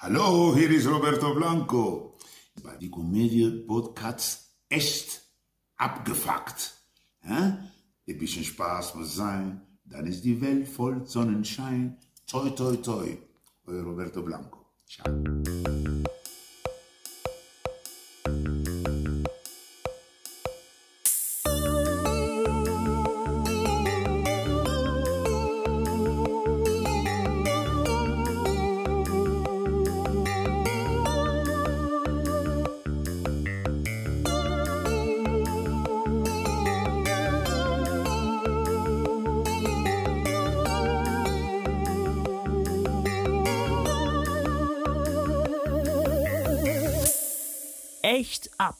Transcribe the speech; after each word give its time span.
Hallo, 0.00 0.54
hier 0.54 0.70
ist 0.70 0.86
Roberto 0.86 1.34
Blanco. 1.34 2.16
Bei 2.62 2.76
die 2.76 2.88
Komödie 2.88 3.64
Podcast 3.66 4.54
echt 4.68 5.20
abgefuckt. 5.76 6.72
Hä? 7.22 7.34
Ein 8.06 8.18
bisschen 8.18 8.44
Spaß 8.44 8.94
muss 8.94 9.16
sein, 9.16 9.60
dann 9.84 10.06
ist 10.06 10.24
die 10.24 10.40
Welt 10.40 10.68
voll 10.68 11.04
Sonnenschein. 11.04 11.98
Toi, 12.28 12.50
toi, 12.50 12.76
toi. 12.76 13.08
Euer 13.66 13.82
Roberto 13.82 14.22
Blanco. 14.22 14.66
Ciao. 14.86 15.12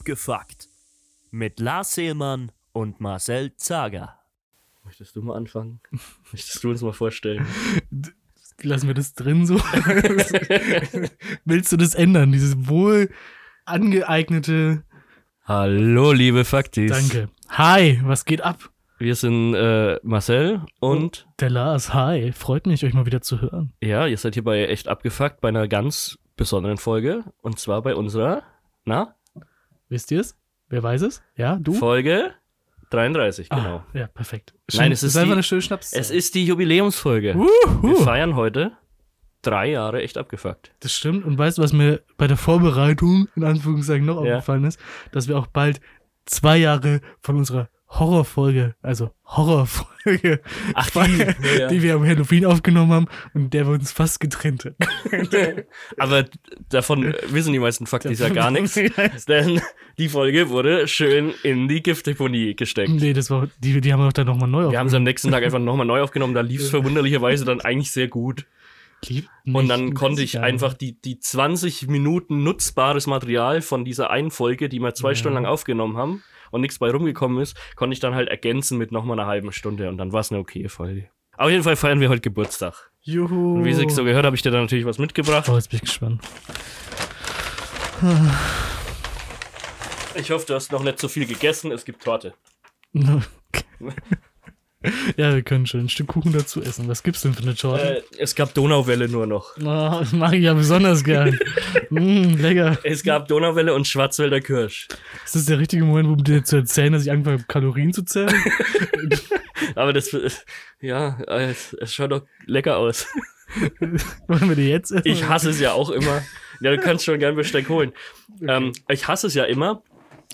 Abgefuckt. 0.09 0.69
Mit 1.31 1.61
Lars 1.61 1.95
Seelmann 1.95 2.51
und 2.73 2.99
Marcel 2.99 3.55
Zager. 3.57 4.19
Möchtest 4.83 5.15
du 5.17 5.21
mal 5.21 5.37
anfangen? 5.37 5.81
Möchtest 6.33 6.65
du 6.65 6.71
uns 6.71 6.81
mal 6.81 6.95
vorstellen? 6.95 7.47
Lassen 8.63 8.87
wir 8.87 8.95
das 8.95 9.13
drin 9.13 9.45
so? 9.45 9.57
Willst 11.45 11.73
du 11.73 11.77
das 11.77 11.95
ändern? 11.95 12.33
Dieses 12.33 12.69
wohl 12.69 13.11
angeeignete. 13.67 14.83
Hallo, 15.45 16.13
liebe 16.13 16.47
Faktis. 16.47 16.91
Danke. 16.91 17.29
Hi, 17.51 18.01
was 18.03 18.25
geht 18.25 18.41
ab? 18.41 18.71
Wir 18.97 19.15
sind 19.15 19.53
äh, 19.55 20.01
Marcel 20.03 20.63
und 20.81 21.29
Der 21.39 21.51
Lars, 21.51 21.93
hi. 21.93 22.33
Freut 22.33 22.67
mich, 22.67 22.83
euch 22.83 22.95
mal 22.95 23.05
wieder 23.05 23.21
zu 23.21 23.43
hören. 23.43 23.75
ja, 23.83 24.07
ihr 24.07 24.17
seid 24.17 24.33
hier 24.33 24.45
bei 24.45 24.65
Echt 24.69 24.89
abgefuckt 24.89 25.43
bei 25.43 25.49
einer 25.49 25.69
ganz 25.69 26.19
besonderen 26.35 26.79
Folge. 26.79 27.25
Und 27.43 27.59
zwar 27.59 27.83
bei 27.83 27.95
unserer, 27.95 28.43
na, 28.87 29.15
Wisst 29.89 30.11
ihr 30.11 30.21
es? 30.21 30.37
Wer 30.69 30.83
weiß 30.83 31.03
es? 31.03 31.23
Ja, 31.37 31.57
du? 31.57 31.73
Folge 31.73 32.33
33, 32.91 33.49
genau. 33.49 33.77
Ah, 33.77 33.87
ja, 33.95 34.07
perfekt. 34.07 34.55
Nein, 34.75 34.93
es 34.93 35.03
ist 35.03 35.17
einfach 35.17 35.29
die- 35.29 35.33
eine 35.35 35.43
schöne 35.43 35.63
Schnaps. 35.63 35.93
Es 35.93 36.11
ist 36.11 36.35
die 36.35 36.45
Jubiläumsfolge. 36.47 37.35
Wir 37.35 37.91
Uhu. 37.91 37.95
feiern 37.97 38.35
heute 38.37 38.73
drei 39.43 39.71
Jahre 39.71 40.03
Echt 40.03 40.19
abgefuckt. 40.19 40.73
Das 40.81 40.93
stimmt. 40.93 41.25
Und 41.25 41.39
weißt 41.39 41.59
du, 41.59 41.63
was 41.63 41.73
mir 41.73 42.03
bei 42.17 42.27
der 42.27 42.37
Vorbereitung 42.37 43.29
in 43.37 43.45
Anführungszeichen 43.45 44.07
noch 44.07 44.23
Ja. 44.25 44.37
aufgefallen 44.37 44.65
ist? 44.65 44.79
Dass 45.13 45.29
wir 45.29 45.39
auch 45.39 45.47
bald 45.47 45.81
zwei 46.27 46.57
Jahre 46.59 47.01
von 47.21 47.37
unserer 47.37 47.69
Horrorfolge, 47.91 48.75
also 48.83 49.11
Horrorfolge, 49.25 50.41
Ach, 50.75 50.91
die, 50.91 51.19
ja, 51.19 51.59
ja. 51.59 51.69
die 51.69 51.83
wir 51.83 51.95
am 51.95 52.05
Halloween 52.07 52.45
aufgenommen 52.45 52.93
haben 52.93 53.07
und 53.33 53.55
der 53.55 53.67
wir 53.67 53.73
uns 53.73 53.93
fast 53.93 54.21
getrennt 54.21 54.67
hat. 54.67 54.75
Aber 55.99 56.27
davon 56.69 57.15
wissen 57.29 57.53
die 57.55 57.59
meisten 57.59 57.87
Faktis 57.87 58.19
ja 58.19 58.29
gar 58.29 58.51
nichts. 58.51 58.79
Denn 59.27 59.61
die 59.97 60.11
Folge 60.11 60.51
wurde 60.51 60.87
schön 60.87 61.33
in 61.43 61.67
die 61.67 61.83
Giftdeponie 61.83 62.55
gesteckt. 62.55 62.91
nee, 62.91 63.15
das 63.15 63.31
war, 63.31 63.49
die, 63.59 63.81
die 63.81 63.93
haben 63.93 64.01
wir 64.01 64.07
doch 64.07 64.13
dann 64.13 64.27
nochmal 64.27 64.49
neu 64.49 64.71
Wir 64.71 64.79
haben 64.79 64.89
es 64.89 64.95
am 64.95 65.03
nächsten 65.03 65.31
Tag 65.31 65.43
einfach 65.43 65.59
nochmal 65.59 65.87
neu 65.87 66.03
aufgenommen. 66.03 66.35
Da 66.35 66.43
lief 66.43 66.61
es 66.61 66.71
verwunderlicherweise 66.71 67.47
dann 67.47 67.63
eigentlich 67.63 67.91
sehr 67.91 68.09
gut. 68.09 68.47
Und 69.47 69.69
dann 69.69 69.95
konnte 69.95 70.23
ich 70.23 70.41
einfach 70.41 70.75
die, 70.75 71.01
die 71.01 71.21
20 71.21 71.87
Minuten 71.87 72.43
nutzbares 72.43 73.07
Material 73.07 73.63
von 73.63 73.85
dieser 73.85 74.11
einen 74.11 74.31
Folge, 74.31 74.69
die 74.69 74.81
wir 74.81 74.95
zwei 74.95 75.11
Ja. 75.11 75.15
Stunden 75.15 75.37
lang 75.37 75.47
aufgenommen 75.47 75.97
haben 75.97 76.23
und 76.51 76.61
nichts 76.61 76.79
bei 76.79 76.91
rumgekommen 76.91 77.41
ist, 77.41 77.57
konnte 77.77 77.95
ich 77.95 78.01
dann 78.01 78.15
halt 78.15 78.29
ergänzen 78.29 78.79
mit 78.79 78.93
nochmal 78.93 79.19
einer 79.19 79.29
halben 79.29 79.53
Stunde 79.53 79.89
und 79.89 79.99
dann 79.99 80.13
war 80.13 80.21
es 80.21 80.31
eine 80.31 80.41
okaye 80.41 80.69
Folge. 80.69 81.11
Auf 81.37 81.51
jeden 81.51 81.63
Fall 81.63 81.77
feiern 81.77 82.01
wir 82.01 82.09
heute 82.09 82.21
Geburtstag. 82.21 82.91
Juhu. 83.01 83.55
Und 83.55 83.65
wie 83.65 83.71
ich 83.71 83.91
so 83.91 84.05
gehört 84.05 84.27
habe, 84.27 84.35
ich 84.35 84.43
dir 84.43 84.51
dann 84.51 84.63
natürlich 84.63 84.85
was 84.85 84.99
mitgebracht. 84.99 85.49
Oh, 85.49 85.55
jetzt 85.55 85.71
bin 85.71 85.77
ich 85.77 85.83
gespannt. 85.83 86.23
Ich 90.15 90.31
hoffe, 90.31 90.47
du 90.47 90.55
hast 90.55 90.73
noch 90.73 90.83
nicht 90.83 90.99
so 90.99 91.09
viel 91.09 91.27
gegessen. 91.27 91.71
Es 91.71 91.85
gibt 91.85 92.03
Torte. 92.03 92.35
ja, 95.17 95.35
wir 95.35 95.43
können 95.43 95.67
schon 95.67 95.81
ein 95.81 95.89
Stück 95.89 96.07
Kuchen 96.07 96.33
dazu 96.33 96.63
essen. 96.63 96.87
Was 96.87 97.03
gibt's 97.03 97.23
denn 97.23 97.35
für 97.35 97.43
eine 97.43 97.57
Torte? 97.57 97.99
Äh, 97.99 98.03
es 98.19 98.37
gab 98.37 98.55
Donauwelle 98.55 99.09
nur 99.09 99.27
noch. 99.27 99.57
Oh, 99.59 99.99
das 100.01 100.13
mag 100.13 100.33
ich 100.35 100.45
ja 100.45 100.55
besonders 100.55 101.03
gern. 101.03 101.37
mm, 101.91 102.37
lecker. 102.41 102.79
Es 102.85 103.03
gab 103.03 103.27
Donauwelle 103.27 103.75
und 103.75 103.89
Schwarzwälder 103.89 104.41
Kirsch. 104.41 104.87
Ist 105.25 105.35
das 105.35 105.47
der 105.47 105.59
richtige 105.59 105.85
Moment, 105.85 106.09
um 106.09 106.23
dir 106.23 106.45
zu 106.45 106.57
erzählen, 106.57 106.93
dass 106.93 107.03
ich 107.03 107.11
angefangen 107.11 107.39
habe, 107.39 107.49
Kalorien 107.49 107.93
zu 107.93 108.05
zählen? 108.05 108.33
Aber 109.75 109.93
das, 109.93 110.17
ja, 110.81 111.19
es, 111.27 111.73
es 111.75 111.93
schaut 111.93 112.13
doch 112.13 112.23
lecker 112.47 112.77
aus. 112.77 113.07
Wollen 114.29 114.49
wir 114.49 114.57
die 114.57 114.69
jetzt 114.69 114.93
essen? 114.93 115.09
Ich 115.09 115.29
hasse 115.29 115.51
es 115.51 115.59
ja 115.59 115.73
auch 115.73 115.91
immer. 115.91 116.23
Ja, 116.61 116.71
du 116.71 116.79
kannst 116.79 117.05
schon 117.05 117.19
gern 117.19 117.35
Besteck 117.35 117.69
holen. 117.69 117.93
Ähm, 118.47 118.73
ich 118.89 119.09
hasse 119.09 119.27
es 119.27 119.35
ja 119.35 119.45
immer, 119.45 119.83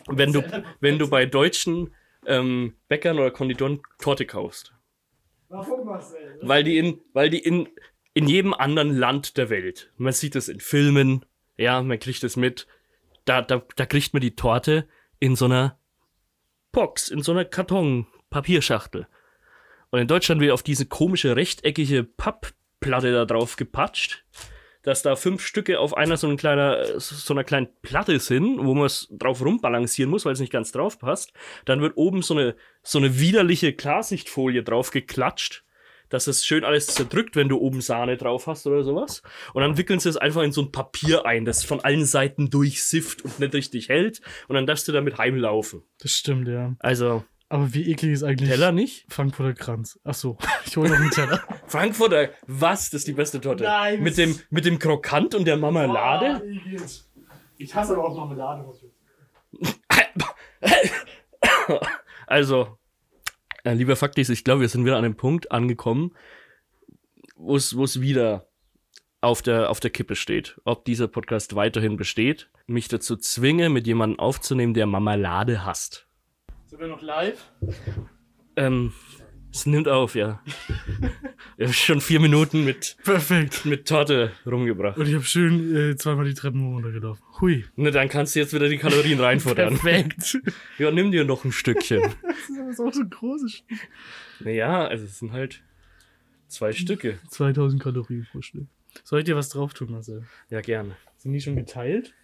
wenn 0.09 0.33
du, 0.33 0.43
wenn 0.81 0.99
du 0.99 1.09
bei 1.09 1.25
deutschen 1.25 1.94
ähm, 2.26 2.74
Bäckern 2.88 3.18
oder 3.18 3.30
Konditoren 3.30 3.80
Torte 3.98 4.26
kaufst. 4.26 4.74
Warum, 5.48 5.86
Marcel? 5.86 6.38
Weil 6.42 6.64
die 6.64 6.78
in, 6.78 7.00
weil 7.12 7.30
die 7.30 7.38
in, 7.38 7.68
in 8.12 8.28
jedem 8.28 8.54
anderen 8.54 8.96
Land 8.96 9.36
der 9.36 9.50
Welt, 9.50 9.92
man 9.96 10.12
sieht 10.12 10.36
es 10.36 10.48
in 10.48 10.60
Filmen, 10.60 11.24
ja, 11.56 11.82
man 11.82 11.98
kriegt 11.98 12.24
es 12.24 12.36
mit, 12.36 12.66
da, 13.24 13.42
da, 13.42 13.62
da 13.76 13.86
kriegt 13.86 14.12
man 14.12 14.20
die 14.20 14.36
Torte 14.36 14.88
in 15.20 15.36
so 15.36 15.44
einer 15.44 15.78
Box, 16.72 17.08
in 17.08 17.22
so 17.22 17.32
einer 17.32 17.44
Karton-Papierschachtel. 17.44 19.06
Und 19.91 20.00
in 20.00 20.08
Deutschland 20.08 20.41
wird 20.41 20.52
auf 20.52 20.62
diese 20.62 20.86
komische 20.86 21.36
rechteckige 21.36 22.02
Pappplatte 22.02 23.12
da 23.12 23.24
drauf 23.24 23.56
gepatscht, 23.56 24.24
dass 24.84 25.03
da 25.03 25.17
fünf 25.17 25.45
Stücke 25.45 25.81
auf 25.81 25.97
einer 25.97 26.17
so, 26.17 26.28
ein 26.28 26.37
kleiner, 26.37 27.00
so 27.00 27.34
einer 27.34 27.43
kleinen 27.43 27.69
Platte 27.83 28.21
sind, 28.21 28.65
wo 28.65 28.75
man 28.75 28.87
es 28.87 29.09
drauf 29.11 29.45
rumbalancieren 29.45 30.11
muss, 30.11 30.25
weil 30.25 30.34
es 30.34 30.41
nicht 30.41 30.53
ganz 30.53 30.71
drauf 30.71 30.99
passt. 30.99 31.33
Dann 31.65 31.81
wird 31.81 31.97
oben 31.97 32.22
so 32.22 32.34
eine, 32.34 32.55
so 32.83 32.99
eine 32.99 33.19
widerliche 33.19 33.72
Klarsichtfolie 33.72 34.62
drauf 34.62 34.91
geklatscht, 34.91 35.65
dass 36.11 36.27
es 36.27 36.47
schön 36.47 36.65
alles 36.65 36.87
zerdrückt, 36.87 37.34
wenn 37.34 37.49
du 37.49 37.59
oben 37.59 37.81
Sahne 37.81 38.19
drauf 38.19 38.47
hast 38.47 38.67
oder 38.67 38.84
sowas. 38.84 39.22
Und 39.55 39.62
dann 39.62 39.78
wickeln 39.78 40.00
sie 40.00 40.11
es 40.11 40.19
einfach 40.19 40.43
in 40.43 40.53
so 40.53 40.62
ein 40.62 40.71
Papier 40.71 41.25
ein, 41.25 41.47
das 41.47 41.65
von 41.65 41.81
allen 41.81 42.05
Seiten 42.05 42.51
durchsifft 42.51 43.22
und 43.22 43.41
nicht 43.41 43.55
richtig 43.55 43.89
hält. 43.89 44.21
Und 44.49 44.55
dann 44.55 44.66
darfst 44.66 44.87
du 44.87 44.93
damit 44.93 45.16
heimlaufen. 45.16 45.83
Das 45.99 46.12
stimmt, 46.12 46.47
ja. 46.47 46.77
Also, 46.78 47.25
Aber 47.49 47.72
wie 47.75 47.91
eklig 47.91 48.12
ist 48.12 48.22
eigentlich 48.22 48.49
Teller 48.50 48.72
nicht? 48.72 49.06
Frankfurter 49.09 49.55
Kranz? 49.55 50.00
Ach 50.05 50.15
so, 50.15 50.38
ich 50.66 50.77
hole 50.77 50.88
noch 50.91 50.97
einen 50.97 51.10
Teller. 51.10 51.43
Frankfurter, 51.66 52.31
was? 52.47 52.91
Das 52.91 53.00
ist 53.00 53.09
die 53.09 53.12
beste 53.12 53.41
Torte. 53.41 53.65
Nein, 53.65 54.03
Mit 54.03 54.16
dem, 54.16 54.38
mit 54.50 54.65
dem 54.65 54.78
Krokant 54.78 55.34
und 55.34 55.44
der 55.44 55.56
Marmelade? 55.56 56.43
Ich 57.59 57.75
hasse 57.75 57.93
aber 57.93 58.04
auch 58.04 58.16
Marmelade. 58.16 58.65
Also, 62.27 62.78
äh, 63.65 63.75
lieber 63.75 63.97
Faktis, 63.97 64.31
ich 64.31 64.44
glaube, 64.44 64.62
wir 64.62 64.69
sind 64.69 64.84
wieder 64.84 64.97
an 64.97 65.04
einem 65.04 65.16
Punkt 65.16 65.53
angekommen, 65.53 66.15
wo 67.37 67.54
es 67.54 67.77
wo 67.77 67.84
es 67.84 68.00
wieder 68.00 68.49
auf 69.21 69.43
der, 69.43 69.71
auf 69.71 69.81
der 69.81 69.91
Kippe 69.91 70.16
steht. 70.16 70.60
Ob 70.65 70.84
dieser 70.84 71.06
Podcast 71.09 71.54
weiterhin 71.54 71.97
besteht, 71.97 72.50
mich 72.66 72.88
dazu 72.88 73.16
zwinge, 73.16 73.69
mit 73.69 73.87
jemandem 73.87 74.19
aufzunehmen, 74.19 74.75
der 74.75 74.87
Marmelade 74.87 75.65
hasst. 75.65 76.06
Sind 76.74 76.80
wir 76.80 76.88
noch 76.88 77.02
live? 77.02 77.52
Ähm, 78.56 78.92
es 79.52 79.64
nimmt 79.64 79.86
auf, 79.86 80.16
ja. 80.16 80.42
Wir 81.56 81.66
haben 81.66 81.72
schon 81.72 82.00
vier 82.00 82.18
Minuten 82.18 82.64
mit, 82.64 82.96
Perfekt. 83.04 83.64
mit 83.64 83.86
Torte 83.86 84.32
rumgebracht. 84.44 84.98
Und 84.98 85.06
ich 85.06 85.15
habe 85.15 85.22
schön 85.22 85.76
äh, 85.76 85.97
zweimal 85.97 86.24
die 86.24 86.34
Treppen 86.34 86.66
runtergelaufen. 86.74 87.24
Hui. 87.41 87.65
Ne, 87.76 87.92
dann 87.92 88.09
kannst 88.09 88.34
du 88.34 88.41
jetzt 88.41 88.53
wieder 88.53 88.68
die 88.68 88.78
Kalorien 88.78 89.21
reinfuttern. 89.21 89.78
Perfekt. 89.78 90.36
Ja, 90.78 90.91
nimm 90.91 91.12
dir 91.12 91.22
noch 91.22 91.44
ein 91.44 91.53
Stückchen. 91.53 92.03
Das 92.03 92.71
ist 92.72 92.80
aber 92.80 92.92
so 92.92 93.03
ein 93.03 93.10
großes 93.10 93.53
Stück. 93.53 93.78
naja, 94.41 94.84
also 94.84 95.04
es 95.04 95.20
sind 95.20 95.30
halt 95.30 95.62
zwei 96.48 96.72
Stücke. 96.72 97.20
2000 97.28 97.80
Kalorien 97.80 98.27
pro 98.32 98.42
Stück. 98.42 98.66
Soll 99.04 99.20
ich 99.20 99.27
dir 99.27 99.36
was 99.36 99.48
drauf 99.48 99.74
tun, 99.74 99.92
Marcel? 99.92 100.24
Ja, 100.50 100.60
gerne. 100.60 100.97
Sind 101.18 101.34
die 101.34 101.41
schon 101.41 101.54
geteilt? 101.54 102.15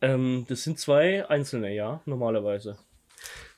Ähm, 0.00 0.44
das 0.48 0.64
sind 0.64 0.80
zwei 0.80 1.24
einzelne, 1.30 1.72
ja, 1.72 2.02
normalerweise. 2.04 2.78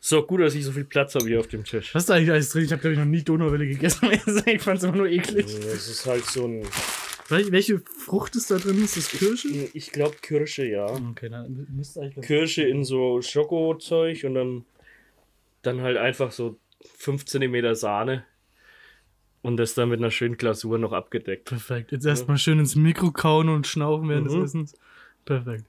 So 0.00 0.22
gut, 0.26 0.40
dass 0.43 0.55
ich 0.55 0.64
so 0.64 0.72
viel 0.72 0.84
Platz 0.84 1.14
habe 1.14 1.26
hier 1.26 1.40
auf 1.40 1.46
dem 1.49 1.64
Tisch. 1.64 1.94
Was 1.94 2.02
ist 2.02 2.11
da 2.11 2.14
eigentlich 2.14 2.31
alles 2.31 2.50
drin? 2.50 2.64
Ich 2.64 2.72
habe, 2.72 2.81
glaube 2.81 2.93
ich, 2.93 2.99
noch 2.99 3.06
nie 3.06 3.22
Donauwelle 3.22 3.66
gegessen. 3.66 4.11
ich 4.46 4.61
fand 4.62 4.78
es 4.78 4.84
immer 4.84 4.96
nur 4.96 5.08
eklig. 5.08 5.46
Das 5.46 5.88
ist 5.88 6.05
halt 6.06 6.25
so 6.26 6.46
ein. 6.46 6.62
Wel- 7.28 7.50
Welche 7.52 7.81
Frucht 8.05 8.37
ist 8.37 8.50
da 8.50 8.58
drin? 8.58 8.84
Ist 8.84 8.99
das 8.99 9.08
Kirsche? 9.08 9.49
Ich 9.72 9.90
glaube 9.93 10.16
Kirsche, 10.20 10.66
ja. 10.66 10.84
Okay, 10.87 11.31
dann 11.31 11.66
müsste 11.75 12.02
eigentlich 12.02 12.26
Kirsche 12.26 12.64
in 12.64 12.84
so 12.84 13.22
Schokozeug 13.22 14.25
und 14.25 14.34
dann, 14.34 14.64
dann 15.62 15.81
halt 15.81 15.96
einfach 15.96 16.32
so 16.32 16.58
5 16.99 17.25
cm 17.25 17.75
Sahne. 17.75 18.25
Und 19.40 19.56
das 19.58 19.75
dann 19.75 19.88
mit 19.90 19.99
einer 20.00 20.11
schönen 20.11 20.37
Glasur 20.38 20.78
noch 20.78 20.93
abgedeckt. 20.93 21.46
Perfekt. 21.46 21.93
Jetzt 21.93 22.06
erstmal 22.06 22.38
schön 22.38 22.58
ins 22.58 22.76
Mikro 22.76 23.11
kauen 23.11 23.49
und 23.50 23.66
schnaufen 23.66 24.08
während 24.08 24.26
Mhm. 24.31 24.40
des 24.40 24.44
Essens. 24.50 24.75
Perfekt. 25.25 25.64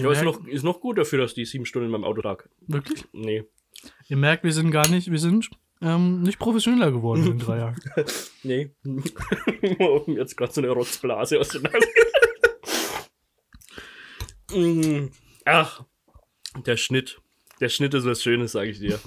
Ja, 0.00 0.10
ist 0.12 0.22
noch, 0.22 0.46
ist 0.46 0.62
noch 0.64 0.80
gut 0.80 0.98
dafür, 0.98 1.20
dass 1.20 1.34
die 1.34 1.44
sieben 1.44 1.66
Stunden 1.66 1.90
beim 1.92 2.04
Auto 2.04 2.20
lag. 2.22 2.44
Wirklich? 2.66 3.04
Nee. 3.12 3.44
Ihr 4.08 4.16
merkt, 4.16 4.44
wir 4.44 4.52
sind 4.52 4.70
gar 4.70 4.88
nicht, 4.88 5.10
wir 5.10 5.18
sind 5.18 5.50
ähm, 5.80 6.22
nicht 6.22 6.38
professioneller 6.38 6.90
geworden 6.90 7.26
in 7.26 7.38
drei 7.38 7.58
Jahren. 7.58 7.76
Nee. 8.42 8.70
Jetzt 10.06 10.36
gerade 10.36 10.52
so 10.52 10.60
eine 10.60 10.70
Rotzblase 10.70 11.38
aus 11.38 11.48
der 11.48 11.62
Nase. 11.62 11.78
Ach, 15.44 15.84
der 16.66 16.76
Schnitt. 16.76 17.20
Der 17.60 17.68
Schnitt 17.68 17.94
ist 17.94 18.04
was 18.06 18.22
Schönes, 18.22 18.52
sage 18.52 18.70
ich 18.70 18.78
dir. 18.78 18.98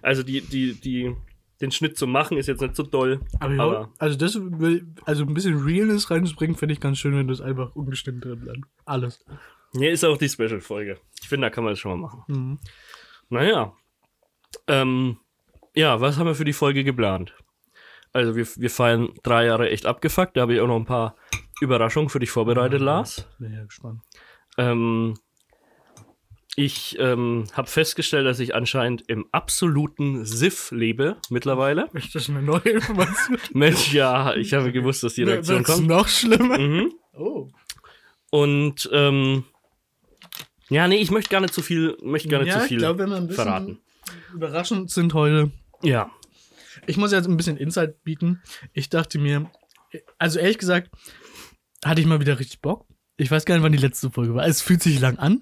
Also 0.00 0.22
die, 0.22 0.40
die, 0.40 0.74
die, 0.74 1.14
den 1.60 1.70
Schnitt 1.70 1.96
zu 1.96 2.06
machen 2.06 2.36
ist 2.38 2.46
jetzt 2.48 2.60
nicht 2.60 2.74
so 2.74 2.82
doll. 2.82 3.20
Aber, 3.38 3.54
ja, 3.54 3.62
Aber- 3.62 3.92
also 3.98 4.16
das 4.16 4.40
also 5.04 5.24
ein 5.24 5.34
bisschen 5.34 5.62
Realness 5.62 6.10
reinzubringen, 6.10 6.56
finde 6.56 6.72
ich 6.74 6.80
ganz 6.80 6.98
schön, 6.98 7.14
wenn 7.14 7.28
das 7.28 7.40
einfach 7.40 7.74
ungeschnitten 7.76 8.20
drin 8.20 8.40
bleibt. 8.40 8.60
Alles. 8.84 9.24
Nee, 9.72 9.90
ist 9.90 10.04
auch 10.04 10.18
die 10.18 10.28
Special-Folge. 10.28 10.98
Ich 11.22 11.28
finde, 11.28 11.46
da 11.46 11.50
kann 11.50 11.64
man 11.64 11.72
das 11.72 11.78
schon 11.78 11.92
mal 11.92 12.08
machen. 12.08 12.24
Mhm. 12.26 12.58
Naja. 13.28 13.72
Ähm, 14.66 15.18
ja, 15.74 16.00
was 16.00 16.18
haben 16.18 16.26
wir 16.26 16.34
für 16.34 16.44
die 16.44 16.52
Folge 16.52 16.84
geplant? 16.84 17.34
Also, 18.12 18.36
wir, 18.36 18.46
wir 18.56 18.70
feiern 18.70 19.10
drei 19.22 19.46
Jahre 19.46 19.70
echt 19.70 19.86
abgefuckt. 19.86 20.36
Da 20.36 20.42
habe 20.42 20.54
ich 20.54 20.60
auch 20.60 20.66
noch 20.66 20.76
ein 20.76 20.84
paar 20.84 21.16
Überraschungen 21.60 22.10
für 22.10 22.18
dich 22.18 22.30
vorbereitet, 22.30 22.80
Lars. 22.80 23.26
Bin 23.38 23.54
ja 23.54 23.64
gespannt. 23.64 24.02
Ähm, 24.58 25.14
ich 26.54 26.98
ähm, 26.98 27.44
habe 27.54 27.68
festgestellt, 27.68 28.26
dass 28.26 28.38
ich 28.38 28.54
anscheinend 28.54 29.08
im 29.08 29.26
absoluten 29.32 30.26
Siff 30.26 30.70
lebe 30.70 31.16
mittlerweile. 31.30 31.88
Ist 31.94 32.14
das 32.14 32.28
eine 32.28 32.42
neue 32.42 32.60
Information? 32.60 33.38
Mensch, 33.54 33.94
ja, 33.94 34.34
ich 34.34 34.52
habe 34.52 34.70
gewusst, 34.72 35.02
dass 35.02 35.14
die 35.14 35.22
Reaktion 35.22 35.58
Wird's 35.58 35.74
kommt. 35.74 35.86
noch 35.86 36.08
schlimmer? 36.08 36.58
Mhm. 36.58 36.92
Oh. 37.14 37.48
Und 38.30 38.90
ähm, 38.92 39.44
ja, 40.72 40.88
nee, 40.88 40.96
ich 40.96 41.10
möchte 41.10 41.30
gar 41.30 41.40
nicht 41.40 41.54
zu 41.54 41.62
viel, 41.62 41.96
möchte 42.02 42.28
gar 42.28 42.38
nicht 42.40 42.48
ja, 42.48 42.60
zu 42.60 42.66
viel 42.66 42.78
ich 42.78 42.82
glaube, 42.82 42.98
wenn 43.00 43.10
wir 43.10 43.16
ein 43.16 43.26
bisschen 43.28 43.44
verraten. 43.44 43.78
überraschend 44.34 44.90
sind 44.90 45.14
heute. 45.14 45.50
Ja. 45.82 46.10
Ich 46.86 46.96
muss 46.96 47.12
jetzt 47.12 47.28
ein 47.28 47.36
bisschen 47.36 47.56
Insight 47.56 48.02
bieten. 48.04 48.40
Ich 48.72 48.88
dachte 48.88 49.18
mir, 49.18 49.50
also 50.18 50.38
ehrlich 50.38 50.58
gesagt, 50.58 50.90
hatte 51.84 52.00
ich 52.00 52.06
mal 52.06 52.20
wieder 52.20 52.38
richtig 52.38 52.60
Bock. 52.60 52.86
Ich 53.16 53.30
weiß 53.30 53.44
gar 53.44 53.54
nicht, 53.54 53.62
wann 53.64 53.72
die 53.72 53.78
letzte 53.78 54.10
Folge 54.10 54.34
war. 54.34 54.46
Es 54.46 54.62
fühlt 54.62 54.82
sich 54.82 54.98
lang 55.00 55.18
an. 55.18 55.40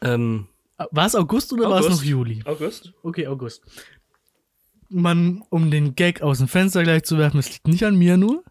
Ähm, 0.00 0.46
War 0.90 1.06
es 1.06 1.14
August 1.14 1.52
oder 1.52 1.68
war 1.68 1.80
es 1.80 1.86
August. 1.86 2.00
noch 2.00 2.08
Juli? 2.08 2.42
August? 2.44 2.92
Okay, 3.02 3.26
August. 3.26 3.62
Man, 4.88 5.42
um 5.50 5.70
den 5.70 5.94
Gag 5.94 6.22
aus 6.22 6.38
dem 6.38 6.48
Fenster 6.48 6.82
gleich 6.82 7.02
zu 7.04 7.18
werfen, 7.18 7.38
es 7.38 7.52
liegt 7.52 7.68
nicht 7.68 7.84
an 7.84 7.96
mir 7.96 8.16
nur. 8.16 8.42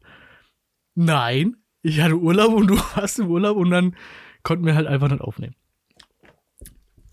Nein, 0.95 1.57
ich 1.81 1.99
hatte 2.01 2.15
Urlaub 2.15 2.53
und 2.53 2.67
du 2.67 2.75
warst 2.95 3.19
im 3.19 3.27
Urlaub 3.27 3.57
und 3.57 3.71
dann 3.71 3.95
konnten 4.43 4.65
wir 4.65 4.75
halt 4.75 4.87
einfach 4.87 5.09
nicht 5.09 5.21
aufnehmen. 5.21 5.55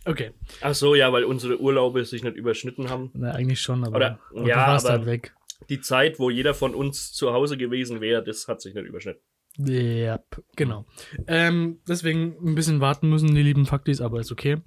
Okay. 0.07 0.31
Ach 0.61 0.75
so, 0.75 0.95
ja, 0.95 1.13
weil 1.13 1.25
unsere 1.25 1.61
Urlaube 1.61 2.05
sich 2.05 2.23
nicht 2.23 2.37
überschnitten 2.37 2.89
haben. 2.91 3.11
Na, 3.15 3.33
eigentlich 3.33 3.61
schon, 3.61 3.85
aber, 3.85 3.97
Oder- 3.97 4.21
aber 4.31 4.47
ja, 4.49 4.65
du 4.65 4.71
warst 4.73 4.87
aber- 4.87 4.99
halt 4.99 5.07
weg. 5.07 5.35
Die 5.69 5.81
Zeit, 5.81 6.19
wo 6.19 6.31
jeder 6.31 6.55
von 6.55 6.75
uns 6.75 7.13
zu 7.13 7.33
Hause 7.33 7.57
gewesen 7.57 8.01
wäre, 8.01 8.23
das 8.23 8.47
hat 8.47 8.61
sich 8.61 8.75
nicht 8.75 8.87
überschnitten. 8.87 9.23
Ja, 9.59 10.21
genau. 10.55 10.85
Ähm, 11.27 11.81
deswegen 11.89 12.37
ein 12.47 12.55
bisschen 12.55 12.81
warten 12.81 13.09
müssen, 13.09 13.35
die 13.35 13.43
lieben 13.43 13.65
Faktis, 13.67 14.01
aber 14.03 14.21
ist 14.21 14.31
okay. 14.31 14.59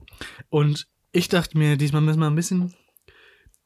Und 0.49 0.87
ich 1.11 1.27
dachte 1.29 1.57
mir, 1.57 1.77
diesmal 1.77 2.01
müssen 2.01 2.19
wir 2.19 2.27
ein 2.27 2.35
bisschen, 2.35 2.73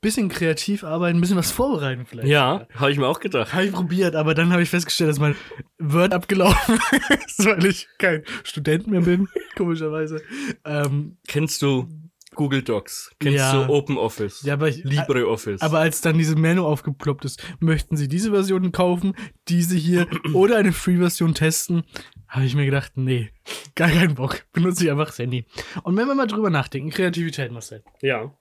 bisschen 0.04 0.30
kreativ 0.30 0.84
arbeiten, 0.84 1.18
ein 1.18 1.22
bisschen 1.22 1.38
was 1.38 1.50
vorbereiten 1.52 2.06
vielleicht. 2.06 2.28
Ja, 2.28 2.68
habe 2.76 2.92
ich 2.92 2.98
mir 3.00 3.08
auch 3.08 3.20
gedacht. 3.20 3.52
Habe 3.54 3.66
ich 3.66 3.72
probiert, 3.72 4.16
aber 4.16 4.36
dann 4.36 4.52
habe 4.52 4.62
ich 4.62 4.70
festgestellt, 4.70 5.10
dass 5.10 5.20
mein 5.20 5.36
Word 5.80 6.14
abgelaufen 6.14 6.78
ist, 7.28 7.44
weil 7.46 7.66
ich 7.66 7.88
kein 7.98 8.24
Student 8.44 8.86
mehr 8.88 9.02
bin, 9.02 9.28
komischerweise. 9.58 10.22
Ähm, 10.66 11.18
Kennst 11.28 11.62
du 11.64 11.88
Google 12.36 12.62
Docs? 12.64 13.12
Kennst 13.20 13.38
Ja. 13.38 13.66
du 13.66 13.74
OpenOffice? 13.74 14.42
ja, 14.44 14.54
aber 14.54 14.68
ich, 14.68 14.84
LibreOffice? 14.84 15.62
aber 15.62 15.80
als 15.80 16.02
dann 16.02 16.18
diese 16.18 16.36
Menu 16.36 16.66
aufgeploppt 16.66 17.26
ist, 17.26 17.44
möchten 17.60 17.96
Sie 17.98 18.08
diese 18.08 18.32
Version 18.32 18.72
kaufen, 18.72 19.14
diese 19.48 19.76
hier 19.76 20.08
oder 20.34 20.58
eine 20.58 20.74
Free-Version 20.74 21.34
testen, 21.36 21.84
habe 22.28 22.46
ich 22.46 22.56
mir 22.56 22.66
gedacht, 22.66 22.94
nee, 22.96 23.30
gar 23.76 23.90
keinen 23.90 24.16
Bock. 24.16 24.44
Benutze 24.54 24.84
ich 24.86 24.92
einfach 24.92 25.06
das 25.08 25.20
Handy. 25.20 25.46
Und 25.84 25.96
wenn 25.96 26.08
wir 26.08 26.16
mal 26.16 26.26
drüber 26.26 26.50
nachdenken, 26.50 26.90
Kreativität, 26.90 27.52
Marcel. 27.52 27.84
ja. 28.02 28.32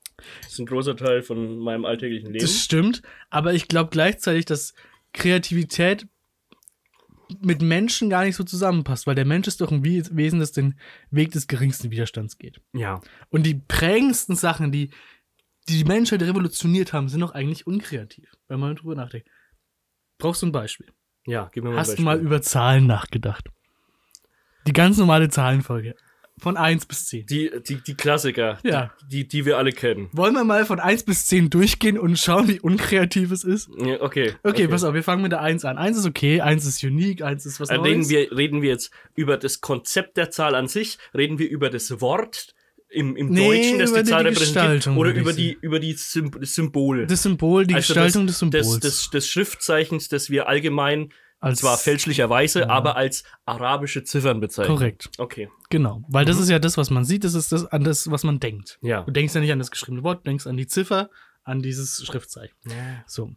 Das 0.42 0.52
ist 0.52 0.58
ein 0.58 0.66
großer 0.66 0.96
Teil 0.96 1.22
von 1.22 1.58
meinem 1.58 1.84
alltäglichen 1.84 2.28
Leben. 2.32 2.38
Das 2.44 2.58
stimmt, 2.62 3.02
aber 3.30 3.54
ich 3.54 3.68
glaube 3.68 3.90
gleichzeitig, 3.90 4.44
dass 4.44 4.74
Kreativität 5.12 6.06
mit 7.40 7.62
Menschen 7.62 8.10
gar 8.10 8.24
nicht 8.24 8.36
so 8.36 8.44
zusammenpasst, 8.44 9.06
weil 9.06 9.14
der 9.14 9.24
Mensch 9.24 9.48
ist 9.48 9.60
doch 9.60 9.72
ein 9.72 9.84
We- 9.84 10.04
Wesen, 10.16 10.38
das 10.40 10.52
den 10.52 10.74
Weg 11.10 11.30
des 11.32 11.46
geringsten 11.48 11.90
Widerstands 11.90 12.36
geht. 12.38 12.60
ja. 12.74 13.00
Und 13.30 13.44
die 13.46 13.54
prägendsten 13.54 14.36
Sachen, 14.36 14.70
die 14.72 14.90
die, 15.68 15.78
die 15.78 15.84
Menschheit 15.84 16.20
revolutioniert 16.22 16.92
haben, 16.92 17.08
sind 17.08 17.20
doch 17.20 17.32
eigentlich 17.34 17.66
unkreativ, 17.68 18.32
wenn 18.48 18.58
man 18.60 18.74
drüber 18.74 18.96
nachdenkt. 18.96 19.28
Brauchst 20.18 20.42
du 20.42 20.46
ein 20.46 20.52
Beispiel? 20.52 20.88
Ja, 21.24 21.48
gib 21.54 21.62
mir 21.62 21.70
mal 21.70 21.76
ein 21.76 21.80
Hast 21.80 21.90
du 21.90 21.92
Beispiel. 21.92 22.04
mal 22.04 22.18
über 22.18 22.42
Zahlen 22.42 22.86
nachgedacht? 22.86 23.48
Die 24.66 24.72
ganz 24.72 24.96
normale 24.98 25.28
Zahlenfolge. 25.28 25.94
Von 26.40 26.56
1 26.56 26.86
bis 26.86 27.06
10. 27.06 27.26
die, 27.26 27.50
die, 27.68 27.82
die 27.86 27.94
Klassiker, 27.94 28.58
Ja. 28.64 28.92
die, 29.06 29.28
die 29.28 29.44
wir 29.44 29.58
alle 29.58 29.70
kennen. 29.70 30.08
Wollen 30.12 30.34
wir 30.34 30.44
mal 30.44 30.64
von 30.64 30.80
1 30.80 31.04
bis 31.04 31.26
10 31.26 31.50
durchgehen 31.50 31.98
und 31.98 32.18
schauen, 32.18 32.48
wie 32.48 32.58
unkreativ 32.58 33.30
es 33.30 33.44
ist? 33.44 33.68
Ja, 33.78 34.00
okay. 34.00 34.32
Okay, 34.42 34.66
pass 34.66 34.82
auf, 34.82 34.94
wir 34.94 35.02
fangen 35.04 35.22
mit 35.22 35.30
der 35.32 35.40
1 35.42 35.64
an. 35.64 35.76
1 35.78 35.98
ist 35.98 36.06
okay, 36.06 36.40
1 36.40 36.64
ist 36.66 36.82
unique, 36.82 37.22
1 37.22 37.46
ist 37.46 37.60
was 37.60 37.68
Dann 37.68 37.82
Neues. 37.82 37.90
reden 37.90 38.08
wir, 38.08 38.36
reden 38.36 38.62
wir 38.62 38.70
jetzt 38.70 38.90
über 39.14 39.36
das 39.36 39.60
Konzept 39.60 40.16
der 40.16 40.30
Zahl 40.30 40.54
an 40.54 40.68
sich, 40.68 40.98
reden 41.14 41.38
wir 41.38 41.48
über 41.48 41.70
das 41.70 42.00
Wort 42.00 42.54
im, 42.88 43.14
im 43.14 43.28
Nee, 43.28 43.46
Deutschen, 43.46 43.78
das 43.78 43.92
die 43.92 44.02
die 44.02 44.10
Zahl 44.10 44.26
repräsentiert, 44.26 44.64
Gestaltung, 44.72 44.96
oder 44.96 45.14
über 45.14 45.32
die, 45.32 45.56
über 45.60 45.80
die 45.80 45.92
Sym 45.92 46.30
das 46.40 46.54
Symbol. 46.54 47.06
das 47.06 47.22
Symbol, 47.22 47.66
die 47.66 47.74
Also 47.74 47.94
Gestaltung 47.94 48.26
das, 48.26 48.34
des 48.34 48.38
Symbols. 48.40 48.80
Des, 48.80 48.80
des, 48.80 49.10
des 49.10 49.28
Schriftzeichens, 49.28 50.08
das 50.08 50.28
wir 50.28 50.48
allgemein, 50.48 51.10
Als- 51.42 51.58
zwar 51.60 51.76
fälschlicherweise, 51.76 52.70
aber 52.70 52.96
als 52.96 53.24
arabische 53.44 54.04
Ziffern 54.04 54.40
bezeichnen. 54.40 54.76
Korrekt, 54.76 55.10
Okay. 55.18 55.48
genau. 55.70 56.02
Weil 56.08 56.24
das 56.24 56.38
ist 56.38 56.48
ja 56.48 56.58
das, 56.58 56.76
was 56.76 56.90
man 56.90 57.04
sieht, 57.04 57.24
das 57.24 57.34
ist 57.34 57.52
das 57.52 57.66
an 57.66 57.84
das, 57.84 58.10
was 58.10 58.24
man 58.24 58.40
denkt. 58.40 58.78
Ja. 58.80 59.02
Du 59.02 59.10
denkst 59.12 59.34
ja 59.34 59.40
nicht 59.40 59.52
an 59.52 59.58
das 59.58 59.70
geschriebene 59.70 60.02
Wort, 60.04 60.18
du 60.24 60.30
denkst 60.30 60.46
an 60.46 60.56
die 60.56 60.66
Ziffer, 60.66 61.10
an 61.44 61.60
dieses 61.60 62.04
Schriftzeichen. 62.06 62.56
So. 63.06 63.30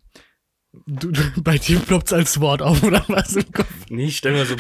Du, 0.86 1.12
du, 1.12 1.22
bei 1.44 1.58
dir 1.58 1.80
ploppt 1.80 2.08
es 2.08 2.14
als 2.14 2.40
Wort 2.42 2.62
auf, 2.62 2.84
oder 2.84 3.04
was 3.08 3.36
im 3.36 3.52
Kopf? 3.52 3.72
Nee, 3.90 4.06
ich 4.06 4.18
stelle 4.18 4.38
mir 4.38 4.46
so 4.46 4.56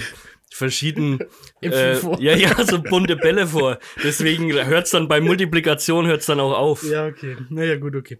verschieden 0.51 1.19
äh, 1.61 1.97
ja 2.23 2.35
ja 2.35 2.63
so 2.65 2.81
bunte 2.81 3.15
Bälle 3.17 3.45
vor 3.47 3.77
deswegen 4.03 4.53
hört's 4.53 4.91
dann 4.91 5.07
bei 5.09 5.19
Multiplikation 5.19 6.05
hört's 6.05 6.27
dann 6.27 6.39
auch 6.39 6.53
auf 6.57 6.83
Ja, 6.83 7.07
okay. 7.07 7.35
Naja, 7.49 7.75
gut, 7.77 7.95
okay. 7.95 8.19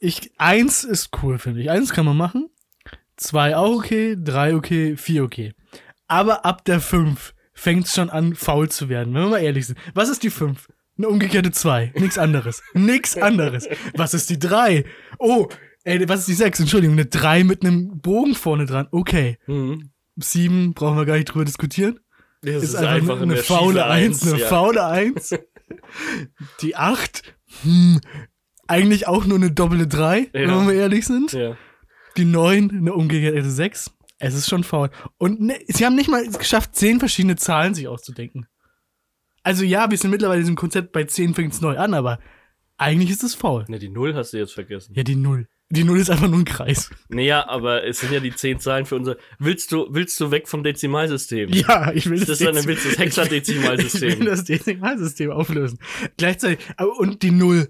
Ich, 0.00 0.32
eins 0.36 0.84
ist 0.84 1.10
cool, 1.22 1.38
finde 1.38 1.60
ich. 1.62 1.70
Eins 1.70 1.92
kann 1.92 2.04
man 2.04 2.16
machen. 2.16 2.50
Zwei 3.18 3.56
auch 3.56 3.76
okay, 3.78 4.16
drei 4.16 4.54
okay, 4.54 4.96
vier 4.96 5.24
okay. 5.24 5.52
Aber 6.06 6.44
ab 6.46 6.64
der 6.64 6.80
fünf 6.80 7.34
fängt 7.52 7.86
es 7.86 7.94
schon 7.94 8.10
an, 8.10 8.34
faul 8.34 8.68
zu 8.70 8.88
werden, 8.88 9.12
wenn 9.12 9.22
wir 9.22 9.28
mal 9.28 9.38
ehrlich 9.42 9.66
sind. 9.66 9.78
Was 9.92 10.08
ist 10.08 10.22
die 10.22 10.30
fünf? 10.30 10.68
Eine 10.96 11.08
umgekehrte 11.08 11.50
zwei. 11.50 11.92
Nix 11.96 12.16
anderes. 12.16 12.62
Nix 12.74 13.16
anderes. 13.16 13.68
Was 13.94 14.14
ist 14.14 14.30
die 14.30 14.38
drei? 14.38 14.84
Oh, 15.18 15.48
ey, 15.84 16.08
was 16.08 16.20
ist 16.20 16.28
die 16.28 16.34
sechs? 16.34 16.60
Entschuldigung, 16.60 16.94
eine 16.94 17.06
drei 17.06 17.42
mit 17.42 17.64
einem 17.64 17.98
Bogen 18.00 18.34
vorne 18.34 18.66
dran. 18.66 18.86
Okay. 18.92 19.38
mhm. 19.46 19.90
Sieben 20.20 20.74
brauchen 20.74 20.96
wir 20.96 21.04
gar 21.04 21.14
nicht 21.14 21.26
drüber 21.26 21.44
diskutieren. 21.44 22.00
das 22.42 22.62
ist, 22.62 22.74
einfach, 22.74 23.20
eine, 23.20 23.36
faule 23.36 23.86
Eins, 23.86 24.26
eine 24.26 24.40
ja. 24.40 24.46
faule 24.48 24.84
Eins. 24.84 25.32
Die 26.60 26.74
Acht, 26.74 27.22
hm, 27.62 28.00
eigentlich 28.66 29.06
auch 29.06 29.26
nur 29.26 29.38
eine 29.38 29.52
doppelte 29.52 29.86
Drei, 29.86 30.28
wenn 30.32 30.48
Ja. 30.48 30.66
wir 30.66 30.74
ehrlich 30.74 31.06
sind. 31.06 31.32
ja. 31.32 31.56
Die 32.18 32.24
Neun, 32.24 32.70
eine 32.70 32.92
umgekehrte 32.94 33.48
Sechs. 33.48 33.92
Es 34.18 34.34
ist 34.34 34.48
schon 34.48 34.64
faul. 34.64 34.90
Und 35.18 35.40
ne, 35.40 35.58
sie 35.68 35.86
haben 35.86 35.94
nicht 35.94 36.10
mal 36.10 36.24
es 36.24 36.36
geschafft, 36.36 36.74
zehn 36.74 36.98
verschiedene 36.98 37.36
Zahlen 37.36 37.74
sich 37.74 37.86
auszudenken. 37.86 38.48
Also 39.44 39.64
ja, 39.64 39.88
wir 39.88 39.96
sind 39.96 40.10
mittlerweile 40.10 40.40
in 40.40 40.44
diesem 40.44 40.56
Konzept, 40.56 40.90
bei 40.90 41.04
zehn 41.04 41.34
fängt 41.34 41.52
es 41.52 41.60
neu 41.60 41.78
an, 41.78 41.94
aber 41.94 42.18
eigentlich 42.76 43.10
ist 43.10 43.22
es 43.22 43.36
faul. 43.36 43.64
Ne, 43.68 43.78
die 43.78 43.88
Null 43.88 44.14
hast 44.14 44.32
du 44.32 44.38
jetzt 44.38 44.52
vergessen. 44.52 44.94
Ja, 44.96 45.04
die 45.04 45.14
Null. 45.14 45.46
Die 45.70 45.84
Null 45.84 46.00
ist 46.00 46.10
einfach 46.10 46.28
nur 46.28 46.40
ein 46.40 46.44
Kreis. 46.44 46.90
Naja, 47.08 47.46
aber 47.46 47.84
es 47.84 48.00
sind 48.00 48.10
ja 48.12 48.20
die 48.20 48.34
zehn 48.34 48.58
Zahlen 48.58 48.84
für 48.86 48.96
unser. 48.96 49.16
Willst 49.38 49.70
du, 49.70 49.86
willst 49.90 50.18
du 50.18 50.30
weg 50.30 50.48
vom 50.48 50.64
Dezimalsystem? 50.64 51.50
Ja, 51.50 51.92
ich 51.92 52.10
will 52.10 52.18
Das 52.18 52.40
ist 52.40 52.44
dann 52.44 52.56
ein 52.56 52.66
Witz, 52.66 52.82
das 52.84 52.92
Ich 52.94 52.98
will 52.98 53.06
Hexadezimalsystem. 53.06 54.24
das 54.24 54.44
Dezimalsystem 54.44 55.30
auflösen. 55.30 55.78
Gleichzeitig, 56.16 56.66
aber 56.76 56.98
und 56.98 57.22
die 57.22 57.30
Null. 57.30 57.68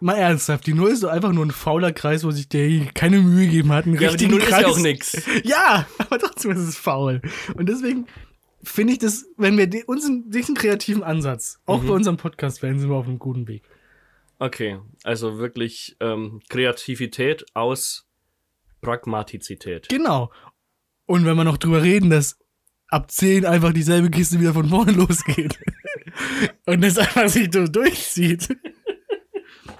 Mal 0.00 0.14
ernsthaft, 0.16 0.66
die 0.66 0.74
Null 0.74 0.90
ist 0.90 1.02
doch 1.02 1.10
einfach 1.10 1.32
nur 1.32 1.44
ein 1.44 1.50
fauler 1.50 1.92
Kreis, 1.92 2.24
wo 2.24 2.30
sich 2.30 2.48
der 2.48 2.86
keine 2.94 3.20
Mühe 3.20 3.46
gegeben 3.46 3.72
hat. 3.72 3.86
Einen 3.86 3.98
Ja, 4.00 4.08
aber 4.08 4.16
die 4.16 4.26
Null 4.28 4.40
ist 4.40 4.48
Kreis. 4.48 4.62
ja 4.62 4.68
auch 4.68 4.78
nix. 4.78 5.16
Ja, 5.44 5.86
aber 5.98 6.18
trotzdem 6.18 6.50
ist 6.52 6.58
es 6.58 6.76
faul. 6.76 7.20
Und 7.54 7.68
deswegen 7.68 8.06
finde 8.62 8.92
ich 8.94 8.98
das, 8.98 9.26
wenn 9.36 9.56
wir 9.56 9.68
unseren, 9.88 10.30
diesen 10.30 10.54
kreativen 10.54 11.02
Ansatz, 11.02 11.60
auch 11.66 11.82
Mhm. 11.82 11.86
bei 11.86 11.92
unserem 11.94 12.16
Podcast 12.16 12.62
wären, 12.62 12.78
sind 12.78 12.88
wir 12.90 12.96
auf 12.96 13.06
einem 13.06 13.18
guten 13.18 13.46
Weg. 13.48 13.62
Okay, 14.38 14.78
also 15.04 15.38
wirklich 15.38 15.96
ähm, 16.00 16.40
Kreativität 16.48 17.46
aus 17.54 18.06
Pragmatizität. 18.82 19.88
Genau. 19.88 20.30
Und 21.06 21.24
wenn 21.24 21.36
wir 21.36 21.44
noch 21.44 21.56
drüber 21.56 21.82
reden, 21.82 22.10
dass 22.10 22.38
ab 22.88 23.10
10 23.10 23.44
einfach 23.46 23.72
dieselbe 23.72 24.10
Kiste 24.10 24.40
wieder 24.40 24.52
von 24.54 24.68
vorne 24.68 24.92
losgeht. 24.92 25.58
und 26.66 26.82
das 26.82 26.98
einfach 26.98 27.28
sich 27.28 27.48
so 27.52 27.66
durchzieht. 27.66 28.48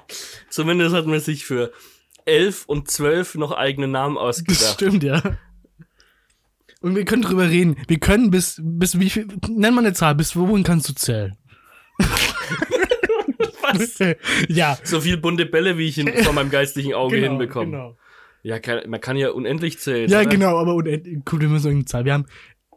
Zumindest 0.50 0.94
hat 0.94 1.06
man 1.06 1.20
sich 1.20 1.44
für 1.44 1.72
11 2.24 2.64
und 2.66 2.90
12 2.90 3.36
noch 3.36 3.52
eigene 3.52 3.88
Namen 3.88 4.16
Das 4.16 4.24
ausgedacht. 4.24 4.74
stimmt, 4.74 5.02
ja. 5.02 5.22
Und 6.80 6.94
wir 6.94 7.04
können 7.04 7.22
drüber 7.22 7.48
reden. 7.48 7.76
Wir 7.88 7.98
können 7.98 8.30
bis, 8.30 8.60
bis 8.62 8.98
wie 9.00 9.10
viel, 9.10 9.26
nenn 9.48 9.74
mal 9.74 9.80
eine 9.84 9.92
Zahl, 9.94 10.14
bis 10.14 10.36
wohin 10.36 10.62
kannst 10.62 10.88
du 10.88 10.94
zählen? 10.94 11.36
Was? 13.62 13.98
ja. 14.48 14.78
So 14.84 15.00
viel 15.00 15.16
bunte 15.16 15.46
Bälle, 15.46 15.78
wie 15.78 15.88
ich 15.88 15.98
ihn 15.98 16.12
vor 16.22 16.32
meinem 16.32 16.50
geistlichen 16.50 16.94
Auge 16.94 17.16
Genau, 17.16 17.30
hinbekomme. 17.30 17.66
genau. 17.70 17.96
Ja, 18.42 18.60
kann, 18.60 18.88
man 18.88 19.00
kann 19.00 19.16
ja 19.16 19.30
unendlich 19.30 19.78
zählen. 19.80 20.08
Ja, 20.08 20.20
oder? 20.20 20.28
genau, 20.30 20.58
aber 20.58 20.74
unendlich, 20.74 21.18
cool, 21.32 21.40
wir 21.40 21.48
müssen 21.48 21.66
irgendeine 21.66 21.86
Zahl. 21.86 22.04
Wir 22.04 22.12
haben 22.14 22.26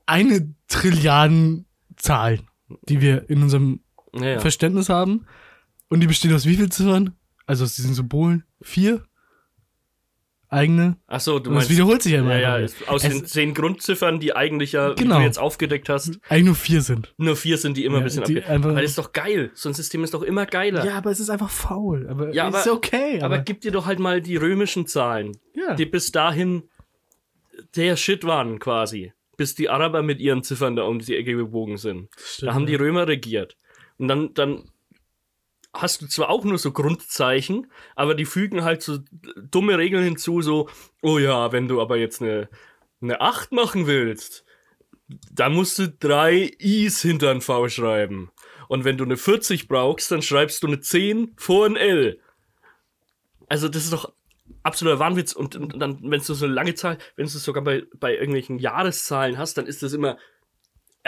eine 0.07 0.53
Trilliarden 0.67 1.67
Zahlen, 1.95 2.47
die 2.87 3.01
wir 3.01 3.29
in 3.29 3.43
unserem 3.43 3.81
Ja, 4.15 4.25
ja. 4.31 4.39
Verständnis 4.39 4.89
haben. 4.89 5.27
Und 5.89 5.99
die 6.01 6.07
bestehen 6.07 6.33
aus 6.33 6.45
wie 6.45 6.55
viel 6.55 6.69
Ziffern? 6.69 7.15
Also 7.49 7.63
aus 7.63 7.75
diesen 7.75 7.95
Symbolen? 7.95 8.43
Vier? 8.61 9.03
Eigene? 10.51 10.97
Ach 11.07 11.19
so, 11.19 11.37
du 11.37 11.49
Und 11.51 11.55
das 11.57 11.63
meinst. 11.65 11.69
wiederholt 11.71 12.01
sich 12.01 12.11
ja 12.13 12.19
immer. 12.19 12.35
Ja, 12.39 12.57
ja, 12.57 12.65
aus 12.87 13.03
Es- 13.03 13.09
den 13.13 13.25
zehn 13.25 13.53
Grundziffern, 13.53 14.19
die 14.19 14.35
eigentlich 14.35 14.71
ja, 14.71 14.93
Genau. 14.93 15.17
du 15.19 15.23
jetzt 15.23 15.37
aufgedeckt 15.37 15.89
hast, 15.89 16.19
eigentlich 16.27 16.45
nur 16.45 16.55
vier 16.55 16.81
sind. 16.81 17.13
nur 17.17 17.35
vier 17.35 17.57
sind, 17.59 17.77
die 17.77 17.85
immer 17.85 17.97
Ja, 17.97 18.01
ein 18.01 18.03
bisschen 18.05 18.23
die 18.23 18.37
abge... 18.39 18.49
einfach- 18.49 18.69
Aber 18.71 18.81
das 18.81 18.89
ist 18.91 18.97
doch 18.97 19.11
geil. 19.13 19.51
So 19.53 19.69
ein 19.69 19.73
System 19.75 20.03
ist 20.03 20.13
doch 20.15 20.23
immer 20.23 20.47
geiler. 20.47 20.83
Ja, 20.85 20.97
aber 20.97 21.11
es 21.11 21.19
ist 21.19 21.29
einfach 21.29 21.51
faul. 21.51 22.07
Aber 22.09 22.33
Ja, 22.33 22.49
ist 22.49 22.67
aber- 22.67 22.73
okay. 22.77 23.17
aber, 23.21 23.35
Aber, 23.35 23.43
gib 23.43 23.61
dir 23.61 23.71
doch 23.71 23.85
halt 23.85 23.99
mal 23.99 24.21
die 24.21 24.37
römischen 24.37 24.87
Zahlen, 24.87 25.37
ja. 25.55 25.75
die 25.75 25.85
bis 25.85 26.11
dahin 26.11 26.63
der 27.75 27.95
Shit 27.95 28.23
waren 28.25 28.57
quasi. 28.59 29.13
Bis 29.37 29.53
die 29.55 29.69
Araber 29.69 30.01
mit 30.01 30.19
ihren 30.19 30.41
Ziffern 30.43 30.75
da 30.75 30.83
um 30.83 30.99
die 30.99 31.15
Ecke 31.15 31.35
gebogen 31.35 31.77
sind. 31.77 32.09
Stimmt, 32.17 32.49
Da 32.49 32.53
haben 32.55 32.65
die. 32.65 32.75
Römer 32.75 33.07
regiert. 33.07 33.55
Und 33.97 34.07
dann, 34.07 34.33
dann 34.33 34.63
hast 35.73 36.01
du 36.01 36.07
zwar 36.07 36.29
auch 36.29 36.43
nur 36.43 36.57
so 36.57 36.71
Grundzeichen, 36.71 37.71
aber 37.95 38.15
die 38.15 38.25
fügen 38.25 38.63
halt 38.63 38.81
so 38.81 38.99
dumme 39.35 39.77
Regeln 39.77 40.03
hinzu, 40.03 40.41
so, 40.41 40.69
oh 41.01 41.19
ja, 41.19 41.51
wenn 41.51 41.67
du 41.67 41.81
aber 41.81 41.97
jetzt 41.97 42.21
eine, 42.21 42.49
eine 43.01 43.21
8 43.21 43.51
machen 43.51 43.87
willst, 43.87 44.45
dann 45.31 45.53
musst 45.53 45.79
du 45.79 45.89
drei 45.89 46.51
I's 46.59 47.01
hinter 47.01 47.31
ein 47.31 47.41
V 47.41 47.67
schreiben. 47.67 48.31
Und 48.67 48.83
wenn 48.83 48.97
du 48.97 49.03
eine 49.03 49.17
40 49.17 49.67
brauchst, 49.67 50.11
dann 50.11 50.21
schreibst 50.21 50.61
du 50.61 50.67
eine 50.67 50.79
10 50.79 51.33
vor 51.37 51.65
ein 51.65 51.75
L. 51.75 52.19
Also 53.47 53.67
das 53.67 53.83
ist 53.83 53.93
doch 53.93 54.13
absoluter 54.61 54.99
Wahnwitz. 54.99 55.33
Und, 55.33 55.55
und 55.55 55.79
dann, 55.79 55.99
wenn 56.03 56.21
du 56.21 56.33
so 56.33 56.45
eine 56.45 56.53
lange 56.53 56.75
Zahl, 56.75 56.99
wenn 57.15 57.25
du 57.25 57.31
es 57.31 57.43
sogar 57.43 57.63
bei, 57.63 57.83
bei 57.99 58.13
irgendwelchen 58.13 58.59
Jahreszahlen 58.59 59.37
hast, 59.37 59.57
dann 59.57 59.65
ist 59.65 59.81
das 59.81 59.93
immer 59.93 60.17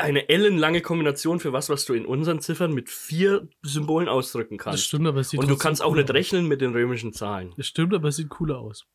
eine 0.01 0.29
ellenlange 0.29 0.81
Kombination 0.81 1.39
für 1.39 1.53
was, 1.53 1.69
was 1.69 1.85
du 1.85 1.93
in 1.93 2.05
unseren 2.05 2.39
Ziffern 2.39 2.73
mit 2.73 2.89
vier 2.89 3.47
Symbolen 3.63 4.07
ausdrücken 4.09 4.57
Das 4.57 4.63
kannst. 4.65 4.83
stimmt, 4.85 5.07
aber 5.07 5.21
es 5.21 5.29
sieht 5.29 5.39
Und 5.39 5.49
du 5.49 5.57
kannst 5.57 5.81
auch 5.81 5.95
nicht 5.95 6.09
aus. 6.09 6.15
rechnen 6.15 6.47
mit 6.47 6.61
den 6.61 6.71
römischen 6.71 7.13
Zahlen. 7.13 7.53
Das 7.57 7.67
stimmt, 7.67 7.93
aber 7.93 8.09
es 8.09 8.15
sieht 8.17 8.29
cooler 8.29 8.59
aus. 8.59 8.85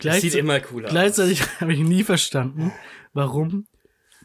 Das 0.00 0.20
sieht 0.20 0.34
immer 0.34 0.60
cooler 0.60 0.86
aus. 0.88 0.92
Gleichzeitig 0.92 1.42
habe 1.60 1.72
ich 1.72 1.80
nie 1.80 2.04
verstanden, 2.04 2.72
warum 3.12 3.66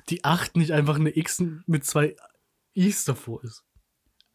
die 0.09 0.23
8 0.23 0.57
nicht 0.57 0.71
einfach 0.71 0.95
eine 0.97 1.15
X 1.17 1.41
mit 1.65 1.85
zwei 1.85 2.15
I's 2.73 3.05
davor 3.05 3.43
ist. 3.43 3.63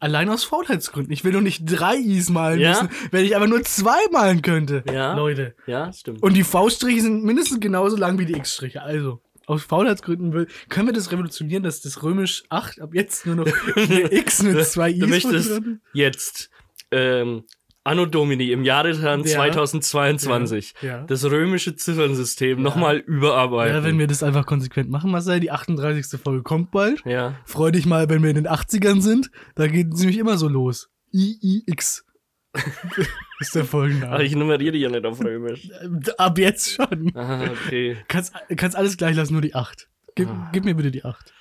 Allein 0.01 0.29
aus 0.29 0.45
Faulheitsgründen. 0.45 1.11
Ich 1.11 1.25
will 1.25 1.33
doch 1.33 1.41
nicht 1.41 1.63
drei 1.65 1.97
I's 1.97 2.29
malen 2.29 2.59
Ja? 2.59 2.69
müssen, 2.83 2.89
wenn 3.11 3.25
ich 3.25 3.35
aber 3.35 3.47
nur 3.47 3.63
zwei 3.63 3.99
malen 4.11 4.41
könnte. 4.41 4.83
Ja. 4.91 5.13
Leute. 5.15 5.55
Ja, 5.67 5.91
stimmt. 5.91 6.23
Und 6.23 6.33
die 6.35 6.43
V-Striche 6.45 7.01
sind 7.01 7.23
mindestens 7.25 7.59
genauso 7.59 7.97
lang 7.97 8.17
wie 8.17 8.25
die 8.25 8.33
X-Striche. 8.37 8.81
Also, 8.81 9.21
aus 9.49 9.63
Faulheitsgründen 9.63 10.33
will, 10.33 10.47
können 10.69 10.87
wir 10.87 10.93
das 10.93 11.11
revolutionieren, 11.11 11.63
dass 11.63 11.81
das 11.81 12.01
römisch 12.03 12.43
8 12.49 12.81
ab 12.81 12.93
jetzt 12.93 13.25
nur 13.25 13.35
noch 13.35 13.47
eine 13.75 14.11
X 14.13 14.43
mit 14.43 14.63
zwei 14.65 14.91
I's 14.91 14.99
du 14.99 15.07
möchtest 15.07 15.61
jetzt 15.93 16.49
ähm, 16.91 17.43
Anno 17.83 18.05
Domini 18.05 18.51
im 18.51 18.63
Jahre 18.63 18.91
Ja. 18.91 19.23
2022 19.23 20.75
Ja, 20.81 20.87
ja. 20.87 21.03
das 21.03 21.23
römische 21.25 21.75
Ziffernsystem 21.75 22.61
nochmal 22.61 22.97
überarbeiten. 22.97 23.75
Ja, 23.77 23.83
wenn 23.83 23.97
wir 23.97 24.07
das 24.07 24.21
einfach 24.21 24.45
konsequent 24.45 24.89
machen, 24.89 25.11
Marcel, 25.11 25.39
die 25.39 25.51
38. 25.51 26.19
Folge 26.21 26.43
kommt 26.43 26.71
bald. 26.71 27.01
ja. 27.05 27.35
Freu 27.45 27.71
dich 27.71 27.85
mal, 27.85 28.09
wenn 28.09 28.21
wir 28.21 28.29
in 28.29 28.35
den 28.35 28.47
80ern 28.47 29.01
sind. 29.01 29.31
Da 29.55 29.67
geht 29.67 29.93
es 29.93 29.99
nämlich 29.99 30.17
immer 30.17 30.37
so 30.37 30.47
los. 30.47 30.89
IIX. 31.13 32.05
ist 33.39 33.53
der 33.55 33.61
Aber 33.61 33.69
Folgenname. 33.69 34.23
ich 34.23 34.35
nummeriere 34.35 34.71
die 34.71 34.79
ja 34.79 34.89
nicht 34.89 35.05
auf 35.05 35.19
Römisch. 35.23 35.69
Ab 36.17 36.37
jetzt 36.39 36.71
schon. 36.73 37.15
Ah, 37.15 37.43
okay. 37.51 37.97
Kannst, 38.07 38.33
kannst 38.57 38.75
alles 38.75 38.97
gleich 38.97 39.15
lassen, 39.15 39.33
nur 39.33 39.41
die 39.41 39.55
8. 39.55 39.87
Gib, 40.15 40.27
Ah. 40.29 40.49
gib 40.51 40.65
mir 40.65 40.75
bitte 40.75 40.91
die 40.91 41.05
8. 41.05 41.33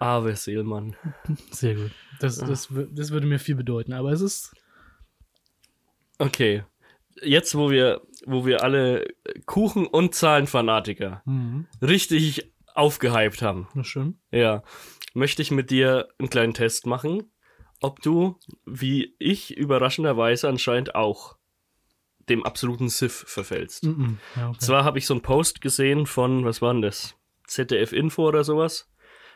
Ave 0.00 0.34
Seelmann. 0.36 0.96
Sehr 1.50 1.74
gut. 1.76 1.90
Das, 2.20 2.38
das, 2.38 2.70
wür- 2.70 2.88
das 2.90 3.10
würde 3.10 3.26
mir 3.26 3.38
viel 3.38 3.54
bedeuten. 3.54 3.92
Aber 3.92 4.10
es 4.12 4.20
ist. 4.20 4.52
Okay. 6.18 6.64
Jetzt, 7.22 7.54
wo 7.54 7.70
wir, 7.70 8.02
wo 8.26 8.44
wir 8.44 8.62
alle 8.64 9.06
Kuchen- 9.46 9.86
und 9.86 10.14
Zahlenfanatiker 10.14 11.22
Mhm. 11.24 11.66
richtig 11.80 12.52
aufgehypt 12.74 13.40
haben, 13.40 13.68
Na 13.74 13.84
schön. 13.84 14.18
ja, 14.32 14.64
möchte 15.14 15.42
ich 15.42 15.52
mit 15.52 15.70
dir 15.70 16.08
einen 16.18 16.28
kleinen 16.28 16.54
Test 16.54 16.86
machen, 16.86 17.30
ob 17.84 18.00
du, 18.02 18.38
wie 18.66 19.14
ich, 19.18 19.56
überraschenderweise 19.56 20.48
anscheinend 20.48 20.94
auch 20.94 21.36
dem 22.28 22.44
absoluten 22.44 22.88
Sif 22.88 23.24
verfällst. 23.26 23.84
Mhm. 23.84 24.18
Ja, 24.36 24.48
okay. 24.48 24.58
Zwar 24.60 24.84
habe 24.84 24.98
ich 24.98 25.06
so 25.06 25.14
einen 25.14 25.20
Post 25.22 25.60
gesehen 25.60 26.06
von, 26.06 26.44
was 26.44 26.62
war 26.62 26.72
denn 26.72 26.82
das? 26.82 27.14
ZDF 27.46 27.92
Info 27.92 28.26
oder 28.26 28.44
sowas. 28.44 28.90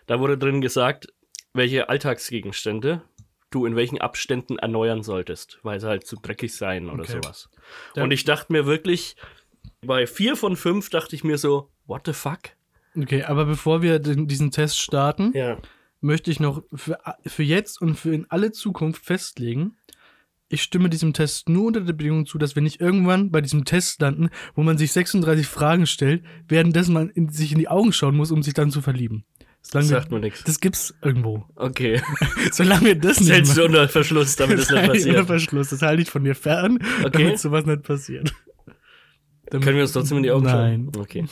Da 0.06 0.20
wurde 0.20 0.38
drin 0.38 0.60
gesagt, 0.62 1.08
welche 1.52 1.88
Alltagsgegenstände 1.90 3.02
du 3.50 3.64
in 3.66 3.76
welchen 3.76 3.98
Abständen 4.00 4.58
erneuern 4.58 5.02
solltest, 5.02 5.58
weil 5.62 5.80
sie 5.80 5.86
halt 5.88 6.06
zu 6.06 6.16
dreckig 6.16 6.54
seien 6.54 6.90
oder 6.90 7.02
Okay. 7.04 7.12
sowas. 7.22 7.48
Da- 7.94 8.02
Und 8.04 8.10
ich 8.10 8.24
dachte 8.24 8.52
mir 8.52 8.66
wirklich, 8.66 9.16
bei 9.82 10.06
vier 10.06 10.36
von 10.36 10.56
fünf 10.56 10.90
dachte 10.90 11.14
ich 11.16 11.24
mir 11.24 11.38
so, 11.38 11.70
what 11.86 12.02
the 12.06 12.12
fuck? 12.12 12.40
Okay, 12.96 13.22
aber 13.22 13.44
bevor 13.46 13.80
wir 13.82 13.98
den, 14.00 14.26
diesen 14.28 14.50
Test 14.50 14.78
starten, 14.78 15.32
Ja. 15.34 15.58
Möchte 16.00 16.30
ich 16.30 16.40
noch 16.40 16.62
für, 16.74 16.98
für 17.26 17.42
jetzt 17.42 17.80
und 17.80 17.96
für 17.96 18.14
in 18.14 18.26
alle 18.30 18.52
Zukunft 18.52 19.04
festlegen, 19.04 19.76
ich 20.50 20.62
stimme 20.62 20.88
diesem 20.88 21.12
Test 21.12 21.48
nur 21.50 21.66
unter 21.66 21.80
der 21.82 21.92
Bedingung 21.92 22.24
zu, 22.24 22.38
dass 22.38 22.54
wir 22.54 22.62
nicht 22.62 22.80
irgendwann 22.80 23.30
bei 23.30 23.42
diesem 23.42 23.64
Test 23.66 24.00
landen, 24.00 24.30
wo 24.54 24.62
man 24.62 24.78
sich 24.78 24.92
36 24.92 25.46
Fragen 25.46 25.86
stellt, 25.86 26.24
währenddessen 26.48 26.94
man 26.94 27.10
in, 27.10 27.28
sich 27.28 27.52
in 27.52 27.58
die 27.58 27.68
Augen 27.68 27.92
schauen 27.92 28.16
muss, 28.16 28.30
um 28.30 28.42
sich 28.42 28.54
dann 28.54 28.70
zu 28.70 28.80
verlieben. 28.80 29.24
Solange 29.60 29.88
Sagt 29.88 30.10
mir 30.10 30.20
nichts. 30.20 30.44
das 30.44 30.60
gibt's 30.60 30.94
irgendwo. 31.02 31.44
Okay. 31.56 32.00
Solange 32.52 32.86
wir 32.86 32.94
das 32.94 33.20
nicht 33.20 33.30
Hältst 33.30 33.58
du 33.58 33.64
unter 33.64 33.88
Verschluss, 33.88 34.36
damit 34.36 34.58
das 34.60 34.70
nicht 34.70 34.78
halte 34.80 34.96
ich 34.96 35.04
unter 35.06 35.18
passiert. 35.18 35.26
Verschluss, 35.26 35.68
das 35.70 35.82
halte 35.82 36.00
ich 36.02 36.10
von 36.10 36.24
dir 36.24 36.34
fern, 36.34 36.78
Okay. 37.04 37.10
damit 37.24 37.38
sowas 37.40 37.66
nicht 37.66 37.82
passiert. 37.82 38.32
Damit- 39.50 39.64
Können 39.64 39.76
wir 39.76 39.82
uns 39.82 39.92
trotzdem 39.92 40.18
in 40.18 40.22
die 40.22 40.30
Augen 40.30 40.44
Nein. 40.44 40.90
schauen? 40.94 41.02
Okay. 41.02 41.24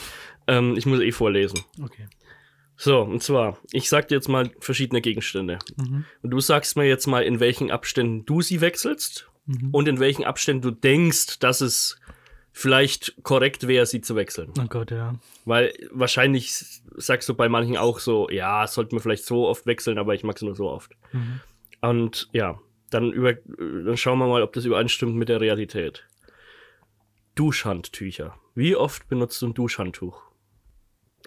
Ähm, 0.49 0.75
ich 0.77 0.85
muss 0.87 1.01
eh 1.01 1.13
vorlesen. 1.13 1.61
Okay. 1.83 2.07
So, 2.77 3.01
und 3.01 3.23
zwar, 3.23 3.59
ich 3.73 3.89
sag 3.89 4.09
dir 4.09 4.17
jetzt 4.17 4.29
mal 4.29 4.51
verschiedene 4.61 5.01
Gegenstände. 5.01 5.59
Mhm. 5.77 6.05
Und 6.23 6.31
du 6.31 6.41
sagst 6.41 6.77
mir 6.77 6.85
jetzt 6.85 7.07
mal, 7.07 7.23
in 7.23 7.41
welchen 7.41 7.71
Abständen 7.71 8.27
du 8.27 8.43
sie 8.43 8.61
wechselst 8.61 9.29
Mhm. 9.47 9.71
und 9.71 9.87
in 9.89 10.01
welchen 10.01 10.25
Abständen 10.25 10.63
du 10.63 10.71
denkst, 10.73 11.39
dass 11.39 11.61
es 11.61 11.99
vielleicht 12.53 13.23
korrekt 13.23 13.69
wäre, 13.69 13.87
sie 13.87 14.01
zu 14.01 14.17
wechseln. 14.17 14.53
Oh 14.59 14.65
Gott, 14.69 14.91
ja. 14.91 15.15
Weil 15.45 15.73
wahrscheinlich 15.93 16.53
sagst 16.97 17.29
du 17.29 17.35
bei 17.35 17.49
manchen 17.49 17.77
auch 17.77 17.99
so, 18.01 18.29
ja, 18.29 18.67
sollte 18.67 18.95
man 18.95 19.03
vielleicht 19.03 19.25
so 19.25 19.47
oft 19.47 19.67
wechseln, 19.67 19.99
aber 19.99 20.15
ich 20.15 20.25
mag 20.25 20.37
es 20.37 20.43
nur 20.43 20.57
so 20.57 20.69
oft. 20.69 20.93
Mhm. 21.13 21.41
Und 21.81 22.29
ja, 22.33 22.59
dann, 22.91 23.13
über, 23.13 23.35
dann 23.35 23.97
schauen 23.97 24.19
wir 24.19 24.27
mal, 24.27 24.43
ob 24.43 24.53
das 24.53 24.65
übereinstimmt 24.65 25.15
mit 25.15 25.29
der 25.29 25.41
Realität. 25.41 26.05
Duschhandtücher. 27.35 28.35
Wie 28.55 28.75
oft 28.75 29.09
benutzt 29.09 29.41
du 29.43 29.47
ein 29.49 29.55
Duschhandtuch? 29.55 30.23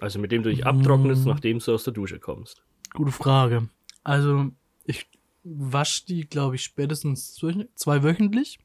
Also 0.00 0.18
mit 0.18 0.32
dem 0.32 0.42
du 0.42 0.50
dich 0.50 0.66
abtrocknest, 0.66 1.26
nachdem 1.26 1.58
du 1.58 1.74
aus 1.74 1.84
der 1.84 1.92
Dusche 1.92 2.18
kommst. 2.18 2.62
Gute 2.94 3.12
Frage. 3.12 3.68
Also, 4.02 4.50
ich 4.84 5.08
wasche 5.44 6.06
die, 6.06 6.28
glaube 6.28 6.56
ich, 6.56 6.62
spätestens 6.62 7.34
zwei- 7.34 7.68
zweiwöchentlich. 7.74 8.58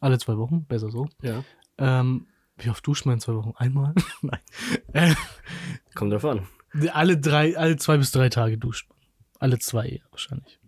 Alle 0.00 0.18
zwei 0.18 0.36
Wochen, 0.36 0.64
besser 0.64 0.90
so. 0.90 1.08
Ja. 1.22 1.44
Ähm, 1.78 2.26
wie 2.56 2.70
oft 2.70 2.86
duscht 2.86 3.06
man 3.06 3.14
in 3.14 3.20
zwei 3.20 3.34
Wochen? 3.34 3.52
Einmal? 3.56 3.94
Nein. 4.22 4.40
Äh, 4.92 5.14
Kommt 5.94 6.12
davon. 6.12 6.42
alle 6.92 7.18
drei, 7.18 7.56
alle 7.56 7.76
zwei 7.76 7.96
bis 7.98 8.10
drei 8.12 8.28
Tage 8.28 8.58
duscht 8.58 8.88
man. 8.88 8.98
Alle 9.38 9.58
zwei 9.58 10.00
wahrscheinlich. 10.10 10.58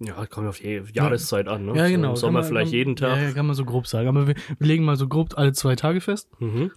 Ja, 0.00 0.26
kommt 0.26 0.48
auf 0.48 0.58
die 0.58 0.82
Jahreszeit 0.92 1.46
an, 1.46 1.66
ne? 1.66 1.76
Ja, 1.76 1.84
So 1.86 1.90
genau. 1.92 2.08
Im 2.08 2.14
Kann 2.14 2.16
Sommer 2.16 2.40
man- 2.40 2.48
vielleicht 2.48 2.70
kann- 2.70 2.76
jeden 2.78 2.96
Tag. 2.96 3.16
Ja, 3.16 3.22
ja, 3.24 3.32
kann 3.32 3.46
man 3.46 3.54
so 3.54 3.64
grob 3.64 3.86
sagen. 3.86 4.08
Aber 4.08 4.26
wir, 4.26 4.34
wir 4.58 4.66
legen 4.66 4.84
mal 4.84 4.96
so 4.96 5.06
grob 5.06 5.34
alle 5.36 5.52
zwei 5.52 5.76
Tage 5.76 6.00
fest. 6.00 6.28
Mhm. 6.40 6.72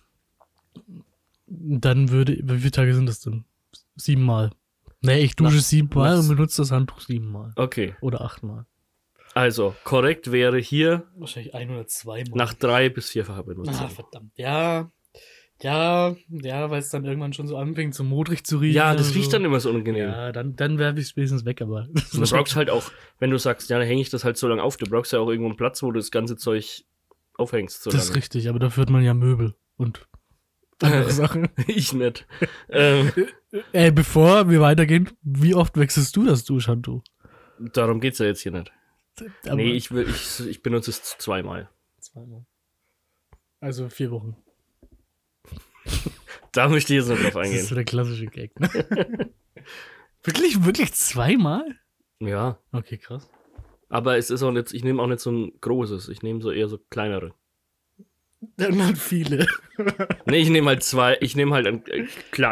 Dann 1.55 2.09
würde, 2.09 2.37
wie 2.41 2.57
viele 2.59 2.71
Tage 2.71 2.93
sind 2.95 3.05
das 3.07 3.19
denn? 3.21 3.45
Siebenmal. 3.95 4.51
Nee, 5.01 5.19
ich 5.19 5.35
dusche 5.35 5.55
Nachts- 5.55 5.69
siebenmal 5.69 6.17
und 6.17 6.27
benutze 6.27 6.61
das 6.61 6.71
Handtuch 6.71 7.01
siebenmal. 7.01 7.51
Okay. 7.55 7.95
Oder 8.01 8.21
achtmal. 8.21 8.65
Also, 9.35 9.75
korrekt 9.83 10.31
wäre 10.31 10.57
hier 10.59 11.07
Wahrscheinlich 11.17 11.53
ein 11.55 11.69
oder 11.71 11.87
zwei 11.87 12.23
Mal. 12.23 12.35
nach 12.37 12.53
drei 12.53 12.89
bis 12.89 13.09
vierfacher 13.09 13.43
Benutzung. 13.43 13.75
Ah, 13.75 13.89
verdammt. 13.89 14.31
Ja. 14.37 14.91
Ja, 15.61 16.15
ja, 16.29 16.69
weil 16.71 16.79
es 16.79 16.89
dann 16.89 17.05
irgendwann 17.05 17.31
schon 17.33 17.47
so 17.47 17.55
anfängt, 17.57 17.95
so 17.95 18.03
modrig 18.03 18.43
zu 18.45 18.57
riechen. 18.57 18.75
ja, 18.75 18.95
das 18.95 19.13
riecht 19.15 19.25
so. 19.25 19.31
dann 19.37 19.45
immer 19.45 19.59
so 19.59 19.69
unangenehm. 19.69 20.09
Ja, 20.09 20.31
dann, 20.31 20.55
dann 20.55 20.77
werfe 20.77 20.99
ich 20.99 21.05
es 21.07 21.15
wenigstens 21.15 21.45
weg, 21.45 21.61
aber. 21.61 21.87
Du 22.11 22.19
brauchst 22.21 22.55
halt 22.55 22.69
auch, 22.69 22.91
wenn 23.19 23.29
du 23.29 23.37
sagst, 23.37 23.69
ja, 23.69 23.77
dann 23.79 23.87
hänge 23.87 24.01
ich 24.01 24.09
das 24.09 24.23
halt 24.25 24.35
so 24.37 24.47
lange 24.47 24.61
auf, 24.61 24.77
du 24.77 24.85
brauchst 24.89 25.13
ja 25.13 25.19
auch 25.19 25.29
irgendwo 25.29 25.47
einen 25.49 25.57
Platz, 25.57 25.81
wo 25.81 25.91
du 25.91 25.99
das 25.99 26.11
ganze 26.11 26.35
Zeug 26.35 26.83
aufhängst. 27.37 27.83
So 27.83 27.91
das 27.91 28.03
ist 28.03 28.09
lange. 28.09 28.17
richtig, 28.17 28.49
aber 28.49 28.59
dafür 28.59 28.81
hat 28.81 28.89
man 28.89 29.03
ja 29.03 29.13
Möbel 29.13 29.55
und 29.77 30.05
andere 30.81 31.11
Sachen. 31.11 31.49
ich 31.67 31.93
nicht. 31.93 32.25
ähm, 32.69 33.11
Ey, 33.71 33.91
bevor 33.91 34.49
wir 34.49 34.61
weitergehen, 34.61 35.09
wie 35.21 35.53
oft 35.55 35.77
wechselst 35.77 36.15
du 36.15 36.25
das 36.25 36.43
Duschhandtuch? 36.43 37.03
darum 37.59 37.99
geht's 38.01 38.19
ja 38.19 38.25
jetzt 38.25 38.41
hier 38.41 38.51
nicht. 38.51 38.71
Aber- 39.45 39.55
nee, 39.55 39.71
ich, 39.73 39.91
will, 39.91 40.07
ich, 40.09 40.39
ich 40.47 40.61
benutze 40.63 40.89
es 40.91 41.01
zweimal. 41.17 41.69
Zweimal. 41.99 42.45
Also 43.59 43.89
vier 43.89 44.11
Wochen. 44.11 44.35
Da 46.51 46.69
möchte 46.69 46.93
ich 46.93 46.99
jetzt 46.99 47.09
noch 47.09 47.15
drauf 47.17 47.33
Das 47.33 47.47
ist 47.47 47.51
eingehen. 47.51 47.65
so 47.65 47.73
der 47.75 47.83
klassische 47.83 48.27
Gag, 48.27 48.59
ne? 48.59 48.69
wirklich, 50.23 50.63
wirklich 50.63 50.93
zweimal? 50.93 51.65
Ja, 52.19 52.59
Okay, 52.71 52.97
krass. 52.97 53.27
aber 53.89 54.17
es 54.17 54.29
ist 54.29 54.43
auch 54.43 54.51
nicht, 54.51 54.71
ich 54.71 54.83
nehme 54.83 55.01
auch 55.01 55.07
nicht 55.07 55.19
so 55.19 55.31
ein 55.31 55.51
großes, 55.61 56.09
ich 56.09 56.21
nehme 56.21 56.41
so 56.43 56.51
eher 56.51 56.67
so 56.69 56.77
kleinere. 56.77 57.33
Dann 58.57 58.85
hat 58.85 58.97
viele. 58.97 59.47
Nee, 60.25 60.37
ich 60.37 60.49
nehme 60.49 60.67
halt 60.67 60.83
zwei, 60.83 61.17
ich 61.19 61.35
nehme 61.35 61.55
halt 61.55 61.65
ein, 61.65 61.83
äh, 61.87 62.05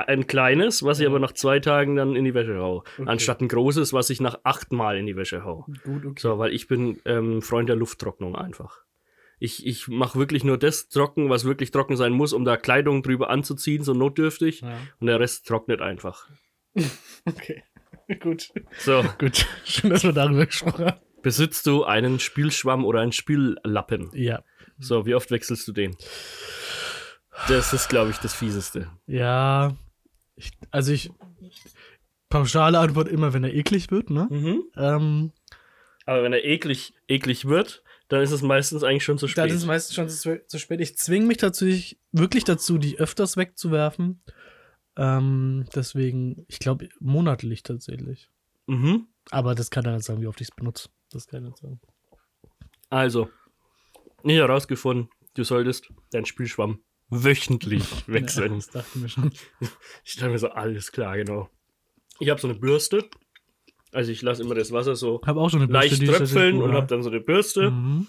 ein 0.08 0.26
kleines, 0.26 0.84
was 0.84 1.00
ich 1.00 1.06
aber 1.06 1.20
nach 1.20 1.34
zwei 1.34 1.60
Tagen 1.60 1.96
dann 1.96 2.16
in 2.16 2.26
die 2.26 2.34
Wäsche 2.34 2.58
hau. 2.58 2.84
Anstatt 3.06 3.42
ein 3.42 3.48
großes, 3.48 3.94
was 3.94 4.10
ich 4.10 4.20
nach 4.22 4.40
achtmal 4.44 4.98
in 4.98 5.06
die 5.06 5.16
Wäsche 5.16 5.44
hau. 5.46 5.68
Gut, 5.84 6.06
okay. 6.06 6.20
So, 6.20 6.40
weil 6.40 6.52
ich 6.52 6.68
bin 6.68 7.00
ähm, 7.06 7.44
Freund 7.44 7.70
der 7.70 7.76
Lufttrocknung 7.76 8.36
einfach. 8.36 8.80
Ich, 9.40 9.66
ich 9.68 9.88
mache 9.88 10.18
wirklich 10.18 10.44
nur 10.44 10.58
das 10.58 10.90
trocken, 10.90 11.30
was 11.30 11.46
wirklich 11.46 11.70
trocken 11.72 11.96
sein 11.96 12.12
muss, 12.12 12.34
um 12.34 12.44
da 12.44 12.58
Kleidung 12.58 13.04
drüber 13.04 13.30
anzuziehen, 13.30 13.84
so 13.84 13.94
notdürftig. 13.94 14.62
Ja. 14.62 14.78
Und 15.00 15.08
der 15.08 15.20
Rest 15.20 15.48
trocknet 15.48 15.82
einfach. 15.82 16.28
Okay. 17.26 17.64
Gut. 18.20 18.50
So, 18.80 19.04
Gut. 19.20 19.46
Schön, 19.64 19.92
dass 19.92 20.04
wir 20.04 20.12
darüber 20.12 20.46
gesprochen 20.48 20.86
haben. 20.86 21.00
besitzt 21.22 21.68
du 21.68 21.84
einen 21.84 22.20
Spielschwamm 22.20 22.84
oder 22.84 23.02
einen 23.02 23.12
Spiellappen? 23.12 24.10
Ja. 24.14 24.44
So, 24.82 25.06
wie 25.06 25.16
oft 25.16 25.32
wechselst 25.32 25.68
du 25.68 25.72
den? 25.72 25.96
Das 27.48 27.74
ist, 27.74 27.88
glaube 27.90 28.12
ich, 28.12 28.18
das 28.18 28.34
Fieseste. 28.34 28.90
Ja. 29.08 29.76
Ich, 30.36 30.52
also 30.72 30.92
ich. 30.92 31.12
Pauschale 32.30 32.80
Antwort 32.80 33.10
immer, 33.10 33.34
wenn 33.34 33.44
er 33.44 33.54
eklig 33.54 33.92
wird, 33.92 34.10
ne? 34.10 34.28
Mhm. 34.30 34.64
Ähm, 34.78 35.32
Aber 36.06 36.24
wenn 36.24 36.34
er 36.34 36.44
eklig, 36.46 36.94
eklig 37.08 37.46
wird, 37.46 37.84
dann 38.08 38.22
ist 38.22 38.32
es 38.32 38.42
meistens 38.42 38.84
eigentlich 38.84 39.04
schon 39.04 39.18
zu 39.18 39.26
dann 39.26 39.32
spät. 39.32 39.48
ist 39.52 39.58
es 39.58 39.66
meistens 39.66 39.96
schon 39.96 40.10
zu, 40.10 40.46
zu 40.48 40.60
spät. 40.60 40.80
Ich 40.82 40.98
zwinge 40.98 41.26
mich 41.26 41.38
tatsächlich 41.38 41.98
wirklich 42.12 42.44
dazu, 42.44 42.78
die 42.78 43.00
öfters 43.00 43.38
wegzuwerfen. 43.38 44.22
Ähm, 44.98 45.66
deswegen, 45.76 46.46
ich 46.48 46.60
glaube, 46.60 46.90
monatlich 47.00 47.64
tatsächlich. 47.64 48.30
mhm. 48.68 49.08
Aber 49.30 49.54
das 49.54 49.70
kann 49.70 49.86
er 49.86 49.94
nicht 49.94 50.06
sagen, 50.06 50.22
wie 50.22 50.28
oft 50.28 50.42
ich 50.42 50.48
es 50.50 50.56
benutze. 50.56 50.90
Das 51.12 51.28
kann 51.28 51.44
er 51.44 51.50
nicht 51.50 51.58
sagen. 51.60 51.80
Also, 52.90 53.30
ich 54.30 54.38
habe 54.40 54.48
herausgefunden, 54.50 55.10
du 55.36 55.44
solltest 55.44 55.90
deinen 56.12 56.26
Spielschwamm 56.26 56.80
wöchentlich 57.10 57.84
Ja, 58.08 58.14
wechseln. 58.14 58.56
das 58.56 58.70
dachte 58.70 58.88
ich 58.96 59.02
mir 59.02 59.10
schon. 59.10 59.32
Ich 60.06 60.12
stelle 60.14 60.32
mir 60.32 60.40
so, 60.40 60.50
alles 60.50 60.92
klar, 60.92 61.18
genau. 61.18 61.50
Ich 62.20 62.30
habe 62.30 62.40
so 62.40 62.48
eine 62.48 62.58
Bürste. 62.60 63.10
Also 63.92 64.12
ich 64.12 64.22
lasse 64.22 64.42
immer 64.44 64.56
das 64.56 64.72
Wasser 64.72 64.96
so 64.96 65.22
Hab 65.26 65.36
auch 65.38 65.50
schon 65.50 65.62
eine 65.62 65.68
Bürste, 65.68 65.90
leicht 65.90 66.02
ist 66.04 66.18
tröpfeln 66.18 66.62
und 66.62 66.72
habe 66.74 66.88
dann 66.88 67.04
so 67.04 67.10
eine 67.10 67.20
Bürste, 67.20 67.72
Mhm. 67.72 68.08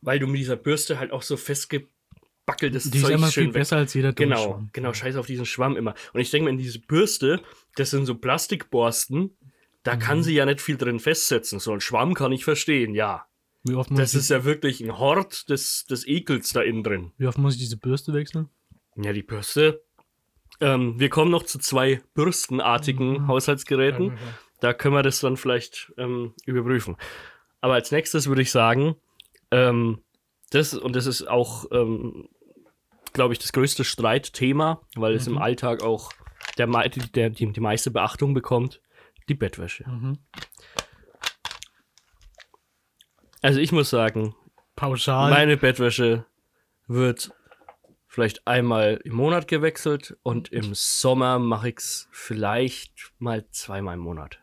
weil 0.00 0.18
du 0.18 0.26
mit 0.26 0.40
dieser 0.40 0.56
Bürste 0.56 0.98
halt 0.98 1.12
auch 1.12 1.22
so 1.22 1.36
festgebackeltes 1.36 2.90
Die 2.90 2.98
ist 2.98 3.04
Zeug 3.04 3.14
immer 3.14 3.30
schön 3.30 3.44
viel 3.44 3.52
besser 3.52 3.76
als 3.76 3.94
jeder 3.94 4.12
Genau, 4.12 4.62
genau, 4.72 4.92
scheiß 4.92 5.16
auf 5.16 5.26
diesen 5.26 5.46
Schwamm 5.46 5.76
immer. 5.76 5.94
Und 6.12 6.20
ich 6.20 6.30
denke 6.30 6.44
mir, 6.46 6.50
in 6.50 6.58
diese 6.58 6.80
Bürste, 6.80 7.40
das 7.76 7.90
sind 7.90 8.06
so 8.06 8.16
Plastikborsten, 8.16 9.36
da 9.84 9.94
Mhm. 9.94 9.98
kann 10.00 10.22
sie 10.24 10.34
ja 10.34 10.44
nicht 10.46 10.60
viel 10.60 10.76
drin 10.76 10.98
festsetzen. 10.98 11.60
So 11.60 11.72
ein 11.72 11.80
Schwamm 11.80 12.14
kann 12.14 12.32
ich 12.32 12.44
verstehen, 12.44 12.94
ja. 12.94 13.26
Wie 13.68 13.74
oft, 13.74 13.90
muss 13.90 13.98
Das 14.00 14.12
ich, 14.14 14.20
ist 14.20 14.30
ja 14.30 14.44
wirklich 14.44 14.80
ein 14.80 14.98
Hort 14.98 15.48
des, 15.50 15.84
des 15.86 16.06
Ekels 16.06 16.52
da 16.52 16.62
innen 16.62 16.82
drin. 16.82 17.12
wie 17.18 17.26
oft 17.26 17.38
muss 17.38 17.54
ich 17.54 17.60
diese 17.60 17.76
Bürste 17.76 18.12
wechseln? 18.12 18.48
Ja, 18.96 19.12
die 19.12 19.22
Bürste. 19.22 19.82
Ähm, 20.60 20.98
wir 20.98 21.08
kommen 21.10 21.30
noch 21.30 21.42
zu 21.42 21.58
zwei 21.58 22.00
bürstenartigen 22.14 23.22
Mhm. 23.22 23.26
Haushaltsgeräten. 23.28 24.16
Da 24.60 24.72
können 24.72 24.94
wir 24.94 25.02
das 25.02 25.20
dann 25.20 25.36
vielleicht 25.36 25.92
ähm, 25.98 26.32
überprüfen. 26.46 26.96
Aber 27.60 27.74
als 27.74 27.90
nächstes 27.90 28.26
würde 28.26 28.42
ich 28.42 28.50
sagen, 28.50 28.96
ähm, 29.50 30.00
das, 30.50 30.72
und 30.74 30.96
das 30.96 31.06
ist 31.06 31.28
auch, 31.28 31.66
ähm, 31.72 32.28
glaube 33.12 33.34
ich, 33.34 33.38
das 33.38 33.52
größte 33.52 33.84
Streitthema, 33.84 34.80
weil 34.94 35.14
es 35.14 35.26
im 35.26 35.34
Mhm. 35.34 35.38
Alltag 35.42 35.82
auch 35.82 36.10
der, 36.56 36.66
der, 36.68 37.30
die, 37.30 37.52
die 37.52 37.60
meiste 37.60 37.90
Beachtung 37.90 38.32
bekommt, 38.32 38.80
die 39.28 39.34
Bettwäsche. 39.34 39.86
Mhm. 39.88 40.18
Also 43.42 43.60
ich 43.60 43.72
muss 43.72 43.90
sagen, 43.90 44.34
Pauschal. 44.76 45.30
meine 45.30 45.56
Bettwäsche 45.56 46.24
wird 46.86 47.32
vielleicht 48.06 48.46
einmal 48.46 49.00
im 49.04 49.14
Monat 49.14 49.48
gewechselt 49.48 50.16
und 50.22 50.50
im 50.52 50.74
Sommer 50.74 51.38
mache 51.38 51.68
ich 51.68 51.78
es 51.78 52.08
vielleicht 52.12 53.12
mal 53.18 53.46
zweimal 53.50 53.94
im 53.94 54.00
Monat, 54.00 54.38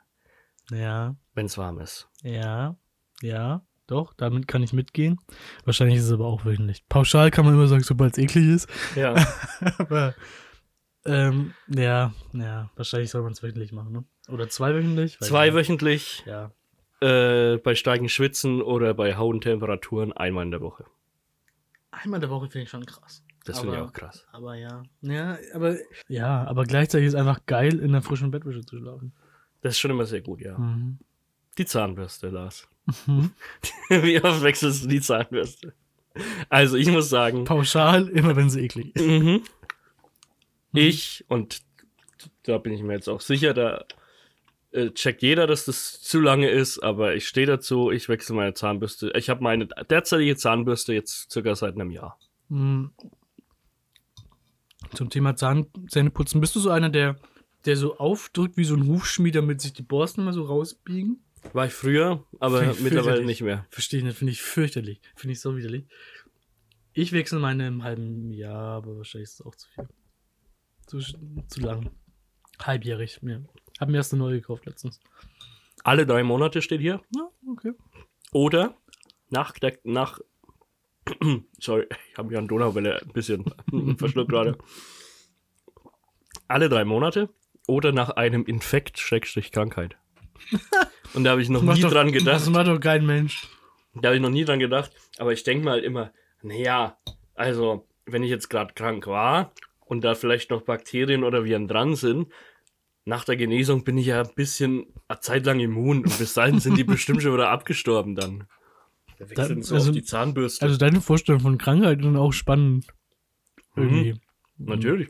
ja, 0.71 1.15
wenn 1.33 1.47
es 1.47 1.57
warm 1.57 1.79
ist. 1.79 2.09
ja, 2.23 2.75
ja. 3.21 3.65
Doch, 3.85 4.13
damit 4.13 4.47
kann 4.47 4.63
ich 4.63 4.71
mitgehen. 4.71 5.19
Wahrscheinlich 5.65 5.97
ist 5.97 6.05
es 6.05 6.13
aber 6.13 6.25
auch 6.25 6.45
wöchentlich. 6.45 6.87
Pauschal 6.87 7.31
kann 7.31 7.43
man 7.43 7.53
immer 7.53 7.67
sagen, 7.67 7.83
sobald 7.83 8.13
es 8.13 8.17
eklig 8.17 8.47
ist. 8.47 8.69
Ja. 8.95 9.13
aber 9.77 10.15
ähm, 11.05 11.53
ja, 11.67 12.13
ja, 12.31 12.69
wahrscheinlich 12.77 13.11
soll 13.11 13.23
man 13.23 13.33
es 13.33 13.43
wöchentlich 13.43 13.73
machen, 13.73 13.91
ne? 13.91 14.05
Oder 14.29 14.47
zweiwöchentlich? 14.47 15.19
Weiß 15.19 15.27
Zwei 15.27 15.47
nicht. 15.47 15.55
wöchentlich, 15.55 16.23
Ja. 16.25 16.51
Äh, 17.03 17.57
bei 17.57 17.75
starken 17.75 18.07
Schwitzen 18.07 18.61
oder 18.61 18.93
bei 18.93 19.17
hohen 19.17 19.41
Temperaturen 19.41 20.13
einmal 20.13 20.45
in 20.45 20.51
der 20.51 20.61
Woche. 20.61 20.85
Einmal 21.91 22.17
in 22.17 22.21
der 22.21 22.29
Woche 22.29 22.49
finde 22.49 22.63
ich 22.63 22.69
schon 22.69 22.85
krass. 22.85 23.23
Das 23.45 23.59
finde 23.59 23.75
ich 23.75 23.81
auch 23.81 23.91
krass. 23.91 24.25
Aber 24.31 24.55
ja. 24.55 24.83
Ja, 25.01 25.37
aber 25.53 25.77
ja, 26.07 26.45
aber 26.45 26.63
gleichzeitig 26.63 27.07
ist 27.07 27.15
einfach 27.15 27.45
geil, 27.45 27.79
in 27.79 27.91
der 27.91 28.01
frischen 28.01 28.31
Bettwäsche 28.31 28.61
zu 28.61 28.77
schlafen. 28.77 29.13
Das 29.61 29.73
ist 29.73 29.79
schon 29.79 29.91
immer 29.91 30.05
sehr 30.05 30.21
gut, 30.21 30.39
ja. 30.39 30.57
Mhm. 30.57 30.99
Die 31.57 31.65
Zahnbürste, 31.65 32.29
Lars. 32.29 32.67
Mhm. 33.05 33.31
Wie 33.89 34.23
oft 34.23 34.41
wechselst 34.41 34.85
du 34.85 34.87
die 34.87 35.01
Zahnbürste? 35.01 35.73
Also 36.47 36.77
ich 36.77 36.87
muss 36.89 37.09
sagen, 37.09 37.43
Pauschal, 37.43 38.07
immer 38.07 38.35
wenn 38.35 38.49
sie 38.49 38.61
eklig 38.61 38.95
ist. 38.95 39.05
Mhm. 39.05 39.43
Ich, 40.71 41.25
und 41.27 41.61
da 42.43 42.57
bin 42.57 42.73
ich 42.73 42.81
mir 42.81 42.93
jetzt 42.93 43.09
auch 43.09 43.21
sicher, 43.21 43.53
da 43.53 43.85
äh, 44.73 44.91
checkt 44.91 45.21
jeder, 45.21 45.47
dass 45.47 45.65
das 45.65 46.01
zu 46.01 46.19
lange 46.19 46.49
ist, 46.49 46.79
aber 46.79 47.15
ich 47.15 47.27
stehe 47.27 47.47
dazu, 47.47 47.91
ich 47.91 48.09
wechsle 48.09 48.35
meine 48.35 48.53
Zahnbürste. 48.53 49.11
Ich 49.15 49.29
habe 49.29 49.43
meine 49.43 49.67
derzeitige 49.67 50.35
Zahnbürste 50.35 50.93
jetzt 50.93 51.31
circa 51.31 51.55
seit 51.55 51.75
einem 51.75 51.91
Jahr. 51.91 52.19
Mhm. 52.49 52.91
Zum 54.93 55.09
Thema 55.09 55.35
Zahn 55.35 55.67
Zähneputzen. 55.87 56.41
Bist 56.41 56.55
du 56.55 56.59
so 56.59 56.69
einer, 56.69 56.89
der, 56.89 57.17
der 57.65 57.77
so 57.77 57.97
aufdrückt 57.97 58.57
wie 58.57 58.63
so 58.63 58.75
ein 58.75 58.87
Hufschmied, 58.87 59.35
damit 59.35 59.61
sich 59.61 59.73
die 59.73 59.83
Borsten 59.83 60.23
mal 60.23 60.33
so 60.33 60.43
rausbiegen? 60.43 61.23
War 61.51 61.67
ich 61.67 61.73
früher, 61.73 62.23
aber 62.39 62.71
ich 62.71 62.79
mittlerweile 62.79 63.25
nicht 63.25 63.41
mehr. 63.41 63.65
Verstehe 63.69 63.99
ich 63.99 64.05
nicht, 64.05 64.17
finde 64.17 64.31
ich 64.31 64.41
fürchterlich. 64.41 65.01
Finde 65.15 65.33
ich 65.33 65.41
so 65.41 65.57
widerlich. 65.57 65.85
Ich 66.93 67.11
wechsle 67.11 67.39
meine 67.39 67.67
im 67.67 67.83
halben 67.83 68.31
Jahr, 68.31 68.77
aber 68.77 68.97
wahrscheinlich 68.97 69.29
ist 69.29 69.39
es 69.39 69.45
auch 69.45 69.55
zu 69.55 69.67
viel. 69.69 69.87
Zu, 70.85 70.99
zu 70.99 71.59
lang. 71.59 71.89
Halbjährig, 72.61 73.19
ja. 73.23 73.39
Hab 73.79 73.89
mir 73.89 73.97
erst 73.97 74.13
eine 74.13 74.21
neue 74.23 74.39
gekauft 74.39 74.65
letztens. 74.65 74.99
Alle 75.83 76.05
drei 76.05 76.23
Monate 76.23 76.61
steht 76.61 76.81
hier. 76.81 77.01
Ja, 77.15 77.27
okay. 77.49 77.73
Oder 78.31 78.75
nach 79.29 79.51
der, 79.53 79.77
nach, 79.83 80.19
sorry, 81.59 81.87
ich 82.11 82.17
habe 82.17 82.29
mich 82.29 82.37
an 82.37 82.47
Donauwelle 82.47 83.01
ein 83.01 83.11
bisschen 83.13 83.45
verschluckt 83.97 84.29
gerade. 84.29 84.57
Alle 86.47 86.69
drei 86.69 86.85
Monate 86.85 87.29
oder 87.67 87.91
nach 87.91 88.09
einem 88.11 88.45
Infekt, 88.45 88.99
Schrägstrich 88.99 89.51
Krankheit. 89.51 89.97
Und 91.13 91.23
da 91.23 91.31
habe 91.31 91.41
ich 91.41 91.49
noch 91.49 91.61
nie 91.61 91.81
doch- 91.81 91.91
dran 91.91 92.11
gedacht. 92.11 92.35
Das 92.35 92.49
macht 92.49 92.67
doch 92.67 92.79
kein 92.79 93.05
Mensch. 93.05 93.47
Da 93.95 94.07
habe 94.09 94.15
ich 94.15 94.21
noch 94.21 94.29
nie 94.29 94.43
dran 94.45 94.59
gedacht, 94.59 94.91
aber 95.19 95.33
ich 95.33 95.43
denke 95.43 95.65
mal 95.65 95.79
immer, 95.79 96.11
naja, 96.41 96.97
also, 97.35 97.87
wenn 98.05 98.23
ich 98.23 98.29
jetzt 98.31 98.49
gerade 98.49 98.73
krank 98.73 99.05
war 99.05 99.53
und 99.85 100.03
da 100.03 100.15
vielleicht 100.15 100.49
noch 100.49 100.63
Bakterien 100.63 101.23
oder 101.23 101.45
Viren 101.45 101.67
dran 101.67 101.95
sind, 101.95 102.31
nach 103.05 103.25
der 103.25 103.35
Genesung 103.35 103.83
bin 103.83 103.97
ich 103.97 104.07
ja 104.07 104.21
ein 104.21 104.33
bisschen 104.35 104.85
eine 105.07 105.19
Zeit 105.19 105.45
lang 105.45 105.59
immun 105.59 106.03
und 106.03 106.17
bis 106.17 106.33
dahin 106.33 106.59
sind 106.59 106.77
die 106.77 106.83
bestimmt 106.83 107.21
schon 107.21 107.33
wieder 107.33 107.49
abgestorben 107.49 108.15
dann. 108.15 108.47
Da 109.19 109.29
wechseln 109.29 109.61
so 109.61 109.75
also- 109.75 109.89
auf 109.89 109.93
die 109.95 110.03
Zahnbürste. 110.03 110.65
Also 110.65 110.77
deine 110.77 111.01
Vorstellung 111.01 111.41
von 111.41 111.57
Krankheit 111.57 111.99
ist 111.99 112.15
auch 112.15 112.31
spannend. 112.33 112.87
Irgendwie. 113.75 114.19
Natürlich. 114.57 115.09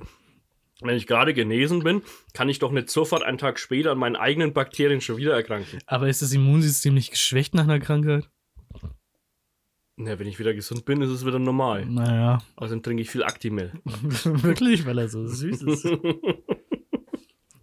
Wenn 0.81 0.97
ich 0.97 1.07
gerade 1.07 1.33
genesen 1.33 1.83
bin, 1.83 2.01
kann 2.33 2.49
ich 2.49 2.59
doch 2.59 2.71
nicht 2.71 2.89
sofort 2.89 3.23
einen 3.23 3.37
Tag 3.37 3.59
später 3.59 3.91
an 3.91 3.97
meinen 3.97 4.15
eigenen 4.15 4.53
Bakterien 4.53 5.01
schon 5.01 5.17
wieder 5.17 5.33
erkranken. 5.33 5.79
Aber 5.85 6.09
ist 6.09 6.21
das 6.21 6.33
Immunsystem 6.33 6.93
nicht 6.93 7.11
geschwächt 7.11 7.53
nach 7.53 7.63
einer 7.63 7.79
Krankheit? 7.79 8.29
Na, 9.95 10.17
wenn 10.17 10.27
ich 10.27 10.39
wieder 10.39 10.53
gesund 10.55 10.85
bin, 10.85 11.01
ist 11.01 11.11
es 11.11 11.25
wieder 11.25 11.37
normal. 11.39 11.85
Naja, 11.85 12.39
Außerdem 12.55 12.81
trinke 12.81 13.03
ich 13.03 13.11
viel 13.11 13.23
Actimel. 13.23 13.73
wirklich, 13.85 14.85
weil 14.85 14.97
er 14.97 15.07
so 15.07 15.27
süß 15.27 15.61
ist. 15.61 15.85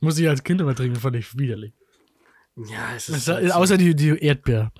Muss 0.00 0.18
ich 0.18 0.28
als 0.28 0.42
Kind 0.42 0.60
immer 0.60 0.74
trinken, 0.74 0.96
fand 0.98 1.16
ich 1.16 1.36
widerlich. 1.38 1.72
Ja, 2.56 2.94
es 2.96 3.08
ist. 3.08 3.28
halt 3.28 3.48
so- 3.48 3.54
außer 3.54 3.76
die, 3.78 3.94
die 3.94 4.18
Erdbeer. 4.18 4.72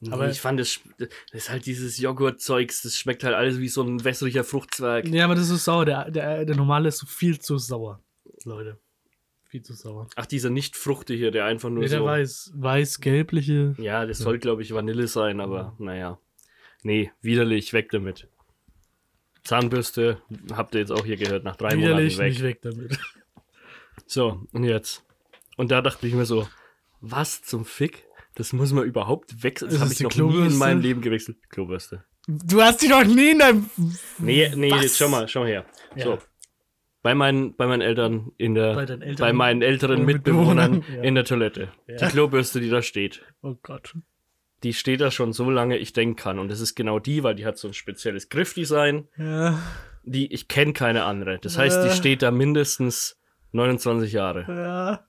Nee, 0.00 0.10
aber- 0.12 0.30
ich 0.30 0.40
fand, 0.40 0.58
das, 0.58 0.80
das 0.98 1.08
ist 1.32 1.50
halt 1.50 1.66
dieses 1.66 1.98
Joghurtzeugs, 1.98 2.82
das 2.82 2.96
schmeckt 2.98 3.22
halt 3.22 3.34
alles 3.34 3.58
wie 3.60 3.68
so 3.68 3.82
ein 3.82 4.02
wässriger 4.04 4.42
Fruchtzwerg. 4.44 5.06
Ja, 5.08 5.24
aber 5.26 5.34
das 5.36 5.48
ist 5.50 5.64
sauer. 5.64 5.84
Der, 5.84 6.10
der, 6.10 6.44
der 6.44 6.56
normale 6.56 6.88
ist 6.88 7.08
viel 7.08 7.38
zu 7.38 7.58
sauer, 7.58 8.00
Leute. 8.44 8.78
Viel 9.44 9.62
zu 9.62 9.74
sauer. 9.74 10.08
Ach, 10.16 10.26
dieser 10.26 10.48
nicht 10.50 10.76
fruchtige, 10.76 11.30
der 11.30 11.44
einfach 11.44 11.68
nur 11.68 11.82
Nee, 11.84 11.88
der 11.90 11.98
so. 11.98 12.04
weiß, 12.06 12.52
weiß-gelbliche. 12.56 13.74
Ja, 13.78 14.06
das 14.06 14.18
soll, 14.18 14.38
glaube 14.38 14.62
ich, 14.62 14.72
Vanille 14.72 15.06
sein, 15.06 15.40
aber 15.40 15.76
naja. 15.78 16.18
Nee, 16.82 17.12
widerlich, 17.20 17.72
weg 17.72 17.90
damit. 17.90 18.26
Zahnbürste, 19.44 20.22
habt 20.52 20.74
ihr 20.74 20.80
jetzt 20.80 20.90
auch 20.92 21.04
hier 21.04 21.16
gehört, 21.16 21.44
nach 21.44 21.56
drei 21.56 21.76
Widerlich, 21.76 22.14
Monaten 22.16 22.18
weg. 22.18 22.30
nicht 22.32 22.42
weg 22.42 22.62
damit. 22.62 22.98
So, 24.06 24.42
und 24.52 24.64
jetzt. 24.64 25.04
Und 25.56 25.70
da 25.70 25.80
dachte 25.82 26.06
ich 26.06 26.14
mir 26.14 26.24
so, 26.26 26.48
was 27.00 27.42
zum 27.42 27.64
Fick? 27.64 28.04
Das 28.34 28.52
muss 28.52 28.72
man 28.72 28.84
überhaupt 28.84 29.42
wechseln. 29.42 29.70
Das 29.70 29.80
habe 29.80 29.92
ich 29.92 30.00
noch 30.00 30.10
nie 30.14 30.20
in 30.22 30.28
Klobürste? 30.30 30.58
meinem 30.58 30.80
Leben 30.80 31.00
gewechselt. 31.02 31.36
Klobürste. 31.50 32.04
Du 32.26 32.62
hast 32.62 32.80
die 32.82 32.88
doch 32.88 33.04
nie 33.04 33.32
in 33.32 33.38
deinem. 33.40 33.70
Nee, 34.18 34.50
nee, 34.56 34.70
Was? 34.70 34.82
jetzt 34.82 34.96
schau 34.98 35.08
mal, 35.08 35.28
schau 35.28 35.40
mal 35.40 35.48
her. 35.48 35.66
Ja. 35.96 36.04
So. 36.04 36.18
Bei 37.02 37.14
meinen, 37.16 37.56
bei 37.56 37.66
meinen 37.66 37.80
Eltern 37.82 38.30
in 38.38 38.54
der, 38.54 38.74
Bei 38.74 38.86
bei, 38.86 39.04
Eltern- 39.04 39.36
meinen 39.36 39.60
älteren 39.62 40.04
Mitbewohnern, 40.04 40.74
Mitbewohnern 40.76 40.96
ja. 40.98 41.02
in 41.02 41.14
der 41.16 41.24
Toilette. 41.24 41.72
Ja. 41.88 41.96
Die 41.96 42.04
Klobürste, 42.06 42.60
die 42.60 42.70
da 42.70 42.80
steht. 42.80 43.22
Oh 43.42 43.56
Gott. 43.62 43.94
Die 44.62 44.72
steht 44.72 45.00
da 45.00 45.10
schon 45.10 45.32
so 45.32 45.50
lange, 45.50 45.76
ich 45.78 45.92
denken 45.92 46.14
kann. 46.14 46.38
Und 46.38 46.48
das 46.48 46.60
ist 46.60 46.76
genau 46.76 47.00
die, 47.00 47.24
weil 47.24 47.34
die 47.34 47.44
hat 47.44 47.58
so 47.58 47.66
ein 47.66 47.74
spezielles 47.74 48.28
Griffdesign. 48.28 49.08
Ja, 49.18 49.58
Die, 50.04 50.32
ich 50.32 50.46
kenne 50.46 50.72
keine 50.72 51.02
andere. 51.04 51.40
Das 51.40 51.58
heißt, 51.58 51.82
die 51.82 51.88
Äh. 51.88 51.94
steht 51.94 52.22
da 52.22 52.30
mindestens 52.30 53.18
29 53.52 54.12
Jahre. 54.12 54.44
ja, 54.48 55.06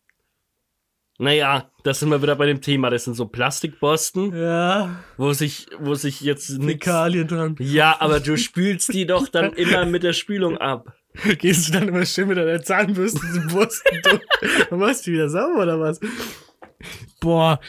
Naja, 1.17 1.71
da 1.83 1.93
sind 1.93 2.09
wir 2.09 2.21
wieder 2.21 2.35
bei 2.35 2.45
dem 2.45 2.61
Thema. 2.61 2.89
Das 2.89 3.05
sind 3.05 3.15
so 3.15 3.25
Plastikborsten, 3.25 4.35
ja. 4.35 5.03
wo 5.17 5.33
sich, 5.33 5.67
wo 5.79 5.95
sich 5.95 6.21
jetzt. 6.21 6.61
Fäkalien 6.61 7.27
dran. 7.27 7.55
Ja, 7.59 7.97
aber 7.99 8.19
du 8.19 8.37
spülst 8.37 8.93
die 8.93 9.05
doch 9.05 9.27
dann 9.27 9.53
immer 9.55 9.85
mit 9.85 10.03
der 10.03 10.13
Spülung 10.13 10.57
ab. 10.57 10.93
Gehst 11.39 11.67
du 11.67 11.73
dann 11.73 11.87
immer 11.87 12.05
schön 12.05 12.27
mit 12.27 12.37
deiner 12.37 12.61
Zahnbürste 12.61 13.21
diese 13.27 13.41
Borsten 13.47 14.01
durch 14.03 14.21
und 14.71 14.79
machst 14.79 15.05
die 15.05 15.13
wieder 15.13 15.29
sauber 15.29 15.63
oder 15.63 15.79
was? 15.79 15.99
Boah. 17.21 17.59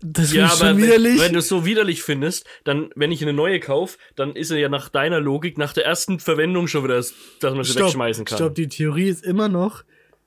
Das 0.00 0.32
Ja, 0.32 0.46
ich 0.46 0.52
aber 0.52 0.58
schon 0.58 0.66
wenn, 0.68 0.86
widerlich. 0.86 1.20
wenn 1.20 1.32
du 1.32 1.40
es 1.40 1.48
so 1.48 1.64
widerlich 1.64 2.02
findest, 2.02 2.46
dann, 2.64 2.90
wenn 2.94 3.10
ich 3.10 3.20
eine 3.22 3.32
neue 3.32 3.58
kaufe, 3.58 3.98
dann 4.14 4.36
ist 4.36 4.50
er 4.50 4.58
ja 4.58 4.68
nach 4.68 4.88
deiner 4.88 5.20
Logik 5.20 5.58
nach 5.58 5.72
der 5.72 5.84
ersten 5.86 6.20
Verwendung 6.20 6.68
schon 6.68 6.84
wieder, 6.84 6.94
dass 6.96 7.14
man 7.42 7.64
sie 7.64 7.74
wegschmeißen 7.74 8.24
kann. 8.24 8.38
Stopp, 8.38 8.54
die 8.54 8.68
Theorie 8.68 9.08
ist 9.08 9.24
immer 9.24 9.48
noch, 9.48 9.82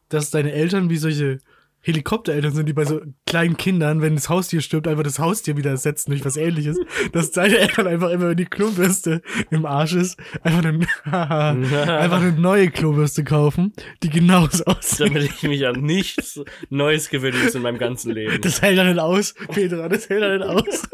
dass 0.10 0.30
deine 0.30 0.52
Eltern 0.52 0.90
wie 0.90 0.98
solche 0.98 1.40
Helikoptereltern 1.82 2.54
sind, 2.54 2.68
die 2.68 2.74
bei 2.74 2.86
so 2.86 3.02
kleinen 3.26 3.58
Kindern, 3.58 4.02
wenn 4.02 4.16
das 4.16 4.30
Haustier 4.30 4.62
stirbt, 4.62 4.88
einfach 4.88 5.04
das 5.04 5.20
Haustier 5.20 5.58
wieder 5.58 5.72
ersetzen 5.72 6.12
durch 6.12 6.24
was 6.24 6.38
ähnliches. 6.38 6.78
dass 7.12 7.32
deine 7.32 7.58
Eltern 7.58 7.88
einfach 7.88 8.10
immer, 8.10 8.30
wenn 8.30 8.38
die 8.38 8.46
Klobürste 8.46 9.22
im 9.50 9.66
Arsch 9.66 9.94
ist, 9.94 10.18
einfach 10.44 10.64
eine, 10.64 10.88
einfach 11.06 12.22
eine 12.22 12.34
neue 12.34 12.70
Klobürste 12.70 13.24
kaufen, 13.24 13.74
die 14.04 14.10
genauso 14.10 14.64
aussieht. 14.66 15.08
Damit 15.08 15.24
ich 15.24 15.44
mich 15.44 15.66
an 15.66 15.82
nichts 15.82 16.40
Neues 16.70 17.10
gewöhnen 17.10 17.42
muss 17.44 17.56
in 17.56 17.62
meinem 17.62 17.78
ganzen 17.78 18.12
Leben. 18.12 18.42
Das 18.42 18.62
hält 18.62 18.78
er 18.78 18.86
nicht 18.86 19.00
aus, 19.00 19.34
Petra, 19.34 19.90
das 19.90 20.10
hält 20.10 20.22
er 20.22 20.38
nicht 20.38 20.48
aus. 20.48 20.88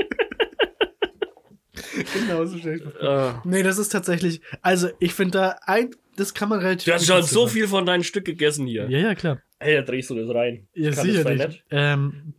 genauso 2.13 2.57
schlecht. 2.57 2.85
Ah. 3.01 3.41
Nee, 3.45 3.63
das 3.63 3.77
ist 3.77 3.89
tatsächlich, 3.89 4.41
also 4.61 4.89
ich 4.99 5.13
finde 5.13 5.31
da 5.31 5.55
ein, 5.65 5.91
das 6.17 6.33
kann 6.33 6.49
man 6.49 6.59
relativ 6.59 6.85
Du 6.85 6.93
hast 6.93 7.05
schon 7.05 7.23
so 7.23 7.47
viel 7.47 7.67
von 7.67 7.85
deinem 7.85 8.03
Stück 8.03 8.25
gegessen 8.25 8.67
hier. 8.67 8.89
Ja, 8.89 8.99
ja, 8.99 9.15
klar. 9.15 9.41
Hey, 9.59 9.75
da 9.75 9.83
drehst 9.83 10.09
du 10.09 10.15
das 10.15 10.33
rein. 10.33 10.67
Ja, 10.73 10.91
sicherlich. 10.91 11.47
nicht. 11.47 11.63
Ähm, 11.69 12.33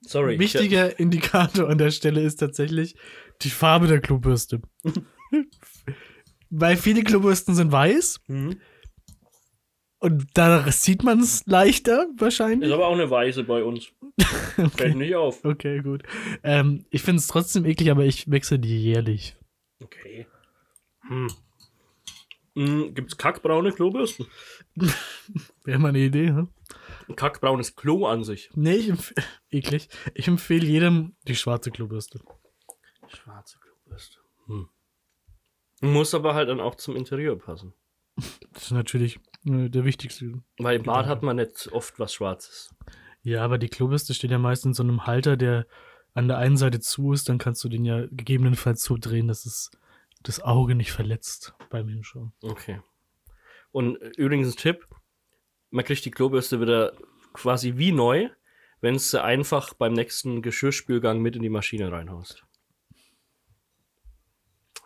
Sorry. 0.00 0.38
wichtiger 0.38 0.98
Indikator 0.98 1.68
an 1.68 1.78
der 1.78 1.90
Stelle 1.90 2.22
ist 2.22 2.36
tatsächlich 2.36 2.96
die 3.42 3.50
Farbe 3.50 3.88
der 3.88 4.00
Klobürste. 4.00 4.62
Weil 6.50 6.76
viele 6.76 7.02
Klobürsten 7.02 7.54
sind 7.54 7.72
weiß 7.72 8.20
Ich, 8.22 8.28
mhm. 8.28 8.60
und 9.98 10.26
da 10.34 10.70
sieht 10.70 11.02
man 11.02 11.20
es 11.20 11.44
leichter 11.46 12.06
wahrscheinlich. 12.16 12.68
Ist 12.68 12.74
aber 12.74 12.86
auch 12.86 12.94
eine 12.94 13.10
Weiße 13.10 13.44
bei 13.44 13.62
uns. 13.62 13.92
Fällt 14.76 14.96
nicht 14.96 15.14
auf. 15.14 15.44
Okay, 15.44 15.82
gut. 15.82 16.04
Ähm, 16.42 16.86
ich 16.90 17.02
finde 17.02 17.18
es 17.18 17.26
trotzdem 17.26 17.64
eklig, 17.66 17.90
aber 17.90 18.04
ich 18.04 18.30
wechsle 18.30 18.58
die 18.58 18.82
jährlich. 18.82 19.36
Okay. 19.82 20.26
Hm. 21.08 21.28
Hm, 22.54 22.94
gibt's 22.94 23.16
kackbraune 23.16 23.72
Klobürsten? 23.72 24.26
Wäre 25.64 25.78
mal 25.78 25.88
eine 25.88 25.98
Idee, 25.98 26.28
hm? 26.28 26.48
Ein 27.08 27.16
kackbraunes 27.16 27.76
Klo 27.76 28.06
an 28.06 28.24
sich. 28.24 28.50
Nee, 28.54 28.74
ich 28.74 28.88
empf 28.88 29.14
eklig. 29.50 29.88
Ich 30.14 30.28
empfehle 30.28 30.66
jedem 30.66 31.16
die 31.26 31.36
schwarze 31.36 31.70
Klobürste. 31.70 32.20
Schwarze 33.08 33.58
Klobürste. 33.58 34.18
Hm. 34.46 34.68
Muss 35.80 36.14
aber 36.14 36.34
halt 36.34 36.48
dann 36.48 36.60
auch 36.60 36.74
zum 36.74 36.96
Interieur 36.96 37.38
passen. 37.38 37.74
Das 38.52 38.64
ist 38.64 38.70
natürlich 38.72 39.20
äh, 39.46 39.68
der 39.68 39.84
wichtigste. 39.84 40.42
Weil 40.58 40.78
im 40.78 40.82
Bad 40.82 41.06
hat 41.06 41.22
man 41.22 41.36
nicht 41.36 41.68
oft 41.70 42.00
was 42.00 42.12
Schwarzes. 42.12 42.74
Ja, 43.22 43.44
aber 43.44 43.58
die 43.58 43.68
Klobürste 43.68 44.14
steht 44.14 44.32
ja 44.32 44.38
meist 44.38 44.66
in 44.66 44.74
so 44.74 44.82
einem 44.82 45.06
Halter, 45.06 45.36
der 45.36 45.66
an 46.14 46.26
der 46.26 46.38
einen 46.38 46.56
Seite 46.56 46.80
zu 46.80 47.12
ist. 47.12 47.28
Dann 47.28 47.38
kannst 47.38 47.62
du 47.62 47.68
den 47.68 47.84
ja 47.84 48.06
gegebenenfalls 48.10 48.82
so 48.82 48.96
drehen, 48.98 49.28
dass 49.28 49.46
es 49.46 49.70
das 50.22 50.40
Auge 50.40 50.74
nicht 50.74 50.92
verletzt 50.92 51.54
beim 51.70 51.88
Hinschauen. 51.88 52.32
Okay. 52.42 52.80
Und 53.70 54.00
äh, 54.00 54.08
übrigens 54.16 54.48
ein 54.48 54.56
Tipp: 54.56 54.86
Man 55.70 55.84
kriegt 55.84 56.04
die 56.04 56.10
Klobürste 56.10 56.60
wieder 56.60 56.92
quasi 57.32 57.76
wie 57.76 57.92
neu, 57.92 58.28
wenn 58.80 58.94
es 58.94 59.14
einfach 59.14 59.74
beim 59.74 59.92
nächsten 59.92 60.42
Geschirrspülgang 60.42 61.20
mit 61.20 61.36
in 61.36 61.42
die 61.42 61.48
Maschine 61.48 61.90
reinhaust. 61.92 62.44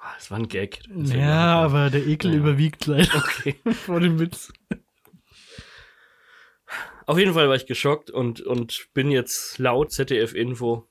Ah, 0.00 0.14
Das 0.16 0.30
war 0.30 0.38
ein 0.38 0.48
Gag. 0.48 0.80
Ja, 0.94 1.62
aber 1.62 1.88
der 1.90 2.06
Ekel 2.06 2.32
Ja. 2.32 2.38
überwiegt 2.38 2.86
leider 2.86 3.14
Okay. 3.16 3.54
vor 3.72 4.00
dem 4.00 4.18
Witz. 4.18 4.52
Auf 7.06 7.18
jeden 7.18 7.34
Fall 7.34 7.48
war 7.48 7.56
ich 7.56 7.66
geschockt 7.66 8.10
und, 8.10 8.40
und 8.40 8.88
bin 8.94 9.10
jetzt 9.10 9.58
laut 9.58 9.92
ZDF-Info 9.92 10.88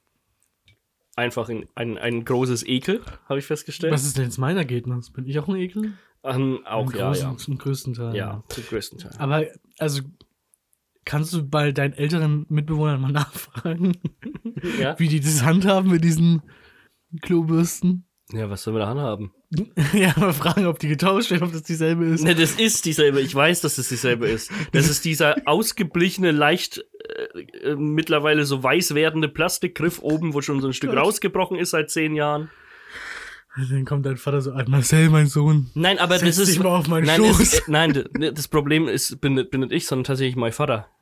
einfach 1.15 1.50
in 1.50 1.67
ein, 1.76 1.97
ein 1.97 2.26
großes 2.26 2.65
Ekel, 2.65 3.02
habe 3.28 3.39
ich 3.39 3.45
festgestellt. 3.45 3.93
Was 3.93 4.06
ist 4.06 4.17
denn 4.17 4.26
jetzt 4.26 4.38
mein 4.38 4.58
Ergebnis? 4.58 5.10
Bin 5.12 5.26
ich 5.26 5.38
auch 5.39 5.47
ein 5.47 5.56
Ekel? 5.56 5.93
Ähm, 6.24 6.60
auch, 6.65 6.91
Im 6.91 6.97
ja, 7.00 7.08
größten, 7.08 7.32
ja. 7.32 7.38
Zum 7.38 7.58
größten 7.58 7.93
Teil. 7.95 8.15
Ja, 8.15 8.43
zum 8.50 8.63
größten 8.65 9.00
Teil. 9.00 9.12
Aber, 9.17 9.45
also, 9.80 10.02
kannst 11.06 11.34
du 11.34 11.43
bei 11.47 11.71
deinen 11.71 11.93
älteren 11.93 12.45
Mitbewohnern 12.50 13.02
mal 13.02 13.12
nachfragen, 13.12 13.97
Ja? 14.80 14.97
wie 15.00 15.08
die 15.08 15.19
das 15.19 15.43
handhaben 15.43 15.89
mit 15.91 16.04
diesen 16.04 16.41
Klobürsten? 17.21 18.06
Ja, 18.34 18.50
was 18.50 18.63
sollen 18.63 18.78
wir 18.78 18.82
da 18.82 18.96
haben? 18.96 19.32
ja, 19.94 20.13
mal 20.17 20.34
fragen, 20.34 20.65
ob 20.65 20.80
die 20.80 20.88
getauscht 20.88 21.32
werden, 21.32 21.44
ob 21.44 21.52
das 21.52 21.63
dieselbe 21.63 22.06
ist. 22.06 22.24
Ne, 22.24 22.36
das 22.36 22.54
ist 22.54 22.86
dieselbe. 22.86 23.22
Ich 23.22 23.36
weiß, 23.36 23.62
dass 23.62 23.78
es 23.78 23.89
dieselbe 23.89 24.28
ist. 24.28 24.52
Das 24.72 24.89
ist 24.89 25.06
dieser 25.06 25.36
ausgeblichene, 25.46 26.32
leicht 26.32 26.86
äh, 27.34 27.72
äh, 27.72 27.76
mittlerweile 27.76 28.46
so 28.46 28.63
weiß 28.63 28.96
werdende 28.96 29.28
Plastikgriff 29.28 30.00
oben, 30.02 30.34
wo 30.34 30.41
schon 30.41 30.62
so 30.62 30.67
ein 30.67 30.74
Stück 30.74 30.96
rausgebrochen 30.96 31.58
ist 31.58 31.72
seit 31.72 31.89
zehn 31.89 32.15
Jahren. 32.15 32.50
Dann 33.69 33.83
kommt 33.85 34.05
dein 34.05 34.15
Vater 34.17 34.41
so, 34.41 34.51
"Ah, 34.53 34.63
Marcel, 34.67 35.09
mein 35.09 35.27
Sohn. 35.27 35.69
Nein, 35.73 35.99
aber 35.99 36.17
das 36.17 36.37
ist. 36.37 36.47
dich 36.47 36.59
mal 36.59 36.69
auf 36.69 36.87
meinen 36.87 37.05
nein, 37.05 37.19
Schoß. 37.19 37.53
äh, 37.53 37.61
nein, 37.67 38.05
ne, 38.17 38.31
das 38.31 38.47
Problem 38.47 38.87
ist, 38.87 39.19
bin, 39.19 39.33
nicht- 39.33 39.51
bin 39.51 39.59
nicht 39.61 39.73
ich, 39.73 39.85
sondern 39.87 40.05
tatsächlich 40.05 40.37
mein 40.37 40.53
Vater. 40.53 40.87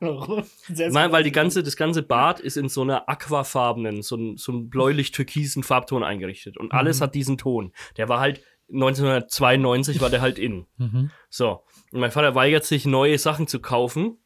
Nein, 0.68 1.12
weil 1.12 1.22
die 1.22 1.30
ganze, 1.32 1.62
das 1.62 1.76
ganze 1.76 2.02
Bad 2.02 2.40
ist 2.40 2.56
in 2.56 2.68
so 2.68 2.82
einer 2.82 3.08
aquafarbenen, 3.08 4.02
so, 4.02 4.16
ein- 4.16 4.36
so 4.36 4.50
einem 4.52 4.68
bläulich-türkisen 4.68 5.62
Farbton 5.62 6.02
eingerichtet. 6.02 6.56
Und 6.56 6.72
alles 6.72 7.00
hat 7.00 7.14
diesen 7.14 7.38
Ton. 7.38 7.72
Der 7.96 8.08
war 8.08 8.18
halt 8.18 8.42
1992 8.72 10.00
war 10.00 10.10
der 10.10 10.20
halt 10.20 10.38
in. 10.38 10.66
Mhm. 10.78 11.10
So. 11.28 11.62
Und 11.92 12.00
mein 12.00 12.10
Vater 12.10 12.34
weigert 12.34 12.64
sich, 12.64 12.86
neue 12.86 13.18
Sachen 13.18 13.46
zu 13.46 13.60
kaufen, 13.60 14.18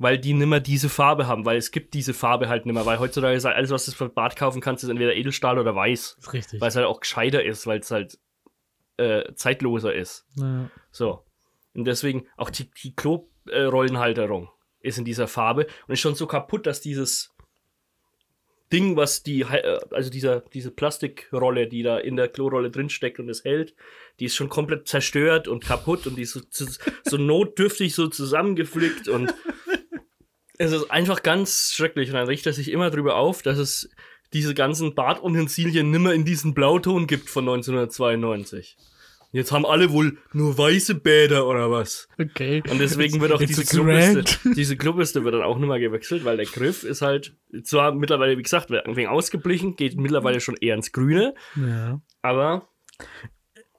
weil 0.00 0.18
die 0.18 0.32
nimmer 0.32 0.60
diese 0.60 0.88
Farbe 0.88 1.26
haben, 1.26 1.44
weil 1.44 1.58
es 1.58 1.72
gibt 1.72 1.92
diese 1.92 2.14
Farbe 2.14 2.48
halt 2.48 2.64
nimmer, 2.64 2.86
weil 2.86 2.98
heutzutage 2.98 3.36
ist 3.36 3.44
halt 3.44 3.56
alles, 3.56 3.70
was 3.70 3.84
du 3.84 3.92
für 3.92 4.08
Bad 4.08 4.34
kaufen 4.34 4.62
kannst, 4.62 4.82
ist 4.82 4.88
entweder 4.88 5.14
Edelstahl 5.14 5.58
oder 5.58 5.76
weiß, 5.76 6.16
richtig. 6.32 6.58
weil 6.58 6.68
es 6.68 6.76
halt 6.76 6.86
auch 6.86 7.00
gescheiter 7.00 7.44
ist, 7.44 7.66
weil 7.66 7.80
es 7.80 7.90
halt 7.90 8.18
äh, 8.96 9.34
zeitloser 9.34 9.94
ist. 9.94 10.26
Ja. 10.36 10.70
So. 10.90 11.26
Und 11.74 11.84
deswegen 11.84 12.26
auch 12.38 12.48
die, 12.48 12.70
die 12.82 12.96
Klo-Rollenhalterung 12.96 14.48
ist 14.80 14.96
in 14.96 15.04
dieser 15.04 15.28
Farbe 15.28 15.66
und 15.86 15.92
ist 15.92 16.00
schon 16.00 16.14
so 16.14 16.26
kaputt, 16.26 16.66
dass 16.66 16.80
dieses 16.80 17.34
Ding, 18.72 18.96
was 18.96 19.22
die, 19.22 19.42
äh, 19.42 19.80
also 19.90 20.08
dieser, 20.08 20.40
diese 20.40 20.70
Plastikrolle, 20.70 21.66
die 21.66 21.82
da 21.82 21.98
in 21.98 22.16
der 22.16 22.28
Klorolle 22.28 22.70
drin 22.70 22.88
steckt 22.88 23.18
und 23.18 23.28
es 23.28 23.44
hält, 23.44 23.74
die 24.18 24.24
ist 24.24 24.34
schon 24.34 24.48
komplett 24.48 24.88
zerstört 24.88 25.46
und 25.46 25.62
kaputt 25.62 26.06
und 26.06 26.16
die 26.16 26.22
ist 26.22 26.32
so, 26.32 26.40
so, 26.48 26.64
so 27.04 27.16
notdürftig 27.18 27.94
so 27.94 28.06
zusammengeflickt 28.06 29.08
und 29.08 29.34
es 30.60 30.72
ist 30.72 30.90
einfach 30.90 31.22
ganz 31.22 31.72
schrecklich. 31.74 32.10
Und 32.10 32.16
dann 32.16 32.26
riecht 32.26 32.46
er 32.46 32.52
sich 32.52 32.70
immer 32.70 32.90
drüber 32.90 33.16
auf, 33.16 33.40
dass 33.40 33.56
es 33.58 33.88
diese 34.34 34.54
ganzen 34.54 34.94
Badutensilien 34.94 35.90
nimmer 35.90 36.12
in 36.12 36.24
diesen 36.26 36.52
Blauton 36.52 37.06
gibt 37.06 37.30
von 37.30 37.44
1992. 37.48 38.76
Jetzt 39.32 39.52
haben 39.52 39.64
alle 39.64 39.90
wohl 39.90 40.18
nur 40.32 40.58
weiße 40.58 40.96
Bäder 40.96 41.46
oder 41.46 41.70
was. 41.70 42.08
Okay. 42.18 42.62
Und 42.68 42.78
deswegen 42.78 43.20
wird 43.20 43.32
auch 43.32 43.40
It's 43.40 43.56
diese. 43.56 43.64
Klobürste, 43.64 44.24
diese 44.56 44.76
Klobürste 44.76 45.24
wird 45.24 45.34
dann 45.34 45.42
auch 45.42 45.56
nicht 45.56 45.68
mehr 45.68 45.78
gewechselt, 45.80 46.24
weil 46.24 46.36
der 46.36 46.46
Griff 46.46 46.84
ist 46.84 47.00
halt 47.00 47.34
zwar 47.62 47.94
mittlerweile, 47.94 48.36
wie 48.36 48.42
gesagt, 48.42 48.70
wenig 48.70 49.08
ausgeblichen, 49.08 49.76
geht 49.76 49.96
mittlerweile 49.96 50.40
schon 50.40 50.56
eher 50.60 50.74
ins 50.74 50.92
Grüne, 50.92 51.34
Ja. 51.56 52.00
aber 52.22 52.68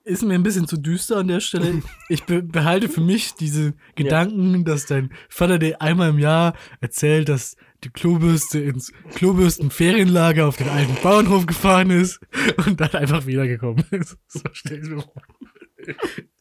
Ist 0.03 0.23
mir 0.23 0.33
ein 0.33 0.43
bisschen 0.43 0.67
zu 0.67 0.77
düster 0.77 1.17
an 1.17 1.27
der 1.27 1.39
Stelle. 1.39 1.83
Ich 2.09 2.23
be 2.25 2.41
behalte 2.41 2.89
für 2.89 3.01
mich 3.01 3.33
diese 3.35 3.73
Gedanken, 3.95 4.65
dass 4.65 4.85
dein 4.85 5.13
Vater 5.29 5.59
dir 5.59 5.81
einmal 5.81 6.09
im 6.09 6.19
Jahr 6.19 6.55
erzählt, 6.81 7.29
dass 7.29 7.55
die 7.83 7.89
Klobürste 7.89 8.59
ins 8.59 8.91
Klobürstenferienlager 9.15 10.47
auf 10.47 10.57
den 10.57 10.69
alten 10.69 10.95
Bauernhof 11.01 11.45
gefahren 11.45 11.89
ist 11.89 12.19
und 12.65 12.81
dann 12.81 12.91
einfach 12.91 13.25
wiedergekommen 13.25 13.85
ist. 13.91 14.17
So 14.27 14.41
stell 14.53 14.83
ich 14.83 14.89
mir 14.89 15.01
vor. 15.01 15.21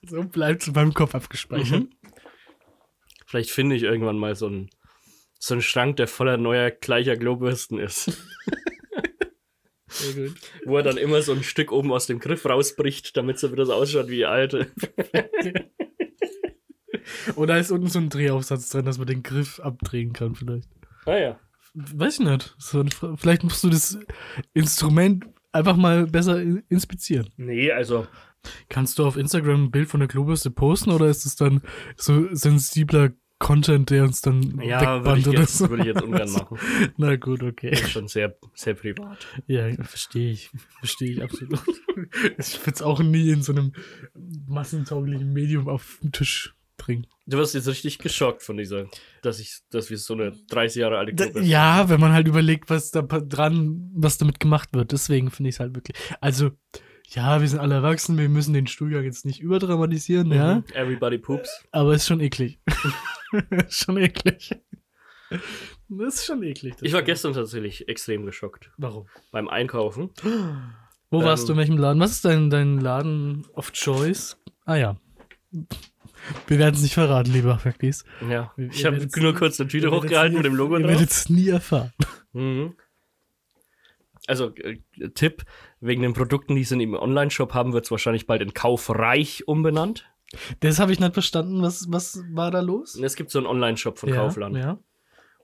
So 0.07 0.23
bleibt 0.25 0.63
es 0.63 0.69
in 0.69 0.75
meinem 0.75 0.95
Kopf 0.95 1.15
abgespeichert. 1.15 1.81
Mhm. 1.81 1.91
vielleicht 3.27 3.51
finde 3.51 3.77
ich 3.77 3.83
irgendwann 3.85 4.19
mal 4.19 4.35
so 4.35 4.47
einen, 4.47 4.71
so 5.39 5.55
einen 5.55 5.63
Schrank, 5.63 5.97
der 5.97 6.09
voller 6.09 6.37
neuer 6.37 6.71
gleicher 6.71 7.17
Klobürsten 7.17 7.79
ist. 7.79 8.13
Sehr 9.91 10.29
gut. 10.29 10.37
Wo 10.65 10.77
er 10.77 10.83
dann 10.83 10.97
immer 10.97 11.21
so 11.23 11.33
ein 11.33 11.43
Stück 11.43 11.73
oben 11.73 11.93
aus 11.93 12.07
dem 12.07 12.19
Griff 12.21 12.47
rausbricht, 12.47 13.17
damit 13.17 13.39
so 13.39 13.53
wieder 13.53 13.67
so 13.67 13.75
ausschaut 13.75 14.09
wie 14.09 14.17
die 14.17 14.27
alte. 14.27 14.71
Oder 17.37 17.59
ist 17.59 17.71
unten 17.71 17.89
so 17.89 17.99
ein 17.99 18.09
Drehaufsatz 18.09 18.71
drin, 18.71 18.85
dass 18.85 18.99
man 18.99 19.07
den 19.07 19.23
Griff 19.23 19.61
abdrehen 19.61 20.13
kann 20.13 20.35
vielleicht. 20.35 20.69
Ah 21.07 21.17
ja. 21.17 21.41
Weiß 21.75 22.15
ich 22.21 22.27
nicht. 22.27 22.55
So 22.59 22.85
vielleicht 23.17 23.43
musst 23.45 23.63
du 23.65 23.69
das 23.71 23.99
Instrument 24.55 25.27
einfach 25.53 25.77
mal 25.77 26.07
besser 26.07 26.41
in- 26.41 26.63
inspizieren. 26.69 27.29
Nee, 27.37 27.71
also 27.73 28.07
Kannst 28.71 28.99
du 28.99 29.05
auf 29.05 29.19
Instagram 29.19 29.65
ein 29.65 29.71
Bild 29.71 29.89
von 29.91 30.01
der 30.01 30.09
Klobürste 30.09 30.51
posten 30.51 30.91
oder 30.93 31.07
ist 31.09 31.27
es 31.27 31.37
dann 31.37 31.61
so 31.97 32.27
sensibler 32.35 33.11
Content, 33.41 33.89
der 33.89 34.05
uns 34.05 34.21
dann 34.21 34.61
ja, 34.63 35.03
würde 35.03 35.21
ich, 35.21 35.27
jetzt, 35.27 35.59
so? 35.59 35.71
würde 35.71 35.83
ich 35.83 35.95
jetzt 35.95 36.03
ungern 36.03 36.31
machen. 36.31 36.59
Na 36.99 37.17
gut, 37.17 37.43
okay. 37.43 37.75
Schon 37.75 38.07
sehr, 38.07 38.37
sehr 38.55 38.75
privat. 38.75 39.27
Ja, 39.47 39.73
verstehe 39.83 40.31
ich. 40.31 40.51
Verstehe 40.79 41.11
ich 41.11 41.23
absolut. 41.23 41.59
Ich 42.39 42.59
würde 42.61 42.75
es 42.75 42.83
auch 42.83 43.01
nie 43.01 43.31
in 43.31 43.43
so 43.43 43.53
einem 43.53 43.73
massentauglichen 44.47 45.33
Medium 45.33 45.69
auf 45.69 45.99
den 46.03 46.13
Tisch 46.13 46.55
bringen. 46.77 47.07
Du 47.27 47.37
wirst 47.37 47.55
jetzt 47.55 47.69
richtig 47.69 47.99
geschockt 47.99 48.43
von 48.43 48.57
dieser, 48.57 48.87
dass 49.23 49.39
ich, 49.39 49.61
dass 49.71 49.91
wir 49.91 49.99
so 49.99 50.15
eine 50.15 50.33
30 50.49 50.81
Jahre 50.81 50.99
alte 50.99 51.15
Da, 51.15 51.27
Gruppe 51.27 51.43
ja, 51.43 51.89
wenn 51.89 52.01
man 52.01 52.13
halt 52.13 52.27
überlegt, 52.27 52.71
was 52.71 52.91
da 52.91 53.03
dran, 53.03 53.91
was 53.95 54.19
damit 54.19 54.41
gemacht 54.41 54.71
wird. 54.73 54.93
Deswegen 54.93 55.31
finde 55.31 55.51
ich 55.51 55.57
es 55.57 55.61
halt 55.61 55.75
wirklich. 55.75 55.97
Also, 56.21 56.53
ja, 57.11 57.41
wir 57.41 57.49
sind 57.49 57.59
alle 57.61 57.77
erwachsen, 57.77 58.19
wir 58.19 58.29
müssen 58.29 58.53
den 58.55 58.67
Stuhlgang 58.67 59.05
jetzt 59.05 59.25
nicht 59.25 59.41
überdramatisieren, 59.41 60.29
Mhm. 60.29 60.33
ja. 60.35 60.63
Everybody 60.75 61.19
poops. 61.19 61.65
Aber 61.73 61.95
ist 61.95 62.07
schon 62.07 62.21
eklig. 62.21 62.59
ist 63.69 63.85
schon 63.85 63.97
eklig. 63.99 64.51
Das 65.89 66.15
ist 66.17 66.27
schon 66.27 66.43
eklig. 66.43 66.75
Ich 66.81 66.93
war 66.93 67.03
gestern 67.03 67.33
tatsächlich 67.33 67.89
extrem 67.89 68.27
geschockt. 68.27 68.71
Warum? 68.77 69.07
Beim 69.31 69.49
Einkaufen. 69.49 70.11
Wo 71.11 71.21
Ähm, 71.21 71.25
warst 71.27 71.49
du 71.49 71.53
in 71.53 71.59
welchem 71.59 71.79
Laden? 71.79 72.01
Was 72.01 72.13
ist 72.13 72.25
dein, 72.25 72.51
dein 72.51 72.79
Laden 72.81 73.47
of 73.55 73.73
Choice? 73.73 74.37
Ah 74.65 74.77
ja. 74.77 74.97
Wir 76.47 76.59
werden 76.59 76.75
es 76.75 76.83
nicht 76.83 76.95
verraten, 76.95 77.33
lieber 77.33 77.59
Faktis. 77.59 78.05
Ja. 78.29 78.53
Ihr- 78.57 78.71
Ich 78.71 78.81
ihr 78.85 78.87
habe 78.93 79.09
nur 79.21 79.35
kurz 79.35 79.59
eine 79.61 79.69
Tüte 79.69 79.87
Ihr 79.87 79.93
hochgehalten 79.93 80.33
nie- 80.33 80.39
mit 80.39 80.47
dem 80.47 80.55
Logo 80.55 80.77
Ihr 80.77 80.83
drauf. 80.83 80.91
werdet 80.93 81.11
es 81.11 81.29
nie 81.29 81.49
erfahren. 81.49 81.93
Mhm. 82.33 82.75
Also, 84.27 84.55
äh, 84.57 84.79
Tipp, 85.15 85.45
wegen 85.81 86.03
den 86.03 86.13
Produkten, 86.13 86.55
die 86.55 86.65
sie 86.65 86.81
im 86.83 86.95
Online-Shop 86.95 87.55
haben, 87.55 87.73
wird 87.73 87.85
es 87.85 87.91
wahrscheinlich 87.91 88.27
bald 88.27 88.43
in 88.43 88.55
Kaufreich 88.55 89.49
umbenannt. 89.49 90.07
Das 90.61 90.79
habe 90.79 90.93
ich 90.93 91.01
nicht 91.01 91.13
verstanden. 91.13 91.63
Was, 91.63 91.87
was 91.91 92.23
war 92.33 92.51
da 92.51 92.61
los? 92.61 92.95
Es 92.95 93.17
gibt 93.17 93.31
so 93.31 93.39
einen 93.39 93.47
Online-Shop 93.47 93.99
von 93.99 94.11
ja, 94.11 94.17
Kaufland. 94.17 94.57
Ja. 94.57 94.79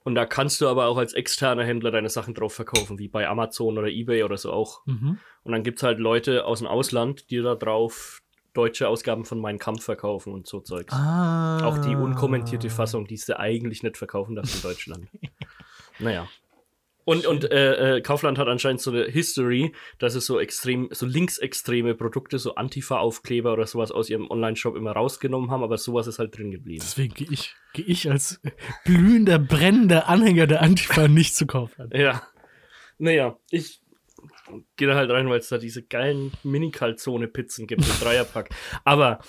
Und 0.04 0.14
da 0.14 0.24
kannst 0.24 0.60
du 0.60 0.68
aber 0.68 0.86
auch 0.86 0.98
als 0.98 1.14
externer 1.14 1.64
Händler 1.64 1.90
deine 1.90 2.08
Sachen 2.08 2.32
drauf 2.32 2.52
verkaufen, 2.52 2.98
wie 3.00 3.08
bei 3.08 3.26
Amazon 3.26 3.76
oder 3.76 3.88
Ebay 3.88 4.22
oder 4.22 4.36
so 4.36 4.52
auch. 4.52 4.86
Mhm. 4.86 5.18
Und 5.42 5.52
dann 5.52 5.64
gibt 5.64 5.78
es 5.78 5.82
halt 5.82 5.98
Leute 5.98 6.44
aus 6.44 6.60
dem 6.60 6.68
Ausland, 6.68 7.28
die 7.30 7.42
da 7.42 7.56
drauf 7.56 8.22
deutsche 8.52 8.88
Ausgaben 8.88 9.24
von 9.24 9.40
Mein 9.40 9.58
Kampf 9.58 9.84
verkaufen 9.84 10.32
und 10.32 10.46
so 10.46 10.60
Zeugs. 10.60 10.92
Ah. 10.94 11.64
Auch 11.64 11.78
die 11.78 11.94
unkommentierte 11.96 12.70
Fassung, 12.70 13.06
die 13.06 13.16
sie 13.16 13.38
eigentlich 13.38 13.82
nicht 13.82 13.96
verkaufen 13.96 14.36
darf 14.36 14.54
in 14.54 14.62
Deutschland. 14.62 15.08
naja. 15.98 16.28
Und, 17.06 17.24
und 17.24 17.48
äh, 17.52 17.98
äh, 17.98 18.00
Kaufland 18.00 18.36
hat 18.36 18.48
anscheinend 18.48 18.80
so 18.80 18.90
eine 18.90 19.04
History, 19.04 19.72
dass 20.00 20.16
es 20.16 20.26
so 20.26 20.40
extrem, 20.40 20.88
so 20.90 21.06
linksextreme 21.06 21.94
Produkte, 21.94 22.40
so 22.40 22.56
Antifa-Aufkleber 22.56 23.52
oder 23.52 23.64
sowas 23.68 23.92
aus 23.92 24.10
ihrem 24.10 24.28
Online-Shop 24.28 24.74
immer 24.74 24.90
rausgenommen 24.90 25.52
haben, 25.52 25.62
aber 25.62 25.78
sowas 25.78 26.08
ist 26.08 26.18
halt 26.18 26.36
drin 26.36 26.50
geblieben. 26.50 26.82
Deswegen 26.82 27.14
gehe 27.14 27.28
ich, 27.30 27.54
geh 27.74 27.82
ich 27.82 28.10
als 28.10 28.40
glühender, 28.84 29.38
brennender 29.38 30.08
Anhänger 30.08 30.48
der 30.48 30.62
Antifa 30.62 31.06
nicht 31.06 31.36
zu 31.36 31.46
kaufen. 31.46 31.90
Ja. 31.94 32.26
Naja, 32.98 33.38
ich 33.52 33.80
gehe 34.74 34.88
da 34.88 34.96
halt 34.96 35.12
rein, 35.12 35.30
weil 35.30 35.38
es 35.38 35.48
da 35.48 35.58
diese 35.58 35.84
geilen 35.84 36.32
Mini-Calzone-Pizzen 36.42 37.68
gibt 37.68 37.82
im 37.86 37.94
Dreierpack. 38.00 38.50
Aber 38.82 39.20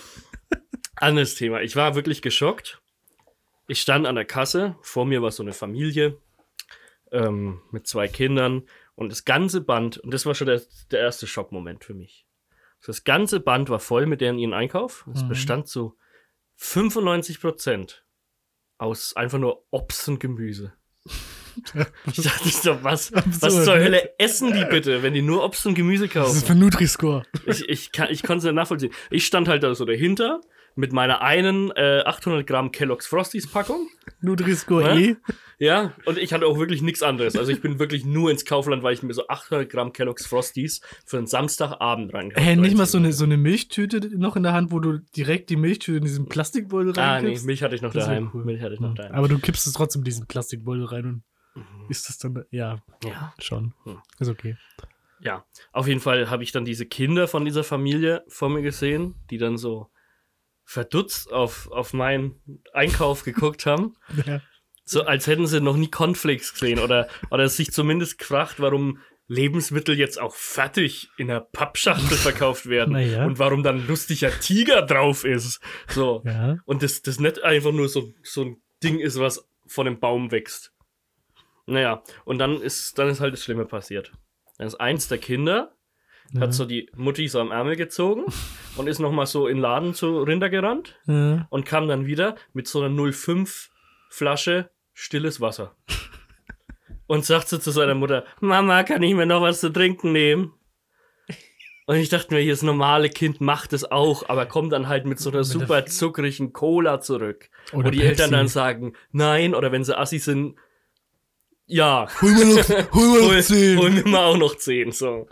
anderes 0.95 1.35
Thema. 1.35 1.61
Ich 1.61 1.75
war 1.75 1.93
wirklich 1.93 2.23
geschockt. 2.23 2.81
Ich 3.67 3.81
stand 3.81 4.07
an 4.07 4.15
der 4.15 4.25
Kasse, 4.25 4.77
vor 4.81 5.05
mir 5.05 5.21
war 5.21 5.29
so 5.29 5.43
eine 5.43 5.53
Familie 5.53 6.17
ähm, 7.11 7.61
mit 7.71 7.87
zwei 7.87 8.07
Kindern 8.07 8.63
und 8.95 9.09
das 9.09 9.25
ganze 9.25 9.61
Band, 9.61 9.97
und 9.97 10.13
das 10.13 10.25
war 10.25 10.35
schon 10.35 10.47
der, 10.47 10.61
der 10.91 10.99
erste 11.01 11.27
Schockmoment 11.27 11.83
für 11.83 11.93
mich. 11.93 12.25
Das 12.85 13.03
ganze 13.03 13.39
Band 13.39 13.69
war 13.69 13.79
voll 13.79 14.05
mit 14.05 14.21
deren 14.21 14.37
ihren 14.39 14.53
Einkauf. 14.53 15.07
Es 15.13 15.23
Mhm. 15.23 15.29
bestand 15.29 15.67
zu 15.67 15.97
95 16.57 17.41
Prozent 17.41 18.05
aus 18.77 19.15
einfach 19.15 19.39
nur 19.39 19.65
Obst 19.71 20.07
und 20.09 20.19
Gemüse. 20.19 20.73
Ich 22.05 22.21
dachte 22.23 22.49
so, 22.49 22.83
was, 22.83 23.11
was 23.41 23.63
zur 23.65 23.77
ne? 23.77 23.83
Hölle 23.83 24.19
essen 24.19 24.53
die 24.53 24.63
bitte, 24.65 25.01
wenn 25.01 25.15
die 25.15 25.23
nur 25.23 25.43
Obst 25.43 25.65
und 25.65 25.73
Gemüse 25.73 26.07
Das 26.07 26.27
ist 26.27 26.41
kaufen? 26.41 26.45
für 26.45 26.53
Nutri-Score. 26.55 27.23
Ich, 27.47 27.67
ich, 27.67 27.91
kann, 27.91 28.09
ich 28.11 28.21
konnte 28.21 28.37
es 28.37 28.43
nicht 28.43 28.53
nachvollziehen. 28.53 28.93
Ich 29.09 29.25
stand 29.25 29.47
halt 29.47 29.63
da 29.63 29.73
so 29.73 29.83
dahinter 29.83 30.39
mit 30.77 30.93
meiner 30.93 31.21
einen 31.21 31.71
äh, 31.75 32.01
800 32.05 32.45
Gramm 32.47 32.71
Kellogg's 32.71 33.07
Frosties 33.07 33.49
Packung. 33.51 33.87
Nutri-Score 34.21 34.93
Hä? 34.93 35.09
eh. 35.11 35.15
Ja, 35.59 35.93
und 36.05 36.17
ich 36.19 36.33
hatte 36.33 36.45
auch 36.45 36.59
wirklich 36.59 36.81
nichts 36.83 37.01
anderes. 37.01 37.35
Also 37.35 37.51
ich 37.51 37.61
bin 37.61 37.79
wirklich 37.79 38.05
nur 38.05 38.29
ins 38.29 38.45
Kaufland, 38.45 38.83
weil 38.83 38.93
ich 38.93 39.01
mir 39.01 39.13
so 39.13 39.27
800 39.27 39.67
Gramm 39.69 39.91
Kellogg's 39.91 40.25
Frosties 40.27 40.81
für 41.05 41.17
einen 41.17 41.25
Samstagabend 41.27 42.13
rein 42.13 42.31
Hä, 42.35 42.55
nicht 42.55 42.77
mal 42.77 42.85
so 42.85 42.99
eine, 42.99 43.11
so 43.11 43.23
eine 43.25 43.37
Milchtüte 43.37 44.15
noch 44.17 44.35
in 44.35 44.43
der 44.43 44.53
Hand, 44.53 44.71
wo 44.71 44.79
du 44.79 44.99
direkt 45.15 45.49
die 45.49 45.55
Milchtüte 45.55 45.97
in 45.97 46.03
diesen 46.03 46.27
Plastikbeutel 46.29 46.91
Ah, 46.91 46.93
nee, 47.19 47.25
reinkippst? 47.25 47.45
Milch 47.45 47.63
hatte 47.63 47.75
ich 47.75 47.81
noch 47.81 47.91
Das 47.91 48.05
daheim. 48.05 48.29
cool. 48.33 48.45
Milch 48.45 48.61
hatte 48.61 48.75
ich 48.75 48.79
noch 48.79 48.93
daheim. 48.93 49.13
Aber 49.15 49.27
du 49.27 49.39
kippst 49.39 49.65
es 49.65 49.73
trotzdem 49.73 50.01
in 50.01 50.05
diesen 50.05 50.27
Plastikbeutel 50.27 50.85
rein 50.85 51.05
und 51.05 51.23
Mhm. 51.55 51.89
ist 51.89 52.07
das 52.07 52.19
dann, 52.19 52.43
ja, 52.51 52.77
ja. 53.03 53.33
schon. 53.39 53.73
Hm. 53.83 53.97
Ist 54.19 54.29
okay. 54.29 54.57
Ja, 55.19 55.43
auf 55.71 55.87
jeden 55.87 55.99
Fall 56.01 56.29
habe 56.29 56.43
ich 56.43 56.51
dann 56.51 56.65
diese 56.65 56.85
Kinder 56.85 57.27
von 57.27 57.45
dieser 57.45 57.63
Familie 57.63 58.23
vor 58.27 58.49
mir 58.49 58.61
gesehen, 58.61 59.15
die 59.31 59.39
dann 59.39 59.57
so 59.57 59.89
verdutzt 60.67 61.31
auf, 61.31 61.71
auf 61.71 61.93
meinen 61.93 62.41
Einkauf 62.73 63.23
geguckt 63.23 63.65
haben. 63.65 63.95
Ja. 64.25 64.41
So 64.89 65.03
als 65.03 65.27
hätten 65.27 65.47
sie 65.47 65.59
noch 65.59 65.75
nie 65.75 65.91
Cornflakes 65.91 66.53
gesehen 66.53 66.79
oder, 66.79 67.09
oder 67.29 67.49
sich 67.49 67.71
zumindest 67.71 68.19
gefragt, 68.19 68.55
warum 68.59 68.99
Lebensmittel 69.27 69.99
jetzt 69.99 70.17
auch 70.17 70.33
fertig 70.33 71.09
in 71.17 71.29
einer 71.29 71.41
Pappschachtel 71.41 72.17
verkauft 72.17 72.69
werden 72.69 72.97
ja. 72.97 73.25
und 73.25 73.37
warum 73.37 73.63
dann 73.63 73.81
ein 73.81 73.87
lustiger 73.87 74.31
Tiger 74.39 74.81
drauf 74.83 75.25
ist. 75.25 75.59
So. 75.89 76.23
Ja. 76.25 76.59
Und 76.63 76.83
das, 76.83 77.01
das 77.01 77.19
nicht 77.19 77.43
einfach 77.43 77.73
nur 77.73 77.89
so, 77.89 78.13
so 78.23 78.45
ein 78.45 78.61
Ding 78.81 78.99
ist, 78.99 79.19
was 79.19 79.45
von 79.65 79.85
dem 79.85 79.99
Baum 79.99 80.31
wächst. 80.31 80.73
Naja, 81.65 82.01
und 82.23 82.39
dann 82.39 82.61
ist, 82.61 82.97
dann 82.97 83.09
ist 83.09 83.19
halt 83.19 83.33
das 83.33 83.43
Schlimme 83.43 83.65
passiert. 83.65 84.13
Dann 84.57 84.67
ist 84.67 84.75
eins 84.75 85.09
der 85.09 85.17
Kinder, 85.17 85.76
Ja. 86.33 86.41
hat 86.41 86.53
so 86.53 86.65
die 86.65 86.89
Mutti 86.95 87.27
so 87.27 87.39
am 87.39 87.51
Ärmel 87.51 87.75
gezogen 87.75 88.25
und 88.77 88.87
ist 88.87 88.99
nochmal 88.99 89.25
so 89.27 89.47
in 89.47 89.57
den 89.57 89.61
Laden 89.61 89.93
zu 89.93 90.21
Rinder 90.23 90.49
gerannt 90.49 90.95
Ja. 91.05 91.47
und 91.49 91.65
kam 91.65 91.87
dann 91.87 92.05
wieder 92.05 92.35
mit 92.53 92.67
so 92.67 92.81
einer 92.81 93.11
05 93.13 93.69
Flasche 94.09 94.69
stilles 94.93 95.39
Wasser. 95.41 95.75
Und 97.09 97.23
sagte 97.23 97.57
zu 97.61 97.71
seiner 97.71 97.95
Mutter, 97.95 98.25
Mama, 98.41 98.83
kann 98.83 99.01
ich 99.01 99.13
mir 99.15 99.25
noch 99.25 99.41
was 99.41 99.61
zu 99.61 99.69
trinken 99.71 100.11
nehmen? 100.11 100.51
Und 101.85 101.95
ich 101.95 102.09
dachte 102.09 102.33
mir, 102.33 102.41
hier 102.41 102.51
das 102.51 102.63
normale 102.63 103.09
Kind 103.09 103.39
macht 103.39 103.71
es 103.71 103.89
auch, 103.89 104.27
aber 104.27 104.45
kommt 104.45 104.73
dann 104.73 104.89
halt 104.89 105.05
mit 105.05 105.17
so 105.17 105.29
einer 105.29 105.37
Mit 105.39 105.47
super 105.47 105.85
zuckrigen 105.85 106.51
Cola 106.51 106.99
zurück. 106.99 107.49
Oder 107.71 107.85
wo 107.85 107.89
die 107.91 107.99
Pepsi. 107.99 108.09
Eltern 108.09 108.31
dann 108.31 108.47
sagen, 108.49 108.93
nein, 109.13 109.55
oder 109.55 109.71
wenn 109.71 109.85
sie 109.85 109.97
assi 109.97 110.19
sind, 110.19 110.57
ja, 111.65 112.07
Hol 112.21 112.31
mir 112.33 112.45
noch, 112.45 112.67
hol 112.69 112.75
mir 112.75 112.91
hol, 112.93 113.35
noch 113.37 113.41
zehn. 113.41 113.77
hol 113.77 113.89
mir 113.91 114.03
mal 114.07 114.25
auch 114.25 114.37
noch 114.37 114.55
zehn, 114.55 114.91
so. 114.91 115.29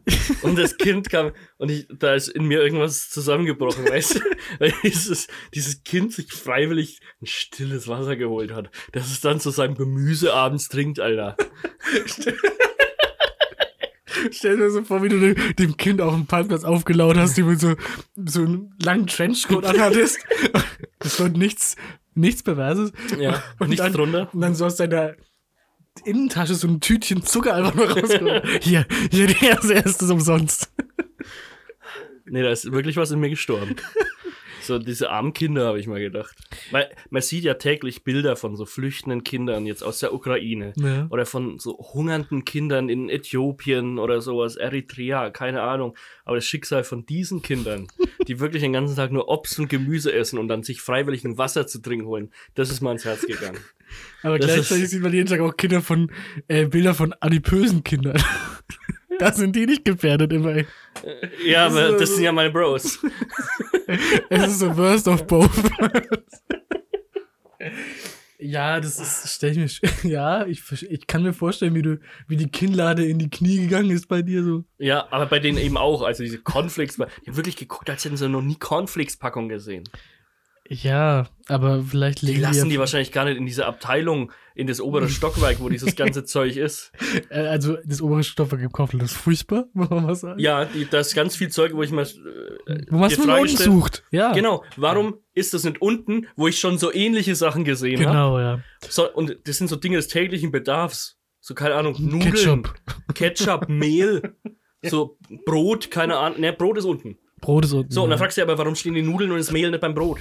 Und 0.42 0.58
das 0.58 0.76
Kind 0.76 1.08
kam, 1.10 1.32
und 1.58 1.70
ich, 1.70 1.86
da 1.90 2.14
ist 2.14 2.28
in 2.28 2.44
mir 2.46 2.62
irgendwas 2.62 3.08
zusammengebrochen, 3.10 3.84
weißt 3.88 4.16
du? 4.16 4.20
Weil 4.58 4.72
dieses, 4.82 5.26
dieses 5.54 5.82
Kind 5.84 6.12
sich 6.12 6.32
freiwillig 6.32 7.00
ein 7.20 7.26
stilles 7.26 7.88
Wasser 7.88 8.16
geholt 8.16 8.52
hat, 8.52 8.70
das 8.92 9.10
es 9.10 9.20
dann 9.20 9.40
zu 9.40 9.50
seinem 9.50 9.74
Gemüse 9.76 10.32
abends 10.34 10.68
trinkt, 10.68 10.98
Alter. 11.00 11.36
Stell 14.30 14.56
dir 14.58 14.70
so 14.70 14.84
vor, 14.84 15.02
wie 15.02 15.08
du 15.08 15.34
dem- 15.54 15.76
Kind 15.76 16.00
auf 16.00 16.12
dem 16.14 16.26
Parkplatz 16.26 16.64
aufgelaut 16.64 17.16
hast, 17.16 17.36
die 17.36 17.42
mit 17.42 17.58
so, 17.60 17.74
so 18.16 18.40
einem 18.42 18.72
langen 18.82 19.06
Trenchcoat 19.06 19.64
anhattest. 19.64 20.18
Das 20.98 21.18
war 21.18 21.28
nichts, 21.28 21.76
nichts 22.14 22.42
Perverses. 22.42 22.92
Ja, 23.18 23.42
Und 23.58 23.70
nichts 23.70 23.82
dann, 23.84 23.92
drunter. 23.92 24.28
Und 24.32 24.40
dann 24.42 24.54
so 24.54 24.66
aus 24.66 24.76
deiner 24.76 25.14
Innentasche 26.04 26.54
so 26.54 26.66
ein 26.66 26.80
Tütchen 26.80 27.22
Zucker 27.22 27.54
einfach 27.54 27.74
noch 27.74 27.96
rausgeholt. 27.96 28.46
Hier, 28.62 28.86
hier, 29.10 29.28
erste, 29.42 29.74
erste 29.74 30.04
ist 30.04 30.10
umsonst. 30.10 30.70
Nee, 32.24 32.42
da 32.42 32.50
ist 32.50 32.70
wirklich 32.72 32.96
was 32.96 33.10
in 33.10 33.20
mir 33.20 33.30
gestorben. 33.30 33.76
So, 34.62 34.78
diese 34.78 35.10
armen 35.10 35.32
Kinder, 35.32 35.66
habe 35.66 35.80
ich 35.80 35.86
mal 35.86 36.00
gedacht. 36.00 36.36
Weil 36.70 36.90
man 37.10 37.22
sieht 37.22 37.44
ja 37.44 37.54
täglich 37.54 38.04
Bilder 38.04 38.36
von 38.36 38.56
so 38.56 38.64
flüchtenden 38.66 39.24
Kindern 39.24 39.66
jetzt 39.66 39.82
aus 39.82 39.98
der 39.98 40.14
Ukraine. 40.14 40.72
Ja. 40.76 41.06
Oder 41.10 41.26
von 41.26 41.58
so 41.58 41.76
hungernden 41.92 42.44
Kindern 42.44 42.88
in 42.88 43.08
Äthiopien 43.08 43.98
oder 43.98 44.20
sowas, 44.20 44.56
Eritrea, 44.56 45.30
keine 45.30 45.62
Ahnung. 45.62 45.96
Aber 46.24 46.36
das 46.36 46.44
Schicksal 46.46 46.84
von 46.84 47.04
diesen 47.06 47.42
Kindern, 47.42 47.88
die 48.28 48.40
wirklich 48.40 48.62
den 48.62 48.72
ganzen 48.72 48.96
Tag 48.96 49.10
nur 49.12 49.28
Obst 49.28 49.58
und 49.58 49.68
Gemüse 49.68 50.12
essen 50.12 50.38
und 50.38 50.48
dann 50.48 50.62
sich 50.62 50.80
freiwillig 50.80 51.24
ein 51.24 51.38
Wasser 51.38 51.66
zu 51.66 51.80
trinken 51.80 52.06
holen, 52.06 52.30
das 52.54 52.70
ist 52.70 52.80
mir 52.80 52.88
ans 52.88 53.04
Herz 53.04 53.26
gegangen. 53.26 53.58
Aber 54.22 54.38
Das 54.38 54.46
gleichzeitig 54.46 54.84
ist- 54.84 54.90
sieht 54.92 55.02
man 55.02 55.12
jeden 55.12 55.28
Tag 55.28 55.40
auch 55.40 55.56
Kinder 55.56 55.82
von, 55.82 56.10
äh, 56.48 56.66
Bilder 56.66 56.94
von 56.94 57.12
adipösen 57.20 57.84
Kindern. 57.84 58.22
da 59.22 59.32
sind 59.32 59.54
die 59.56 59.66
nicht 59.66 59.84
gefährdet 59.84 60.32
immerhin. 60.32 60.66
Ja, 61.44 61.68
Das 61.68 61.76
aber 61.76 61.98
das 61.98 62.14
sind 62.14 62.24
ja 62.24 62.32
meine 62.32 62.50
Bros. 62.50 62.98
Es 64.30 64.46
ist 64.46 64.58
so 64.60 64.76
worst 64.76 65.06
of 65.08 65.26
both. 65.26 65.50
ja, 68.38 68.80
das 68.80 68.98
ist, 68.98 69.34
stell 69.34 69.52
ich 69.52 69.58
mir, 69.58 69.68
sch- 69.68 70.06
ja, 70.08 70.46
ich, 70.46 70.62
ich 70.82 71.06
kann 71.06 71.22
mir 71.22 71.32
vorstellen, 71.32 71.74
wie 71.74 71.82
du, 71.82 72.00
wie 72.26 72.36
die 72.36 72.50
Kinnlade 72.50 73.04
in 73.04 73.18
die 73.18 73.30
Knie 73.30 73.58
gegangen 73.58 73.90
ist 73.90 74.08
bei 74.08 74.22
dir 74.22 74.42
so. 74.42 74.64
Ja, 74.78 75.06
aber 75.10 75.26
bei 75.26 75.38
denen 75.38 75.58
eben 75.58 75.76
auch. 75.76 76.02
Also 76.02 76.22
diese 76.24 76.38
Cornflakes, 76.38 76.94
ich 76.98 77.28
habe 77.28 77.36
wirklich 77.36 77.56
geguckt, 77.56 77.88
als 77.90 78.04
hätten 78.04 78.16
sie 78.16 78.28
noch 78.28 78.42
nie 78.42 78.56
Cornflakes-Packung 78.56 79.48
gesehen. 79.48 79.84
Ja, 80.68 81.28
aber 81.48 81.82
vielleicht 81.82 82.22
Die 82.22 82.26
legen 82.26 82.40
lassen 82.40 82.68
die 82.68 82.74
ja, 82.76 82.80
wahrscheinlich 82.80 83.12
gar 83.12 83.24
nicht 83.26 83.36
in 83.36 83.46
diese 83.46 83.66
Abteilung, 83.66 84.32
in 84.54 84.66
das 84.66 84.80
obere 84.80 85.08
Stockwerk, 85.10 85.60
wo 85.60 85.68
dieses 85.68 85.96
ganze 85.96 86.24
Zeug 86.24 86.56
ist. 86.56 86.92
äh, 87.30 87.40
also 87.40 87.76
das 87.84 88.00
obere 88.02 88.22
Stoffwerk 88.22 88.62
im 88.62 88.72
Kopf, 88.72 88.92
das 88.92 89.12
ist 89.12 89.16
furchtbar, 89.16 89.66
muss 89.72 89.90
man 89.90 90.04
mal 90.04 90.14
sagen. 90.14 90.38
Ja, 90.38 90.64
die, 90.64 90.86
da 90.88 91.00
ist 91.00 91.14
ganz 91.14 91.36
viel 91.36 91.48
Zeug, 91.50 91.72
wo 91.74 91.82
ich 91.82 91.90
mal. 91.90 92.02
Äh, 92.04 92.82
Wo 92.90 92.98
man 92.98 93.10
es 93.10 93.18
unten 93.18 93.48
stell- 93.48 93.66
sucht. 93.66 94.04
Ja. 94.10 94.32
Genau, 94.32 94.64
warum 94.76 95.16
ist 95.34 95.54
das 95.54 95.64
nicht 95.64 95.80
unten, 95.80 96.26
wo 96.36 96.48
ich 96.48 96.58
schon 96.58 96.78
so 96.78 96.92
ähnliche 96.92 97.34
Sachen 97.34 97.64
gesehen 97.64 98.00
habe? 98.00 98.10
Genau, 98.10 98.38
ja. 98.38 98.60
So, 98.88 99.12
und 99.12 99.36
das 99.44 99.58
sind 99.58 99.68
so 99.68 99.76
Dinge 99.76 99.96
des 99.96 100.08
täglichen 100.08 100.50
Bedarfs. 100.50 101.18
So, 101.40 101.54
keine 101.54 101.74
Ahnung, 101.74 101.96
Nudeln, 101.98 102.32
Ketchup. 102.32 102.74
Ketchup, 103.14 103.68
Mehl, 103.68 104.36
so 104.82 105.18
Brot, 105.44 105.90
keine 105.90 106.16
Ahnung. 106.18 106.40
Ne, 106.40 106.52
Brot 106.52 106.78
ist 106.78 106.84
unten. 106.84 107.18
Brot 107.40 107.64
ist 107.64 107.72
unten. 107.72 107.90
So, 107.90 108.04
und 108.04 108.10
dann 108.10 108.18
ja. 108.18 108.22
fragst 108.22 108.36
du 108.36 108.40
dich 108.42 108.48
aber, 108.48 108.58
warum 108.58 108.76
stehen 108.76 108.94
die 108.94 109.02
Nudeln 109.02 109.32
und 109.32 109.38
das 109.38 109.50
Mehl 109.50 109.70
nicht 109.70 109.80
beim 109.80 109.94
Brot? 109.94 110.20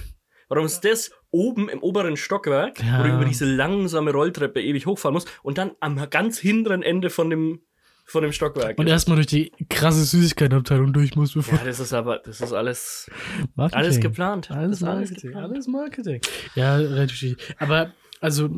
Warum 0.51 0.65
ist 0.65 0.81
das 0.81 1.11
oben 1.29 1.69
im 1.69 1.81
oberen 1.81 2.17
Stockwerk, 2.17 2.77
wo 2.79 3.03
du 3.03 3.07
Ja. 3.09 3.15
über 3.15 3.23
diese 3.23 3.45
langsame 3.45 4.11
Rolltreppe 4.11 4.61
ewig 4.61 4.85
hochfahren 4.85 5.13
musst 5.13 5.29
und 5.43 5.57
dann 5.57 5.71
am 5.79 6.09
ganz 6.09 6.39
hinteren 6.39 6.83
Ende 6.83 7.09
von 7.09 7.29
dem, 7.29 7.61
von 8.05 8.21
dem 8.21 8.33
Stockwerk? 8.33 8.77
Und 8.77 8.87
erstmal 8.87 9.15
durch 9.15 9.27
die 9.27 9.53
krasse 9.69 10.03
Süßigkeitenabteilung 10.03 10.91
durch 10.91 11.15
muss, 11.15 11.33
bevor. 11.35 11.57
ja, 11.57 11.63
das 11.63 11.79
ist 11.79 11.93
aber, 11.93 12.17
das 12.19 12.41
ist 12.41 12.51
alles, 12.51 13.09
Marketing. 13.55 13.79
alles 13.79 13.99
geplant. 14.01 14.51
Alles 14.51 14.83
alles 14.83 15.09
Marketing. 15.09 15.29
geplant. 15.31 15.51
Alles 15.53 15.67
Marketing. 15.67 16.21
Ja, 16.55 16.75
relativ. 16.75 17.37
Aber, 17.57 17.93
also, 18.19 18.49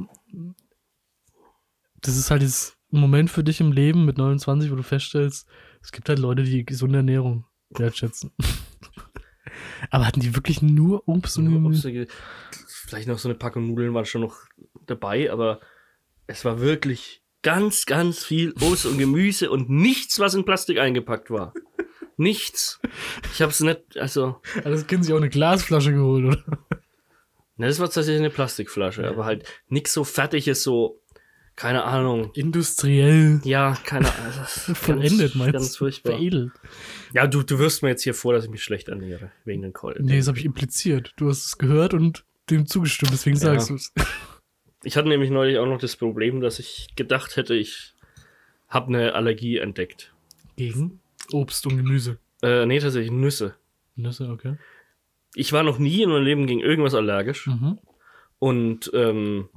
das 2.01 2.17
ist 2.17 2.31
halt 2.31 2.41
jetzt 2.41 2.75
ein 2.91 2.99
Moment 2.99 3.29
für 3.29 3.43
dich 3.43 3.61
im 3.61 3.71
Leben 3.71 4.03
mit 4.05 4.17
29, 4.17 4.71
wo 4.71 4.75
du 4.75 4.83
feststellst, 4.83 5.47
es 5.83 5.91
gibt 5.91 6.09
halt 6.09 6.17
Leute, 6.17 6.41
die 6.43 6.65
gesunde 6.65 6.97
Ernährung 6.97 7.45
wertschätzen. 7.69 8.31
Aber 9.89 10.07
hatten 10.07 10.19
die 10.19 10.35
wirklich 10.35 10.61
nur 10.61 11.07
Obst 11.07 11.37
und 11.37 11.51
Gemüse? 11.51 12.07
Vielleicht 12.67 13.07
noch 13.07 13.19
so 13.19 13.29
eine 13.29 13.37
Packung 13.37 13.67
Nudeln 13.67 13.93
waren 13.93 14.05
schon 14.05 14.21
noch 14.21 14.37
dabei, 14.85 15.31
aber 15.31 15.59
es 16.27 16.45
war 16.45 16.59
wirklich 16.59 17.23
ganz, 17.41 17.85
ganz 17.85 18.23
viel 18.23 18.53
Obst 18.61 18.85
und 18.85 18.97
Gemüse 18.97 19.51
und 19.51 19.69
nichts, 19.69 20.19
was 20.19 20.33
in 20.33 20.45
Plastik 20.45 20.79
eingepackt 20.79 21.29
war. 21.29 21.53
Nichts. 22.17 22.79
Ich 23.33 23.41
hab's 23.41 23.59
nicht, 23.59 23.97
also, 23.97 24.39
Also, 24.57 24.69
das 24.69 24.87
Kind 24.87 25.03
sich 25.03 25.13
auch 25.13 25.17
eine 25.17 25.29
Glasflasche 25.29 25.93
geholt, 25.93 26.25
oder? 26.25 26.43
na, 27.57 27.67
das 27.67 27.79
war 27.79 27.87
tatsächlich 27.87 28.19
eine 28.19 28.29
Plastikflasche, 28.29 29.07
aber 29.07 29.25
halt 29.25 29.45
nichts 29.67 29.93
so 29.93 30.03
fertiges, 30.03 30.63
so, 30.63 31.01
keine 31.55 31.83
Ahnung. 31.83 32.31
Industriell 32.33 33.41
Ja, 33.43 33.77
keine 33.85 34.07
Ahnung. 34.13 34.45
vollendet, 34.75 35.19
ganz, 35.19 35.35
meinst 35.35 35.53
Ganz 35.53 35.71
du? 35.73 35.77
furchtbar. 35.79 36.13
Veredelt. 36.13 36.51
Ja, 37.13 37.27
du, 37.27 37.43
du 37.43 37.59
wirst 37.59 37.83
mir 37.83 37.89
jetzt 37.89 38.03
hier 38.03 38.13
vor, 38.13 38.33
dass 38.33 38.45
ich 38.45 38.49
mich 38.49 38.63
schlecht 38.63 38.87
ernähre, 38.89 39.31
wegen 39.45 39.61
den 39.61 39.73
Keulen. 39.73 40.05
Nee, 40.05 40.17
das 40.17 40.27
habe 40.27 40.39
ich 40.39 40.45
impliziert. 40.45 41.13
Du 41.17 41.29
hast 41.29 41.45
es 41.45 41.57
gehört 41.57 41.93
und 41.93 42.25
dem 42.49 42.65
zugestimmt, 42.65 43.11
deswegen 43.13 43.35
Ja. 43.37 43.41
sagst 43.41 43.69
du 43.69 43.75
es. 43.75 43.93
Ich 44.85 44.97
hatte 44.97 45.07
nämlich 45.07 45.29
neulich 45.29 45.59
auch 45.59 45.65
noch 45.65 45.77
das 45.79 45.95
Problem, 45.95 46.41
dass 46.41 46.59
ich 46.59 46.89
gedacht 46.97 47.37
hätte, 47.37 47.53
ich 47.55 47.93
habe 48.67 48.87
eine 48.87 49.13
Allergie 49.15 49.57
entdeckt. 49.57 50.13
Gegen 50.57 50.99
Obst 51.31 51.65
und 51.65 51.77
Gemüse. 51.77 52.17
Äh, 52.41 52.65
nee, 52.65 52.79
tatsächlich 52.79 53.09
Nüsse. 53.13 53.55
Nüsse, 53.95 54.27
okay. 54.29 54.57
Ich 55.35 55.53
war 55.53 55.63
noch 55.63 55.79
nie 55.79 56.01
in 56.03 56.09
meinem 56.09 56.25
Leben 56.25 56.47
gegen 56.47 56.59
irgendwas 56.59 56.95
allergisch. 56.95 57.47
Mhm. 57.47 57.79
Und, 58.39 58.91
ähm, 58.93 59.47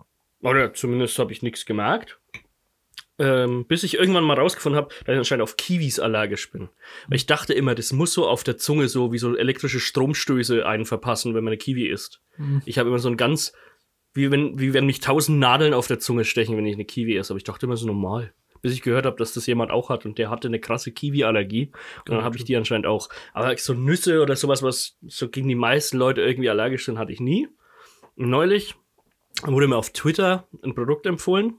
oder 0.46 0.72
zumindest 0.72 1.18
habe 1.18 1.32
ich 1.32 1.42
nichts 1.42 1.66
gemerkt. 1.66 2.20
Ähm, 3.18 3.64
bis 3.66 3.82
ich 3.82 3.94
irgendwann 3.94 4.24
mal 4.24 4.38
rausgefunden 4.38 4.76
habe, 4.76 4.94
dass 5.04 5.14
ich 5.14 5.18
anscheinend 5.18 5.42
auf 5.42 5.56
Kiwis 5.56 5.98
allergisch 5.98 6.50
bin. 6.50 6.68
Weil 7.08 7.16
ich 7.16 7.26
dachte 7.26 7.54
immer, 7.54 7.74
das 7.74 7.92
muss 7.92 8.12
so 8.12 8.28
auf 8.28 8.44
der 8.44 8.58
Zunge 8.58 8.88
so 8.88 9.10
wie 9.10 9.18
so 9.18 9.34
elektrische 9.34 9.80
Stromstöße 9.80 10.66
einen 10.66 10.84
verpassen, 10.84 11.34
wenn 11.34 11.42
man 11.42 11.52
eine 11.52 11.58
Kiwi 11.58 11.86
isst. 11.86 12.20
Mhm. 12.36 12.60
Ich 12.66 12.78
habe 12.78 12.90
immer 12.90 12.98
so 12.98 13.08
ein 13.08 13.16
ganz, 13.16 13.54
wie 14.12 14.30
wenn, 14.30 14.58
wie 14.60 14.74
wenn 14.74 14.84
mich 14.84 15.00
tausend 15.00 15.38
Nadeln 15.38 15.72
auf 15.72 15.86
der 15.86 15.98
Zunge 15.98 16.24
stechen, 16.24 16.56
wenn 16.58 16.66
ich 16.66 16.74
eine 16.74 16.84
Kiwi 16.84 17.16
esse. 17.16 17.32
Aber 17.32 17.38
ich 17.38 17.44
dachte 17.44 17.64
immer 17.64 17.76
so 17.76 17.86
normal. 17.86 18.34
Bis 18.60 18.72
ich 18.72 18.82
gehört 18.82 19.06
habe, 19.06 19.16
dass 19.16 19.32
das 19.32 19.46
jemand 19.46 19.70
auch 19.70 19.88
hat 19.88 20.04
und 20.04 20.18
der 20.18 20.28
hatte 20.28 20.48
eine 20.48 20.60
krasse 20.60 20.92
Kiwi-Allergie. 20.92 21.72
Und 22.06 22.10
dann 22.14 22.22
habe 22.22 22.36
ich 22.36 22.44
die 22.44 22.56
anscheinend 22.56 22.86
auch. 22.86 23.08
Aber 23.32 23.56
so 23.56 23.72
Nüsse 23.72 24.20
oder 24.20 24.36
sowas, 24.36 24.62
was 24.62 24.98
so 25.06 25.28
gegen 25.28 25.48
die 25.48 25.54
meisten 25.54 25.96
Leute 25.96 26.20
irgendwie 26.20 26.50
allergisch 26.50 26.84
sind, 26.84 26.98
hatte 26.98 27.12
ich 27.12 27.20
nie. 27.20 27.48
Und 28.14 28.28
neulich 28.28 28.74
wurde 29.44 29.68
mir 29.68 29.76
auf 29.76 29.90
Twitter 29.90 30.48
ein 30.62 30.74
Produkt 30.74 31.06
empfohlen. 31.06 31.54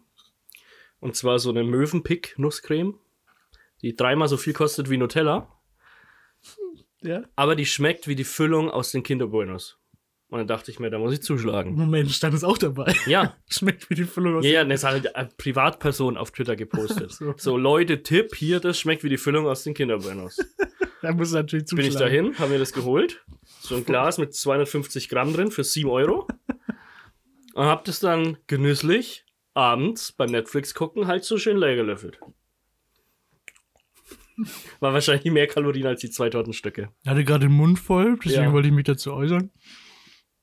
Und 0.99 1.15
zwar 1.15 1.39
so 1.39 1.49
eine 1.49 1.63
Möwenpick-Nusscreme, 1.63 2.95
die 3.81 3.95
dreimal 3.95 4.27
so 4.27 4.37
viel 4.37 4.53
kostet 4.53 4.89
wie 4.89 4.97
Nutella. 4.97 5.47
Ja. 7.01 7.23
Aber 7.35 7.55
die 7.55 7.65
schmeckt 7.65 8.07
wie 8.07 8.15
die 8.15 8.23
Füllung 8.23 8.71
aus 8.71 8.91
den 8.91 9.03
Kinder 9.03 9.27
Buenos. 9.27 9.77
Und 10.29 10.39
dann 10.39 10.47
dachte 10.47 10.71
ich 10.71 10.79
mir, 10.79 10.89
da 10.89 10.99
muss 10.99 11.13
ich 11.13 11.21
zuschlagen. 11.21 11.75
Moment, 11.75 12.11
stand 12.11 12.33
es 12.33 12.43
auch 12.43 12.57
dabei. 12.57 12.93
Ja, 13.05 13.37
Schmeckt 13.49 13.89
wie 13.89 13.95
die 13.95 14.03
Füllung 14.03 14.37
aus 14.37 14.45
ja, 14.45 14.51
ja, 14.51 14.65
das 14.65 14.83
hat 14.83 14.91
halt 14.91 15.15
eine 15.15 15.29
Privatperson 15.37 16.17
auf 16.17 16.31
Twitter 16.31 16.55
gepostet. 16.55 17.11
So. 17.17 17.33
so. 17.37 17.57
Leute, 17.57 18.03
Tipp, 18.03 18.35
hier, 18.35 18.59
das 18.59 18.79
schmeckt 18.79 19.03
wie 19.03 19.09
die 19.09 19.17
Füllung 19.17 19.47
aus 19.47 19.63
den 19.63 19.73
Kinder 19.73 19.99
Buenos. 19.99 20.37
Da 21.03 21.13
muss 21.13 21.31
natürlich 21.31 21.67
Bin 21.67 21.91
zuschlagen. 21.91 21.91
ich 21.91 21.99
dahin, 21.99 22.39
habe 22.39 22.53
mir 22.53 22.57
das 22.57 22.73
geholt. 22.73 23.23
So 23.59 23.75
ein 23.75 23.85
Glas 23.85 24.17
mit 24.17 24.33
250 24.33 25.09
Gramm 25.09 25.31
drin 25.31 25.51
für 25.51 25.63
7 25.63 25.87
Euro. 25.87 26.27
Und 27.57 27.65
hab 27.65 27.85
das 27.85 27.99
dann 27.99 28.37
genüsslich 28.45 29.25
abends 29.55 30.11
beim 30.11 30.29
Netflix 30.29 30.75
gucken 30.75 31.07
halt 31.07 31.23
so 31.23 31.39
schön 31.39 31.57
leer 31.57 31.75
gelöffelt. 31.75 32.19
War 34.79 34.93
wahrscheinlich 34.93 35.25
mehr 35.33 35.47
Kalorien 35.47 35.87
als 35.87 36.01
die 36.01 36.11
zwei 36.11 36.29
Tortenstücke. 36.29 36.89
Ich 37.03 37.09
hatte 37.09 37.23
gerade 37.23 37.47
den 37.47 37.53
Mund 37.55 37.79
voll, 37.79 38.19
deswegen 38.23 38.43
Ja. 38.43 38.53
wollte 38.53 38.67
ich 38.67 38.73
mich 38.75 38.83
dazu 38.85 39.11
äußern. 39.13 39.49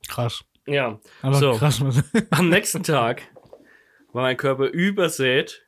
Krass. 0.09 0.45
Ja, 0.67 1.01
Aber 1.23 1.35
So. 1.39 1.53
krass, 1.57 1.81
am 2.31 2.49
nächsten 2.49 2.83
Tag 2.83 3.23
war 4.13 4.23
mein 4.23 4.37
Körper 4.37 4.67
übersät 4.67 5.65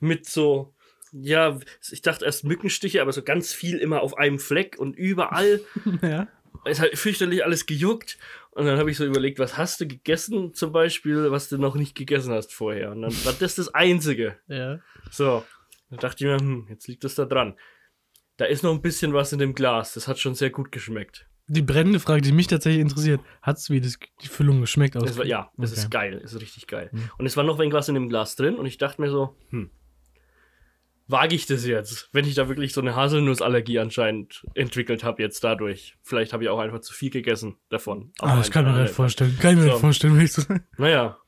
mit 0.00 0.24
so, 0.26 0.74
ja, 1.12 1.58
ich 1.90 2.00
dachte 2.00 2.24
erst 2.24 2.44
Mückenstiche, 2.44 3.02
aber 3.02 3.12
so 3.12 3.22
ganz 3.22 3.52
viel 3.52 3.76
immer 3.76 4.00
auf 4.00 4.16
einem 4.16 4.38
Fleck 4.38 4.76
und 4.78 4.96
überall. 4.96 5.60
ja. 6.02 6.28
Es 6.64 6.80
hat 6.80 6.96
fürchterlich 6.96 7.44
alles 7.44 7.66
gejuckt. 7.66 8.16
Und 8.56 8.64
dann 8.64 8.78
habe 8.78 8.90
ich 8.90 8.96
so 8.96 9.04
überlegt, 9.04 9.38
was 9.38 9.58
hast 9.58 9.80
du 9.82 9.86
gegessen 9.86 10.54
zum 10.54 10.72
Beispiel, 10.72 11.30
was 11.30 11.50
du 11.50 11.58
noch 11.58 11.74
nicht 11.74 11.94
gegessen 11.94 12.32
hast 12.32 12.54
vorher. 12.54 12.90
Und 12.92 13.02
dann 13.02 13.12
war 13.24 13.34
das 13.38 13.56
das 13.56 13.68
Einzige. 13.74 14.38
Ja. 14.48 14.80
So, 15.10 15.44
dann 15.90 15.98
dachte 15.98 16.24
ich 16.24 16.30
mir, 16.30 16.38
hm, 16.38 16.66
jetzt 16.70 16.88
liegt 16.88 17.04
das 17.04 17.14
da 17.16 17.26
dran. 17.26 17.54
Da 18.38 18.46
ist 18.46 18.62
noch 18.62 18.72
ein 18.72 18.80
bisschen 18.80 19.12
was 19.12 19.32
in 19.34 19.38
dem 19.38 19.54
Glas. 19.54 19.92
Das 19.92 20.08
hat 20.08 20.18
schon 20.18 20.34
sehr 20.34 20.48
gut 20.50 20.72
geschmeckt. 20.72 21.26
Die 21.48 21.60
brennende 21.62 22.00
Frage, 22.00 22.22
die 22.22 22.32
mich 22.32 22.46
tatsächlich 22.46 22.80
interessiert, 22.80 23.20
hat 23.42 23.58
es 23.58 23.68
wie 23.68 23.80
das, 23.80 23.98
die 24.22 24.28
Füllung 24.28 24.62
geschmeckt 24.62 24.96
aus? 24.96 25.04
Das 25.04 25.18
war, 25.18 25.26
ja, 25.26 25.50
das 25.58 25.72
Okay. 25.72 25.80
ist 25.80 25.90
geil. 25.90 26.18
Das 26.22 26.32
ist 26.32 26.40
richtig 26.40 26.66
geil. 26.66 26.88
Mhm. 26.92 27.10
Und 27.18 27.26
es 27.26 27.36
war 27.36 27.44
noch 27.44 27.58
irgendwas 27.58 27.88
in 27.88 27.94
dem 27.94 28.08
Glas 28.08 28.36
drin. 28.36 28.54
Und 28.56 28.64
ich 28.64 28.78
dachte 28.78 29.02
mir 29.02 29.10
so, 29.10 29.36
hm, 29.50 29.70
wage 31.08 31.34
ich 31.34 31.46
das 31.46 31.64
jetzt? 31.66 32.08
Wenn 32.12 32.24
ich 32.26 32.34
da 32.34 32.48
wirklich 32.48 32.72
so 32.72 32.80
eine 32.80 32.96
Haselnussallergie 32.96 33.78
anscheinend 33.78 34.44
entwickelt 34.54 35.04
habe 35.04 35.22
jetzt 35.22 35.42
dadurch. 35.44 35.96
Vielleicht 36.02 36.32
habe 36.32 36.44
ich 36.44 36.50
auch 36.50 36.58
einfach 36.58 36.80
zu 36.80 36.92
viel 36.92 37.10
gegessen 37.10 37.56
davon. 37.68 38.12
Ah, 38.20 38.36
das 38.36 38.50
kann 38.50 38.66
ich 38.66 38.72
mir 38.72 38.82
nicht 38.82 38.94
vorstellen. 38.94 39.36
Kann 39.40 39.52
ich 39.52 39.56
mir 39.56 39.62
So. 39.64 39.70
nicht 39.70 39.80
vorstellen, 39.80 40.16
wenn 40.16 40.24
ich 40.24 40.32
so 40.32 40.42
Naja. 40.78 41.18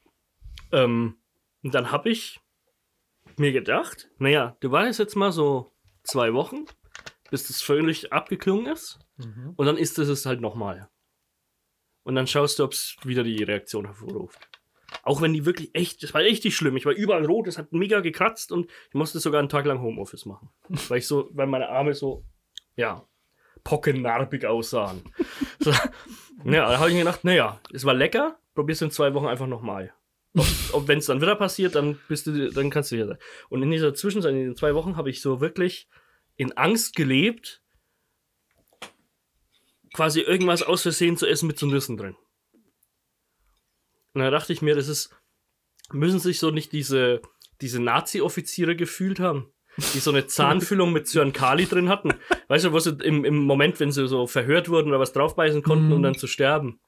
Ähm, 0.72 1.16
und 1.62 1.74
dann 1.74 1.90
habe 1.92 2.10
ich 2.10 2.40
mir 3.36 3.52
gedacht, 3.52 4.08
naja, 4.18 4.56
du 4.60 4.70
warst 4.70 4.98
jetzt 4.98 5.14
mal 5.16 5.32
so 5.32 5.72
zwei 6.02 6.32
Wochen, 6.34 6.64
bis 7.30 7.46
das 7.46 7.62
völlig 7.62 8.12
abgeklungen 8.12 8.66
ist. 8.72 8.98
Und 9.56 9.66
dann 9.66 9.76
ist 9.76 9.98
es 9.98 10.08
es 10.08 10.26
halt 10.26 10.40
nochmal. 10.40 10.88
Und 12.04 12.14
dann 12.14 12.26
schaust 12.26 12.58
du, 12.58 12.64
ob 12.64 12.72
es 12.72 12.96
wieder 13.02 13.22
die 13.24 13.42
Reaktion 13.42 13.84
hervorruft. 13.84 14.38
Auch 15.03 15.20
wenn 15.20 15.32
die 15.32 15.45
wirklich 15.45 15.70
echt, 15.74 16.03
das 16.03 16.14
war 16.14 16.22
richtig 16.22 16.57
schlimm. 16.57 16.76
Ich 16.76 16.86
war 16.86 16.93
überall 16.93 17.24
rot, 17.24 17.47
es 17.47 17.59
hat 17.59 17.72
mega 17.72 18.01
gekratzt 18.01 18.53
und 18.53 18.70
ich 18.89 18.95
musste 18.95 19.20
sogar 19.20 19.41
einen 19.41 19.49
Tag 19.49 19.66
lang 19.66 19.80
Homeoffice 19.80 20.26
machen. 20.26 20.51
Weil 20.89 20.99
ich 20.99 21.07
so, 21.07 21.28
weil 21.32 21.47
meine 21.47 21.68
Arme 21.68 21.95
so, 21.95 22.24
ja, 22.76 23.07
pockennarbig 23.64 24.47
aussahen. 24.47 25.03
so, 25.61 25.70
ja, 26.45 26.70
da 26.70 26.78
habe 26.78 26.89
ich 26.89 26.95
mir 26.95 27.01
gedacht, 27.01 27.24
naja, 27.24 27.61
es 27.72 27.84
war 27.84 27.95
lecker, 27.95 28.39
probier's 28.55 28.82
in 28.82 28.91
zwei 28.91 29.12
Wochen 29.14 29.26
einfach 29.26 29.47
nochmal. 29.47 29.93
Ob, 30.34 30.47
ob 30.72 30.89
wenn 30.89 30.99
es 30.99 31.07
dann 31.07 31.20
wieder 31.20 31.36
passiert, 31.36 31.74
dann 31.74 31.99
bist 32.09 32.26
du, 32.26 32.51
dann 32.51 32.70
kannst 32.70 32.93
du 32.93 32.97
wieder 32.97 33.09
sein. 33.09 33.18
Und 33.49 33.62
in 33.62 33.70
dieser 33.70 33.95
Zwischenzeit, 33.95 34.32
in 34.32 34.45
den 34.45 34.57
zwei 34.57 34.74
Wochen, 34.74 34.97
habe 34.97 35.11
ich 35.11 35.20
so 35.20 35.41
wirklich 35.41 35.89
in 36.36 36.57
Angst 36.57 36.95
gelebt, 36.95 37.62
quasi 39.93 40.20
irgendwas 40.20 40.62
aus 40.62 40.82
Versehen 40.82 41.16
zu 41.16 41.26
essen 41.26 41.47
mit 41.47 41.59
so 41.59 41.66
Nüssen 41.66 41.97
drin. 41.97 42.16
Und 44.20 44.24
da 44.24 44.30
dachte 44.30 44.52
ich 44.52 44.62
mir, 44.62 44.74
das 44.74 44.88
ist, 44.88 45.10
müssen 45.92 46.18
sich 46.18 46.38
so 46.38 46.50
nicht 46.50 46.72
diese, 46.72 47.20
diese 47.60 47.80
Nazi-Offiziere 47.82 48.76
gefühlt 48.76 49.20
haben, 49.20 49.52
die 49.94 49.98
so 50.00 50.10
eine 50.10 50.26
Zahnfüllung 50.26 50.92
mit 50.92 51.06
Zyankali 51.08 51.66
drin 51.66 51.88
hatten. 51.88 52.14
Weißt 52.48 52.64
du, 52.64 52.72
wo 52.72 52.78
sie 52.78 52.96
im, 53.02 53.24
im 53.24 53.38
Moment, 53.44 53.78
wenn 53.80 53.92
sie 53.92 54.06
so 54.08 54.26
verhört 54.26 54.68
wurden 54.68 54.88
oder 54.88 55.00
was 55.00 55.12
draufbeißen 55.12 55.62
konnten, 55.62 55.92
um 55.92 56.02
dann 56.02 56.14
zu 56.16 56.26
sterben. 56.26 56.80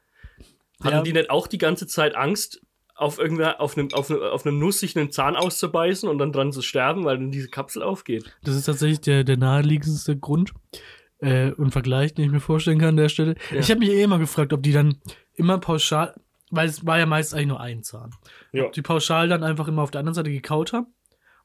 Hatten 0.83 0.97
Ja. 0.97 1.03
die 1.03 1.13
nicht 1.13 1.31
auch 1.31 1.47
die 1.47 1.59
ganze 1.59 1.87
Zeit 1.87 2.15
Angst, 2.15 2.61
auf 2.95 3.19
irgendwer, 3.19 3.63
auf 3.63 3.79
einem, 3.79 3.89
auf, 3.95 4.11
einem, 4.11 4.21
auf 4.23 4.45
einem 4.45 4.59
Nuss 4.59 4.81
sich 4.81 4.97
einen 4.97 5.11
Zahn 5.11 5.35
auszubeißen 5.35 6.07
und 6.07 6.19
dann 6.19 6.33
dran 6.33 6.53
zu 6.53 6.61
sterben, 6.61 7.05
weil 7.05 7.17
dann 7.17 7.31
diese 7.31 7.49
Kapsel 7.49 7.83
aufgeht? 7.83 8.37
Das 8.45 8.55
ist 8.55 8.65
tatsächlich 8.65 9.01
der, 9.01 9.25
der 9.25 9.39
naheliegendste 9.39 10.19
Grund 10.19 10.53
äh, 11.21 11.51
und 11.53 11.71
Vergleich, 11.71 12.13
den 12.13 12.27
ich 12.27 12.31
mir 12.31 12.41
vorstellen 12.41 12.79
kann 12.79 12.91
an 12.91 12.97
der 12.99 13.09
Stelle. 13.09 13.37
Ja. 13.51 13.61
Ich 13.61 13.71
habe 13.71 13.81
mich 13.81 13.89
eh 13.89 14.03
immer 14.03 14.19
gefragt, 14.19 14.53
ob 14.53 14.63
die 14.63 14.73
dann 14.73 14.99
immer 15.35 15.57
pauschal, 15.59 16.15
weil 16.51 16.69
es 16.69 16.85
war 16.87 16.99
ja 16.99 17.07
meist 17.07 17.35
eigentlich 17.35 17.47
nur 17.49 17.61
ein 17.61 17.83
Zahn, 17.83 18.11
Ja. 18.53 18.69
die 18.71 18.83
pauschal 18.83 19.29
dann 19.29 19.43
einfach 19.45 19.69
immer 19.69 19.83
auf 19.83 19.91
der 19.91 20.01
anderen 20.01 20.15
Seite 20.15 20.31
gekaut 20.31 20.73
haben 20.73 20.89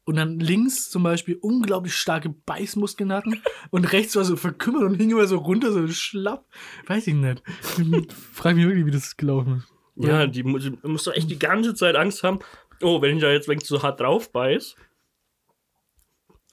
und 0.04 0.16
dann 0.18 0.40
links 0.40 0.90
zum 0.90 1.04
Beispiel 1.04 1.38
unglaublich 1.42 1.96
starke 1.96 2.30
Beißmuskeln 2.30 3.12
hatten 3.14 3.42
und 3.72 3.92
rechts 3.92 4.16
war 4.16 4.24
so 4.26 4.36
verkümmert 4.36 4.84
und 4.84 4.96
hing 4.96 5.10
immer 5.12 5.28
so 5.28 5.38
runter, 5.38 5.72
so 5.72 5.88
schlapp. 5.88 6.46
Weiß 6.88 7.08
ich 7.08 7.14
nicht. 7.16 7.42
Frag 8.34 8.56
mich 8.56 8.66
wirklich, 8.66 8.86
wie 8.86 8.92
das 8.92 9.18
gelaufen 9.18 9.58
ist. 9.58 9.72
Ja, 10.08 10.28
die, 10.28 10.44
mu- 10.44 10.60
die 10.60 10.78
muss 10.84 11.06
doch 11.06 11.14
echt 11.14 11.30
die 11.30 11.40
ganze 11.40 11.74
Zeit 11.74 11.96
Angst 11.96 12.22
haben. 12.24 12.40
Oh, 12.82 13.02
wenn 13.02 13.16
ich 13.16 13.22
da 13.22 13.32
jetzt 13.32 13.48
wenn 13.48 13.58
ich 13.60 13.66
so 13.66 13.82
hart 13.82 14.00
drauf 14.02 14.32
beiß, 14.32 14.76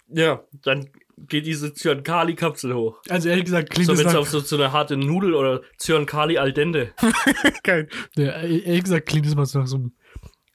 ja, 0.08 0.44
dann 0.62 0.88
geht 1.16 1.46
diese 1.46 1.72
Zyankali-Kapsel 1.74 2.74
hoch. 2.74 3.00
Also 3.08 3.28
ehrlich 3.28 3.44
gesagt 3.44 3.70
klingt 3.70 3.86
So, 3.86 3.92
das 3.92 4.00
es 4.00 4.06
nach, 4.06 4.20
auf 4.20 4.28
so, 4.28 4.40
so 4.40 4.56
eine 4.56 4.72
harte 4.72 4.96
Nudel 4.96 5.34
oder 5.34 5.62
Zyankali 5.78 6.38
al 6.38 6.52
dente. 6.52 6.92
Geil. 7.62 7.88
Ja, 8.16 8.42
ehrlich 8.42 8.84
gesagt 8.84 9.06
klingt 9.06 9.26
das 9.26 9.34
mal 9.34 9.46
so 9.46 9.60
nach 9.60 9.66
so 9.66 9.76
einem 9.76 9.92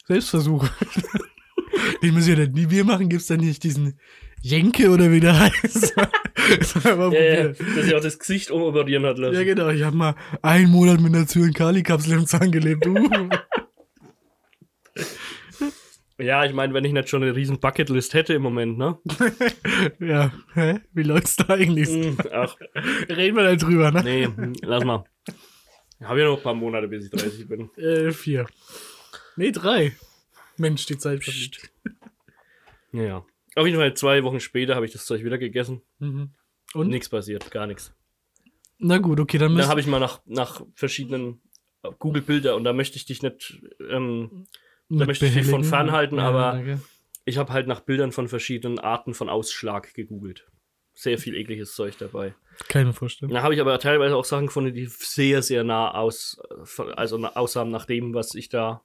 Selbstversuch. 0.08 0.68
Den 2.02 2.14
müssen 2.14 2.30
wir 2.30 2.46
dann 2.46 2.54
nie 2.54 2.70
wir 2.70 2.84
machen, 2.84 3.10
gibt's 3.10 3.28
dann 3.28 3.40
nicht 3.40 3.64
diesen 3.64 4.00
Jenke 4.42 4.90
oder 4.90 5.12
wie 5.12 5.20
der 5.20 5.40
heißt. 5.40 5.94
Aber 6.86 7.12
Ja, 7.14 7.22
ja, 7.24 7.48
dass 7.48 7.58
sich 7.58 7.96
auch 7.96 8.02
das 8.02 8.20
Gesicht 8.20 8.52
umoperieren 8.52 9.06
hat 9.06 9.18
lassen. 9.18 9.36
ja, 9.36 9.44
genau. 9.44 9.70
Ich 9.70 9.84
habe 9.84 9.96
mal 9.96 10.16
einen 10.42 10.70
Monat 10.72 11.02
mit 11.02 11.14
einer 11.16 11.28
Zyankali-Kapsel 11.28 12.14
im 12.14 12.26
Zahn 12.26 12.52
gelebt. 12.52 12.86
Uh. 12.86 13.30
Ja, 16.20 16.46
ich 16.46 16.54
meine, 16.54 16.74
wenn 16.74 16.84
ich 16.84 16.94
nicht 16.94 17.10
schon 17.10 17.22
eine 17.22 17.36
riesen 17.36 17.60
Bucketlist 17.60 18.14
hätte 18.14 18.34
im 18.34 18.42
Moment, 18.42 18.78
ne? 18.78 18.98
ja, 20.00 20.32
hä? 20.56 20.80
Wie 20.94 21.04
läuft's 21.04 21.36
da 21.36 21.54
eigentlich? 21.54 21.90
Hm, 21.90 22.18
Ach, 22.32 22.56
Reden 23.08 23.38
wir 23.38 23.44
da 23.44 23.56
drüber, 23.56 23.92
ne? 23.92 24.04
nee, 24.04 24.26
hm, 24.26 24.54
lass 24.62 24.84
mal. 24.84 25.04
Ich 26.00 26.06
habe 26.08 26.20
ja 26.20 26.28
noch 26.28 26.38
ein 26.38 26.44
paar 26.44 26.54
Monate, 26.56 26.88
bis 26.88 27.06
ich 27.06 27.12
30 27.12 27.48
bin. 27.48 27.70
Äh, 27.78 28.12
vier. 28.12 28.48
Nee, 29.36 29.52
drei. 29.52 29.96
Mensch, 30.58 30.86
die 30.88 30.98
Zeit 30.98 31.24
verfliegt. 31.24 31.72
Ja, 32.92 33.04
ja. 33.04 33.26
Auf 33.56 33.66
jeden 33.66 33.78
Fall 33.78 33.94
zwei 33.96 34.24
Wochen 34.24 34.40
später 34.40 34.76
habe 34.76 34.86
ich 34.86 34.92
das 34.92 35.06
Zeug 35.06 35.24
wieder 35.24 35.38
gegessen. 35.38 35.82
Mhm. 36.00 36.32
Und? 36.74 36.90
Nichts 36.90 37.10
passiert, 37.10 37.50
gar 37.52 37.68
nichts. 37.68 37.94
Na 38.80 38.98
gut, 38.98 39.20
okay, 39.20 39.38
dann 39.38 39.50
Dann 39.50 39.58
müssen 39.58 39.70
habe 39.70 39.80
ich 39.80 39.88
mal 39.88 40.00
nach, 40.00 40.22
nach 40.26 40.62
verschiedenen 40.76 41.42
Google-Bilder 42.00 42.56
und 42.56 42.64
da 42.64 42.74
möchte 42.74 42.98
ich 42.98 43.06
dich 43.06 43.22
nicht, 43.24 43.62
ähm, 43.90 44.46
da 44.90 45.06
möchte 45.06 45.26
ich 45.26 45.34
dich 45.34 45.48
von 45.48 45.64
fernhalten, 45.64 46.20
aber- 46.20 46.54
danke. 46.54 46.82
ich 47.26 47.38
habe 47.38 47.52
halt 47.54 47.68
nach 47.68 47.82
Bildern 47.82 48.12
von 48.12 48.28
verschiedenen 48.28 48.80
Arten 48.80 49.14
von 49.14 49.30
Ausschlag 49.30 49.94
gegoogelt. 49.94 50.48
Sehr 50.94 51.18
viel 51.20 51.36
ekliges 51.36 51.76
Zeug 51.76 51.98
dabei. 52.00 52.34
Kann 52.70 52.82
ich 52.82 52.88
mir 52.88 52.94
vorstellen. 52.94 53.32
Da 53.32 53.44
habe 53.44 53.54
ich 53.54 53.62
aber 53.62 53.78
teilweise 53.80 54.16
auch 54.16 54.26
Sachen 54.26 54.48
gefunden, 54.48 54.74
die 54.74 54.88
sehr, 54.88 55.44
sehr 55.44 55.64
nah 55.64 55.94
aus, 55.94 56.40
also 56.96 57.18
aussahen 57.24 57.70
nach 57.70 57.86
dem, 57.86 58.16
was 58.16 58.34
ich 58.34 58.50
da 58.50 58.82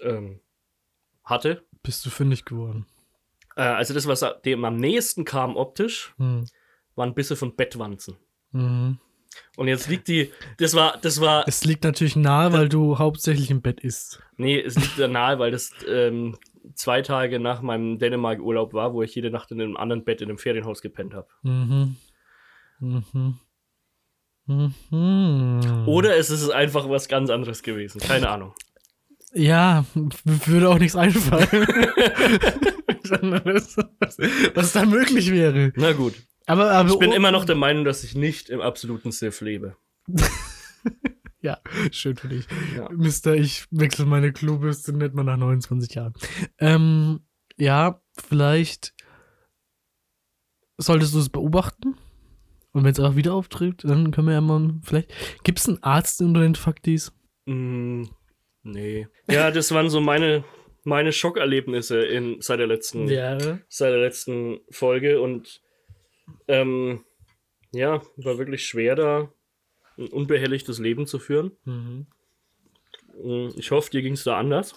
ähm, 0.00 0.40
hatte. 1.24 1.62
Bist 1.82 2.06
du 2.06 2.10
fündig 2.10 2.44
geworden? 2.46 2.86
Äh, 3.56 3.62
also 3.62 3.92
das, 3.92 4.06
was 4.06 4.24
dem 4.44 4.64
am 4.64 4.76
nächsten 4.76 5.24
kam 5.26 5.56
optisch, 5.56 6.14
Hm. 6.16 6.46
waren 6.94 7.14
Bisse 7.14 7.36
von 7.36 7.54
Bettwanzen. 7.54 8.16
Mhm. 8.52 8.98
Und 9.56 9.68
jetzt 9.68 9.88
liegt 9.88 10.08
die, 10.08 10.32
das 10.58 10.74
war, 10.74 10.98
das 11.00 11.20
war, 11.20 11.44
Es 11.46 11.64
liegt 11.64 11.84
natürlich 11.84 12.16
nahe, 12.16 12.52
weil 12.52 12.68
du 12.68 12.98
hauptsächlich 12.98 13.50
im 13.50 13.62
Bett 13.62 13.80
isst. 13.80 14.20
nee, 14.36 14.60
es 14.60 14.74
liegt 14.76 14.98
da 14.98 15.08
nahe, 15.08 15.38
weil 15.38 15.50
das 15.50 15.70
ähm, 15.88 16.36
zwei 16.74 17.02
Tage 17.02 17.38
nach 17.40 17.62
meinem 17.62 17.98
Dänemark-Urlaub 17.98 18.72
war, 18.74 18.92
wo 18.94 19.02
ich 19.02 19.14
jede 19.14 19.30
Nacht 19.30 19.50
in 19.50 19.60
einem 19.60 19.76
anderen 19.76 20.04
Bett 20.04 20.20
in 20.22 20.28
einem 20.28 20.38
Ferienhaus 20.38 20.80
gepennt 20.82 21.14
habe. 21.14 21.28
Mhm. 21.42 21.96
Mhm. 22.80 23.38
Mhm. 24.46 25.84
Oder 25.86 26.16
es 26.16 26.30
ist 26.30 26.50
einfach 26.50 26.88
was 26.88 27.08
ganz 27.08 27.30
anderes 27.30 27.62
gewesen. 27.62 28.00
Keine 28.00 28.28
Ahnung. 28.28 28.54
Ja, 29.32 29.84
würde 30.24 30.68
auch 30.68 30.78
nichts 30.78 30.94
einfallen. 30.96 31.46
was, 33.44 33.76
was 34.54 34.72
da 34.72 34.84
möglich 34.84 35.30
wäre. 35.30 35.72
Na 35.76 35.92
gut. 35.92 36.14
Aber, 36.46 36.70
aber 36.70 36.90
Ich 36.90 36.98
bin 36.98 37.10
oh, 37.10 37.14
immer 37.14 37.30
noch 37.30 37.44
der 37.44 37.56
Meinung, 37.56 37.84
dass 37.84 38.04
ich 38.04 38.14
nicht 38.14 38.50
im 38.50 38.60
absoluten 38.60 39.12
Sith 39.12 39.40
lebe. 39.40 39.76
Ja, 41.44 41.60
schön 41.90 42.16
für 42.16 42.28
dich. 42.28 42.46
Ja. 42.74 42.88
Mister, 42.90 43.34
ich 43.34 43.66
wechsle 43.70 44.06
meine 44.06 44.32
Klobürste 44.32 44.94
nicht 44.94 45.12
mal 45.12 45.24
nach 45.24 45.36
29 45.36 45.94
Jahren. 45.94 46.14
Ähm, 46.58 47.20
ja, 47.58 48.00
vielleicht 48.18 48.94
solltest 50.78 51.12
du 51.12 51.18
es 51.18 51.28
beobachten. 51.28 51.98
Und 52.72 52.84
wenn 52.84 52.92
es 52.92 52.98
auch 52.98 53.14
wieder 53.14 53.34
auftritt, 53.34 53.84
dann 53.84 54.10
können 54.10 54.28
wir 54.28 54.32
ja 54.32 54.40
mal, 54.40 54.70
vielleicht, 54.84 55.12
gibt 55.44 55.58
es 55.58 55.68
einen 55.68 55.82
Arzt 55.82 56.22
unter 56.22 56.40
den 56.40 56.54
Faktis? 56.54 57.12
Mm, 57.44 58.04
nee. 58.62 59.06
Ja, 59.30 59.50
das 59.50 59.70
waren 59.72 59.90
so 59.90 60.00
meine, 60.00 60.44
meine 60.82 61.12
Schockerlebnisse 61.12 62.06
in, 62.06 62.40
seit, 62.40 62.58
der 62.58 62.68
letzten, 62.68 63.06
Ja. 63.06 63.36
seit 63.68 63.92
der 63.92 64.00
letzten 64.00 64.60
Folge 64.70 65.20
und 65.20 65.60
ähm, 66.48 67.04
ja, 67.72 68.02
war 68.16 68.38
wirklich 68.38 68.66
schwer 68.66 68.94
da 68.96 69.32
ein 69.98 70.08
unbehelligtes 70.08 70.78
Leben 70.78 71.06
zu 71.06 71.18
führen. 71.18 71.52
Mhm. 71.64 72.06
Mm, 73.22 73.50
Ich 73.56 73.70
hoffe, 73.70 73.90
dir 73.90 74.02
ging 74.02 74.14
es 74.14 74.24
da 74.24 74.38
anders. 74.38 74.74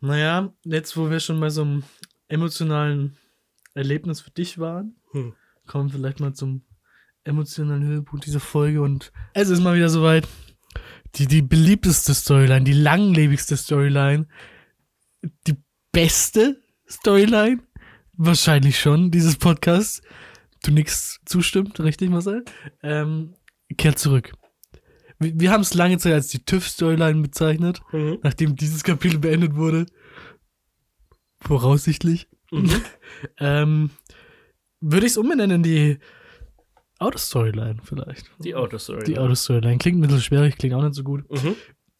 Naja, 0.00 0.52
jetzt 0.64 0.96
wo 0.96 1.10
wir 1.10 1.20
schon 1.20 1.40
bei 1.40 1.50
so 1.50 1.62
einem 1.62 1.82
emotionalen 2.28 3.16
Erlebnis 3.74 4.20
für 4.20 4.30
dich 4.30 4.58
waren, 4.58 4.96
Hm. 5.12 5.34
kommen 5.66 5.90
wir 5.90 5.98
vielleicht 5.98 6.20
mal 6.20 6.34
zum 6.34 6.62
emotionalen 7.24 7.84
Höhepunkt 7.84 8.26
dieser 8.26 8.40
Folge 8.40 8.80
und 8.82 9.12
es 9.34 9.48
ist 9.50 9.60
mal 9.60 9.76
wieder 9.76 9.88
soweit. 9.88 10.26
Die, 11.14 11.26
die 11.26 11.42
beliebteste 11.42 12.12
Storyline, 12.14 12.64
die 12.64 12.74
langlebigste 12.74 13.56
Storyline, 13.56 14.28
die 15.46 15.56
beste 15.90 16.60
Storyline, 16.88 17.62
wahrscheinlich 18.12 18.78
schon, 18.78 19.10
dieses 19.10 19.36
Podcast. 19.36 20.02
Du 20.64 20.70
nix 20.72 21.20
zustimmt, 21.24 21.78
richtig, 21.80 22.10
Marcel? 22.10 22.44
Ähm, 22.82 23.34
kehrt 23.76 23.98
zurück. 23.98 24.32
Wir, 25.18 25.38
wir 25.38 25.50
haben 25.50 25.60
es 25.62 25.74
lange 25.74 25.98
Zeit 25.98 26.12
als 26.14 26.28
die 26.28 26.44
TÜV-Storyline 26.44 27.20
bezeichnet 27.22 27.80
Mhm. 27.92 28.18
nachdem 28.22 28.56
dieses 28.56 28.82
Kapitel 28.84 29.18
beendet 29.18 29.54
wurde. 29.56 29.86
Voraussichtlich. 31.40 32.28
Mhm. 32.50 32.70
Ähm, 33.40 33.90
würde 34.80 35.06
ich 35.06 35.12
es 35.12 35.18
umbenennen 35.18 35.56
in 35.56 35.62
die 35.64 35.98
Autostoryline 37.00 37.80
vielleicht. 37.82 38.30
Die 38.38 38.54
Autostory. 38.54 39.02
Die 39.04 39.18
Autostoryline. 39.18 39.78
Klingt 39.78 39.98
ein 39.98 40.02
bisschen 40.02 40.20
schwierig, 40.20 40.56
klingt 40.56 40.74
auch 40.74 40.82
nicht 40.82 40.94
so 40.94 41.02
gut. 41.02 41.28
Mhm. 41.30 41.56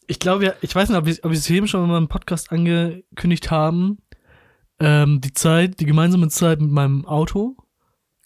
Ich 0.06 0.18
glaube 0.20 0.44
ja, 0.44 0.52
ich 0.60 0.74
weiß 0.74 0.88
nicht, 0.90 0.98
ob 0.98 1.06
wir 1.06 1.16
ob 1.22 1.32
es 1.32 1.48
eben 1.50 1.66
schon 1.66 1.88
mal 1.88 1.98
im 1.98 2.06
Podcast 2.08 2.52
angekündigt 2.52 3.50
haben. 3.50 3.98
Ähm, 4.78 5.20
die 5.20 5.32
Zeit, 5.32 5.80
die 5.80 5.86
gemeinsame 5.86 6.28
Zeit 6.28 6.60
mit 6.60 6.70
meinem 6.70 7.04
Auto. 7.04 7.56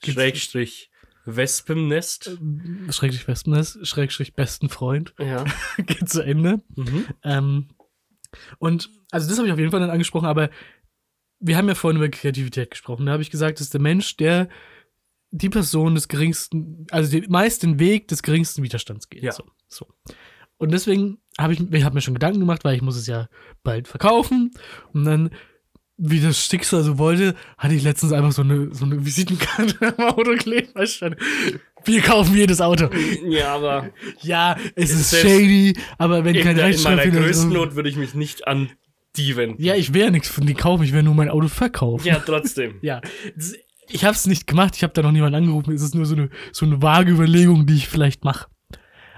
Schrägstrich 0.05 0.91
Wespennest. 1.25 2.39
Schrägstrich 2.91 3.29
Wespennest, 3.29 3.87
Schrägstrich 3.87 4.35
besten 4.35 4.69
Freund. 4.69 5.15
Ja. 5.19 5.45
Geht 5.79 6.09
zu 6.09 6.23
Ende. 6.23 6.63
Mhm. 6.75 7.07
Ähm, 7.23 7.69
und 8.59 8.91
also 9.11 9.29
das 9.29 9.39
habe 9.39 9.47
ich 9.47 9.53
auf 9.53 9.59
jeden 9.59 9.71
Fall 9.71 9.81
nicht 9.81 9.91
angesprochen, 9.91 10.27
aber 10.27 10.51
wir 11.39 11.57
haben 11.57 11.69
ja 11.69 11.75
vorhin 11.75 11.99
über 11.99 12.09
Kreativität 12.09 12.71
gesprochen. 12.71 13.07
Da 13.07 13.13
habe 13.13 13.23
ich 13.23 13.31
gesagt, 13.31 13.59
das 13.59 13.67
ist 13.67 13.75
der 13.75 13.81
Mensch, 13.81 14.17
der 14.17 14.49
die 15.31 15.49
Person 15.49 15.95
des 15.95 16.09
geringsten, 16.09 16.87
also 16.91 17.11
die, 17.11 17.27
meist 17.29 17.63
den 17.63 17.79
Weg 17.79 18.09
des 18.09 18.23
geringsten 18.23 18.63
Widerstands 18.63 19.09
geht. 19.09 19.23
Ja. 19.23 19.33
So, 19.33 19.45
so. 19.69 19.87
Und 20.59 20.73
deswegen 20.73 21.19
habe 21.39 21.55
ich, 21.55 21.61
ich 21.61 21.85
habe 21.85 21.95
mir 21.95 22.01
schon 22.01 22.15
Gedanken 22.15 22.41
gemacht, 22.41 22.65
weil 22.65 22.77
ich 22.77 22.83
muss 22.83 22.97
es 22.97 23.07
ja 23.07 23.29
bald 23.65 23.89
verkaufen. 23.89 24.53
Und 24.93 25.05
dann, 25.05 25.31
wie 26.05 26.21
das 26.21 26.45
Schicksal 26.45 26.83
so 26.83 26.99
wollte, 26.99 27.37
hatte 27.57 27.75
ich 27.75 27.85
letztens 27.85 28.13
einfach 28.13 28.33
so 28.33 28.43
eine, 28.43 28.75
so 28.75 28.85
eine 28.85 29.07
Visitenkarte 29.07 29.77
am 29.99 30.05
Auto 30.07 30.35
kleben. 30.35 30.69
Wir 31.85 32.01
kaufen 32.01 32.37
jedes 32.37 32.61
Auto. 32.61 32.91
Ja, 33.29 33.55
aber 33.55 33.91
Ja, 34.21 34.57
es 34.75 34.91
ist 34.91 35.11
Selbst 35.11 35.31
shady, 35.31 35.77
aber 35.99 36.25
wenn 36.25 36.35
in, 36.35 36.43
kein 36.43 36.57
der, 36.57 36.71
in 36.71 36.83
meiner 36.83 37.07
größten 37.07 37.53
Not 37.53 37.77
würde 37.77 37.89
ich 37.89 37.97
mich 37.97 38.15
nicht 38.15 38.49
an 38.49 38.71
die 39.17 39.37
wenden. 39.37 39.63
Ja, 39.63 39.77
ich 39.77 39.95
ja 39.95 40.11
nichts 40.11 40.29
von 40.29 40.45
die 40.45 40.55
kaufen, 40.55 40.83
ich 40.83 40.93
will 40.93 41.05
nur 41.05 41.15
mein 41.15 41.29
Auto 41.29 41.47
verkaufen. 41.47 42.05
Ja, 42.07 42.19
trotzdem. 42.19 42.75
Ja, 42.83 43.01
ich 43.89 44.05
habe 44.05 44.15
es 44.15 44.27
nicht 44.27 44.49
gemacht, 44.49 44.75
ich 44.75 44.83
habe 44.83 44.93
da 44.95 45.03
noch 45.03 45.13
niemanden 45.13 45.37
angerufen. 45.37 45.73
Es 45.73 45.83
ist 45.83 45.95
nur 45.95 46.07
so 46.07 46.17
eine, 46.17 46.31
so 46.51 46.67
eine 46.67 46.83
vage 46.83 47.13
Überlegung, 47.13 47.67
die 47.67 47.75
ich 47.75 47.89
vielleicht 47.89 48.25
mache. 48.25 48.49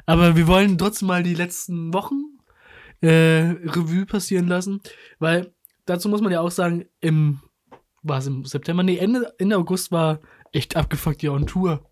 Aber 0.04 0.36
wir 0.36 0.46
wollen 0.46 0.76
trotzdem 0.76 1.08
mal 1.08 1.22
die 1.22 1.34
letzten 1.34 1.94
Wochen 1.94 2.24
äh, 3.00 3.54
Revue 3.64 4.04
passieren 4.04 4.48
lassen, 4.48 4.80
weil 5.18 5.53
dazu 5.86 6.08
muss 6.08 6.20
man 6.20 6.32
ja 6.32 6.40
auch 6.40 6.50
sagen, 6.50 6.84
im 7.00 7.40
war 8.02 8.18
es 8.18 8.26
im 8.26 8.44
September, 8.44 8.82
nee, 8.82 8.98
Ende, 8.98 9.32
Ende 9.38 9.56
August 9.56 9.90
war 9.90 10.20
echt 10.52 10.76
abgefuckt 10.76 11.22
hier 11.22 11.32
on 11.32 11.46
Tour. 11.46 11.88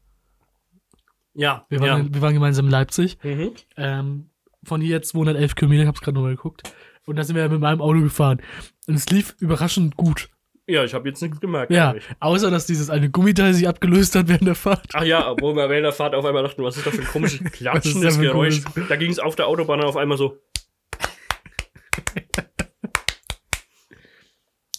Ja, 1.35 1.65
Wir 1.71 1.81
waren, 1.81 2.07
ja. 2.09 2.15
wir 2.15 2.21
waren 2.21 2.35
gemeinsam 2.35 2.67
in 2.67 2.71
Leipzig. 2.71 3.17
Mhm. 3.23 3.53
Ähm, 3.79 4.31
von 4.65 4.81
hier 4.83 5.01
211 5.01 5.55
Kilometer, 5.55 5.83
ich 5.83 5.89
hab's 5.89 6.01
gerade 6.03 6.15
nochmal 6.17 6.37
geguckt. 6.37 6.63
Und 7.07 7.17
da 7.17 7.25
sind 7.25 7.35
wir 7.37 7.49
mit 7.49 7.61
meinem 7.61 7.81
Auto 7.81 8.01
gefahren. 8.01 8.43
Und 8.87 8.95
es 8.95 9.09
lief 9.09 9.35
überraschend 9.41 9.97
gut. 9.97 10.29
ja, 10.69 10.85
ich 10.85 10.93
habe 10.93 11.09
jetzt 11.09 11.23
nichts 11.23 11.41
gemerkt. 11.41 11.73
Ja, 11.73 11.91
eigentlich. 11.93 12.05
außer 12.21 12.51
dass 12.51 12.67
dieses 12.67 12.91
eine 12.91 13.09
Gummiteil 13.11 13.55
sich 13.55 13.67
abgelöst 13.67 14.15
hat 14.15 14.29
während 14.29 14.47
der 14.47 14.55
Fahrt. 14.55 14.87
Ach 14.93 15.03
ja, 15.05 15.35
wo 15.41 15.55
wir 15.57 15.69
während 15.71 15.85
der 15.87 15.93
Fahrt 15.93 16.15
auf 16.15 16.25
einmal 16.27 16.43
dachten, 16.43 16.63
was 16.63 16.77
ist 16.77 16.87
das 16.87 16.95
für 16.95 17.01
ein 17.01 17.09
komisches 17.09 17.41
klatschendes 17.53 18.17
das 18.17 18.21
Geräusch. 18.21 18.63
komisches- 18.63 18.89
Da 18.89 18.97
ging 18.97 19.11
es 19.11 19.19
auf 19.19 19.35
der 19.35 19.47
Autobahn 19.49 19.81
auf 19.83 19.97
einmal 19.97 20.19
so. 20.19 20.37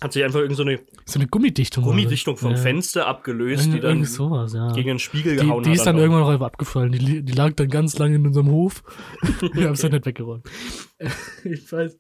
Hat 0.04 0.14
sich 0.14 0.24
einfach 0.24 0.40
irgend 0.42 0.58
so 0.58 0.64
eine 0.64 0.80
So 1.06 1.18
eine 1.20 1.28
Gummidichtung. 1.28 1.84
Gummidichtung 1.84 2.38
vom 2.38 2.52
ja. 2.52 2.58
Fenster 2.58 3.08
abgelöst, 3.08 3.66
die 3.66 3.70
Irgend, 3.70 3.84
dann 3.84 3.92
irgend 3.92 4.10
sowas, 4.10 4.54
ja. 4.54 4.72
gegen 4.74 4.88
den 4.90 5.00
Spiegel 5.00 5.38
die, 5.38 5.46
gehauen 5.46 5.64
die 5.64 5.70
hat. 5.72 5.78
ist 5.78 5.86
dann 5.86 5.96
aber- 5.96 6.04
irgendwann 6.04 6.22
noch 6.24 6.30
einfach 6.30 6.46
abgefallen. 6.48 6.92
Die, 6.92 7.24
die 7.24 7.34
lag 7.34 7.54
dann 7.54 7.70
ganz 7.70 7.98
lange 7.98 8.16
in 8.18 8.28
unserem 8.28 8.50
Hof. 8.50 8.84
Wir 9.54 9.66
haben 9.66 9.74
es 9.74 9.82
dann 9.82 9.92
nicht 9.92 10.06
weggeräumt. 10.06 10.46
ich 11.44 11.72
weiß. 11.72 11.98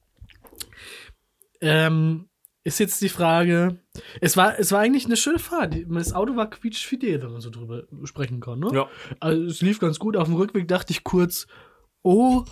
Ähm, 1.61 2.27
ist 2.65 2.79
jetzt 2.79 3.01
die 3.01 3.09
Frage. 3.09 3.79
Es 4.21 4.37
war, 4.37 4.57
es 4.57 4.71
war 4.71 4.79
eigentlich 4.79 5.05
eine 5.05 5.17
schöne 5.17 5.39
Fahrt. 5.39 5.73
Die- 5.73 5.85
Das 5.87 6.13
Auto 6.13 6.35
war 6.35 6.49
quietschfidel, 6.49 7.21
wenn 7.21 7.31
man 7.31 7.41
so 7.41 7.49
drüber 7.49 7.83
sprechen 8.05 8.39
kann. 8.39 8.59
Ne? 8.59 8.69
Ja. 8.73 8.87
Also 9.19 9.43
es 9.45 9.61
lief 9.61 9.79
ganz 9.79 9.99
gut. 9.99 10.15
Auf 10.17 10.27
dem 10.27 10.35
Rückweg 10.35 10.67
dachte 10.67 10.91
ich 10.91 11.03
kurz, 11.03 11.47
oh, 12.01 12.43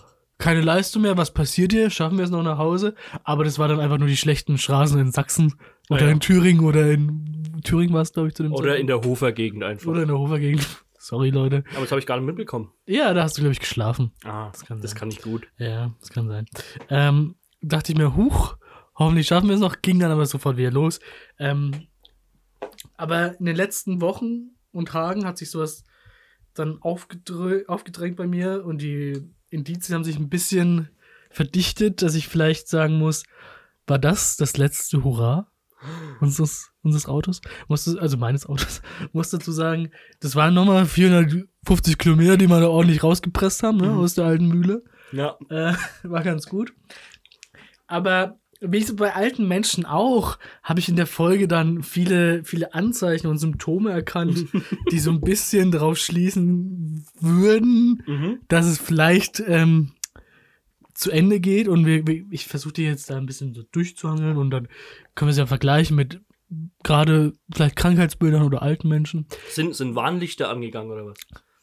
keine 0.41 0.61
Leistung 0.61 1.03
mehr, 1.03 1.17
was 1.17 1.33
passiert 1.33 1.71
hier? 1.71 1.89
Schaffen 1.89 2.17
wir 2.17 2.25
es 2.25 2.31
noch 2.31 2.43
nach 2.43 2.57
Hause? 2.57 2.95
Aber 3.23 3.43
das 3.43 3.59
war 3.59 3.67
dann 3.67 3.79
einfach 3.79 3.99
nur 3.99 4.07
die 4.07 4.17
schlechten 4.17 4.57
Straßen 4.57 4.99
in 4.99 5.11
Sachsen 5.11 5.53
oder 5.89 6.05
ja. 6.05 6.09
in 6.09 6.19
Thüringen 6.19 6.65
oder 6.65 6.91
in 6.91 7.61
Thüringen 7.63 7.93
war 7.93 8.01
es, 8.01 8.11
glaube 8.11 8.29
ich, 8.29 8.35
zu 8.35 8.43
dem 8.43 8.51
Oder 8.53 8.77
in 8.77 8.87
der 8.87 9.01
Hofer 9.01 9.31
Gegend 9.31 9.63
einfach. 9.63 9.87
oder 9.87 10.01
in 10.01 10.07
der 10.07 10.17
Hofer 10.17 10.39
Gegend. 10.39 10.67
Sorry, 10.97 11.29
Leute. 11.29 11.63
Aber 11.71 11.81
das 11.81 11.91
habe 11.91 11.99
ich 11.99 12.05
gar 12.07 12.17
nicht 12.17 12.25
mitbekommen. 12.25 12.71
Ja, 12.85 13.13
da 13.13 13.23
hast 13.23 13.37
du, 13.37 13.41
glaube 13.41 13.53
ich, 13.53 13.59
geschlafen. 13.59 14.11
Ah, 14.23 14.49
Das 14.51 14.65
kann 14.65 14.81
das 14.81 14.91
sein. 14.91 14.99
kann 14.99 15.07
nicht 15.09 15.21
gut. 15.21 15.47
Ja, 15.57 15.93
das 15.99 16.09
kann 16.09 16.27
sein. 16.27 16.45
Ähm, 16.89 17.35
dachte 17.61 17.91
ich 17.91 17.97
mir, 17.97 18.15
huch, 18.15 18.57
hoffentlich 18.95 19.27
schaffen 19.27 19.47
wir 19.47 19.55
es 19.55 19.61
noch, 19.61 19.81
ging 19.81 19.99
dann 19.99 20.11
aber 20.11 20.25
sofort 20.25 20.57
wieder 20.57 20.71
los. 20.71 20.99
Ähm, 21.39 21.87
aber 22.97 23.39
in 23.39 23.45
den 23.45 23.55
letzten 23.55 24.01
Wochen 24.01 24.55
und 24.71 24.89
Tagen 24.89 25.25
hat 25.25 25.37
sich 25.37 25.51
sowas 25.51 25.83
dann 26.53 26.79
aufgedrängt 26.81 28.15
bei 28.17 28.27
mir 28.27 28.65
und 28.65 28.81
die 28.81 29.21
Indizien 29.51 29.95
haben 29.95 30.03
sich 30.03 30.17
ein 30.17 30.29
bisschen 30.29 30.89
verdichtet, 31.29 32.01
dass 32.01 32.15
ich 32.15 32.27
vielleicht 32.27 32.67
sagen 32.67 32.97
muss, 32.97 33.23
war 33.87 33.99
das 33.99 34.37
das 34.37 34.57
letzte 34.57 35.03
Hurra 35.03 35.47
unseres, 36.19 36.71
unseres 36.83 37.05
Autos? 37.07 37.41
Musste, 37.67 37.99
also 38.01 38.17
meines 38.17 38.45
Autos. 38.45 38.81
Muss 39.13 39.29
dazu 39.29 39.51
sagen, 39.51 39.91
das 40.19 40.35
waren 40.35 40.53
nochmal 40.53 40.85
450 40.85 41.97
Kilometer, 41.97 42.37
die 42.37 42.47
wir 42.47 42.59
da 42.59 42.67
ordentlich 42.67 43.03
rausgepresst 43.03 43.63
haben, 43.63 43.77
ne, 43.77 43.87
Mhm. 43.87 43.97
aus 43.99 44.13
der 44.15 44.25
alten 44.25 44.47
Mühle. 44.47 44.83
Ja. 45.11 45.37
Äh, 45.49 45.73
war 46.03 46.23
ganz 46.23 46.47
gut. 46.47 46.73
Aber 47.87 48.39
wie 48.63 48.83
so 48.83 48.95
bei 48.95 49.15
alten 49.15 49.47
Menschen 49.47 49.85
auch, 49.85 50.37
habe 50.61 50.79
ich 50.79 50.87
in 50.87 50.95
der 50.95 51.07
Folge 51.07 51.47
dann 51.47 51.81
viele, 51.83 52.43
viele 52.43 52.73
Anzeichen 52.75 53.27
und 53.27 53.39
Symptome 53.39 53.91
erkannt, 53.91 54.45
die 54.91 54.99
so 54.99 55.09
ein 55.11 55.19
bisschen 55.21 55.71
darauf 55.71 55.97
schließen 55.97 57.05
würden, 57.19 58.03
Mhm. 58.05 58.39
dass 58.47 58.67
es 58.67 58.77
vielleicht 58.77 59.41
ähm, 59.45 59.93
zu 60.93 61.09
Ende 61.11 61.39
geht. 61.39 61.67
Und 61.67 61.85
wir, 61.85 62.03
ich 62.29 62.45
versuche 62.47 62.73
die 62.73 62.83
jetzt 62.83 63.09
da 63.09 63.17
ein 63.17 63.25
bisschen 63.25 63.53
so 63.53 63.63
durchzuhangeln 63.71 64.37
und 64.37 64.51
dann 64.51 64.67
können 65.15 65.27
wir 65.29 65.31
es 65.31 65.37
ja 65.37 65.45
vergleichen 65.47 65.95
mit 65.95 66.21
gerade 66.83 67.33
vielleicht 67.53 67.75
Krankheitsbildern 67.77 68.43
oder 68.43 68.61
alten 68.61 68.89
Menschen. 68.89 69.25
Sind, 69.49 69.75
sind 69.75 69.95
Warnlichter 69.95 70.49
angegangen 70.49 70.91
oder 70.91 71.05
was? 71.07 71.17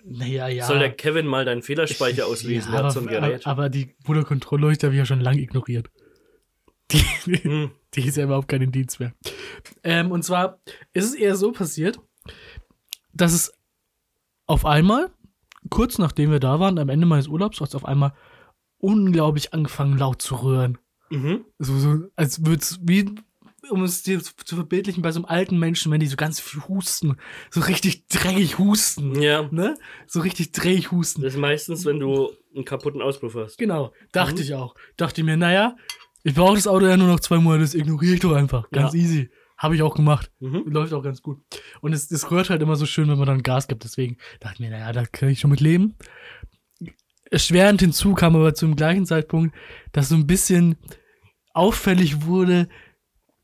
Naja, 0.04 0.48
ja. 0.48 0.66
Soll 0.66 0.78
der 0.78 0.90
Kevin 0.92 1.26
mal 1.26 1.44
deinen 1.44 1.62
Fehlerspeicher 1.62 2.26
auslesen? 2.26 2.72
Ja, 2.72 2.78
der 2.78 2.78
hat 2.78 2.84
aber, 2.84 2.90
so 2.92 3.00
ein 3.00 3.06
Gerät. 3.06 3.46
aber, 3.46 3.52
aber 3.62 3.68
die 3.68 3.94
Bruderkontrollleuchte 4.04 4.86
habe 4.86 4.94
ich 4.94 4.98
ja 4.98 5.06
schon 5.06 5.20
lange 5.20 5.40
ignoriert. 5.40 5.90
Die, 6.92 7.04
die, 7.26 7.36
Hm. 7.44 7.70
die 7.94 8.06
ist 8.06 8.16
ja 8.16 8.24
überhaupt 8.24 8.48
kein 8.48 8.62
Indiz 8.62 8.98
mehr. 8.98 9.12
Ähm, 9.84 10.10
und 10.10 10.22
zwar 10.24 10.58
ist 10.92 11.04
es 11.04 11.14
eher 11.14 11.36
so 11.36 11.52
passiert, 11.52 12.00
dass 13.12 13.32
es 13.32 13.52
auf 14.46 14.64
einmal, 14.64 15.10
kurz 15.70 15.98
nachdem 15.98 16.30
wir 16.30 16.40
da 16.40 16.60
waren, 16.60 16.78
am 16.78 16.88
Ende 16.88 17.06
meines 17.06 17.28
Urlaubs, 17.28 17.60
hat 17.60 17.68
es 17.68 17.74
auf 17.74 17.84
einmal 17.84 18.14
unglaublich 18.78 19.52
angefangen 19.52 19.98
laut 19.98 20.22
zu 20.22 20.36
rühren. 20.36 20.78
Mhm. 21.10 21.44
So, 21.58 21.76
so 21.78 22.04
als 22.16 22.44
würde 22.46 22.60
es 22.62 22.78
wie, 22.82 23.14
um 23.70 23.82
es 23.82 24.02
dir 24.02 24.22
zu 24.22 24.32
zu 24.36 24.54
verbildlichen, 24.56 25.02
bei 25.02 25.10
so 25.12 25.18
einem 25.20 25.24
alten 25.26 25.58
Menschen, 25.58 25.90
wenn 25.92 26.00
die 26.00 26.06
so 26.06 26.16
ganz 26.16 26.38
viel 26.40 26.62
husten, 26.68 27.16
so 27.50 27.60
richtig 27.60 28.06
dreckig 28.06 28.58
husten. 28.58 29.20
Ja. 29.20 29.48
Ne? 29.50 29.76
So 30.06 30.20
richtig 30.20 30.52
dreckig 30.52 30.90
husten. 30.92 31.22
Das 31.22 31.34
ist 31.34 31.40
meistens, 31.40 31.84
wenn 31.84 31.98
du 31.98 32.30
einen 32.54 32.64
kaputten 32.64 33.02
Auspuff 33.02 33.34
hast. 33.34 33.58
Genau, 33.58 33.92
dachte 34.12 34.36
Mhm. 34.36 34.40
ich 34.42 34.54
auch. 34.54 34.74
Dachte 34.96 35.22
mir, 35.24 35.36
naja, 35.36 35.76
ich 36.24 36.34
brauche 36.34 36.54
das 36.56 36.66
Auto 36.66 36.86
ja 36.86 36.96
nur 36.96 37.08
noch 37.08 37.20
zwei 37.20 37.38
Monate, 37.38 37.62
das 37.62 37.74
ignoriere 37.74 38.14
ich 38.14 38.20
doch 38.20 38.32
einfach. 38.34 38.70
Ganz 38.70 38.92
Ja. 38.94 39.00
easy. 39.00 39.30
Habe 39.56 39.74
ich 39.74 39.82
auch 39.82 39.94
gemacht. 39.96 40.30
Mhm. 40.38 40.64
Läuft 40.66 40.92
auch 40.92 41.02
ganz 41.02 41.20
gut. 41.20 41.40
Und 41.80 41.92
es, 41.92 42.10
es 42.12 42.30
rührt 42.30 42.48
halt 42.48 42.62
immer 42.62 42.76
so 42.76 42.86
schön, 42.86 43.08
wenn 43.08 43.18
man 43.18 43.26
dann 43.26 43.42
Gas 43.42 43.66
gibt. 43.66 43.82
Deswegen 43.82 44.16
dachte 44.38 44.54
ich 44.54 44.60
mir, 44.60 44.70
naja, 44.70 44.92
da 44.92 45.04
kann 45.04 45.30
ich 45.30 45.40
schon 45.40 45.50
mit 45.50 45.60
leben. 45.60 45.96
Erschwerend 47.30 47.80
hinzu 47.80 48.14
kam 48.14 48.36
aber 48.36 48.54
zum 48.54 48.76
gleichen 48.76 49.04
Zeitpunkt, 49.04 49.54
dass 49.92 50.08
so 50.08 50.14
ein 50.14 50.26
bisschen 50.26 50.76
auffällig 51.52 52.24
wurde, 52.24 52.68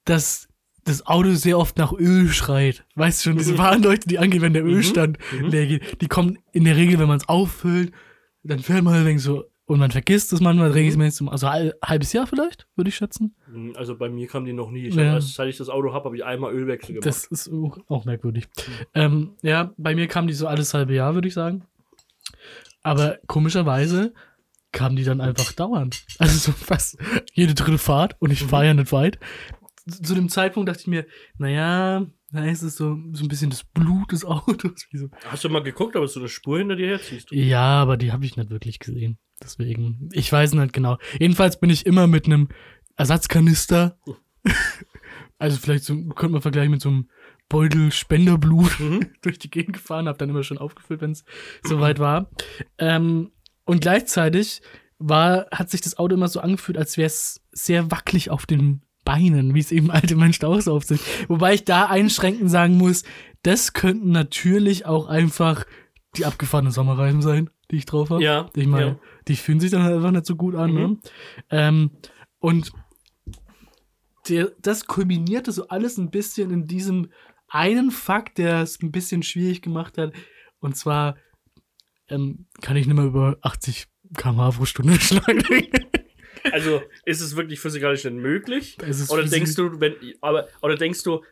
dass 0.04 0.48
das 0.84 1.06
Auto 1.06 1.32
sehr 1.34 1.58
oft 1.58 1.76
nach 1.78 1.92
Öl 1.92 2.28
schreit. 2.28 2.84
Weißt 2.94 3.20
du 3.24 3.30
schon, 3.30 3.38
diese 3.38 3.58
Warnleuchte, 3.58 4.06
die 4.08 4.18
angehen, 4.18 4.42
wenn 4.42 4.52
der 4.52 4.64
Ölstand 4.64 5.18
Mhm. 5.32 5.46
leer 5.48 5.66
geht, 5.66 6.00
die 6.00 6.08
kommen 6.08 6.38
in 6.52 6.64
der 6.64 6.76
Regel, 6.76 6.98
wenn 6.98 7.08
man 7.08 7.16
es 7.18 7.28
auffüllt, 7.28 7.92
dann 8.42 8.58
fährt 8.60 8.84
man 8.84 8.94
halt 8.94 9.20
so, 9.20 9.44
und 9.66 9.78
man 9.78 9.90
vergisst 9.90 10.32
es 10.32 10.40
manchmal 10.40 10.70
regelmäßig, 10.72 11.26
also 11.28 11.46
ein 11.46 11.72
halbes 11.84 12.12
Jahr 12.12 12.26
vielleicht, 12.26 12.66
würde 12.76 12.88
ich 12.90 12.96
schätzen. 12.96 13.34
Hm, 13.46 13.72
Also 13.76 13.96
bei 13.96 14.08
mir 14.08 14.26
kam 14.26 14.44
die 14.44 14.52
noch 14.52 14.70
nie. 14.70 14.86
Ich 14.88 14.94
Ja. 14.94 15.12
hab, 15.14 15.22
seit 15.22 15.48
ich 15.48 15.56
das 15.56 15.68
Auto 15.70 15.92
habe, 15.92 16.04
habe 16.06 16.16
ich 16.16 16.24
einmal 16.24 16.52
Ölwechsel 16.52 16.94
gemacht. 16.94 17.06
Das 17.06 17.24
ist 17.26 17.50
auch, 17.88 18.04
merkwürdig. 18.04 18.46
Ähm, 18.94 19.36
ja, 19.42 19.72
bei 19.78 19.94
mir 19.94 20.06
kam 20.06 20.26
die 20.26 20.34
so 20.34 20.46
alles 20.46 20.74
halbe 20.74 20.94
Jahr, 20.94 21.14
würde 21.14 21.28
ich 21.28 21.34
sagen. 21.34 21.64
Aber 22.82 23.18
komischerweise 23.26 24.12
kam 24.72 24.96
die 24.96 25.04
dann 25.04 25.20
einfach 25.20 25.52
dauernd. 25.52 26.04
Also 26.18 26.36
so 26.36 26.52
fast 26.52 26.98
jede 27.32 27.54
dritte 27.54 27.78
Fahrt 27.78 28.16
und 28.20 28.30
ich 28.30 28.42
fahre 28.42 28.66
ja 28.66 28.74
nicht 28.74 28.92
weit. 28.92 29.18
Zu 29.88 30.02
zu 30.02 30.14
dem 30.14 30.28
Zeitpunkt 30.28 30.68
dachte 30.68 30.80
ich 30.80 30.86
mir, 30.86 31.06
naja, 31.38 32.06
da 32.32 32.44
ist 32.44 32.62
es 32.62 32.76
so, 32.76 32.98
so 33.12 33.24
ein 33.24 33.28
bisschen 33.28 33.50
das 33.50 33.64
Blut 33.64 34.10
des 34.12 34.24
Autos. 34.24 34.86
Hast 35.26 35.44
du 35.44 35.48
mal 35.48 35.62
geguckt, 35.62 35.94
ob 35.96 36.06
du 36.12 36.18
eine 36.18 36.28
Spur 36.28 36.58
hinter 36.58 36.76
dir 36.76 36.88
herziehst? 36.88 37.28
Ja, 37.32 37.80
aber 37.82 37.96
die 37.96 38.10
habe 38.12 38.24
ich 38.24 38.36
nicht 38.36 38.50
wirklich 38.50 38.78
gesehen. 38.78 39.18
Deswegen, 39.42 40.08
ich 40.12 40.30
weiß 40.30 40.54
nicht 40.54 40.72
genau. 40.72 40.98
Jedenfalls 41.18 41.58
bin 41.58 41.70
ich 41.70 41.86
immer 41.86 42.06
mit 42.06 42.26
einem 42.26 42.48
Ersatzkanister. 42.96 43.98
also 45.38 45.58
vielleicht 45.58 45.84
so, 45.84 45.94
könnte 46.10 46.32
man 46.32 46.42
vergleichen 46.42 46.70
mit 46.70 46.80
so 46.80 46.88
einem 46.88 47.08
Beutel 47.48 47.92
Spenderblut 47.92 48.80
Mhm. 48.80 49.10
durch 49.22 49.38
die 49.38 49.50
Gegend 49.50 49.74
gefahren, 49.74 50.08
habe 50.08 50.18
dann 50.18 50.30
immer 50.30 50.42
schon 50.42 50.58
aufgefüllt, 50.58 51.00
wenn 51.00 51.12
es 51.12 51.24
soweit 51.62 51.98
war. 51.98 52.30
Ähm, 52.78 53.32
und 53.64 53.80
gleichzeitig 53.80 54.62
war, 54.98 55.46
hat 55.50 55.70
sich 55.70 55.80
das 55.80 55.98
Auto 55.98 56.14
immer 56.14 56.28
so 56.28 56.40
angefühlt, 56.40 56.78
als 56.78 56.96
wäre 56.96 57.06
es 57.06 57.42
sehr 57.52 57.90
wackelig 57.90 58.30
auf 58.30 58.46
den 58.46 58.82
Beinen, 59.04 59.54
wie 59.54 59.60
es 59.60 59.72
eben 59.72 59.90
alte 59.90 60.16
Menschen 60.16 60.46
auch 60.46 60.60
so 60.60 60.74
auf 60.74 60.84
sind. 60.84 61.00
Wobei 61.28 61.54
ich 61.54 61.64
da 61.64 61.86
einschränkend 61.86 62.50
sagen 62.50 62.76
muss, 62.78 63.04
das 63.42 63.74
könnten 63.74 64.10
natürlich 64.10 64.86
auch 64.86 65.06
einfach 65.06 65.64
die 66.16 66.24
abgefahrenen 66.24 66.72
Sommerreifen 66.72 67.20
sein, 67.20 67.50
die 67.70 67.76
ich 67.76 67.86
drauf 67.86 68.10
habe. 68.10 68.22
Ja. 68.22 68.50
Ich 68.54 68.66
meine, 68.66 68.86
ja. 68.86 68.98
die 69.28 69.36
fühlen 69.36 69.60
sich 69.60 69.70
dann 69.70 69.82
halt 69.82 69.96
einfach 69.96 70.10
nicht 70.10 70.26
so 70.26 70.36
gut 70.36 70.54
an. 70.54 70.74
Ne? 70.74 70.88
Mhm. 70.88 71.00
Ähm, 71.50 71.90
und 72.38 72.72
der, 74.28 74.52
das 74.60 74.86
kulminierte 74.86 75.52
so 75.52 75.68
alles 75.68 75.98
ein 75.98 76.10
bisschen 76.10 76.50
in 76.50 76.66
diesem 76.66 77.10
einen 77.48 77.90
Fakt, 77.90 78.38
der 78.38 78.62
es 78.62 78.80
ein 78.82 78.90
bisschen 78.90 79.22
schwierig 79.22 79.62
gemacht 79.62 79.98
hat. 79.98 80.12
Und 80.60 80.76
zwar 80.76 81.16
ähm, 82.08 82.46
kann 82.62 82.76
ich 82.76 82.86
nicht 82.86 82.96
mehr 82.96 83.04
über 83.04 83.38
80 83.42 83.86
km 84.16 84.50
pro 84.50 84.64
Stunde 84.64 84.92
beschleunigen. 84.94 85.70
Also 86.52 86.82
ist 87.04 87.20
es 87.20 87.36
wirklich 87.36 87.60
physikalisch 87.60 88.02
denn 88.02 88.18
möglich? 88.18 88.76
Oder 89.08 89.24
denkst 89.24 89.54
du, 89.54 89.80
wenn, 89.80 89.94
aber, 90.20 90.48
oder 90.60 90.76
denkst 90.76 91.02
du, 91.02 91.22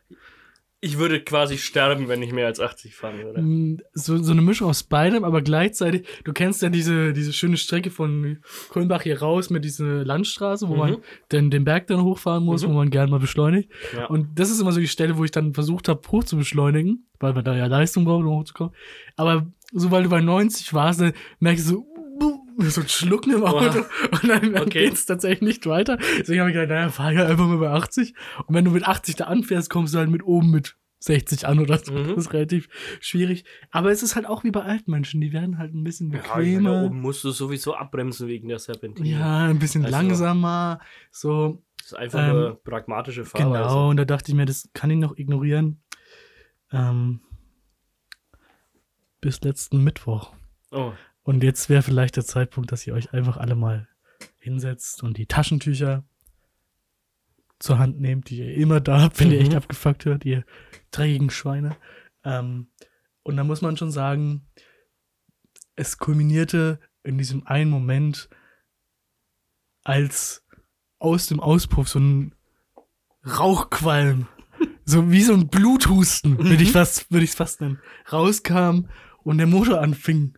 ich 0.83 0.97
würde 0.97 1.21
quasi 1.21 1.57
sterben, 1.57 2.09
wenn 2.09 2.21
ich 2.21 2.33
mehr 2.33 2.45
als 2.47 2.59
80 2.59 2.93
fahren 2.95 3.23
würde? 3.23 3.41
Mm, 3.41 3.77
so, 3.93 4.21
so 4.21 4.33
eine 4.33 4.41
Mischung 4.41 4.69
aus 4.69 4.83
beidem, 4.83 5.23
aber 5.23 5.41
gleichzeitig, 5.41 6.05
du 6.25 6.33
kennst 6.33 6.61
ja 6.61 6.67
diese, 6.69 7.13
diese 7.13 7.31
schöne 7.31 7.55
Strecke 7.55 7.89
von 7.89 8.39
Kulmbach 8.69 9.03
hier 9.03 9.19
raus 9.21 9.49
mit 9.49 9.63
dieser 9.63 10.03
Landstraße, 10.03 10.67
wo 10.67 10.73
Mhm. 10.73 10.79
man 10.79 10.97
dann 11.29 11.49
den 11.49 11.63
Berg 11.63 11.87
dann 11.87 12.03
hochfahren 12.03 12.43
muss, 12.43 12.63
Mhm. 12.63 12.69
wo 12.69 12.73
man 12.73 12.89
gerne 12.89 13.09
mal 13.11 13.19
beschleunigt. 13.19 13.69
Ja. 13.95 14.07
Und 14.07 14.37
das 14.37 14.49
ist 14.51 14.59
immer 14.59 14.73
so 14.73 14.81
die 14.81 14.87
Stelle, 14.89 15.17
wo 15.17 15.23
ich 15.23 15.31
dann 15.31 15.53
versucht 15.53 15.87
habe, 15.87 16.01
hoch 16.11 16.25
zu 16.25 16.35
beschleunigen, 16.35 17.05
weil 17.19 17.33
man 17.33 17.45
da 17.45 17.55
ja 17.55 17.67
Leistung 17.67 18.03
braucht, 18.03 18.25
um 18.25 18.31
hochzukommen. 18.39 18.73
Aber 19.15 19.47
sobald 19.71 20.05
du 20.05 20.09
bei 20.09 20.19
90 20.21 20.73
warst, 20.73 20.99
dann 20.99 21.13
merkst 21.39 21.69
du 21.71 21.85
so, 22.59 22.81
ein 22.81 22.87
Schlucken 22.89 23.33
im 23.33 23.43
Auto 23.43 23.79
Wow. 23.79 24.21
und 24.23 24.29
dann, 24.29 24.53
dann 24.53 24.63
Okay. 24.63 24.85
geht's 24.87 25.05
tatsächlich 25.05 25.41
nicht 25.41 25.65
weiter. 25.65 25.97
Deswegen 26.19 26.39
habe 26.41 26.49
ich 26.51 26.55
gedacht, 26.55 26.69
naja, 26.69 26.89
fahr 26.89 27.11
ja 27.11 27.25
einfach 27.27 27.47
mal 27.47 27.57
bei 27.57 27.69
80. 27.69 28.13
Und 28.47 28.55
wenn 28.55 28.65
du 28.65 28.71
mit 28.71 28.87
80 28.87 29.15
da 29.15 29.25
anfährst, 29.25 29.69
kommst 29.69 29.93
du 29.93 29.97
halt 29.99 30.09
mit 30.09 30.23
oben 30.23 30.51
mit 30.51 30.75
60 30.99 31.45
an 31.47 31.59
oder 31.59 31.77
so. 31.79 31.91
Mhm. 31.93 32.07
Das 32.15 32.17
ist 32.27 32.33
relativ 32.33 32.69
schwierig. 33.01 33.43
Aber 33.71 33.91
es 33.91 34.03
ist 34.03 34.15
halt 34.15 34.25
auch 34.25 34.43
wie 34.45 34.51
bei 34.51 34.61
alten 34.63 34.89
Menschen, 34.91 35.19
die 35.19 35.33
werden 35.33 35.57
halt 35.57 35.73
ein 35.73 35.83
bisschen 35.83 36.11
Ja, 36.11 36.19
ich 36.19 36.23
meine, 36.27 36.33
da 36.33 36.39
bequemer. 36.39 36.83
oben 36.85 37.01
musst 37.01 37.23
du 37.25 37.31
sowieso 37.31 37.73
abbremsen 37.75 38.27
wegen 38.29 38.47
der 38.47 38.59
Serpentine. 38.59 39.09
Ja, 39.09 39.45
ein 39.45 39.59
bisschen 39.59 39.83
Also- 39.85 39.97
langsamer. 39.97 40.79
So, 41.11 41.61
Das 41.77 41.87
ist 41.87 41.93
einfach 41.97 42.19
Ähm, 42.19 42.29
nur 42.35 42.63
pragmatische 42.63 43.25
Fahrweise. 43.25 43.49
Genau, 43.63 43.89
und 43.89 43.97
da 43.97 44.05
dachte 44.05 44.31
ich 44.31 44.35
mir, 44.37 44.45
das 44.45 44.69
kann 44.73 44.89
ich 44.91 44.97
noch 44.97 45.17
ignorieren. 45.17 45.81
Ähm, 46.71 47.19
bis 49.21 49.41
letzten 49.41 49.83
Mittwoch. 49.83 50.33
Oh, 50.71 50.93
Und 51.23 51.43
jetzt 51.43 51.69
wäre 51.69 51.81
vielleicht 51.83 52.15
der 52.17 52.25
Zeitpunkt, 52.25 52.71
dass 52.71 52.85
ihr 52.85 52.93
euch 52.93 53.13
einfach 53.13 53.37
alle 53.37 53.55
mal 53.55 53.87
hinsetzt 54.39 55.03
und 55.03 55.17
die 55.17 55.25
Taschentücher 55.25 56.03
zur 57.59 57.79
Hand 57.79 57.99
nehmt, 58.01 58.29
die 58.29 58.39
ihr 58.39 58.55
immer 58.55 58.81
da 58.81 59.01
habt, 59.01 59.19
wenn 59.19 59.31
ihr 59.31 59.39
Mhm. 59.39 59.45
echt 59.45 59.55
abgefuckt 59.55 60.03
hört, 60.05 60.25
ihr 60.25 60.43
dreckigen 60.91 61.29
Schweine. 61.29 61.77
Ähm, 62.25 62.67
und 63.23 63.37
da 63.37 63.43
muss 63.45 63.61
man 63.61 63.77
schon 63.77 63.91
sagen, 63.91 64.45
es 65.75 65.97
kulminierte 65.97 66.79
in 67.03 67.17
diesem 67.17 67.47
einen 67.47 67.71
Moment, 67.71 68.29
als 69.83 70.45
aus 70.99 71.27
dem 71.27 71.39
Auspuff 71.39 71.87
so 71.89 71.99
ein 71.99 72.35
Rauchqualm, 73.25 74.27
so 74.85 75.09
wie 75.11 75.21
so 75.21 75.33
ein 75.33 75.47
Bluthusten, 75.47 76.37
würde 76.37 76.63
ich 76.63 76.71
fast, 76.73 77.09
würde 77.11 77.23
ich 77.23 77.31
es 77.31 77.35
fast 77.35 77.61
nennen, 77.61 77.79
rauskam 78.11 78.87
und 79.23 79.37
der 79.37 79.47
Motor 79.47 79.81
anfing. 79.81 80.37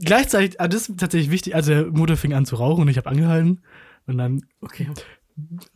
Gleichzeitig, 0.00 0.60
ah, 0.60 0.68
das 0.68 0.88
ist 0.88 0.98
tatsächlich 1.00 1.30
wichtig, 1.30 1.54
also 1.54 1.72
der 1.72 1.86
Motor 1.86 2.16
fing 2.16 2.34
an 2.34 2.46
zu 2.46 2.56
rauchen 2.56 2.82
und 2.82 2.88
ich 2.88 2.96
habe 2.96 3.08
angehalten 3.08 3.60
und 4.06 4.18
dann 4.18 4.42
okay. 4.60 4.88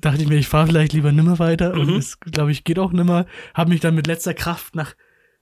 dachte 0.00 0.22
ich 0.22 0.28
mir, 0.28 0.36
ich 0.36 0.48
fahre 0.48 0.66
vielleicht 0.68 0.92
lieber 0.92 1.12
nimmer 1.12 1.38
weiter 1.38 1.74
und 1.74 1.88
Mhm. 1.90 1.96
es, 1.96 2.18
glaube 2.20 2.50
ich, 2.52 2.64
geht 2.64 2.78
auch 2.78 2.92
nimmer. 2.92 3.26
Habe 3.54 3.70
mich 3.70 3.80
dann 3.80 3.94
mit 3.94 4.06
letzter 4.06 4.34
Kraft 4.34 4.74
nach 4.74 4.94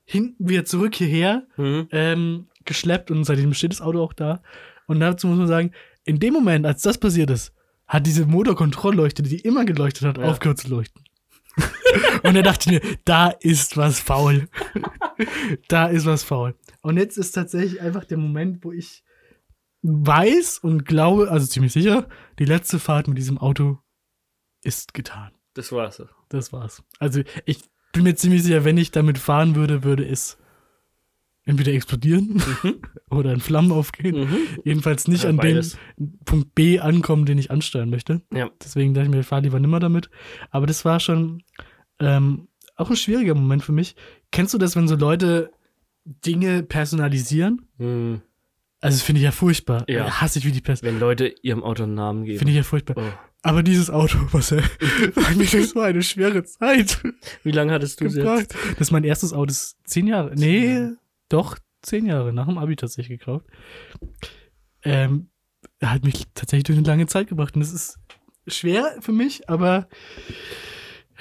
hinten 0.05 0.49
wieder 0.49 0.64
zurück 0.64 0.95
hierher 0.95 1.47
Mhm. 1.57 1.89
ähm, 1.93 2.47
geschleppt 2.64 3.11
und 3.11 3.24
seitdem 3.24 3.55
steht 3.55 3.72
das 3.72 3.81
Auto 3.81 4.03
auch 4.03 4.12
da. 4.12 4.43
Und 4.87 5.01
dazu 5.01 5.26
muss 5.28 5.39
man 5.39 5.47
sagen, 5.49 5.72
in 6.05 6.18
dem 6.18 6.35
Moment, 6.35 6.66
als 6.66 6.83
das 6.83 6.99
passiert 6.99 7.31
ist, 7.31 7.53
hat 7.87 8.07
diese 8.07 8.26
Motorkontrollleuchte, 8.26 9.22
die 9.22 9.41
immer 9.41 9.64
geleuchtet 9.64 10.07
hat, 10.07 10.18
Ja. 10.18 10.24
aufgehört 10.24 10.59
zu 10.59 10.68
leuchten. 10.68 11.00
und 12.23 12.37
er 12.37 12.43
dachte 12.43 12.71
mir, 12.71 12.81
da 13.05 13.29
ist 13.29 13.77
was 13.77 14.01
faul. 14.01 14.49
da 15.69 15.87
ist 15.87 16.07
was 16.07 16.23
faul. 16.23 16.55
Und 16.83 16.97
jetzt 16.97 17.19
ist 17.19 17.33
tatsächlich 17.33 17.81
einfach 17.81 18.05
der 18.05 18.19
Moment, 18.19 18.65
wo 18.65 18.73
ich 18.73 19.05
weiß 19.83 20.59
und 20.59 20.85
glaube, 20.85 21.31
also 21.31 21.47
ziemlich 21.47 21.73
sicher, 21.73 22.09
die 22.39 22.45
letzte 22.45 22.79
Fahrt 22.79 23.09
mit 23.09 23.19
diesem 23.19 23.39
Auto 23.39 23.79
ist 24.63 24.95
getan. 24.95 25.33
Das 25.55 25.73
war's. 25.73 26.03
Das 26.29 26.53
war's. 26.53 26.83
Also 26.99 27.23
ich 27.45 27.63
bin 27.93 28.05
mir 28.05 28.15
ziemlich 28.15 28.43
sicher, 28.43 28.65
wenn 28.65 28.77
ich 28.77 28.91
damit 28.91 29.19
fahren 29.19 29.57
würde, 29.57 29.83
würde 29.83 30.07
es 30.07 30.39
entweder 31.45 31.72
explodieren 31.72 32.43
oder 33.11 33.32
in 33.32 33.41
Flammen 33.41 33.72
aufgehen. 33.72 34.20
Mhm. 34.28 34.36
Jedenfalls 34.64 35.09
nicht 35.09 35.24
Ja, 35.24 35.30
an 35.30 35.36
beides. 35.36 35.76
dem 35.97 36.18
Punkt 36.24 36.55
B 36.55 36.78
ankommen, 36.80 37.24
den 37.26 37.38
ich 37.38 37.51
ansteuern 37.51 37.91
möchte. 37.91 38.22
Ja. 38.32 38.51
Deswegen 38.62 38.95
dachte 38.95 39.07
ich 39.07 39.11
mir, 39.11 39.20
ich 39.20 39.26
fahre 39.26 39.43
lieber 39.43 39.59
nimmer 39.59 39.80
damit. 39.80 40.11
Aber 40.51 40.66
das 40.66 40.84
war 40.84 41.01
schon 41.01 41.43
ähm, 41.99 42.49
auch 42.76 42.91
ein 42.91 42.97
schwieriger 42.97 43.34
Moment 43.34 43.62
für 43.62 43.72
mich. 43.72 43.97
Kennst 44.32 44.55
du 44.55 44.59
das, 44.59 44.76
wenn 44.76 44.86
so 44.88 44.97
Leute 44.97 45.51
Dinge 46.05 46.62
personalisieren? 46.62 47.62
Mhm. 47.78 48.22
Also 48.82 48.97
das 48.97 49.03
finde 49.03 49.18
ich 49.20 49.24
ja 49.24 49.32
furchtbar. 49.32 49.84
Ja. 49.88 50.20
Hasse 50.20 50.38
ich 50.38 50.47
wie 50.47 50.53
die 50.53 50.62
Pest. 50.62 50.82
Wenn 50.82 50.99
Leute 50.99 51.34
ihrem 51.43 51.62
Auto 51.62 51.82
einen 51.82 51.95
Namen 51.95 52.24
geben. 52.24 52.38
Finde 52.38 52.53
ich 52.53 52.57
ja 52.57 52.62
furchtbar. 52.62 52.97
Oh. 52.99 53.12
Aber 53.43 53.62
dieses 53.62 53.91
Auto, 53.91 54.18
was 54.32 54.53
er 54.53 54.62
war 55.14 55.30
mir 55.34 55.47
durch 55.47 55.68
so 55.70 55.80
eine 55.80 56.03
schwere 56.03 56.45
Zeit 56.45 57.03
Wie 57.43 57.51
lange 57.53 57.72
hattest 57.72 58.01
du 58.01 58.07
es 58.07 58.14
gebracht. 58.14 58.41
jetzt? 58.41 58.57
Das 58.72 58.80
ist 58.88 58.91
mein 58.91 59.05
erstes 59.05 59.32
Auto, 59.32 59.47
das 59.47 59.57
ist 59.62 59.76
zehn 59.84 60.07
Jahre. 60.07 60.32
Nee, 60.34 60.91
doch, 61.31 61.57
zehn 61.83 62.05
Jahre 62.07 62.33
nach 62.33 62.47
dem 62.47 62.59
Abi 62.59 62.76
tatsächlich 62.76 63.18
gekauft. 63.18 63.47
Ähm, 64.83 65.31
er 65.78 65.93
hat 65.93 66.05
mich 66.05 66.26
tatsächlich 66.35 66.64
durch 66.64 66.78
eine 66.78 66.87
lange 66.87 67.07
Zeit 67.07 67.28
gebracht. 67.28 67.55
Und 67.55 67.61
das 67.61 67.72
ist 67.72 67.99
schwer 68.47 68.97
für 69.01 69.12
mich, 69.12 69.49
aber 69.49 69.89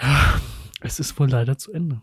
ja, 0.01 0.39
es 0.81 0.99
ist 0.99 1.17
wohl 1.19 1.29
leider 1.29 1.57
zu 1.57 1.71
Ende. 1.71 2.01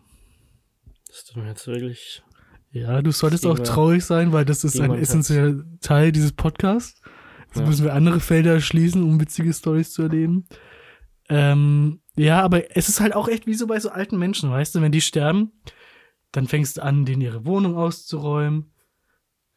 Das 1.07 1.17
ist 1.17 1.35
doch 1.35 1.43
jetzt 1.45 1.67
wirklich. 1.67 2.23
Ja, 2.71 3.01
du 3.01 3.11
solltest 3.11 3.45
auch 3.45 3.57
traurig 3.59 4.03
sein, 4.05 4.33
weil 4.33 4.45
das 4.45 4.63
ist 4.63 4.79
ein 4.79 4.93
essentieller 4.93 5.63
Teil 5.81 6.11
dieses 6.11 6.33
Podcasts. 6.33 7.01
Jetzt 7.47 7.57
Ja. 7.59 7.65
müssen 7.65 7.85
wir 7.85 7.93
andere 7.93 8.19
Felder 8.19 8.53
erschließen, 8.53 9.01
um 9.01 9.19
witzige 9.19 9.53
Stories 9.53 9.91
zu 9.93 10.03
erleben. 10.03 10.47
Ähm, 11.29 12.01
ja, 12.15 12.41
aber 12.41 12.75
es 12.75 12.89
ist 12.89 12.99
halt 12.99 13.15
auch 13.15 13.27
echt 13.29 13.47
wie 13.47 13.53
so 13.53 13.67
bei 13.67 13.79
so 13.79 13.89
alten 13.89 14.17
Menschen, 14.19 14.51
weißt 14.51 14.75
du, 14.75 14.81
wenn 14.81 14.91
die 14.91 15.01
sterben, 15.01 15.51
dann 16.31 16.47
fängst 16.47 16.77
du 16.77 16.83
an, 16.83 17.05
denen 17.05 17.21
ihre 17.21 17.45
Wohnung 17.45 17.75
auszuräumen. 17.77 18.71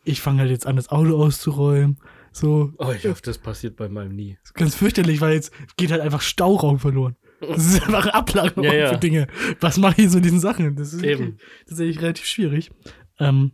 Ich 0.04 0.20
fange 0.20 0.40
halt 0.40 0.50
jetzt 0.50 0.66
an, 0.66 0.76
das 0.76 0.88
Auto 0.88 1.22
auszuräumen. 1.22 2.00
So, 2.32 2.72
Oh, 2.78 2.92
ich 2.92 3.04
hoffe, 3.06 3.22
das 3.22 3.38
passiert 3.38 3.76
bei 3.76 3.88
meinem 3.88 4.14
nie. 4.14 4.38
ganz 4.54 4.74
fürchterlich, 4.74 5.20
weil 5.20 5.34
jetzt 5.34 5.52
geht 5.76 5.90
halt 5.90 6.00
einfach 6.00 6.20
Stauraum 6.20 6.78
verloren. 6.78 7.16
Das 7.40 7.66
ist 7.66 7.82
einfach 7.82 8.06
Ablagerung 8.08 8.64
Ja, 8.64 8.74
ja. 8.74 8.88
für 8.92 8.98
Dinge. 8.98 9.26
Was 9.60 9.78
mache 9.78 10.02
ich 10.02 10.10
so 10.10 10.16
mit 10.16 10.26
diesen 10.26 10.40
Sachen? 10.40 10.76
Das 10.76 10.92
ist 10.92 11.02
Eben. 11.02 11.38
tatsächlich 11.66 12.00
relativ 12.02 12.26
schwierig. 12.26 12.70
Ähm, 13.18 13.52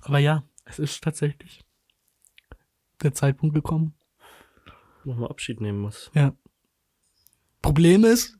aber 0.00 0.18
ja, 0.20 0.44
es 0.64 0.78
ist 0.78 1.02
tatsächlich 1.02 1.64
der 3.02 3.12
Zeitpunkt 3.14 3.54
gekommen. 3.54 3.94
Nochmal 5.04 5.30
Abschied 5.30 5.60
nehmen 5.60 5.80
muss. 5.80 6.10
Problem 7.62 8.04
ist, 8.04 8.37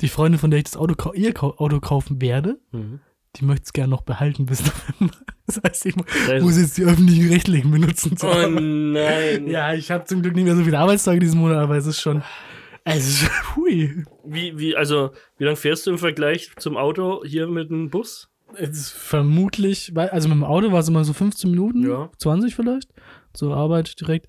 die 0.00 0.08
Freundin, 0.08 0.38
von 0.38 0.50
der 0.50 0.58
ich 0.58 0.64
das 0.64 0.76
Auto, 0.76 1.12
ihr 1.14 1.32
Auto 1.42 1.80
kaufen 1.80 2.20
werde, 2.20 2.58
Mhm. 2.72 3.00
die 3.36 3.44
möchte 3.44 3.64
es 3.64 3.72
gerne 3.72 3.90
noch 3.90 4.02
behalten 4.02 4.46
bis 4.46 4.60
November. 5.00 5.16
Das 5.46 5.60
heißt, 5.62 5.86
ich 5.86 5.94
Das- 6.26 6.42
muss 6.42 6.58
jetzt 6.58 6.76
die 6.76 6.84
öffentlichen 6.84 7.28
Rechtlichen 7.28 7.70
benutzen. 7.70 8.16
Oh 8.22 8.26
Arbeit. 8.26 8.50
nein. 8.52 9.46
Ja, 9.48 9.74
ich 9.74 9.90
habe 9.90 10.04
zum 10.04 10.22
Glück 10.22 10.34
nicht 10.34 10.44
mehr 10.44 10.56
so 10.56 10.64
viele 10.64 10.78
Arbeitstage 10.78 11.20
diesen 11.20 11.38
Monat, 11.40 11.58
aber 11.58 11.76
es 11.76 11.86
ist 11.86 12.00
schon. 12.00 12.22
Es 12.84 13.08
ist, 13.08 13.30
hui. 13.56 14.04
Wie, 14.24 14.58
wie, 14.58 14.76
also, 14.76 15.10
wie 15.38 15.44
lange 15.44 15.56
fährst 15.56 15.86
du 15.86 15.90
im 15.92 15.98
Vergleich 15.98 16.50
zum 16.58 16.76
Auto 16.76 17.22
hier 17.24 17.46
mit 17.48 17.70
dem 17.70 17.90
Bus? 17.90 18.28
Es 18.54 18.70
ist 18.70 18.90
vermutlich, 18.90 19.92
also 19.96 20.28
mit 20.28 20.36
dem 20.36 20.44
Auto 20.44 20.70
war 20.70 20.78
es 20.80 20.88
immer 20.88 21.04
so 21.04 21.12
15 21.12 21.50
Minuten, 21.50 21.84
Ja. 21.86 22.10
20 22.18 22.54
vielleicht, 22.54 22.90
zur 23.32 23.56
Arbeit 23.56 24.00
direkt. 24.00 24.28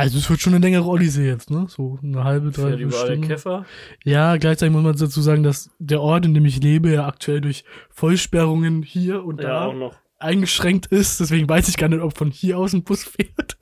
Also 0.00 0.18
es 0.18 0.28
wird 0.30 0.40
schon 0.40 0.54
eine 0.54 0.64
längere 0.64 0.84
Odyssee 0.86 1.26
jetzt, 1.26 1.50
ne? 1.50 1.66
So 1.68 1.98
eine 2.02 2.24
halbe, 2.24 2.48
überall 2.48 2.76
der 2.76 2.90
Stunde. 2.90 3.28
Käfer? 3.28 3.66
Ja, 4.04 4.36
gleichzeitig 4.36 4.72
muss 4.72 4.82
man 4.82 4.96
dazu 4.96 5.20
sagen, 5.20 5.42
dass 5.42 5.70
der 5.78 6.00
Ort, 6.00 6.24
in 6.26 6.34
dem 6.34 6.44
ich 6.44 6.60
lebe, 6.62 6.90
ja 6.92 7.06
aktuell 7.06 7.40
durch 7.40 7.64
Vollsperrungen 7.90 8.82
hier 8.82 9.24
und 9.24 9.40
Ja, 9.40 9.48
da 9.48 9.64
auch 9.66 9.74
noch. 9.74 9.94
eingeschränkt 10.18 10.86
ist. 10.86 11.20
Deswegen 11.20 11.48
weiß 11.48 11.68
ich 11.68 11.76
gar 11.76 11.88
nicht, 11.88 12.00
ob 12.00 12.16
von 12.16 12.30
hier 12.30 12.58
aus 12.58 12.72
ein 12.72 12.82
Bus 12.84 13.04
fährt. 13.16 13.58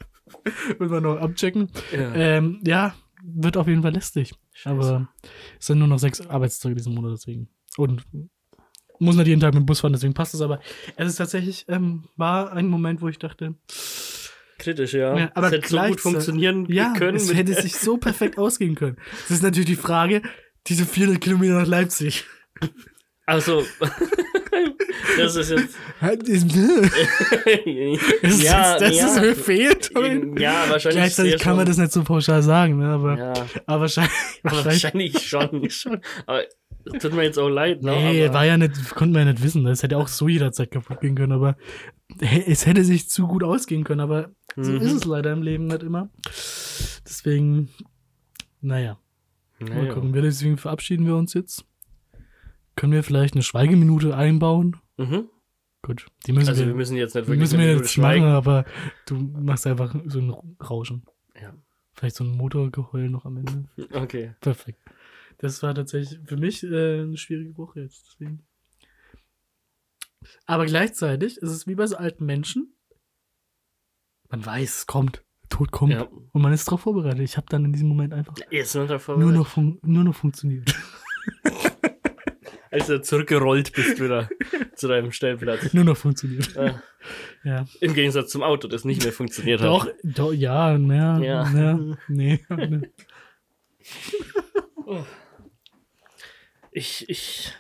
muss 0.78 0.91
man 0.91 1.03
noch 1.03 1.16
abchecken. 1.18 1.70
Ja. 1.93 2.14
Ähm, 2.14 2.61
ja, 2.66 2.95
wird 3.22 3.57
auf 3.57 3.66
jeden 3.68 3.82
Fall 3.82 3.93
lästig. 3.93 4.32
Aber 4.64 5.09
es 5.59 5.66
sind 5.66 5.78
nur 5.78 5.89
noch 5.89 5.99
sechs 5.99 6.20
Arbeitstage 6.26 6.74
diesen 6.74 6.95
Monat, 6.95 7.12
deswegen. 7.12 7.49
Und 7.76 8.03
muss 9.01 9.14
nicht 9.14 9.28
jeden 9.28 9.41
Tag 9.41 9.55
mit 9.55 9.62
dem 9.62 9.66
Bus 9.66 9.80
fahren, 9.80 9.93
deswegen 9.93 10.14
passt 10.14 10.34
es. 10.34 10.41
Aber 10.41 10.59
es 10.97 11.09
ist 11.09 11.16
tatsächlich, 11.16 11.64
ähm, 11.68 12.05
war 12.16 12.53
ein 12.53 12.66
Moment, 12.68 13.01
wo 13.01 13.09
ich 13.09 13.18
dachte, 13.18 13.55
Kritisch, 14.59 14.94
ja. 14.94 15.16
Ja, 15.16 15.30
aber 15.34 15.46
es 15.48 15.52
hätte 15.52 15.68
so 15.68 15.78
gut 15.78 16.00
funktionieren 16.00 16.66
ja, 16.68 16.92
können. 16.96 17.16
es 17.16 17.32
hätte 17.32 17.54
sich 17.54 17.76
so 17.76 17.96
perfekt 17.96 18.38
ausgehen 18.38 18.74
können. 18.74 18.96
Das 19.22 19.30
ist 19.38 19.42
natürlich 19.42 19.68
die 19.68 19.76
Frage, 19.76 20.22
diese 20.66 20.84
400 20.84 21.20
Kilometer 21.20 21.54
nach 21.54 21.66
Leipzig. 21.66 22.24
Also, 23.26 23.64
Das 25.16 25.36
ist 25.36 25.50
jetzt. 25.50 25.76
Das 26.00 26.12
ist, 26.28 26.52
ja, 28.42 28.78
das 28.78 28.96
ja, 28.96 29.06
ist 29.06 29.20
mir 29.20 29.34
fehlt. 29.34 29.90
ja, 30.38 30.64
wahrscheinlich. 30.68 30.98
Gleichzeitig 31.00 31.38
kann 31.38 31.56
man 31.56 31.66
das 31.66 31.76
nicht 31.76 31.92
so 31.92 32.04
pauschal 32.04 32.42
sagen, 32.42 32.78
ne? 32.78 32.88
aber, 32.88 33.18
Ja, 33.18 33.32
aber 33.66 33.80
wahrscheinlich. 33.82 34.12
wahrscheinlich 34.42 35.28
schon. 35.28 35.68
schon. 35.70 36.00
Aber 36.26 36.44
tut 37.00 37.14
mir 37.14 37.24
jetzt 37.24 37.38
auch 37.38 37.48
leid, 37.48 37.82
ne? 37.82 37.92
Nee, 37.92 38.24
aber, 38.26 38.34
war 38.34 38.46
ja 38.46 38.56
nicht, 38.56 38.94
konnte 38.94 39.14
man 39.14 39.26
ja 39.26 39.32
nicht 39.32 39.42
wissen. 39.42 39.64
Das 39.64 39.82
hätte 39.82 39.96
auch 39.98 40.09
so 40.09 40.28
jederzeit 40.28 40.70
kaputt 40.70 41.00
gehen 41.00 41.16
können, 41.16 41.32
aber 41.32 41.56
es 42.46 42.66
hätte 42.66 42.84
sich 42.84 43.09
zu 43.09 43.26
gut 43.26 43.42
ausgehen 43.42 43.84
können, 43.84 44.00
aber 44.00 44.30
so 44.61 44.72
Mhm. 44.72 44.80
ist 44.80 44.92
es 44.92 45.04
leider 45.04 45.32
im 45.32 45.42
Leben 45.42 45.66
nicht 45.66 45.82
immer. 45.82 46.09
Deswegen, 47.04 47.68
naja, 48.61 48.98
mal 49.61 49.68
naja. 49.70 49.94
gucken. 49.94 50.14
Wir, 50.14 50.22
deswegen 50.22 50.56
verabschieden 50.59 51.06
wir 51.06 51.16
uns 51.16 51.34
jetzt. 51.34 51.64
Können 52.76 52.92
wir 52.92 53.02
vielleicht 53.02 53.34
eine 53.34 53.42
Schweigeminute 53.42 54.16
einbauen? 54.16 54.76
Mhm. 54.96 55.28
Gut, 55.82 56.06
die 56.26 56.32
müssen 56.32 56.48
Also, 56.48 56.62
wir, 56.62 56.68
wir 56.68 56.74
müssen 56.74 56.96
jetzt 56.96 57.14
nicht 57.14 57.26
wirklich 57.26 57.38
müssen 57.40 57.59
wir 57.59 57.66
jetzt 57.66 57.96
Minute 57.96 58.00
machen, 58.00 58.16
schweigen. 58.18 58.24
aber 58.26 58.64
du 59.06 59.14
machst 59.16 59.66
einfach 59.66 59.94
so 60.06 60.18
ein 60.20 60.30
Rauschen. 60.62 61.04
Ja. 61.40 61.54
Vielleicht 61.94 62.16
so 62.16 62.24
ein 62.24 62.30
Motorgeheul 62.36 63.09
noch 63.09 63.24
am 63.24 63.38
Ende. 63.38 63.64
Okay. 63.92 64.34
Perfekt. 64.40 64.80
Das 65.38 65.62
war 65.62 65.74
tatsächlich 65.74 66.18
für 66.24 66.36
mich 66.36 66.64
äh, 66.64 67.00
eine 67.02 67.16
schwierige 67.16 67.56
Woche 67.56 67.80
jetzt. 67.82 68.06
Deswegen. 68.20 68.42
Aber 70.46 70.66
gleichzeitig 70.66 71.38
ist 71.38 71.50
es 71.50 71.66
wie 71.66 71.74
bei 71.76 71.86
so 71.86 71.96
alten 71.96 72.26
Menschen. 72.26 72.74
Man 74.31 74.45
weiß, 74.45 74.79
es 74.79 74.87
kommt. 74.87 75.22
Tod 75.49 75.70
kommt. 75.70 75.93
Ja. 75.93 76.03
Und 76.33 76.43
man 76.43 76.53
ist 76.53 76.66
darauf 76.68 76.83
vorbereitet. 76.83 77.20
Ich 77.20 77.37
habe 77.37 77.47
dann 77.49 77.64
in 77.64 77.72
diesem 77.72 77.89
Moment 77.89 78.12
einfach 78.12 78.35
nur 79.16 79.33
noch, 79.33 79.57
nur 79.57 80.05
noch 80.05 80.14
funktioniert. 80.14 80.74
Als 82.70 82.87
du 82.87 83.01
zurückgerollt 83.01 83.72
bist 83.72 83.99
wieder 83.99 84.29
zu 84.74 84.89
deinem 84.89 85.11
Stellplatz. 85.11 85.72
nur 85.72 85.85
noch 85.85 85.97
funktioniert. 85.97 86.55
Ja. 86.55 86.83
Ja. 87.45 87.64
Im 87.81 87.95
Gegensatz 87.95 88.31
zum 88.31 88.43
Auto, 88.43 88.68
das 88.68 88.85
nicht 88.85 89.03
mehr 89.03 89.12
funktioniert 89.12 89.62
Doch, 89.62 89.87
hat. 89.87 89.95
doch, 90.05 90.35
ja, 90.35 90.76
na, 90.76 91.18
Ja. 91.18 91.51
ja. 91.51 91.79
nee. 92.09 92.45
ne. 92.51 92.93
Ich, 96.70 97.09
ich, 97.09 97.53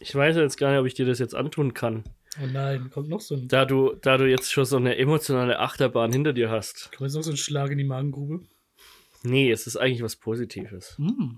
ich 0.00 0.14
weiß 0.14 0.36
jetzt 0.36 0.56
gar 0.56 0.70
nicht, 0.70 0.80
ob 0.80 0.86
ich 0.86 0.94
dir 0.94 1.06
das 1.06 1.18
jetzt 1.18 1.34
antun 1.34 1.74
kann. 1.74 2.04
Oh 2.40 2.46
nein, 2.46 2.90
kommt 2.90 3.08
noch 3.08 3.20
so 3.20 3.34
ein, 3.34 3.48
Da 3.48 3.64
du, 3.64 3.94
da 3.94 4.16
du 4.16 4.28
jetzt 4.28 4.52
schon 4.52 4.64
so 4.64 4.76
eine 4.76 4.96
emotionale 4.96 5.58
Achterbahn 5.58 6.12
hinter 6.12 6.32
dir 6.32 6.50
hast. 6.50 6.90
kommt 6.92 7.08
jetzt 7.08 7.14
noch 7.16 7.22
so 7.22 7.30
ein 7.30 7.36
Schlag 7.36 7.70
in 7.70 7.78
die 7.78 7.84
Magengrube. 7.84 8.46
Nee, 9.22 9.50
es 9.50 9.66
ist 9.66 9.76
eigentlich 9.76 10.02
was 10.02 10.16
Positives. 10.16 10.94
Mm. 10.98 11.36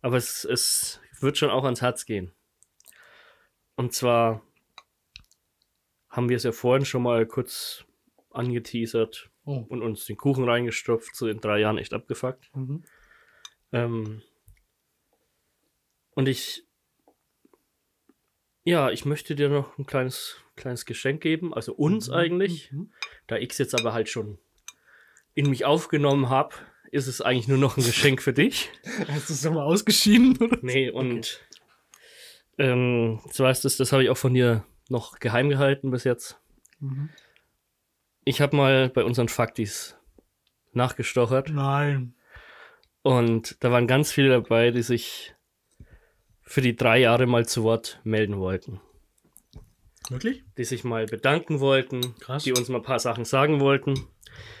Aber 0.00 0.16
es, 0.16 0.44
es 0.44 1.00
wird 1.20 1.38
schon 1.38 1.50
auch 1.50 1.64
ans 1.64 1.82
Herz 1.82 2.06
gehen. 2.06 2.32
Und 3.76 3.92
zwar 3.92 4.42
haben 6.08 6.28
wir 6.28 6.36
es 6.36 6.42
ja 6.44 6.52
vorhin 6.52 6.84
schon 6.84 7.02
mal 7.02 7.26
kurz 7.26 7.84
angeteasert 8.30 9.28
Oh. 9.44 9.64
und 9.68 9.82
uns 9.82 10.04
den 10.04 10.16
Kuchen 10.16 10.48
reingestopft, 10.48 11.16
so 11.16 11.26
in 11.26 11.40
drei 11.40 11.58
Jahren 11.58 11.76
echt 11.78 11.92
abgefuckt. 11.94 12.48
Mhm. 12.54 12.84
Ähm, 13.72 14.22
und 16.14 16.28
ich, 16.28 16.64
ja, 18.64 18.90
ich 18.90 19.04
möchte 19.04 19.34
dir 19.34 19.48
noch 19.48 19.76
ein 19.78 19.86
kleines, 19.86 20.36
kleines 20.56 20.84
Geschenk 20.84 21.20
geben, 21.20 21.52
also 21.52 21.72
uns 21.72 22.10
eigentlich. 22.10 22.72
Mhm. 22.72 22.92
Da 23.26 23.36
ich 23.36 23.50
es 23.50 23.58
jetzt 23.58 23.78
aber 23.78 23.92
halt 23.92 24.08
schon 24.08 24.38
in 25.34 25.50
mich 25.50 25.64
aufgenommen 25.64 26.28
habe, 26.28 26.54
ist 26.90 27.06
es 27.06 27.20
eigentlich 27.20 27.48
nur 27.48 27.58
noch 27.58 27.76
ein 27.76 27.84
Geschenk 27.84 28.22
für 28.22 28.32
dich. 28.32 28.70
Hast 29.08 29.30
du 29.30 29.32
es 29.32 29.44
nochmal 29.44 29.66
ausgeschieden? 29.66 30.36
Oder? 30.38 30.58
Nee, 30.62 30.90
und 30.90 31.40
ähm, 32.58 33.20
so 33.30 33.46
heißt 33.46 33.64
es, 33.64 33.76
das 33.76 33.92
habe 33.92 34.04
ich 34.04 34.10
auch 34.10 34.16
von 34.16 34.34
dir 34.34 34.64
noch 34.88 35.18
geheim 35.18 35.48
gehalten 35.48 35.90
bis 35.90 36.04
jetzt. 36.04 36.38
Mhm. 36.80 37.08
Ich 38.24 38.40
habe 38.40 38.56
mal 38.56 38.88
bei 38.90 39.04
unseren 39.04 39.28
Faktis 39.28 39.96
nachgestochert 40.72 41.50
Nein. 41.50 42.14
und 43.02 43.56
da 43.64 43.72
waren 43.72 43.86
ganz 43.86 44.12
viele 44.12 44.28
dabei, 44.28 44.70
die 44.70 44.82
sich 44.82 45.34
für 46.42 46.60
die 46.60 46.76
drei 46.76 46.98
Jahre 46.98 47.26
mal 47.26 47.46
zu 47.46 47.62
Wort 47.62 48.00
melden 48.04 48.38
wollten. 48.38 48.80
Wirklich? 50.10 50.42
Die 50.58 50.64
sich 50.64 50.84
mal 50.84 51.06
bedanken 51.06 51.60
wollten, 51.60 52.14
Krass. 52.20 52.42
die 52.42 52.52
uns 52.52 52.68
mal 52.68 52.78
ein 52.78 52.82
paar 52.84 52.98
Sachen 52.98 53.24
sagen 53.24 53.60
wollten. 53.60 53.94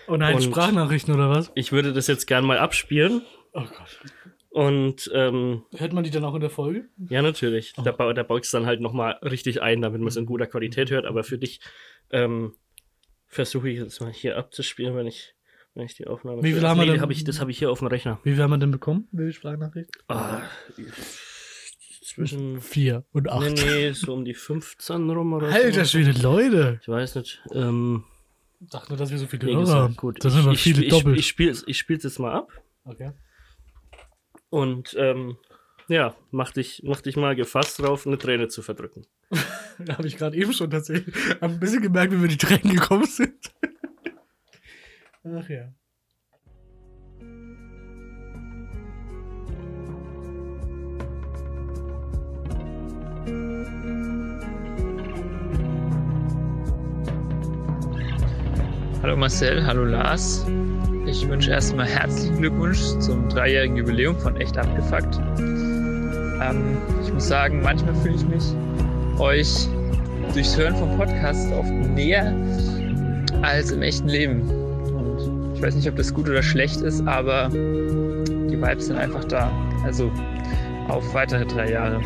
Oh 0.06 0.16
nein, 0.16 0.36
Und- 0.36 0.42
Sprachnachrichten 0.42 1.14
oder 1.14 1.28
was? 1.30 1.50
Ich 1.54 1.72
würde 1.72 1.92
das 1.92 2.06
jetzt 2.06 2.26
gern 2.26 2.44
mal 2.44 2.58
abspielen 2.58 3.22
Oh 3.52 3.62
Gott. 3.62 4.00
und 4.50 5.10
ähm, 5.14 5.62
Hört 5.76 5.92
man 5.92 6.04
die 6.04 6.10
dann 6.10 6.24
auch 6.24 6.34
in 6.34 6.40
der 6.40 6.50
Folge? 6.50 6.88
Ja, 7.08 7.22
natürlich. 7.22 7.72
Da, 7.74 7.90
bau- 7.92 8.12
da 8.12 8.22
baut 8.22 8.44
es 8.44 8.50
dann 8.50 8.66
halt 8.66 8.80
nochmal 8.80 9.18
richtig 9.22 9.60
ein, 9.62 9.82
damit 9.82 10.00
man 10.00 10.08
es 10.08 10.16
in 10.16 10.26
guter 10.26 10.46
Qualität 10.46 10.90
hört. 10.90 11.06
Aber 11.06 11.24
für 11.24 11.38
dich 11.38 11.60
ähm, 12.10 12.54
versuche 13.26 13.68
ich 13.68 13.78
jetzt 13.78 14.00
mal 14.00 14.12
hier 14.12 14.36
abzuspielen, 14.38 14.94
wenn 14.94 15.06
ich, 15.06 15.34
wenn 15.74 15.84
ich 15.86 15.94
die 15.96 16.06
Aufnahme. 16.06 16.42
Wie 16.42 16.52
viel 16.52 16.66
haben 16.66 16.78
wir 16.78 16.86
nee, 16.86 16.92
denn? 16.92 17.00
hab 17.00 17.10
ich, 17.10 17.24
Das 17.24 17.40
habe 17.40 17.50
ich 17.50 17.58
hier 17.58 17.70
auf 17.70 17.80
dem 17.80 17.88
Rechner. 17.88 18.20
Wie 18.24 18.32
viel 18.34 18.42
haben 18.42 18.50
wir 18.50 18.58
denn 18.58 18.70
bekommen? 18.70 19.08
Wie 19.10 19.22
viele 19.22 19.32
Sprachnachrichten? 19.32 20.02
Ah, 20.08 20.42
zwischen. 22.02 22.60
Vier 22.60 23.04
und 23.12 23.28
acht. 23.30 23.40
Nee, 23.54 23.64
nee, 23.64 23.92
so 23.92 24.12
um 24.14 24.24
die 24.24 24.34
15 24.34 25.08
rum 25.10 25.32
oder 25.32 25.48
Alter 25.48 25.84
so. 25.84 25.98
Schwede, 25.98 26.20
Leute. 26.20 26.78
Ich 26.82 26.88
weiß 26.88 27.14
nicht. 27.16 27.42
Ähm, 27.52 28.04
Ich 28.60 28.70
dachte 28.70 28.90
nur, 28.90 28.98
dass 28.98 29.10
wir 29.10 29.18
so 29.18 29.26
viele 29.26 29.46
wie 29.46 29.54
Hörer 29.54 29.74
haben. 29.74 29.96
gut. 29.96 30.24
Das 30.24 30.32
sind 30.34 30.42
aber 30.42 30.52
ich, 30.52 30.62
viele 30.62 30.84
ich, 30.84 30.90
doppelt. 30.90 31.14
Ich, 31.16 31.20
ich 31.20 31.28
spiele 31.28 31.56
ich 31.66 31.78
spiel's 31.78 32.04
jetzt 32.04 32.18
mal 32.18 32.32
ab. 32.32 32.52
okay. 32.84 33.12
Und 34.50 34.94
ähm, 34.98 35.36
ja, 35.88 36.14
mach 36.30 36.52
dich, 36.52 36.82
mach 36.84 37.00
dich 37.00 37.16
mal 37.16 37.34
gefasst 37.34 37.78
drauf, 37.78 38.06
eine 38.06 38.18
Träne 38.18 38.48
zu 38.48 38.62
verdrücken. 38.62 39.06
Da 39.78 39.96
habe 39.96 40.06
ich 40.06 40.16
gerade 40.18 40.36
eben 40.36 40.52
schon 40.52 40.70
tatsächlich 40.70 41.14
ein 41.40 41.58
bisschen 41.58 41.80
gemerkt, 41.82 42.12
wie 42.12 42.20
wir 42.20 42.28
die 42.28 42.36
Tränen 42.36 42.74
gekommen 42.74 43.06
sind. 43.06 43.34
Ach 45.24 45.48
ja. 45.48 45.72
Hallo 59.12 59.20
Marcel, 59.20 59.66
hallo 59.66 59.84
Lars. 59.84 60.46
Ich 61.04 61.28
wünsche 61.28 61.50
erstmal 61.50 61.84
herzlichen 61.84 62.38
Glückwunsch 62.38 62.80
zum 63.00 63.28
dreijährigen 63.28 63.76
Jubiläum 63.76 64.18
von 64.18 64.34
Echt 64.38 64.56
Abgefuckt. 64.56 65.20
Ähm, 65.38 66.78
ich 67.04 67.12
muss 67.12 67.28
sagen, 67.28 67.60
manchmal 67.62 67.94
fühle 67.96 68.14
ich 68.14 68.24
mich 68.24 68.42
euch 69.18 69.68
durchs 70.32 70.56
Hören 70.56 70.74
vom 70.76 70.96
Podcast 70.96 71.52
oft 71.52 71.70
näher 71.70 72.34
als 73.42 73.70
im 73.70 73.82
echten 73.82 74.08
Leben. 74.08 74.48
Und 74.48 75.56
ich 75.56 75.60
weiß 75.60 75.74
nicht, 75.74 75.90
ob 75.90 75.96
das 75.96 76.14
gut 76.14 76.26
oder 76.30 76.42
schlecht 76.42 76.80
ist, 76.80 77.06
aber 77.06 77.50
die 77.50 78.58
Vibes 78.58 78.86
sind 78.86 78.96
einfach 78.96 79.24
da. 79.24 79.52
Also 79.84 80.10
auf 80.88 81.12
weitere 81.12 81.44
drei 81.44 81.70
Jahre. 81.70 82.00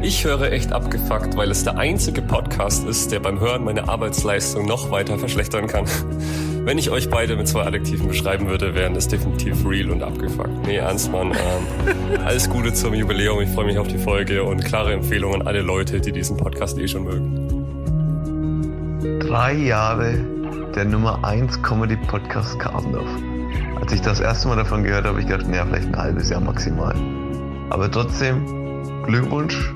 Ich 0.00 0.24
höre 0.24 0.52
echt 0.52 0.72
abgefuckt, 0.72 1.36
weil 1.36 1.50
es 1.50 1.64
der 1.64 1.76
einzige 1.76 2.22
Podcast 2.22 2.86
ist, 2.86 3.10
der 3.10 3.18
beim 3.18 3.40
Hören 3.40 3.64
meine 3.64 3.88
Arbeitsleistung 3.88 4.64
noch 4.64 4.92
weiter 4.92 5.18
verschlechtern 5.18 5.66
kann. 5.66 5.86
Wenn 6.64 6.78
ich 6.78 6.90
euch 6.90 7.10
beide 7.10 7.34
mit 7.36 7.48
zwei 7.48 7.62
Adjektiven 7.64 8.06
beschreiben 8.06 8.46
würde, 8.46 8.74
wären 8.74 8.94
es 8.94 9.08
definitiv 9.08 9.66
real 9.66 9.90
und 9.90 10.04
abgefuckt. 10.04 10.66
Nee, 10.66 10.76
ernst, 10.76 11.10
Mann. 11.10 11.32
Ähm, 11.32 12.20
alles 12.24 12.48
Gute 12.48 12.72
zum 12.72 12.94
Jubiläum. 12.94 13.40
Ich 13.40 13.48
freue 13.48 13.64
mich 13.64 13.78
auf 13.78 13.88
die 13.88 13.98
Folge 13.98 14.44
und 14.44 14.64
klare 14.64 14.92
Empfehlung 14.92 15.34
an 15.34 15.42
alle 15.42 15.62
Leute, 15.62 16.00
die 16.00 16.12
diesen 16.12 16.36
Podcast 16.36 16.78
eh 16.78 16.86
schon 16.86 17.02
mögen. 17.02 17.48
drei 19.18 19.52
Jahre 19.54 20.14
der 20.76 20.84
Nummer 20.84 21.24
1 21.24 21.60
Comedy 21.62 21.96
Podcast 21.96 22.56
Kasendorf. 22.60 23.08
Als 23.80 23.92
ich 23.92 24.00
das 24.00 24.20
erste 24.20 24.46
Mal 24.46 24.56
davon 24.56 24.84
gehört 24.84 25.06
habe, 25.06 25.16
habe 25.16 25.20
ich 25.20 25.26
gedacht, 25.26 25.48
naja, 25.48 25.66
vielleicht 25.66 25.88
ein 25.88 25.96
halbes 25.96 26.30
Jahr 26.30 26.40
maximal. 26.40 26.94
Aber 27.70 27.90
trotzdem, 27.90 28.44
Glückwunsch 29.04 29.74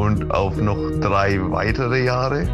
und 0.00 0.30
auf 0.30 0.56
noch 0.56 0.78
drei 1.00 1.38
weitere 1.50 2.04
Jahre. 2.04 2.48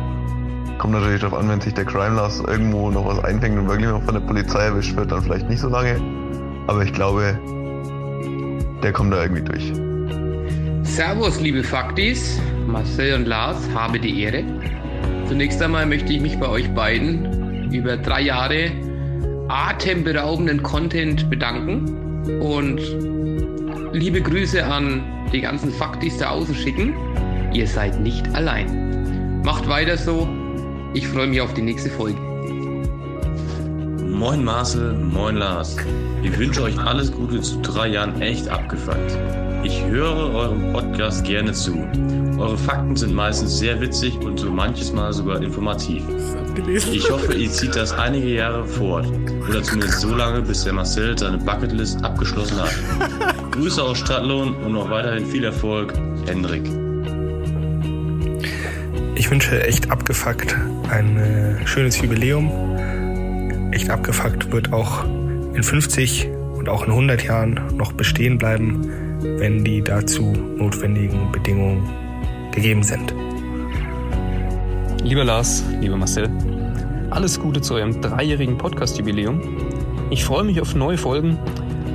Kommt 0.79 0.95
natürlich 0.95 1.21
darauf 1.21 1.39
an, 1.39 1.49
wenn 1.49 1.61
sich 1.61 1.75
der 1.75 1.85
Crime 1.85 2.17
Loss 2.17 2.41
irgendwo 2.41 2.91
noch 2.91 3.07
was 3.07 3.23
einfängt 3.25 3.57
und 3.57 3.69
wirklich 3.69 3.89
noch 3.89 4.03
von 4.03 4.15
der 4.15 4.21
Polizei 4.21 4.65
erwischt 4.65 4.97
wird, 4.97 5.13
dann 5.13 5.23
vielleicht 5.23 5.49
nicht 5.49 5.61
so 5.61 5.69
lange. 5.69 6.01
Aber 6.67 6.83
ich 6.83 6.93
glaube, 6.93 7.39
der 8.83 8.93
kommt 8.93 9.13
da 9.13 9.23
irgendwie 9.23 9.43
durch. 9.43 9.73
Servus, 10.83 11.41
liebe 11.41 11.63
Faktis. 11.63 12.41
Marcel 12.67 13.15
und 13.15 13.27
Lars, 13.27 13.59
habe 13.75 14.01
die 14.01 14.23
Ehre. 14.23 14.43
Zunächst 15.29 15.63
einmal 15.63 15.87
möchte 15.87 16.13
ich 16.13 16.21
mich 16.21 16.39
bei 16.39 16.49
euch 16.49 16.69
beiden 16.75 17.73
über 17.73 17.97
drei 17.97 18.23
Jahre 18.23 18.73
atemberaubenden 19.49 20.63
Content 20.65 21.31
bedanken 21.31 22.41
und 22.41 22.81
liebe 23.93 24.21
Grüße 24.21 24.65
an 24.65 25.01
die 25.33 25.41
ganzen 25.41 25.71
Faktis 25.71 26.19
da 26.19 26.31
außen 26.31 26.55
schicken. 26.57 26.95
Ihr 27.57 27.67
seid 27.67 27.99
nicht 27.99 28.35
allein. 28.35 29.41
Macht 29.43 29.67
weiter 29.67 29.97
so. 29.97 30.29
Ich 30.93 31.09
freue 31.09 31.27
mich 31.27 31.41
auf 31.41 31.55
die 31.55 31.63
nächste 31.63 31.89
Folge. 31.89 32.21
Moin 34.11 34.45
Marcel, 34.45 34.93
moin 34.93 35.37
Lars. 35.37 35.75
Ich 36.23 36.39
wünsche 36.39 36.65
euch 36.65 36.79
alles 36.79 37.11
Gute 37.11 37.41
zu 37.41 37.59
drei 37.63 37.89
Jahren 37.89 38.21
echt 38.21 38.47
abgefuckt. 38.47 39.19
Ich 39.65 39.83
höre 39.87 40.35
eurem 40.35 40.71
Podcast 40.75 41.25
gerne 41.25 41.55
zu. 41.55 41.79
Eure 42.37 42.59
Fakten 42.59 42.95
sind 42.95 43.15
meistens 43.15 43.59
sehr 43.59 43.81
witzig 43.81 44.19
und 44.19 44.39
so 44.39 44.51
manches 44.51 44.93
Mal 44.93 45.15
sogar 45.15 45.41
informativ. 45.41 46.03
Ich 46.93 47.11
hoffe, 47.11 47.33
ihr 47.33 47.51
zieht 47.51 47.75
das 47.75 47.91
einige 47.93 48.35
Jahre 48.35 48.67
fort. 48.67 49.07
Oder 49.49 49.63
zumindest 49.63 50.03
so 50.03 50.15
lange, 50.15 50.43
bis 50.43 50.65
der 50.65 50.75
Marcel 50.75 51.17
seine 51.17 51.39
Bucketlist 51.39 52.05
abgeschlossen 52.05 52.61
hat. 52.61 52.75
Grüße 53.53 53.83
aus 53.83 53.97
Stadtlohn 53.97 54.55
und 54.57 54.73
noch 54.73 54.91
weiterhin 54.91 55.25
viel 55.25 55.45
Erfolg, 55.45 55.95
Hendrik. 56.27 56.71
Ich 59.19 59.31
wünsche 59.31 59.67
echt 59.67 59.91
abgefuckt 59.91 60.55
ein 60.91 61.17
äh, 61.17 61.67
schönes 61.67 61.99
Jubiläum. 62.01 62.51
Echt 63.73 63.89
abgefuckt 63.89 64.53
wird 64.53 64.75
auch 64.75 65.05
in 65.55 65.63
50 65.63 66.29
und 66.55 66.69
auch 66.69 66.85
in 66.85 66.91
100 66.91 67.25
Jahren 67.25 67.59
noch 67.77 67.93
bestehen 67.93 68.37
bleiben, 68.37 69.19
wenn 69.39 69.65
die 69.65 69.83
dazu 69.83 70.33
notwendigen 70.33 71.33
Bedingungen 71.33 71.89
gegeben 72.53 72.83
sind. 72.83 73.15
Lieber 75.03 75.25
Lars, 75.25 75.65
lieber 75.81 75.97
Marcel, 75.97 76.29
alles 77.09 77.41
Gute 77.41 77.63
zu 77.63 77.75
eurem 77.75 77.99
dreijährigen 78.03 78.59
Podcast-Jubiläum. 78.59 79.41
Ich 80.11 80.25
freue 80.27 80.45
mich 80.45 80.61
auf 80.61 80.75
neue 80.75 80.99
Folgen 80.99 81.39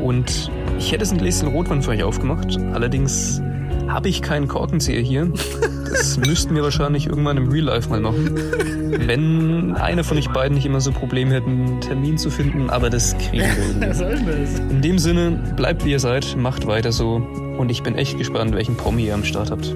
und 0.02 0.52
ich 0.80 0.92
hätte 0.92 1.04
es 1.04 1.12
ein 1.12 1.20
Gläschen 1.20 1.50
Rotwein 1.50 1.84
für 1.84 1.92
euch 1.92 2.04
aufgemacht. 2.04 2.58
Allerdings 2.74 3.42
habe 3.92 4.10
ich 4.10 4.22
keinen 4.22 4.48
Korkenzieher 4.48 5.02
hier. 5.02 5.32
Das 5.90 6.18
müssten 6.26 6.56
wir 6.56 6.64
wahrscheinlich 6.64 7.08
irgendwann 7.08 7.38
im 7.38 7.50
Real 7.50 7.66
Life 7.66 7.90
mal 7.90 8.00
machen. 8.00 8.36
Wenn 9.06 9.76
einer 9.76 10.04
von 10.04 10.18
euch 10.18 10.30
beiden 10.30 10.56
nicht 10.56 10.66
immer 10.66 10.82
so 10.82 10.92
Probleme 10.92 11.34
hätte, 11.34 11.48
einen 11.48 11.82
Termin 11.82 12.18
zu 12.18 12.30
finden, 12.30 12.70
aber 12.70 12.90
das 12.90 13.18
kriegen 13.18 13.44
wir 13.44 13.68
irgendwie. 13.68 13.90
Was 13.90 13.98
soll 13.98 14.16
denn 14.16 14.26
das? 14.26 14.60
In 14.60 14.82
dem 14.82 15.00
Sinne, 15.00 15.54
bleibt 15.56 15.86
wie 15.86 15.92
ihr 15.92 16.00
seid, 16.00 16.36
macht 16.38 16.68
weiter 16.68 16.92
so 16.92 17.16
und 17.58 17.70
ich 17.70 17.84
bin 17.84 17.96
echt 17.96 18.18
gespannt, 18.18 18.54
welchen 18.56 18.76
Promi 18.76 19.06
ihr 19.06 19.14
am 19.14 19.24
Start 19.24 19.52
habt. 19.52 19.76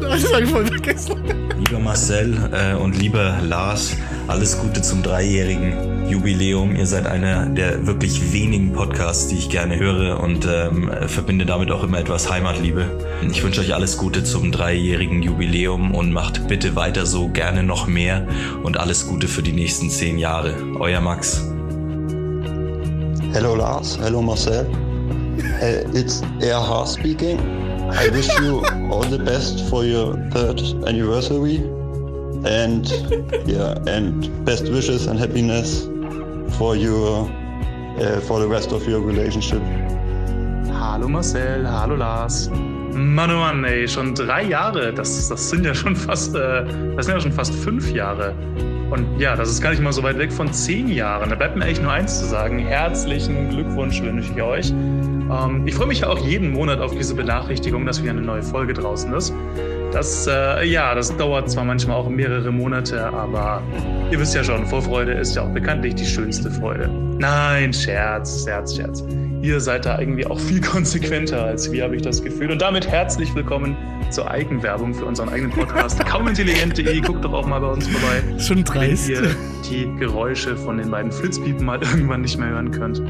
Das 0.00 0.32
hab 0.32 0.40
ich 0.40 0.50
voll 0.50 0.66
vergessen. 0.66 1.14
Lieber 1.58 1.80
Marcel 1.80 2.36
äh, 2.52 2.74
und 2.74 2.98
lieber 2.98 3.38
Lars, 3.42 3.96
alles 4.28 4.58
Gute 4.60 4.82
zum 4.82 5.02
dreijährigen 5.02 5.95
Jubiläum. 6.08 6.76
Ihr 6.76 6.86
seid 6.86 7.06
einer 7.06 7.46
der 7.46 7.86
wirklich 7.86 8.32
wenigen 8.32 8.72
Podcasts, 8.72 9.28
die 9.28 9.36
ich 9.36 9.50
gerne 9.50 9.78
höre 9.78 10.20
und 10.20 10.46
ähm, 10.46 10.90
verbinde 11.06 11.46
damit 11.46 11.70
auch 11.70 11.82
immer 11.82 11.98
etwas 11.98 12.30
Heimatliebe. 12.30 12.84
Ich 13.30 13.42
wünsche 13.42 13.60
euch 13.60 13.74
alles 13.74 13.96
Gute 13.96 14.22
zum 14.22 14.52
dreijährigen 14.52 15.22
Jubiläum 15.22 15.94
und 15.94 16.12
macht 16.12 16.46
bitte 16.48 16.76
weiter 16.76 17.06
so, 17.06 17.28
gerne 17.28 17.62
noch 17.62 17.86
mehr 17.86 18.26
und 18.62 18.78
alles 18.78 19.08
Gute 19.08 19.26
für 19.26 19.42
die 19.42 19.52
nächsten 19.52 19.90
zehn 19.90 20.18
Jahre. 20.18 20.54
Euer 20.78 21.00
Max. 21.00 21.44
Hello 23.32 23.54
Lars, 23.54 23.98
hello 24.00 24.22
Marcel. 24.22 24.66
Uh, 25.60 25.96
it's 25.96 26.22
Erha 26.40 26.86
speaking. 26.86 27.38
I 27.90 28.08
wish 28.10 28.28
you 28.40 28.62
all 28.90 29.02
the 29.02 29.18
best 29.18 29.68
for 29.68 29.84
your 29.84 30.16
third 30.30 30.60
anniversary, 30.86 31.58
and 32.44 32.86
yeah, 33.46 33.74
and 33.86 34.28
best 34.44 34.68
wishes 34.68 35.06
and 35.06 35.18
happiness 35.18 35.88
for 36.56 36.74
your 36.74 37.28
uh, 37.98 38.20
for 38.20 38.40
the 38.40 38.48
rest 38.48 38.72
of 38.72 38.86
your 38.88 39.00
relationship. 39.00 39.62
Hallo 40.72 41.08
Marcel, 41.08 41.66
hallo 41.66 41.96
Lars. 41.96 42.48
Mann, 42.94 43.30
oh 43.30 43.40
Mann, 43.40 43.64
ey, 43.64 43.86
schon 43.86 44.14
drei 44.14 44.44
Jahre. 44.44 44.92
Das, 44.92 45.28
das 45.28 45.50
sind 45.50 45.66
ja 45.66 45.74
schon 45.74 45.94
fast, 45.94 46.34
äh, 46.34 46.64
das 46.96 47.06
sind 47.06 47.14
ja 47.14 47.20
schon 47.20 47.32
fast 47.32 47.54
fünf 47.54 47.90
Jahre. 47.92 48.34
Und 48.90 49.04
ja, 49.18 49.36
das 49.36 49.50
ist 49.50 49.60
gar 49.60 49.70
nicht 49.70 49.82
mal 49.82 49.92
so 49.92 50.02
weit 50.02 50.18
weg 50.18 50.32
von 50.32 50.50
zehn 50.52 50.88
Jahren. 50.88 51.28
Da 51.28 51.36
bleibt 51.36 51.56
mir 51.56 51.64
eigentlich 51.64 51.82
nur 51.82 51.92
eins 51.92 52.20
zu 52.20 52.26
sagen. 52.26 52.58
Herzlichen 52.58 53.50
Glückwunsch 53.50 54.00
wünsche 54.00 54.32
ich 54.32 54.42
euch. 54.42 54.70
Ähm, 54.70 55.62
ich 55.66 55.74
freue 55.74 55.88
mich 55.88 56.00
ja 56.00 56.08
auch 56.08 56.18
jeden 56.18 56.52
Monat 56.52 56.80
auf 56.80 56.92
diese 56.96 57.14
Benachrichtigung, 57.14 57.84
dass 57.84 58.00
wieder 58.00 58.12
eine 58.12 58.22
neue 58.22 58.42
Folge 58.42 58.72
draußen 58.72 59.12
ist. 59.12 59.34
Das, 59.96 60.26
äh, 60.26 60.62
ja, 60.66 60.94
das 60.94 61.16
dauert 61.16 61.50
zwar 61.50 61.64
manchmal 61.64 61.96
auch 61.96 62.10
mehrere 62.10 62.52
Monate, 62.52 63.02
aber 63.02 63.62
ihr 64.10 64.20
wisst 64.20 64.34
ja 64.34 64.44
schon, 64.44 64.66
Vorfreude 64.66 65.12
ist 65.12 65.34
ja 65.34 65.40
auch 65.40 65.54
bekanntlich 65.54 65.94
die 65.94 66.04
schönste 66.04 66.50
Freude. 66.50 66.90
Nein, 67.18 67.72
Scherz, 67.72 68.44
Scherz, 68.44 68.76
Scherz. 68.76 69.02
Ihr 69.40 69.58
seid 69.58 69.86
da 69.86 69.98
irgendwie 69.98 70.26
auch 70.26 70.38
viel 70.38 70.60
konsequenter 70.72 71.44
als 71.44 71.72
wir, 71.72 71.84
habe 71.84 71.96
ich 71.96 72.02
das 72.02 72.22
Gefühl. 72.22 72.50
Und 72.50 72.60
damit 72.60 72.86
herzlich 72.86 73.34
willkommen 73.34 73.74
zur 74.10 74.30
Eigenwerbung 74.30 74.92
für 74.92 75.06
unseren 75.06 75.30
eigenen 75.30 75.52
Podcast. 75.52 75.98
Kaumintelligent.de, 76.04 77.00
guckt 77.00 77.24
doch 77.24 77.32
auch 77.32 77.46
mal 77.46 77.60
bei 77.60 77.68
uns 77.68 77.88
vorbei. 77.88 78.38
Schon 78.38 78.64
dreist. 78.64 79.08
Wenn 79.08 79.24
ihr 79.24 79.36
die 79.70 79.98
Geräusche 79.98 80.58
von 80.58 80.76
den 80.76 80.90
beiden 80.90 81.10
Flitzpiepen 81.10 81.64
mal 81.64 81.80
irgendwann 81.82 82.20
nicht 82.20 82.36
mehr 82.36 82.50
hören 82.50 82.70
könnt. 82.70 83.02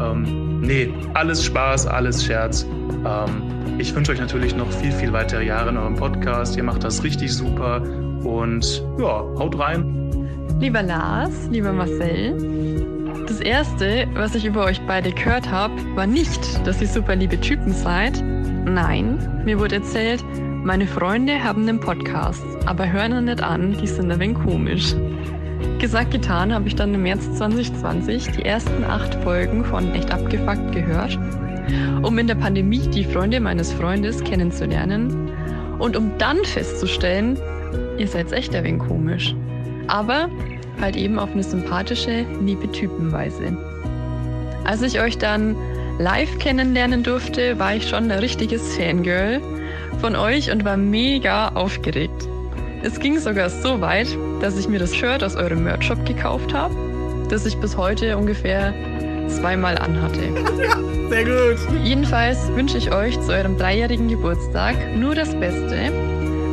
Ähm, 0.00 0.60
nee, 0.60 0.92
alles 1.14 1.44
Spaß, 1.44 1.86
alles 1.86 2.24
Scherz. 2.24 2.66
Ähm, 3.04 3.78
ich 3.78 3.94
wünsche 3.94 4.12
euch 4.12 4.20
natürlich 4.20 4.56
noch 4.56 4.70
viel, 4.70 4.92
viel 4.92 5.12
weitere 5.12 5.44
Jahre 5.44 5.70
in 5.70 5.76
eurem 5.76 5.96
Podcast. 5.96 6.56
Ihr 6.56 6.62
macht 6.62 6.84
das 6.84 7.02
richtig 7.04 7.32
super 7.32 7.82
und 8.24 8.82
ja, 8.98 9.24
haut 9.38 9.58
rein. 9.58 9.92
Lieber 10.60 10.82
Lars, 10.82 11.48
lieber 11.50 11.72
Marcel, 11.72 12.34
das 13.26 13.40
erste, 13.40 14.06
was 14.14 14.34
ich 14.34 14.46
über 14.46 14.64
euch 14.64 14.80
beide 14.86 15.10
gehört 15.10 15.50
habe, 15.50 15.74
war 15.96 16.06
nicht, 16.06 16.40
dass 16.66 16.80
ihr 16.80 16.88
super 16.88 17.16
liebe 17.16 17.38
Typen 17.40 17.72
seid. 17.72 18.22
Nein, 18.64 19.42
mir 19.44 19.58
wurde 19.58 19.76
erzählt, 19.76 20.24
meine 20.64 20.86
Freunde 20.86 21.42
haben 21.42 21.62
einen 21.62 21.80
Podcast, 21.80 22.44
aber 22.66 22.90
hören 22.90 23.12
ihn 23.12 23.24
nicht 23.26 23.42
an, 23.42 23.76
die 23.80 23.86
sind 23.86 24.10
ein 24.10 24.18
wenig 24.20 24.38
komisch. 24.38 24.94
Gesagt, 25.78 26.10
getan 26.10 26.52
habe 26.52 26.68
ich 26.68 26.74
dann 26.74 26.94
im 26.94 27.02
März 27.02 27.30
2020 27.36 28.30
die 28.32 28.44
ersten 28.44 28.84
acht 28.84 29.14
Folgen 29.22 29.64
von 29.64 29.94
Echt 29.94 30.10
abgefuckt 30.10 30.72
gehört, 30.72 31.18
um 32.02 32.18
in 32.18 32.26
der 32.26 32.34
Pandemie 32.34 32.88
die 32.88 33.04
Freunde 33.04 33.40
meines 33.40 33.72
Freundes 33.72 34.22
kennenzulernen 34.24 35.30
und 35.78 35.96
um 35.96 36.16
dann 36.18 36.38
festzustellen, 36.44 37.38
ihr 37.98 38.08
seid 38.08 38.32
echt 38.32 38.54
ein 38.54 38.64
wenig 38.64 38.82
komisch. 38.82 39.34
Aber 39.88 40.28
halt 40.80 40.96
eben 40.96 41.18
auf 41.18 41.32
eine 41.32 41.42
sympathische, 41.42 42.24
liebe 42.42 42.70
Typenweise. 42.72 43.56
Als 44.64 44.82
ich 44.82 45.00
euch 45.00 45.18
dann 45.18 45.56
live 45.98 46.38
kennenlernen 46.38 47.02
durfte, 47.02 47.58
war 47.58 47.76
ich 47.76 47.88
schon 47.88 48.10
ein 48.10 48.18
richtiges 48.18 48.76
Fangirl 48.76 49.40
von 50.00 50.16
euch 50.16 50.50
und 50.50 50.64
war 50.64 50.76
mega 50.76 51.48
aufgeregt. 51.48 52.28
Es 52.82 53.00
ging 53.00 53.18
sogar 53.18 53.48
so 53.48 53.80
weit, 53.80 54.08
dass 54.40 54.58
ich 54.58 54.68
mir 54.68 54.78
das 54.78 54.94
Shirt 54.94 55.22
aus 55.24 55.36
eurem 55.36 55.64
Merch-Shop 55.64 56.04
gekauft 56.04 56.52
habe, 56.54 56.74
das 57.28 57.46
ich 57.46 57.56
bis 57.58 57.76
heute 57.76 58.16
ungefähr 58.16 58.72
zweimal 59.28 59.76
anhatte. 59.78 60.20
Sehr 61.08 61.24
gut. 61.24 61.58
Jedenfalls 61.84 62.48
wünsche 62.54 62.78
ich 62.78 62.92
euch 62.92 63.20
zu 63.20 63.32
eurem 63.32 63.56
dreijährigen 63.56 64.08
Geburtstag 64.08 64.74
nur 64.96 65.14
das 65.14 65.34
Beste 65.38 65.92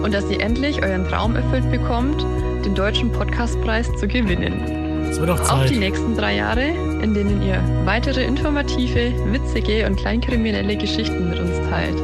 und 0.04 0.14
dass 0.14 0.30
ihr 0.30 0.42
endlich 0.42 0.84
euren 0.84 1.08
Traum 1.08 1.36
erfüllt 1.36 1.70
bekommt, 1.72 2.26
den 2.66 2.76
Deutschen 2.76 3.12
Podcastpreis 3.12 3.92
zu 3.98 4.08
gewinnen. 4.08 5.08
Es 5.10 5.20
wird 5.20 5.30
auch 5.30 5.40
Auch 5.42 5.62
Zeit. 5.62 5.70
die 5.70 5.78
nächsten 5.78 6.16
drei 6.16 6.36
Jahre, 6.38 6.66
in 7.02 7.14
denen 7.14 7.42
ihr 7.42 7.62
weitere 7.86 8.24
informative, 8.24 9.14
witzige 9.32 9.86
und 9.86 9.98
kleinkriminelle 9.98 10.76
Geschichten 10.76 11.30
mit 11.30 11.40
uns 11.40 11.58
teilt. 11.70 11.98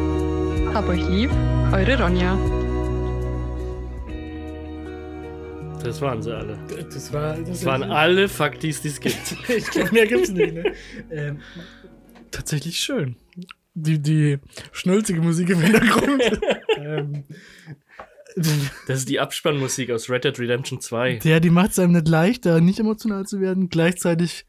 Hab 0.74 0.88
euch 0.90 1.08
lieb, 1.08 1.32
eure 1.72 2.02
Ronja. 2.02 2.38
Das 5.84 6.02
waren 6.02 6.22
sie 6.22 6.36
alle. 6.36 6.58
Das, 6.92 7.14
war, 7.14 7.38
Das 7.38 7.66
waren 7.66 7.84
alle 7.84 8.28
Faktis, 8.28 8.82
die 8.82 8.90
es 8.90 9.00
gibt. 9.00 9.36
ich 9.50 9.66
glaube, 9.72 9.92
mehr 9.92 10.08
gibt's 10.08 10.30
nicht. 10.30 10.54
Ne? 10.54 10.74
Ähm, 11.10 11.40
tatsächlich 12.32 12.80
schön. 12.80 13.16
Die, 13.74 14.00
die 14.02 14.40
schnulzige 14.72 15.22
Musik 15.22 15.50
im 15.50 15.62
Hintergrund. 15.62 16.22
ähm, 16.78 17.24
Das 18.88 19.00
ist 19.00 19.10
die 19.10 19.20
Abspannmusik 19.20 19.92
aus 19.92 20.10
Red 20.10 20.26
Dead 20.26 20.38
Redemption 20.38 20.82
2. 20.82 21.20
ja, 21.24 21.40
die 21.40 21.50
macht 21.50 21.72
es 21.72 21.80
einem 21.80 21.94
nicht 21.94 22.08
leichter, 22.08 22.60
nicht 22.62 22.80
emotional 22.80 23.26
zu 23.26 23.40
werden. 23.40 23.70
Gleichzeitig 23.70 24.46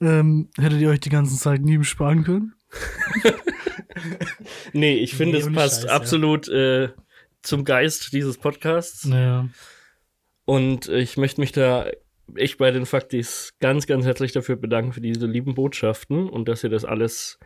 ähm, 0.00 0.48
hättet 0.58 0.80
ihr 0.80 0.88
euch 0.90 1.00
die 1.00 1.10
ganze 1.10 1.36
Zeit 1.36 1.60
nie 1.62 1.78
besparen 1.78 2.24
können. 2.24 2.54
Nee, 4.72 4.94
ich 4.98 5.14
finde, 5.14 5.38
Nee, 5.38 5.44
es 5.44 5.52
passt 5.52 5.82
Scheiß, 5.82 5.84
ja. 5.90 5.96
absolut 5.96 6.48
äh, 6.48 6.88
zum 7.42 7.64
Geist 7.64 8.12
dieses 8.12 8.38
Podcasts. 8.38 9.04
Naja. 9.04 9.48
Und 10.50 10.88
ich 10.88 11.16
möchte 11.16 11.40
mich 11.40 11.52
da 11.52 11.86
echt 12.34 12.58
bei 12.58 12.72
den 12.72 12.84
Faktis 12.84 13.54
ganz, 13.60 13.86
ganz 13.86 14.04
herzlich 14.04 14.32
dafür 14.32 14.56
bedanken 14.56 14.92
für 14.92 15.00
diese 15.00 15.28
lieben 15.28 15.54
Botschaften 15.54 16.28
und 16.28 16.48
dass 16.48 16.64
ihr 16.64 16.70
das 16.70 16.84
alles 16.84 17.38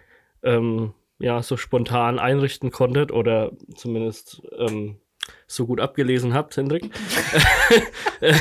ähm, 0.42 0.94
ja 1.18 1.42
so 1.42 1.58
spontan 1.58 2.18
einrichten 2.18 2.70
konntet 2.70 3.12
oder 3.12 3.52
zumindest 3.76 4.40
ähm, 4.56 5.00
so 5.46 5.66
gut 5.66 5.80
abgelesen 5.80 6.32
habt, 6.32 6.56
Hendrik. 6.56 6.90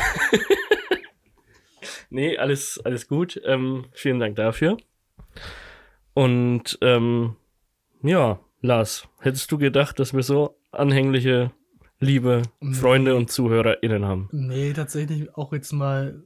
nee, 2.09 2.37
alles, 2.37 2.79
alles 2.85 3.09
gut. 3.09 3.41
Ähm, 3.43 3.87
vielen 3.91 4.21
Dank 4.21 4.37
dafür. 4.37 4.77
Und 6.13 6.77
ähm, 6.79 7.35
ja, 8.01 8.39
Lars, 8.61 9.09
hättest 9.19 9.51
du 9.51 9.57
gedacht, 9.57 9.99
dass 9.99 10.13
wir 10.13 10.23
so 10.23 10.57
anhängliche, 10.71 11.51
liebe 12.03 12.43
Nee. 12.59 12.75
Freunde 12.75 13.15
und 13.15 13.31
ZuhörerInnen 13.31 14.05
haben? 14.05 14.29
Nee, 14.31 14.73
tatsächlich 14.73 15.35
auch 15.35 15.53
jetzt 15.53 15.71
mal 15.71 16.23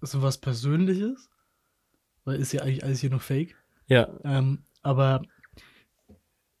so 0.00 0.22
was 0.22 0.38
Persönliches. 0.38 1.30
Weil 2.24 2.40
ist 2.40 2.52
ja 2.52 2.62
eigentlich 2.62 2.84
alles 2.84 3.00
hier 3.00 3.10
noch 3.10 3.22
fake. 3.22 3.54
Ja. 3.86 4.08
Ähm, 4.24 4.64
aber 4.82 5.22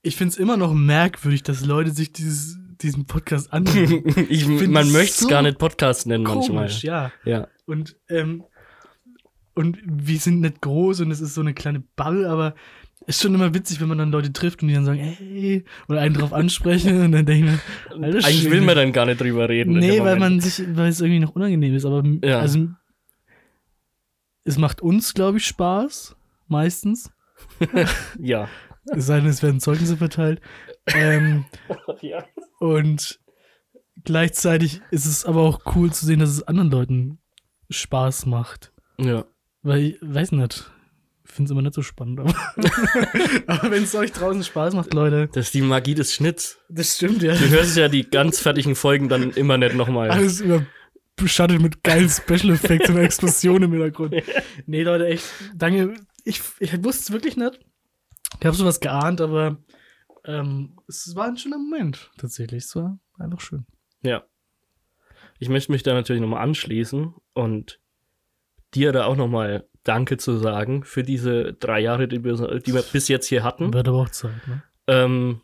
ich 0.02 0.16
finde 0.16 0.32
es 0.32 0.38
immer 0.38 0.56
noch 0.56 0.74
merkwürdig, 0.74 1.42
dass 1.42 1.64
Leute 1.64 1.90
sich 1.90 2.12
dieses, 2.12 2.58
diesen 2.82 3.06
Podcast 3.06 3.52
anhören. 3.52 4.04
ich, 4.28 4.44
find 4.44 4.72
man 4.72 4.92
möchte 4.92 5.12
es 5.12 5.20
so 5.20 5.28
gar 5.28 5.42
nicht 5.42 5.58
Podcast 5.58 6.06
nennen 6.06 6.24
manchmal. 6.24 6.66
Komisch, 6.66 6.84
ja. 6.84 7.12
Ja. 7.24 7.48
Und, 7.64 7.96
ähm, 8.08 8.44
und 9.54 9.78
wir 9.84 10.18
sind 10.18 10.40
nicht 10.40 10.60
groß 10.60 11.00
und 11.00 11.10
es 11.10 11.20
ist 11.20 11.34
so 11.34 11.40
eine 11.40 11.54
kleine 11.54 11.80
Bubble, 11.80 12.28
aber 12.28 12.54
ist 13.06 13.20
schon 13.22 13.34
immer 13.34 13.52
witzig, 13.54 13.80
wenn 13.80 13.88
man 13.88 13.98
dann 13.98 14.10
Leute 14.10 14.32
trifft 14.32 14.62
und 14.62 14.68
die 14.68 14.74
dann 14.74 14.84
sagen, 14.84 14.98
hey, 14.98 15.64
oder 15.88 16.00
einen 16.00 16.14
drauf 16.14 16.32
ansprechen 16.32 17.02
und 17.02 17.12
dann 17.12 17.26
denke 17.26 17.46
ich 17.90 17.96
mir, 17.96 18.06
Eigentlich 18.06 18.24
will 18.44 18.50
Schwede. 18.50 18.60
man 18.62 18.76
dann 18.76 18.92
gar 18.92 19.06
nicht 19.06 19.20
drüber 19.20 19.48
reden. 19.48 19.74
Nee, 19.78 20.00
weil 20.00 20.18
man 20.18 20.40
sich, 20.40 20.62
weil 20.76 20.88
es 20.88 21.00
irgendwie 21.00 21.20
noch 21.20 21.34
unangenehm 21.34 21.74
ist, 21.74 21.84
aber 21.84 22.02
Ja. 22.22 22.40
also 22.40 22.68
es 24.44 24.58
macht 24.58 24.80
uns, 24.82 25.14
glaube 25.14 25.38
ich, 25.38 25.46
Spaß, 25.46 26.16
meistens. 26.48 27.10
Ja. 28.18 28.48
Es 28.94 29.06
sei 29.06 29.20
denn, 29.20 29.28
es 29.30 29.42
werden 29.42 29.60
Zeugnisse 29.60 29.96
verteilt. 29.96 30.40
Ähm, 30.94 31.46
ja. 32.02 32.24
und 32.60 33.18
gleichzeitig 34.04 34.82
ist 34.90 35.06
es 35.06 35.24
aber 35.24 35.40
auch 35.40 35.74
cool 35.74 35.90
zu 35.92 36.04
sehen, 36.04 36.20
dass 36.20 36.28
es 36.28 36.42
anderen 36.46 36.70
Leuten 36.70 37.18
Spaß 37.70 38.26
macht. 38.26 38.72
Ja. 38.98 39.24
Weil 39.62 39.80
ich 39.80 39.98
weiß 40.02 40.32
nicht. 40.32 40.70
Ich 41.26 41.32
finde 41.32 41.48
es 41.48 41.50
immer 41.52 41.62
nicht 41.62 41.74
so 41.74 41.82
spannend, 41.82 42.20
aber, 42.20 42.34
aber 43.46 43.70
wenn 43.70 43.84
es 43.84 43.94
euch 43.94 44.12
draußen 44.12 44.44
Spaß 44.44 44.74
macht, 44.74 44.92
Leute. 44.92 45.28
Das 45.32 45.46
ist 45.46 45.54
die 45.54 45.62
Magie 45.62 45.94
des 45.94 46.12
Schnitts. 46.14 46.58
Das 46.68 46.96
stimmt, 46.96 47.22
ja. 47.22 47.34
Du 47.34 47.48
hörst 47.48 47.76
ja 47.76 47.88
die 47.88 48.08
ganz 48.08 48.40
fertigen 48.40 48.74
Folgen 48.74 49.08
dann 49.08 49.30
immer 49.30 49.56
nicht 49.56 49.74
nochmal. 49.74 50.10
Alles 50.10 50.42
überschattet 51.16 51.62
mit 51.62 51.82
geilen 51.82 52.10
Special 52.10 52.50
Effects 52.50 52.90
und 52.90 52.98
Explosionen 52.98 53.64
im 53.64 53.72
Hintergrund. 53.72 54.14
Nee, 54.66 54.82
Leute, 54.82 55.06
echt, 55.06 55.24
danke. 55.54 55.94
Ich, 56.24 56.42
ich 56.60 56.84
wusste 56.84 57.02
es 57.02 57.12
wirklich 57.12 57.36
nicht. 57.36 57.58
Ich 58.40 58.46
habe 58.46 58.56
sowas 58.56 58.80
geahnt, 58.80 59.20
aber 59.20 59.58
ähm, 60.24 60.78
es 60.88 61.14
war 61.14 61.26
ein 61.26 61.36
schöner 61.36 61.58
Moment, 61.58 62.10
tatsächlich. 62.18 62.64
Es 62.64 62.76
war 62.76 62.98
einfach 63.18 63.40
schön. 63.40 63.66
Ja. 64.02 64.24
Ich 65.38 65.48
möchte 65.48 65.72
mich 65.72 65.82
da 65.82 65.94
natürlich 65.94 66.22
nochmal 66.22 66.42
anschließen 66.42 67.14
und 67.32 67.80
dir 68.74 68.92
da 68.92 69.04
auch 69.04 69.16
nochmal 69.16 69.66
Danke 69.84 70.16
zu 70.16 70.38
sagen 70.38 70.82
für 70.84 71.02
diese 71.02 71.52
drei 71.52 71.80
Jahre, 71.80 72.08
die 72.08 72.24
wir, 72.24 72.34
die 72.60 72.72
wir 72.74 72.82
bis 72.82 73.08
jetzt 73.08 73.26
hier 73.26 73.42
hatten. 73.44 73.72
Wird 73.74 73.86
aber 73.88 73.98
auch 73.98 74.08
Zeit, 74.08 74.32
ne? 74.46 74.62
Ähm, 74.86 75.40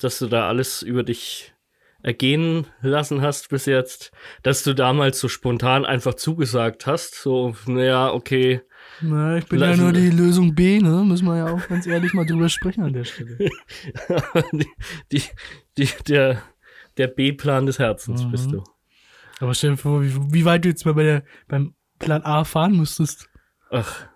dass 0.00 0.18
du 0.18 0.26
da 0.26 0.48
alles 0.48 0.82
über 0.82 1.02
dich 1.02 1.54
ergehen 2.02 2.66
lassen 2.80 3.22
hast 3.22 3.48
bis 3.48 3.64
jetzt, 3.66 4.10
dass 4.42 4.62
du 4.64 4.74
damals 4.74 5.20
so 5.20 5.28
spontan 5.28 5.86
einfach 5.86 6.14
zugesagt 6.14 6.86
hast, 6.86 7.14
so, 7.14 7.54
naja, 7.66 8.12
okay. 8.12 8.60
Na, 9.00 9.36
ich 9.38 9.46
bin 9.46 9.60
ja 9.60 9.76
nur 9.76 9.92
die 9.92 10.10
Lösung 10.10 10.54
B, 10.54 10.80
ne? 10.80 11.04
Müssen 11.04 11.26
wir 11.26 11.36
ja 11.38 11.52
auch 11.54 11.68
ganz 11.68 11.86
ehrlich 11.86 12.12
mal 12.12 12.26
drüber 12.26 12.48
sprechen 12.48 12.82
an 12.82 12.92
der 12.92 13.04
Stelle. 13.04 13.38
die, 14.52 14.66
die, 15.12 15.22
die, 15.78 15.88
der, 16.08 16.42
der 16.96 17.06
B-Plan 17.06 17.66
des 17.66 17.78
Herzens 17.78 18.24
Mhm. 18.24 18.30
bist 18.32 18.52
du. 18.52 18.64
Aber 19.40 19.54
stell 19.54 19.70
dir 19.70 19.76
vor, 19.76 20.02
wie, 20.02 20.14
wie 20.32 20.44
weit 20.44 20.64
du 20.64 20.68
jetzt 20.68 20.84
mal 20.84 20.94
bei 20.94 21.04
der, 21.04 21.24
beim 21.48 21.74
Plan 22.02 22.22
A 22.24 22.44
fahren 22.44 22.76
müsstest. 22.76 23.28
Ach. 23.70 24.06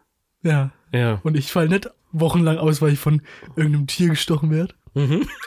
Ja. 0.42 0.72
Ja. 0.92 1.20
Und 1.24 1.36
ich 1.36 1.50
fall 1.50 1.68
nicht 1.68 1.90
wochenlang 2.12 2.58
aus, 2.58 2.82
weil 2.82 2.92
ich 2.92 2.98
von 2.98 3.22
irgendeinem 3.56 3.86
Tier 3.86 4.10
gestochen 4.10 4.50
werde. 4.50 4.74
Mhm. 4.94 5.28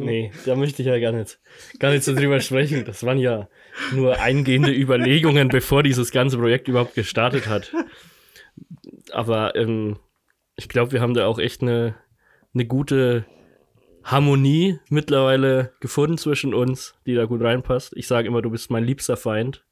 Nee, 0.00 0.30
da 0.46 0.54
möchte 0.54 0.80
ich 0.80 0.86
ja 0.86 0.96
gar 1.00 1.10
nicht, 1.10 1.40
gar 1.80 1.90
nicht 1.90 2.04
so 2.04 2.14
drüber 2.14 2.38
sprechen. 2.38 2.84
Das 2.84 3.04
waren 3.04 3.18
ja 3.18 3.48
nur 3.92 4.20
eingehende 4.20 4.72
Überlegungen, 4.72 5.48
bevor 5.48 5.82
dieses 5.82 6.12
ganze 6.12 6.38
Projekt 6.38 6.68
überhaupt 6.68 6.94
gestartet 6.94 7.48
hat. 7.48 7.74
Aber 9.10 9.56
ähm, 9.56 9.98
ich 10.54 10.68
glaube, 10.68 10.92
wir 10.92 11.00
haben 11.00 11.14
da 11.14 11.26
auch 11.26 11.40
echt 11.40 11.62
eine, 11.62 11.96
eine 12.54 12.64
gute 12.64 13.26
Harmonie 14.04 14.78
mittlerweile 14.88 15.72
gefunden 15.80 16.16
zwischen 16.16 16.54
uns, 16.54 16.94
die 17.04 17.16
da 17.16 17.24
gut 17.24 17.42
reinpasst. 17.42 17.92
Ich 17.96 18.06
sage 18.06 18.28
immer, 18.28 18.40
du 18.40 18.50
bist 18.50 18.70
mein 18.70 18.84
liebster 18.84 19.16
Feind. 19.16 19.64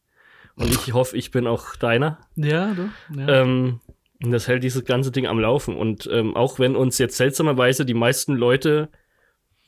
Und 0.56 0.70
ich 0.70 0.92
hoffe, 0.94 1.16
ich 1.16 1.30
bin 1.30 1.46
auch 1.46 1.76
deiner. 1.76 2.18
Ja, 2.34 2.74
doch. 2.74 3.16
Ja. 3.16 3.42
Ähm, 3.42 3.80
und 4.24 4.30
das 4.30 4.48
hält 4.48 4.64
dieses 4.64 4.84
ganze 4.84 5.10
Ding 5.12 5.26
am 5.26 5.38
Laufen. 5.38 5.76
Und 5.76 6.08
ähm, 6.10 6.34
auch 6.34 6.58
wenn 6.58 6.76
uns 6.76 6.98
jetzt 6.98 7.16
seltsamerweise 7.16 7.84
die 7.84 7.94
meisten 7.94 8.34
Leute 8.34 8.88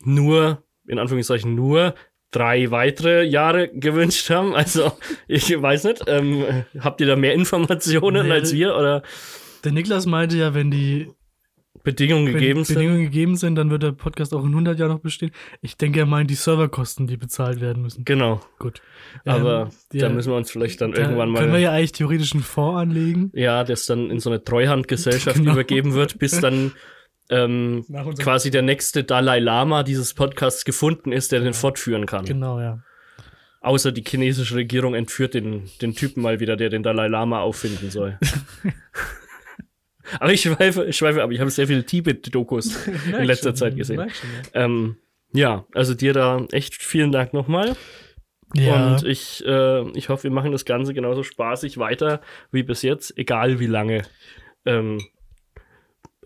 nur, 0.00 0.62
in 0.86 0.98
Anführungszeichen, 0.98 1.54
nur 1.54 1.94
drei 2.30 2.70
weitere 2.70 3.24
Jahre 3.24 3.68
gewünscht 3.68 4.30
haben, 4.30 4.54
also 4.54 4.92
ich 5.28 5.50
weiß 5.60 5.84
nicht, 5.84 6.04
ähm, 6.06 6.64
habt 6.80 7.00
ihr 7.00 7.06
da 7.06 7.16
mehr 7.16 7.34
Informationen 7.34 8.26
Nee, 8.26 8.32
als 8.32 8.52
wir 8.52 8.74
oder 8.74 9.02
Der 9.64 9.72
Niklas 9.72 10.06
meinte 10.06 10.36
ja, 10.38 10.54
wenn 10.54 10.70
die 10.70 11.10
Bedingungen 11.82 12.26
wenn 12.26 12.34
gegeben 12.34 12.64
sind? 12.64 12.76
Bedingungen 12.76 13.02
gegeben 13.02 13.36
sind, 13.36 13.54
dann 13.56 13.70
wird 13.70 13.82
der 13.82 13.92
Podcast 13.92 14.34
auch 14.34 14.42
in 14.42 14.50
100 14.50 14.78
Jahren 14.78 14.90
noch 14.92 15.00
bestehen. 15.00 15.30
Ich 15.60 15.76
denke, 15.76 16.00
er 16.00 16.06
meint 16.06 16.30
die 16.30 16.34
Serverkosten, 16.34 17.06
die 17.06 17.16
bezahlt 17.16 17.60
werden 17.60 17.82
müssen. 17.82 18.04
Genau. 18.04 18.40
Gut. 18.58 18.82
Aber 19.24 19.62
Ähm, 19.62 19.68
da 19.92 19.98
ja, 19.98 20.08
müssen 20.08 20.30
wir 20.32 20.36
uns 20.36 20.50
vielleicht 20.50 20.80
dann 20.80 20.92
da 20.92 21.02
irgendwann 21.02 21.30
mal. 21.30 21.40
Können 21.40 21.52
wir 21.52 21.60
ja 21.60 21.72
eigentlich 21.72 21.92
theoretisch 21.92 22.32
einen 22.34 22.42
Fonds 22.42 22.78
anlegen. 22.80 23.30
Ja, 23.34 23.64
das 23.64 23.86
dann 23.86 24.10
in 24.10 24.20
so 24.20 24.30
eine 24.30 24.42
Treuhandgesellschaft 24.42 25.36
Genau. 25.38 25.52
übergeben 25.52 25.94
wird, 25.94 26.18
bis 26.18 26.40
dann 26.40 26.72
ähm, 27.30 27.84
quasi 28.18 28.50
der 28.50 28.62
nächste 28.62 29.04
Dalai 29.04 29.38
Lama 29.38 29.82
dieses 29.82 30.14
Podcasts 30.14 30.64
gefunden 30.64 31.12
ist, 31.12 31.32
der 31.32 31.40
den 31.40 31.52
fortführen 31.54 32.06
kann. 32.06 32.24
Genau, 32.24 32.58
ja. 32.60 32.82
Außer 33.60 33.92
die 33.92 34.04
chinesische 34.06 34.54
Regierung 34.54 34.94
entführt 34.94 35.34
den, 35.34 35.68
den 35.82 35.94
Typen 35.94 36.22
mal 36.22 36.40
wieder, 36.40 36.56
der 36.56 36.70
den 36.70 36.82
Dalai 36.82 37.08
Lama 37.08 37.40
auffinden 37.40 37.90
soll. 37.90 38.18
aber 40.20 40.32
ich 40.32 40.42
schweife, 40.42 40.92
schweife 40.92 41.22
ab. 41.22 41.30
Ich 41.30 41.40
habe 41.40 41.50
sehr 41.50 41.66
viele 41.66 41.84
Tibet-Dokus 41.84 42.86
in 43.06 43.24
letzter 43.24 43.50
schon, 43.50 43.56
Zeit 43.56 43.76
gesehen. 43.76 44.10
schon, 44.10 44.28
ähm, 44.54 44.96
ja, 45.32 45.66
also 45.74 45.94
dir 45.94 46.12
da 46.12 46.46
echt 46.52 46.74
vielen 46.74 47.12
Dank 47.12 47.32
nochmal. 47.34 47.76
Ja. 48.54 48.94
Und 48.94 49.04
ich, 49.04 49.44
äh, 49.46 49.88
ich 49.90 50.08
hoffe, 50.08 50.24
wir 50.24 50.30
machen 50.30 50.52
das 50.52 50.64
Ganze 50.64 50.94
genauso 50.94 51.22
spaßig 51.22 51.78
weiter 51.78 52.22
wie 52.50 52.62
bis 52.62 52.82
jetzt, 52.82 53.16
egal 53.18 53.60
wie 53.60 53.66
lange, 53.66 54.02
ähm, 54.64 55.00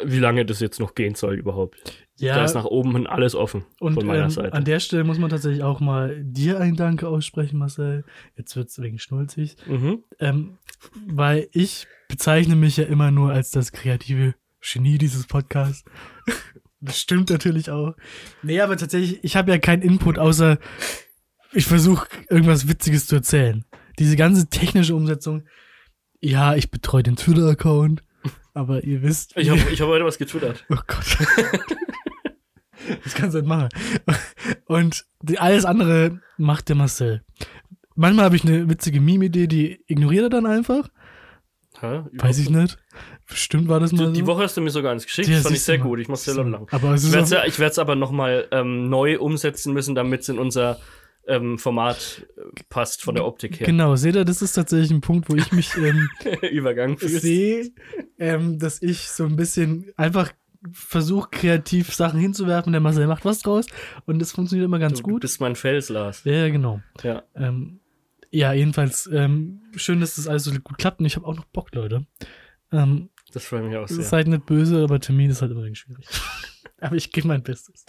wie 0.01 0.19
lange 0.19 0.45
das 0.45 0.61
jetzt 0.61 0.81
noch 0.81 0.95
gehen 0.95 1.15
soll 1.15 1.35
überhaupt. 1.35 1.77
Ja. 2.19 2.37
Da 2.37 2.45
ist 2.45 2.55
nach 2.55 2.65
oben 2.65 2.93
hin 2.93 3.07
alles 3.07 3.35
offen 3.35 3.65
Und 3.81 3.95
von 3.95 4.07
meiner 4.07 4.25
ähm, 4.25 4.31
Seite. 4.31 4.53
an 4.53 4.65
der 4.65 4.81
Stelle 4.81 5.05
muss 5.05 5.19
man 5.19 5.31
tatsächlich 5.31 5.63
auch 5.63 5.81
mal 5.81 6.23
dir 6.23 6.61
ein 6.61 6.77
Danke 6.77 7.09
aussprechen, 7.09 7.59
Marcel. 7.59 8.05
Jetzt 8.37 8.57
wird 8.57 8.69
es 8.69 8.81
wegen 8.81 8.99
schnulzig. 8.99 9.57
Mhm. 9.67 10.05
Ähm, 10.19 10.59
weil 11.07 11.49
ich 11.53 11.87
bezeichne 12.09 12.57
mich 12.57 12.77
ja 12.77 12.85
immer 12.85 13.11
nur 13.11 13.33
als 13.33 13.51
das 13.51 13.73
kreative 13.73 14.35
Genie 14.61 14.99
dieses 14.99 15.27
Podcasts. 15.27 15.85
das 16.81 16.99
stimmt 17.01 17.31
natürlich 17.31 17.71
auch. 17.71 17.95
Nee, 18.43 18.61
aber 18.61 18.77
tatsächlich, 18.77 19.23
ich 19.23 19.37
habe 19.37 19.51
ja 19.51 19.59
keinen 19.59 19.83
Input, 19.83 20.19
außer 20.19 20.59
ich 21.53 21.67
versuche 21.67 22.09
irgendwas 22.31 22.69
Witziges 22.69 23.07
zu 23.07 23.17
erzählen. 23.17 23.65
Diese 23.99 24.17
ganze 24.17 24.49
technische 24.49 24.95
Umsetzung, 24.95 25.45
ja, 26.21 26.55
ich 26.55 26.71
betreue 26.71 27.03
den 27.03 27.17
Twitter-Account, 27.17 28.03
aber 28.55 28.85
ihr 28.85 29.03
wisst. 29.03 29.37
Ich 29.37 29.49
habe 29.51 29.61
ich 29.71 29.81
hab 29.81 29.89
heute 29.89 30.05
was 30.05 30.19
getwittert. 30.19 30.65
Oh 30.71 30.77
Gott. 30.87 31.17
das 33.05 33.15
kannst 33.15 33.35
du 33.35 33.39
nicht 33.41 33.49
machen. 33.49 33.69
Und 34.67 35.05
die, 35.23 35.39
alles 35.39 35.65
andere 35.65 36.21
macht 36.37 36.69
der 36.69 36.77
Marcel. 36.77 37.23
Manchmal 37.95 38.25
habe 38.25 38.37
ich 38.37 38.45
eine 38.45 38.69
witzige 38.69 39.01
Meme-Idee, 39.01 39.47
die 39.47 39.83
ignoriert 39.87 40.25
er 40.25 40.31
dann 40.31 40.47
einfach. 40.47 40.89
Hä? 41.81 42.03
Weiß 42.13 42.39
ich 42.39 42.49
nicht. 42.51 42.79
Bestimmt 43.29 43.69
war 43.69 43.81
das 43.81 43.93
mal 43.93 44.07
so. 44.07 44.13
Die 44.13 44.27
Woche 44.27 44.43
hast 44.45 44.57
du 44.57 44.61
mir 44.61 44.71
sogar 44.71 44.93
eins 44.93 45.05
geschickt, 45.05 45.29
Ja, 45.29 45.35
das 45.35 45.43
fand 45.45 45.57
ich 45.57 45.63
sehr 45.63 45.79
mal. 45.79 45.85
gut. 45.85 46.01
Ich 46.01 46.09
mach's 46.09 46.25
sehr 46.25 46.35
So. 46.35 46.43
lang. 46.43 46.67
Aber 46.71 46.95
ich 46.95 47.13
werde 47.13 47.71
es 47.71 47.79
aber 47.79 47.95
nochmal 47.97 48.49
ähm, 48.51 48.89
neu 48.89 49.19
umsetzen 49.19 49.73
müssen, 49.73 49.95
damit 49.95 50.23
es 50.23 50.29
in 50.29 50.39
unser 50.39 50.79
ähm, 51.27 51.59
Format 51.59 52.27
äh, 52.37 52.63
passt 52.69 53.03
von 53.03 53.15
der 53.15 53.25
Optik 53.27 53.61
her. 53.61 53.67
Genau, 53.67 53.95
seht 53.97 54.15
ihr, 54.17 54.25
das 54.25 54.43
ist 54.43 54.55
tatsächlich 54.55 54.91
ein 54.91 55.01
Punkt, 55.01 55.29
wo 55.29 55.37
ich 55.37 55.53
mich 55.53 55.77
ähm, 55.77 56.09
Übergang 56.51 56.99
sehe, 56.99 57.71
ähm, 58.19 58.59
dass 58.59 58.83
ich 58.83 59.09
so 59.09 59.25
ein 59.25 59.37
bisschen 59.37 59.93
einfach 59.97 60.33
versuche, 60.73 61.29
kreativ 61.31 61.93
Sachen 61.95 62.21
hinzuwerfen. 62.21 62.73
Der 62.73 62.81
Marcel 62.81 63.07
macht 63.07 63.25
was 63.25 63.41
draus 63.41 63.67
und 64.07 64.19
das 64.21 64.33
funktioniert 64.33 64.67
immer 64.67 64.79
ganz 64.79 64.99
Du 64.99 65.05
gut. 65.05 65.23
bist 65.23 65.41
mein 65.41 65.57
Fels, 65.57 65.89
Lars. 65.89 66.23
Ja, 66.25 66.49
genau. 66.49 66.81
Ja. 67.03 67.23
Ähm, 67.35 67.81
ja, 68.31 68.53
jedenfalls 68.53 69.09
ähm, 69.13 69.61
schön, 69.77 70.01
dass 70.01 70.17
das 70.17 70.27
alles 70.29 70.45
so 70.45 70.53
gut 70.53 70.79
klappt 70.79 71.01
und 71.01 71.07
ich 71.07 71.17
habe 71.17 71.27
auch 71.27 71.37
noch 71.37 71.45
Bock, 71.47 71.75
Leute. 71.75 72.07
Ähm, 72.73 73.11
Das 73.33 73.45
freut 73.45 73.65
mich 73.65 73.77
auch 73.77 73.89
sehr. 73.89 74.03
Seid 74.05 74.27
nicht 74.29 74.47
böse, 74.47 74.83
aber 74.83 75.01
Termin 75.01 75.31
ist 75.31 75.43
halt 75.43 75.53
immer 75.53 75.63
schwierig. 75.75 76.07
aber 76.81 76.97
ich 76.97 77.13
gebe 77.13 77.29
mein 77.29 77.43
Bestes. 77.43 77.85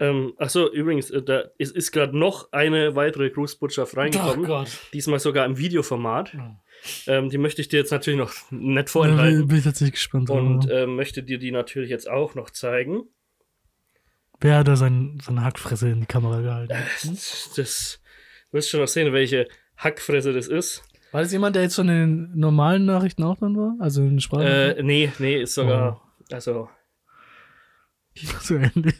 Ähm, 0.00 0.34
ach 0.38 0.50
so, 0.50 0.72
übrigens, 0.72 1.10
äh, 1.10 1.22
da 1.22 1.44
ist, 1.58 1.74
ist 1.76 1.92
gerade 1.92 2.16
noch 2.16 2.52
eine 2.52 2.96
weitere 2.96 3.30
Grußbotschaft 3.30 3.96
reingekommen. 3.96 4.50
Oh. 4.50 4.64
Diesmal 4.92 5.18
sogar 5.18 5.46
im 5.46 5.58
Videoformat. 5.58 6.36
Ähm, 7.06 7.30
die 7.30 7.38
möchte 7.38 7.60
ich 7.60 7.68
dir 7.68 7.78
jetzt 7.78 7.92
natürlich 7.92 8.18
noch 8.18 8.32
bin, 8.50 8.86
vorenthalten. 8.86 9.48
bin 9.48 9.58
ich 9.58 9.64
tatsächlich 9.64 9.94
gespannt. 9.94 10.30
Und 10.30 10.68
ähm, 10.70 10.96
möchte 10.96 11.22
dir 11.22 11.38
die 11.38 11.52
natürlich 11.52 11.90
jetzt 11.90 12.10
auch 12.10 12.34
noch 12.34 12.50
zeigen. 12.50 13.02
Wer 14.40 14.58
hat 14.58 14.68
da 14.68 14.74
sein, 14.74 15.18
seine 15.22 15.44
Hackfresse 15.44 15.90
in 15.90 16.00
die 16.00 16.06
Kamera 16.06 16.40
gehalten? 16.40 16.74
Das, 17.02 17.52
das 17.54 18.00
du 18.50 18.56
wirst 18.56 18.70
schon 18.70 18.80
noch 18.80 18.88
sehen, 18.88 19.12
welche 19.12 19.46
Hackfresse 19.76 20.32
das 20.32 20.48
ist. 20.48 20.82
War 21.12 21.22
das 21.22 21.30
jemand, 21.30 21.54
der 21.54 21.62
jetzt 21.62 21.76
schon 21.76 21.88
in 21.88 22.28
den 22.28 22.38
normalen 22.38 22.84
Nachrichten 22.86 23.22
auch 23.22 23.36
dran 23.38 23.56
war? 23.56 23.76
Also 23.78 24.02
in 24.02 24.18
Sprache? 24.18 24.76
Äh, 24.76 24.82
nee, 24.82 25.12
nee, 25.18 25.42
ist 25.42 25.54
sogar. 25.54 26.02
Also. 26.32 26.68
Zu 28.42 28.56
Ende. 28.56 28.92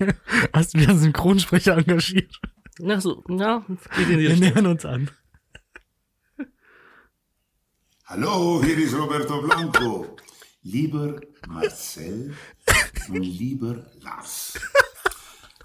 Hast 0.52 0.74
du 0.74 0.78
wieder 0.78 0.90
einen 0.90 1.00
Synchronsprecher 1.00 1.76
engagiert? 1.76 2.40
Na 2.78 3.00
so, 3.00 3.22
ja, 3.28 3.64
geht 3.96 4.08
in 4.08 4.18
die 4.18 4.28
Wir 4.28 4.36
nähern 4.36 4.66
uns 4.66 4.84
an. 4.84 5.10
Hallo, 8.06 8.62
hier 8.64 8.78
ist 8.78 8.94
Roberto 8.94 9.42
Blanco. 9.42 10.16
Lieber 10.62 11.20
Marcel 11.48 12.34
und 13.08 13.22
lieber 13.22 13.90
Lars. 14.00 14.58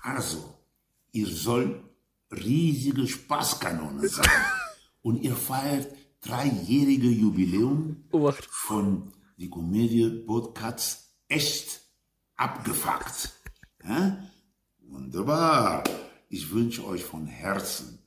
Also, 0.02 0.58
ihr 1.12 1.28
sollt 1.28 1.82
riesige 2.32 3.08
Spaßkanonen 3.08 4.08
sein. 4.08 4.30
Und 5.02 5.24
ihr 5.24 5.36
feiert 5.36 5.88
dreijährige 6.22 7.08
Jubiläum 7.08 8.06
von 8.50 9.14
die 9.38 9.50
Komödie 9.50 10.24
Podcast 10.26 11.14
Echt 11.30 11.82
abgefuckt. 12.38 13.37
Ja? 13.88 14.18
Wunderbar. 14.80 15.84
Ich 16.30 16.52
wünsche 16.52 16.86
euch 16.86 17.04
von 17.04 17.26
Herzen 17.26 18.00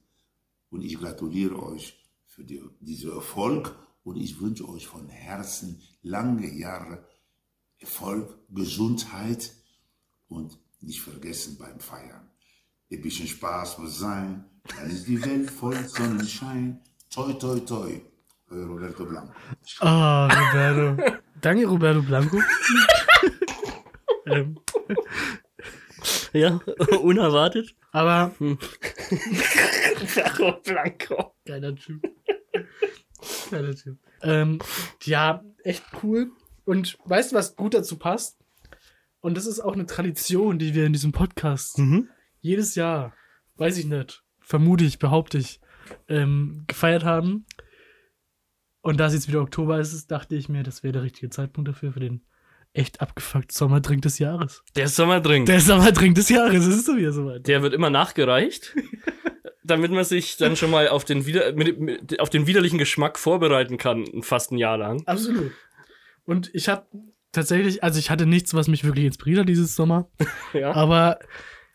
und 0.71 0.83
ich 0.83 0.99
gratuliere 0.99 1.63
euch 1.63 1.99
für 2.27 2.45
die, 2.45 2.63
diesen 2.81 3.13
Erfolg 3.13 3.75
und 4.05 4.17
ich 4.17 4.41
wünsche 4.41 4.69
euch 4.69 4.87
von 4.87 5.09
Herzen 5.09 5.81
lange 6.03 6.53
Jahre 6.53 7.05
Erfolg, 7.79 8.37
Gesundheit 8.51 9.53
und 10.29 10.59
nicht 10.81 11.01
vergessen 11.01 11.57
beim 11.59 11.81
Feiern. 11.81 12.31
Ein 12.91 13.01
bisschen 13.01 13.27
Spaß 13.27 13.79
muss 13.79 13.99
sein, 13.99 14.45
dann 14.77 14.91
ist 14.91 15.07
die 15.07 15.25
Welt 15.25 15.51
voll 15.51 15.77
Sonnenschein. 15.89 16.81
Toi, 17.11 17.33
toi, 17.35 17.59
toi. 17.61 18.01
Euer 18.51 18.67
Roberto 18.67 19.05
Blanco. 19.05 19.33
Ah, 19.81 20.27
Roberto. 20.27 21.21
Danke, 21.41 21.67
Roberto 21.67 22.03
Blanco. 22.03 22.39
ähm, 24.27 24.59
Ja, 26.33 26.61
unerwartet. 27.03 27.75
aber 27.93 28.35
Roberto 28.39 28.61
Blanco. 30.65 31.35
Geiler 31.45 31.75
Typ. 31.75 32.03
Geiler 33.51 33.75
Typ. 33.75 33.99
Ähm, 34.23 34.59
ja, 35.03 35.45
echt 35.65 35.85
cool. 36.03 36.31
Und 36.65 36.99
weißt 37.05 37.33
du, 37.33 37.37
was 37.37 37.57
gut 37.57 37.75
dazu 37.75 37.99
passt? 37.99 38.39
Und 39.21 39.37
das 39.37 39.47
ist 39.47 39.61
auch 39.61 39.75
eine 39.75 39.87
Tradition, 39.87 40.59
die 40.59 40.75
wir 40.75 40.87
in 40.87 40.93
diesem 40.93 41.13
Podcast 41.13 41.81
jedes 42.41 42.75
Jahr, 42.75 43.15
weiß 43.57 43.77
ich 43.77 43.87
nicht, 43.87 44.25
vermute 44.41 44.85
ich, 44.85 44.99
behaupte 44.99 45.39
ich, 45.39 45.61
ähm, 46.09 46.65
gefeiert 46.67 47.05
haben. 47.05 47.45
Und 48.83 48.99
da 48.99 49.07
es 49.07 49.15
jetzt 49.15 49.29
wieder 49.29 49.43
Oktober 49.43 49.79
ist, 49.79 50.11
dachte 50.11 50.37
ich 50.37 50.49
mir, 50.49 50.63
das 50.63 50.83
wäre 50.83 50.93
der 50.93 51.03
richtige 51.03 51.29
Zeitpunkt 51.29 51.69
dafür, 51.69 51.93
für 51.93 52.01
den 52.01 52.25
echt 52.73 53.01
abgefuckten 53.01 53.55
Sommerdrink 53.55 54.03
des 54.03 54.19
Jahres. 54.19 54.63
Der 54.77 54.89
Sommerdrink. 54.89 55.47
Der 55.47 55.61
Sommerdrink 55.61 56.15
des 56.15 56.29
Jahres, 56.29 56.67
es 56.67 56.77
ist 56.77 56.87
so 56.87 56.97
wieder 56.97 57.13
soweit. 57.13 57.47
Der 57.47 57.63
wird 57.63 57.75
immer 57.75 57.91
nachgereicht, 57.91 58.75
damit 59.65 59.91
man 59.91 60.05
sich 60.05 60.37
dann 60.37 60.57
schon 60.57 60.71
mal 60.71 60.89
auf 60.89 61.05
den, 61.05 61.27
wider 61.27 61.53
mit, 61.53 61.81
mit, 61.81 62.21
auf 62.21 62.31
den 62.31 62.47
widerlichen 62.47 62.79
Geschmack 62.79 63.19
vorbereiten 63.19 63.77
kann, 63.77 64.05
fast 64.23 64.53
ein 64.53 64.59
Jahr 64.59 64.79
lang. 64.79 65.03
Absolut. 65.07 65.53
Und 66.25 66.51
ich 66.55 66.69
habe 66.69 66.87
tatsächlich, 67.33 67.83
also 67.83 67.99
ich 67.99 68.11
hatte 68.11 68.27
nichts, 68.27 68.55
was 68.55 68.69
mich 68.69 68.85
wirklich 68.85 69.05
inspiriert 69.07 69.41
hat 69.41 69.49
dieses 69.49 69.75
Sommer. 69.75 70.09
Ja. 70.53 70.73
Aber 70.73 71.19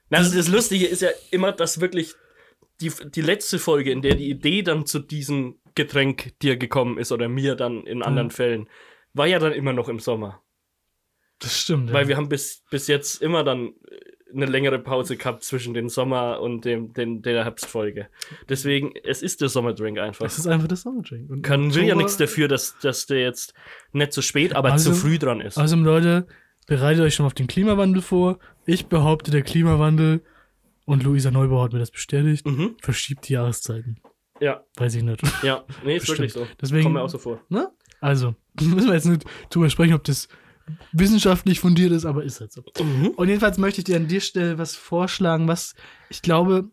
Na, 0.09 0.19
Also 0.19 0.35
das 0.35 0.47
Lustige 0.47 0.85
ist 0.85 1.01
ja 1.01 1.09
immer, 1.31 1.51
dass 1.51 1.81
wirklich 1.81 2.13
die, 2.81 2.91
die 3.13 3.21
letzte 3.21 3.59
Folge, 3.59 3.91
in 3.91 4.01
der 4.01 4.15
die 4.15 4.29
Idee 4.29 4.61
dann 4.61 4.85
zu 4.85 4.99
diesem 4.99 5.55
Getränk 5.75 6.37
dir 6.39 6.57
gekommen 6.57 6.97
ist 6.97 7.11
oder 7.11 7.27
mir 7.29 7.55
dann 7.55 7.85
in 7.85 8.01
anderen 8.03 8.27
Mhm. 8.27 8.31
Fällen, 8.31 8.69
war 9.13 9.27
ja 9.27 9.39
dann 9.39 9.53
immer 9.53 9.73
noch 9.73 9.87
im 9.89 9.99
Sommer. 9.99 10.41
Das 11.39 11.59
stimmt. 11.59 11.91
Weil 11.93 12.03
ja. 12.03 12.07
wir 12.09 12.17
haben 12.17 12.29
bis, 12.29 12.63
bis 12.69 12.87
jetzt 12.87 13.21
immer 13.21 13.43
dann 13.43 13.73
eine 14.33 14.45
längere 14.47 14.79
Pause 14.79 15.15
gehabt 15.15 15.43
zwischen 15.43 15.73
dem 15.73 15.87
Sommer 15.87 16.41
und 16.41 16.65
dem, 16.65 16.93
den, 16.93 17.21
der 17.21 17.45
Herbstfolge. 17.45 18.07
Deswegen, 18.49 18.91
es 19.03 19.21
ist 19.21 19.39
der 19.41 19.49
Sommerdrink 19.49 19.97
einfach. 19.97 20.25
Das 20.25 20.37
ist 20.37 20.47
einfach 20.47 20.67
der 20.67 20.77
Sommerdrink. 20.77 21.29
Und 21.29 21.41
Kann 21.41 21.73
will 21.73 21.85
ja 21.85 21.95
nichts 21.95 22.17
dafür, 22.17 22.47
dass, 22.47 22.77
dass 22.79 23.05
der 23.05 23.21
jetzt 23.21 23.53
nicht 23.93 24.11
zu 24.11 24.21
spät, 24.21 24.53
aber 24.55 24.71
Also- 24.73 24.91
zu 24.91 24.97
früh 24.97 25.17
dran 25.17 25.39
ist. 25.41 25.57
Also 25.57 25.75
Leute, 25.77 26.27
bereitet 26.67 27.03
euch 27.03 27.15
schon 27.15 27.25
auf 27.25 27.33
den 27.33 27.47
Klimawandel 27.47 28.01
vor. 28.01 28.39
Ich 28.65 28.87
behaupte, 28.87 29.31
der 29.31 29.41
Klimawandel, 29.41 30.21
und 30.85 31.03
Luisa 31.03 31.31
Neubauer 31.31 31.63
hat 31.65 31.73
mir 31.73 31.79
das 31.79 31.91
bestätigt, 31.91 32.45
verschiebt 32.81 33.27
die 33.29 33.33
Jahreszeiten. 33.33 33.99
ja, 34.39 34.63
Weiß 34.75 34.95
ich 34.95 35.03
nicht. 35.03 35.21
ja, 35.43 35.63
nee, 35.83 35.95
ist 35.95 36.01
Bestimmt. 36.01 36.19
wirklich 36.19 36.33
so. 36.33 36.47
Deswegen, 36.61 36.83
Kommt 36.83 36.95
mir 36.95 37.01
auch 37.01 37.09
so 37.09 37.17
vor. 37.17 37.41
Ne? 37.49 37.71
Also, 38.01 38.35
müssen 38.59 38.87
wir 38.87 38.93
jetzt 38.93 39.05
nicht 39.05 39.25
drüber 39.49 39.69
sprechen, 39.69 39.93
ob 39.93 40.03
das 40.03 40.27
wissenschaftlich 40.91 41.59
fundiert 41.59 41.91
ist, 41.91 42.05
aber 42.05 42.23
ist 42.23 42.39
halt 42.41 42.51
so. 42.51 42.63
Mhm. 42.81 43.09
Und 43.09 43.27
jedenfalls 43.27 43.57
möchte 43.57 43.81
ich 43.81 43.85
dir 43.85 43.97
an 43.97 44.07
der 44.07 44.19
Stelle 44.19 44.57
was 44.57 44.75
vorschlagen, 44.75 45.47
was 45.47 45.75
ich 46.09 46.21
glaube 46.21 46.69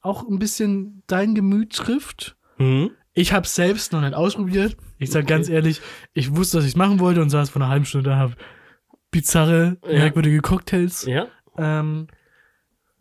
auch 0.00 0.26
ein 0.28 0.38
bisschen 0.38 1.02
dein 1.06 1.34
Gemüt 1.34 1.74
trifft. 1.74 2.36
Mhm. 2.58 2.90
Ich 3.12 3.32
habe 3.32 3.46
selbst 3.46 3.92
noch 3.92 4.00
nicht 4.00 4.14
ausprobiert. 4.14 4.76
Ich 4.98 5.10
sage 5.10 5.26
ganz 5.26 5.48
ehrlich, 5.48 5.80
ich 6.14 6.34
wusste, 6.34 6.56
dass 6.58 6.64
ich 6.64 6.72
es 6.72 6.76
machen 6.76 6.98
wollte 7.00 7.22
und 7.22 7.30
saß 7.30 7.50
vor 7.50 7.62
einer 7.62 7.70
halben 7.70 7.84
Stunde 7.84 8.10
da, 8.10 8.16
habe 8.16 8.34
bizarre, 9.10 9.76
Ja. 9.84 9.98
merkwürdige 9.98 10.40
Cocktails 10.40 11.04
Ja. 11.06 11.28
ähm, 11.56 12.08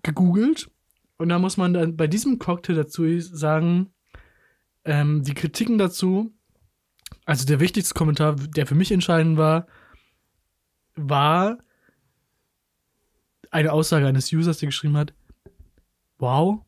gegoogelt. 0.04 0.70
Und 1.18 1.30
da 1.30 1.40
muss 1.40 1.58
man 1.58 1.74
dann 1.74 1.96
bei 1.96 2.08
diesem 2.08 2.38
Cocktail 2.38 2.76
dazu 2.76 3.04
sagen, 3.20 3.94
ähm, 4.86 5.24
die 5.24 5.34
Kritiken 5.34 5.78
dazu, 5.78 6.34
also 7.26 7.46
der 7.46 7.60
wichtigste 7.60 7.94
Kommentar, 7.94 8.36
der 8.36 8.68
für 8.68 8.76
mich 8.76 8.92
entscheidend 8.92 9.38
war, 9.38 9.68
war 10.96 11.58
eine 13.52 13.72
Aussage 13.72 14.08
eines 14.08 14.32
Users, 14.34 14.58
der 14.60 14.68
geschrieben 14.68 14.98
hat, 14.98 15.14
wow, 16.18 16.62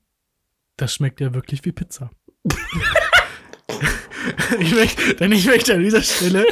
das 0.77 0.93
schmeckt 0.93 1.19
ja 1.21 1.33
wirklich 1.33 1.63
wie 1.65 1.71
Pizza. 1.71 2.09
ich 4.59 4.73
möchte, 4.73 5.15
denn 5.15 5.31
ich 5.31 5.45
möchte 5.45 5.73
an 5.75 5.81
dieser 5.83 6.01
Stelle 6.01 6.45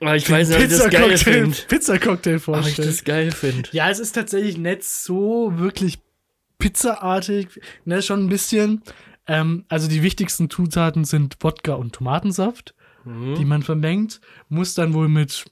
Aber 0.00 0.16
ich 0.16 0.24
den 0.24 0.34
weiß 0.36 0.48
nicht, 0.48 0.56
ob 0.58 0.64
ich 0.64 0.70
das 0.70 0.90
geil 0.90 1.18
finde. 1.18 1.56
Pizza-Cocktail 1.68 2.30
Aber 2.30 2.36
ich 2.36 2.42
vorstellen. 2.44 2.88
das 2.88 3.04
geil 3.04 3.32
finde. 3.32 3.68
Ja, 3.72 3.90
es 3.90 3.98
ist 3.98 4.12
tatsächlich 4.12 4.56
nicht 4.56 4.84
so 4.84 5.52
wirklich 5.58 5.98
pizzaartig. 6.58 7.60
Ne, 7.84 8.02
schon 8.02 8.24
ein 8.24 8.28
bisschen. 8.28 8.82
Ähm, 9.26 9.64
also 9.68 9.88
die 9.88 10.02
wichtigsten 10.02 10.48
Zutaten 10.50 11.04
sind 11.04 11.36
Wodka 11.40 11.74
und 11.74 11.94
Tomatensaft, 11.94 12.74
Mhm. 13.04 13.34
die 13.36 13.44
man 13.46 13.62
vermengt. 13.62 14.20
Muss 14.48 14.74
dann 14.74 14.92
wohl 14.94 15.08
mit, 15.08 15.46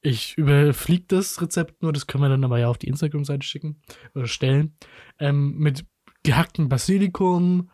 ich 0.00 0.36
überfliege 0.38 1.04
das 1.08 1.40
Rezept 1.40 1.82
nur, 1.82 1.92
das 1.92 2.06
können 2.06 2.22
wir 2.24 2.28
dann 2.28 2.44
aber 2.44 2.58
ja 2.58 2.68
auf 2.68 2.78
die 2.78 2.88
Instagram-Seite 2.88 3.46
schicken 3.46 3.80
oder 4.14 4.26
stellen. 4.26 4.76
Ähm, 5.18 5.56
mit 5.58 5.84
gehacktem 6.22 6.68
Basilikum, 6.68 7.70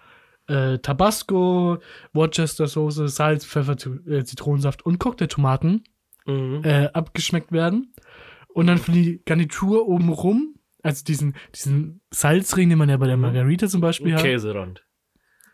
äh, 0.47 0.79
Tabasco, 0.79 1.79
Worcester-Soße, 2.13 3.09
Salz, 3.09 3.45
Pfeffer, 3.45 3.77
äh, 4.07 4.25
Zitronensaft 4.25 4.85
und 4.85 4.99
Cocktailtomaten 4.99 5.85
Mhm. 6.27 6.63
äh, 6.65 6.87
abgeschmeckt 6.87 7.53
werden. 7.53 7.93
Und 8.49 8.67
dann 8.69 8.79
für 8.79 8.93
die 8.93 9.21
Garnitur 9.25 9.87
oben 9.89 10.09
rum, 10.09 10.55
also 10.83 11.05
diesen, 11.05 11.35
diesen 11.55 12.01
Salzring, 12.11 12.69
den 12.69 12.79
man 12.79 12.89
ja 12.89 12.97
bei 12.97 13.07
der 13.07 13.17
Margarita 13.17 13.69
zum 13.69 13.81
Beispiel 13.81 14.15
hat. 14.15 14.23
Käserand. 14.23 14.84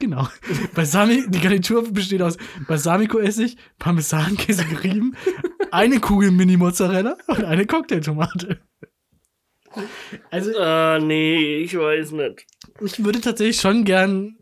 Genau. 0.01 0.27
Balsami 0.75 1.25
die 1.29 1.41
Garnitur 1.41 1.89
besteht 1.93 2.23
aus 2.23 2.37
Balsamico-Essig, 2.67 3.57
Parmesankäse 3.79 4.65
gerieben, 4.65 5.15
eine 5.71 6.01
Kugel 6.01 6.31
Mini-Mozzarella 6.33 7.17
und 7.29 7.45
eine 7.45 7.67
Cocktailtomate. 7.67 8.61
Also, 10.31 10.59
Ah, 10.59 10.99
nee, 11.01 11.59
ich 11.59 11.77
weiß 11.77 12.13
nicht. 12.13 12.47
ich 12.81 13.05
würde 13.05 13.21
tatsächlich 13.21 13.61
schon 13.61 13.85
gern 13.85 14.37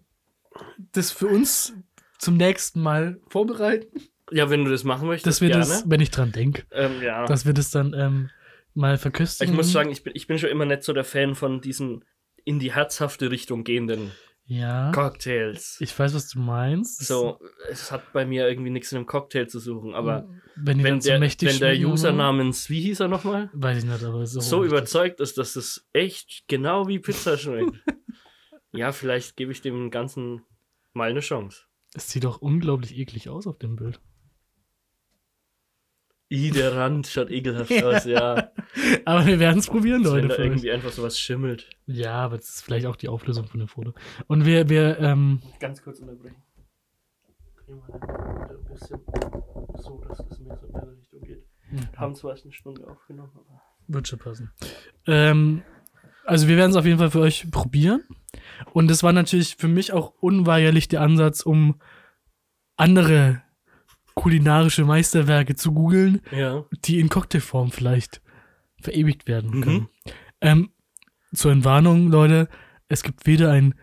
das 0.93 1.11
für 1.11 1.27
uns 1.27 1.75
zum 2.19 2.37
nächsten 2.37 2.81
Mal 2.81 3.21
vorbereiten, 3.29 4.01
Ja, 4.31 4.49
wenn 4.49 4.65
du 4.65 4.71
das 4.71 4.85
machen 4.85 5.07
möchtest, 5.09 5.27
dass 5.27 5.41
wir 5.41 5.49
gerne. 5.49 5.65
das, 5.65 5.85
wenn 5.91 6.01
ich 6.01 6.11
dran 6.11 6.33
denke, 6.33 6.65
ähm, 6.73 7.03
ja. 7.03 7.27
dass 7.27 7.45
wir 7.47 7.53
das 7.53 7.71
dann 7.71 7.95
ähm, 7.95 8.31
mal 8.75 8.97
verköstigen. 8.97 9.53
ich 9.53 9.57
muss 9.57 9.71
sagen, 9.73 9.91
ich 9.91 10.03
bin, 10.03 10.15
ich 10.17 10.27
bin 10.29 10.39
schon 10.39 10.51
immer 10.51 10.65
nicht 10.65 10.83
so 10.83 10.93
der 10.93 11.05
Fan 11.05 11.35
von 11.35 11.61
diesen 11.61 12.05
in 12.45 12.59
die 12.59 12.73
herzhafte 12.73 13.31
Richtung 13.31 13.65
gehenden 13.65 14.13
ja, 14.51 14.91
Cocktails. 14.93 15.77
ich 15.79 15.97
weiß, 15.97 16.15
was 16.15 16.31
du 16.31 16.39
meinst. 16.39 17.07
So, 17.07 17.39
es 17.71 17.93
hat 17.93 18.15
bei 18.15 18.25
mir 18.25 18.49
irgendwie 18.49 18.71
nichts 18.71 18.91
in 18.93 18.97
einem 18.97 19.07
Cocktail 19.07 19.47
zu 19.47 19.61
suchen, 19.61 19.95
aber 19.95 20.27
wenn, 20.57 20.83
wenn 20.83 21.01
der, 21.01 21.21
wenn 21.21 21.29
der 21.39 21.51
schmecken, 21.51 21.85
User 21.85 22.13
namens, 22.13 22.71
wie 22.71 22.81
hieß 22.81 23.01
er 23.01 23.09
nochmal? 23.09 23.51
Weiß 23.53 23.79
ich 23.79 23.85
nicht, 23.85 24.03
aber 24.03 24.27
so. 24.27 24.41
So 24.41 24.65
überzeugt 24.65 25.21
ist, 25.21 25.37
dass 25.37 25.53
das 25.53 25.87
echt 25.93 26.45
genau 26.49 26.89
wie 26.89 26.99
Pizza 26.99 27.37
schmeckt. 27.37 27.77
ja, 28.73 28.93
vielleicht 28.93 29.37
gebe 29.37 29.53
ich 29.53 29.61
dem 29.61 29.91
Ganzen 29.91 30.41
mal 30.95 31.11
eine 31.11 31.21
Chance. 31.21 31.65
Es 31.93 32.09
sieht 32.09 32.25
doch 32.25 32.41
unglaublich 32.41 32.97
eklig 32.97 33.29
aus 33.29 33.47
auf 33.47 33.59
dem 33.59 33.77
Bild. 33.77 34.01
I, 36.31 36.51
der 36.51 36.77
Rand 36.77 37.07
schaut 37.07 37.31
ekelhaft 37.31 37.83
aus, 37.83 38.05
ja. 38.05 38.51
Aber 39.07 39.27
wir 39.27 39.41
werden 39.41 39.59
es 39.59 39.67
probieren, 39.67 40.05
Als 40.05 40.15
wenn 40.15 40.23
Leute. 40.29 40.37
da 40.37 40.43
irgendwie 40.43 40.71
einfach 40.71 40.91
sowas 40.93 41.19
schimmelt. 41.19 41.71
Ja, 41.87 42.17
aber 42.17 42.37
das 42.37 42.49
ist 42.51 42.63
vielleicht 42.63 42.85
auch 42.87 42.97
die 42.97 43.09
Auflösung 43.09 43.47
von 43.47 43.61
dem 43.61 43.69
Foto. 43.69 43.95
Und 44.27 44.45
wir, 44.45 44.69
wir, 44.69 44.99
ähm, 45.01 45.41
Ganz 45.59 45.83
kurz 45.83 46.01
unterbrechen. 46.01 46.43
Drehen 47.65 47.81
wir 47.87 47.99
den 47.99 48.57
ein 48.59 48.65
bisschen 48.71 49.01
so, 49.79 50.05
dass 50.07 50.21
es 50.21 50.39
mehr 50.41 50.57
so 50.59 50.67
in 50.67 50.73
der 50.75 50.89
Richtung 50.91 51.21
geht. 51.23 51.47
Mhm. 51.71 51.89
Haben 51.97 52.15
zwar 52.15 52.33
erst 52.33 52.45
eine 52.45 52.53
Stunde 52.53 52.87
aufgenommen, 52.87 53.33
aber. 53.35 53.63
Wird 53.87 54.07
schon 54.09 54.19
passen. 54.19 54.51
Ähm, 55.07 55.63
also 56.25 56.47
wir 56.47 56.59
werden 56.59 56.73
es 56.73 56.77
auf 56.77 56.85
jeden 56.85 56.99
Fall 56.99 57.11
für 57.11 57.21
euch 57.21 57.51
probieren. 57.51 58.03
Und 58.75 58.91
es 58.91 59.03
war 59.03 59.15
natürlich 59.15 59.57
für 59.57 59.69
mich 59.69 59.95
auch 59.95 60.13
unweigerlich 60.21 60.89
der 60.89 61.01
Ansatz, 61.01 61.41
um 61.41 61.81
andere 62.77 63.43
kulinarische 64.19 64.85
Meisterwerke 64.85 65.55
zu 65.55 65.73
googeln, 65.73 66.21
Ja. 66.33 66.65
die 66.85 66.99
in 66.99 67.09
Cocktailform 67.09 67.71
vielleicht 67.71 68.21
verewigt 68.83 69.29
werden 69.29 69.51
Mhm. 69.51 69.63
können. 69.63 69.89
Ähm, 70.41 70.71
zur 71.33 71.53
Entwarnung, 71.53 72.11
Leute, 72.11 72.49
es 72.89 73.03
gibt 73.05 73.27
weder 73.27 73.53
ein 73.53 73.75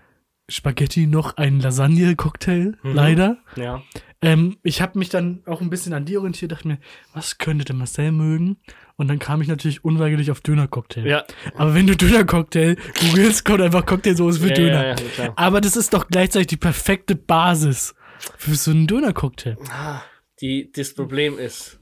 Spaghetti 0.49 1.07
noch 1.07 1.37
ein 1.37 1.59
Lasagne-Cocktail, 1.59 2.75
Mhm. 2.83 2.93
leider. 2.93 3.37
Ja. 3.55 3.81
Ähm, 4.21 4.57
ich 4.63 4.81
habe 4.81 4.99
mich 4.99 5.09
dann 5.09 5.41
auch 5.45 5.61
ein 5.61 5.69
bisschen 5.69 5.93
an 5.93 6.05
die 6.05 6.17
orientiert, 6.17 6.51
dachte 6.51 6.67
mir, 6.67 6.79
was 7.13 7.37
könnte 7.37 7.65
der 7.65 7.75
Marcel 7.75 8.11
mögen? 8.11 8.57
Und 8.97 9.07
dann 9.07 9.19
kam 9.19 9.41
ich 9.41 9.47
natürlich 9.47 9.83
unweigerlich 9.85 10.31
auf 10.31 10.41
Döner-Cocktail. 10.41 11.05
Ja. 11.07 11.23
Aber 11.55 11.73
wenn 11.75 11.87
du 11.87 11.95
Döner-Cocktail 11.95 12.75
googelst, 12.99 13.45
kommt 13.45 13.61
einfach 13.61 13.85
Cocktailsoße 13.85 14.39
für 14.39 14.49
Ja, 14.49 14.53
Döner. 14.55 14.95
ja. 15.17 15.33
Aber 15.35 15.61
das 15.61 15.75
ist 15.77 15.93
doch 15.93 16.07
gleichzeitig 16.07 16.47
die 16.47 16.57
perfekte 16.57 17.15
Basis 17.15 17.95
für 18.37 18.55
so 18.55 18.71
einen 18.71 18.87
Döner-Cocktail. 18.87 19.57
Ah, 19.71 20.01
Die, 20.45 20.71
das 20.71 20.93
Problem 20.93 21.39
ist, 21.39 21.79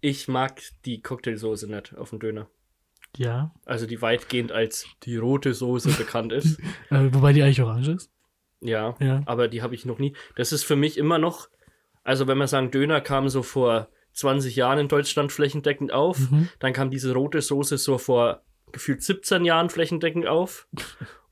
ich 0.00 0.26
mag 0.26 0.62
die 0.86 1.02
Cocktailsoße 1.02 1.70
nicht 1.70 1.94
auf 1.96 2.08
dem 2.10 2.18
Döner. 2.18 2.48
Ja. 3.18 3.54
Also 3.66 3.86
die 3.86 4.00
weitgehend 4.00 4.52
als 4.52 4.86
die 5.02 5.16
rote 5.18 5.52
Soße 5.52 5.90
bekannt 5.90 6.32
ist. 6.32 6.58
Äh, 6.90 7.12
wobei 7.12 7.32
die 7.34 7.42
eigentlich 7.42 7.60
orange 7.60 7.88
ist. 7.90 8.10
Ja, 8.60 8.96
Ja. 9.00 9.22
aber 9.26 9.48
die 9.48 9.60
habe 9.60 9.74
ich 9.74 9.84
noch 9.84 9.98
nie. 9.98 10.14
Das 10.34 10.50
ist 10.52 10.62
für 10.64 10.76
mich 10.76 10.96
immer 10.96 11.18
noch, 11.18 11.48
also 12.04 12.26
wenn 12.26 12.38
wir 12.38 12.46
sagen, 12.48 12.70
Döner 12.70 13.02
kam 13.02 13.28
so 13.28 13.42
vor 13.42 13.88
20 14.14 14.56
Jahren 14.56 14.78
in 14.78 14.88
Deutschland 14.88 15.30
flächendeckend 15.30 15.92
auf, 15.92 16.30
Mhm. 16.30 16.48
dann 16.58 16.72
kam 16.72 16.90
diese 16.90 17.12
rote 17.12 17.42
Soße 17.42 17.76
so 17.76 17.98
vor 17.98 18.42
gefühlt 18.72 19.02
17 19.02 19.44
Jahren 19.44 19.68
flächendeckend 19.68 20.26
auf. 20.26 20.66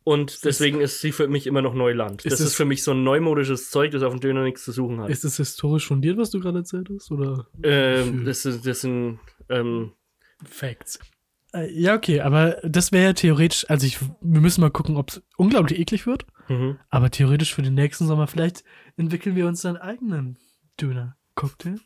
Und 0.05 0.45
deswegen 0.45 0.81
ist 0.83 1.01
sie 1.01 1.13
für 1.13 1.29
mich 1.29 1.47
immer 1.47 1.63
noch 1.63 1.73
Neuland. 1.75 2.25
Ist 2.27 2.33
das 2.35 2.41
es- 2.41 2.47
ist 2.49 2.55
für 2.57 2.67
mich 2.67 2.83
so 2.83 2.91
ein 2.93 3.03
neumodisches 3.05 3.71
Zeug, 3.71 3.91
das 3.91 4.03
auf 4.03 4.13
dem 4.13 4.21
Döner 4.21 4.43
nichts 4.45 4.63
zu 4.65 4.71
suchen 4.73 5.01
hat. 5.01 5.09
Ist 5.09 5.25
es 5.25 5.39
historisch 5.39 5.87
fundiert, 5.87 6.19
was 6.19 6.31
du 6.31 6.41
gerade 6.41 6.59
erzählt 6.59 6.89
hast? 6.95 7.11
Oder? 7.11 7.47
Ähm, 7.63 8.25
das, 8.27 8.45
ist, 8.45 8.67
das 8.67 8.83
sind 8.83 9.19
ähm, 9.49 9.93
Facts. 10.45 10.99
Äh, 11.55 11.73
ja, 11.73 11.95
okay, 11.95 12.21
aber 12.21 12.59
das 12.65 12.93
wäre 12.93 13.05
ja 13.05 13.13
theoretisch, 13.15 13.65
also 13.71 13.87
ich, 13.87 13.99
wir 14.21 14.41
müssen 14.43 14.61
mal 14.61 14.71
gucken, 14.71 14.97
ob 14.99 15.09
es 15.11 15.23
unglaublich 15.39 15.79
eklig 15.79 16.07
wird. 16.07 16.27
Mhm. 16.49 16.79
Aber 16.91 17.11
theoretisch 17.11 17.55
für 17.55 17.63
den 17.63 17.75
nächsten 17.75 18.07
Sommer, 18.07 18.27
vielleicht 18.27 18.63
entwickeln 18.99 19.37
wir 19.37 19.47
uns 19.47 19.65
einen 19.65 19.79
eigenen 19.79 20.37
Döner-Cocktail. 20.79 21.77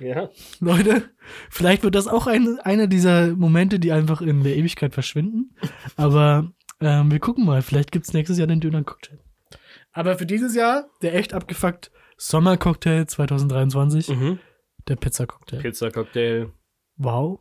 Ja. 0.00 0.30
Leute, 0.60 1.10
vielleicht 1.50 1.82
wird 1.82 1.94
das 1.94 2.08
auch 2.08 2.26
ein, 2.26 2.58
einer 2.60 2.86
dieser 2.86 3.34
Momente, 3.36 3.78
die 3.78 3.92
einfach 3.92 4.20
in 4.20 4.42
der 4.42 4.56
Ewigkeit 4.56 4.94
verschwinden. 4.94 5.54
Aber 5.96 6.52
ähm, 6.80 7.10
wir 7.10 7.18
gucken 7.20 7.44
mal, 7.44 7.62
vielleicht 7.62 7.92
gibt 7.92 8.06
es 8.06 8.12
nächstes 8.12 8.38
Jahr 8.38 8.46
den 8.46 8.60
Döner-Cocktail. 8.60 9.18
Aber 9.92 10.18
für 10.18 10.26
dieses 10.26 10.54
Jahr, 10.54 10.88
der 11.02 11.14
echt 11.14 11.32
abgefuckt 11.32 11.90
Sommer-Cocktail 12.18 13.06
2023, 13.06 14.08
Mhm. 14.08 14.38
der 14.88 14.96
Pizza-Cocktail. 14.96 15.60
Pizza-Cocktail. 15.60 16.50
Wow, 16.96 17.38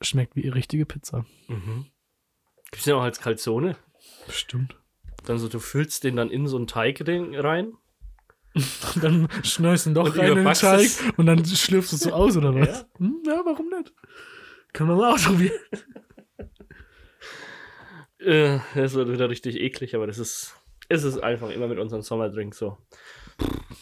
schmeckt 0.00 0.36
wie 0.36 0.48
richtige 0.48 0.86
Pizza. 0.86 1.24
Mhm. 1.48 1.86
Gibt 2.70 2.80
es 2.80 2.86
ja 2.86 2.96
auch 2.96 3.02
als 3.02 3.20
Calzone. 3.20 3.76
Bestimmt. 4.26 4.76
Dann 5.24 5.38
so, 5.38 5.48
du 5.48 5.58
füllst 5.58 6.04
den 6.04 6.16
dann 6.16 6.30
in 6.30 6.46
so 6.46 6.56
einen 6.56 6.66
Teig 6.66 7.02
rein. 7.06 7.72
Dann 9.00 9.28
schneust 9.42 9.86
du 9.86 9.90
Loch 9.90 10.04
Und 10.10 10.18
rein 10.18 10.36
in 10.38 10.44
den 10.44 10.52
Teig 10.54 10.88
und 11.16 11.26
dann 11.26 11.44
schlürfst 11.44 11.90
du 11.90 11.96
es 11.96 12.02
so 12.02 12.12
aus, 12.12 12.36
oder 12.36 12.54
was? 12.60 12.82
Ja. 12.82 12.98
Hm, 12.98 13.22
ja, 13.26 13.42
warum 13.44 13.68
nicht? 13.68 13.92
Können 14.72 14.90
wir 14.90 14.96
mal 14.96 15.12
ausprobieren. 15.14 15.58
Äh, 18.24 18.58
das 18.74 18.94
wird 18.94 19.10
wieder 19.12 19.28
richtig 19.28 19.56
eklig, 19.60 19.94
aber 19.94 20.06
das 20.06 20.18
ist, 20.18 20.54
es 20.88 21.04
ist 21.04 21.18
einfach 21.18 21.50
immer 21.50 21.66
mit 21.68 21.78
unseren 21.78 22.02
Sommerdrinks 22.02 22.58
so. 22.58 22.78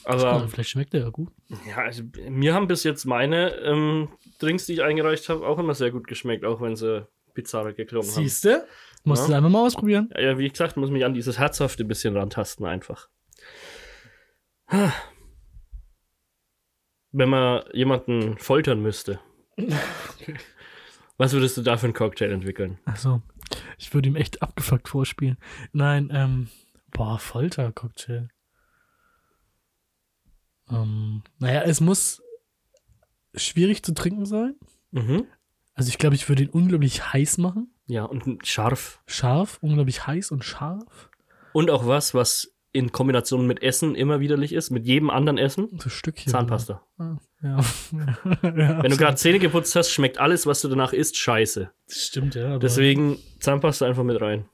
Aber 0.05 0.49
vielleicht 0.49 0.71
schmeckt 0.71 0.93
der 0.95 1.03
ja 1.03 1.09
gut. 1.11 1.31
ja, 1.69 1.77
also, 1.77 2.03
mir 2.29 2.55
haben 2.55 2.67
bis 2.67 2.85
jetzt 2.85 3.05
meine 3.05 3.55
ähm, 3.57 4.09
Drinks, 4.39 4.67
die 4.67 4.73
ich 4.75 4.83
eingereicht 4.83 5.29
habe, 5.29 5.47
auch 5.47 5.59
immer 5.59 5.75
sehr 5.75 5.91
gut 5.91 6.07
geschmeckt, 6.07 6.45
auch 6.45 6.61
wenn 6.61 6.75
sie 6.77 7.07
bizarre 7.35 7.75
geklungen 7.75 8.09
haben. 8.09 8.15
Siehst 8.23 8.45
du? 8.45 8.67
Musst 9.05 9.27
du 9.29 9.33
Ja. 9.33 9.39
einfach 9.39 9.51
mal 9.51 9.67
ausprobieren. 9.67 10.09
Ja, 10.15 10.21
ja, 10.21 10.39
wie 10.39 10.49
gesagt, 10.49 10.77
muss 10.77 10.91
mich 10.91 11.05
an 11.05 11.15
dieses 11.15 11.39
Herzhafte 11.39 11.85
ein 11.85 11.89
bisschen 11.89 12.17
rantasten 12.17 12.65
einfach. 12.67 13.09
Wenn 17.11 17.29
man 17.29 17.63
jemanden 17.73 18.39
foltern 18.39 18.81
müsste, 18.81 19.21
was 21.19 21.33
würdest 21.35 21.57
du 21.59 21.63
da 21.63 21.77
für 21.77 21.85
einen 21.87 21.95
Cocktail 21.95 22.31
entwickeln? 22.33 22.79
Achso. 22.87 23.21
Ich 23.79 23.93
würde 23.95 24.09
ihm 24.09 24.17
echt 24.17 24.43
abgefuckt 24.43 24.89
vorspielen. 24.89 25.39
Nein, 25.73 26.11
ähm, 26.13 26.49
boah, 26.91 27.19
Folter-Cocktail. 27.19 28.29
Ähm, 30.71 31.23
naja, 31.39 31.63
es 31.63 31.81
muss 31.81 32.23
schwierig 33.35 33.83
zu 33.83 33.95
trinken 33.95 34.27
sein. 34.27 34.57
Mhm. 34.91 35.27
Also 35.75 35.89
ich 35.89 35.99
glaube, 35.99 36.15
ich 36.15 36.29
würde 36.29 36.45
ihn 36.45 36.51
unglaublich 36.51 37.13
heiß 37.13 37.39
machen. 37.39 37.73
Ja, 37.87 38.05
und 38.05 38.47
scharf. 38.47 39.03
Scharf, 39.07 39.59
unglaublich 39.63 40.07
heiß 40.07 40.31
und 40.31 40.45
scharf. 40.45 41.11
Und 41.53 41.71
auch 41.71 41.87
was, 41.87 42.15
was 42.15 42.55
in 42.73 42.93
Kombination 42.93 43.47
mit 43.47 43.63
Essen 43.63 43.95
immer 43.95 44.21
widerlich 44.21 44.53
ist, 44.53 44.71
mit 44.71 44.87
jedem 44.87 45.11
anderen 45.11 45.39
Essen. 45.39 45.69
So 45.79 45.91
Stückchen. 45.91 46.31
Zahnpasta. 46.31 46.83
Ah, 46.99 47.17
ja. 47.43 47.59
Wenn 48.43 48.91
du 48.91 48.97
gerade 48.97 49.17
Zähne 49.17 49.39
geputzt 49.41 49.75
hast, 49.75 49.91
schmeckt 49.91 50.19
alles, 50.19 50.47
was 50.47 50.61
du 50.61 50.69
danach 50.69 50.93
isst, 50.93 51.17
scheiße. 51.17 51.71
Das 51.89 52.07
stimmt, 52.07 52.35
ja. 52.37 52.59
Deswegen 52.59 53.19
Zahnpasta 53.41 53.87
einfach 53.87 54.05
mit 54.05 54.21
rein. 54.21 54.45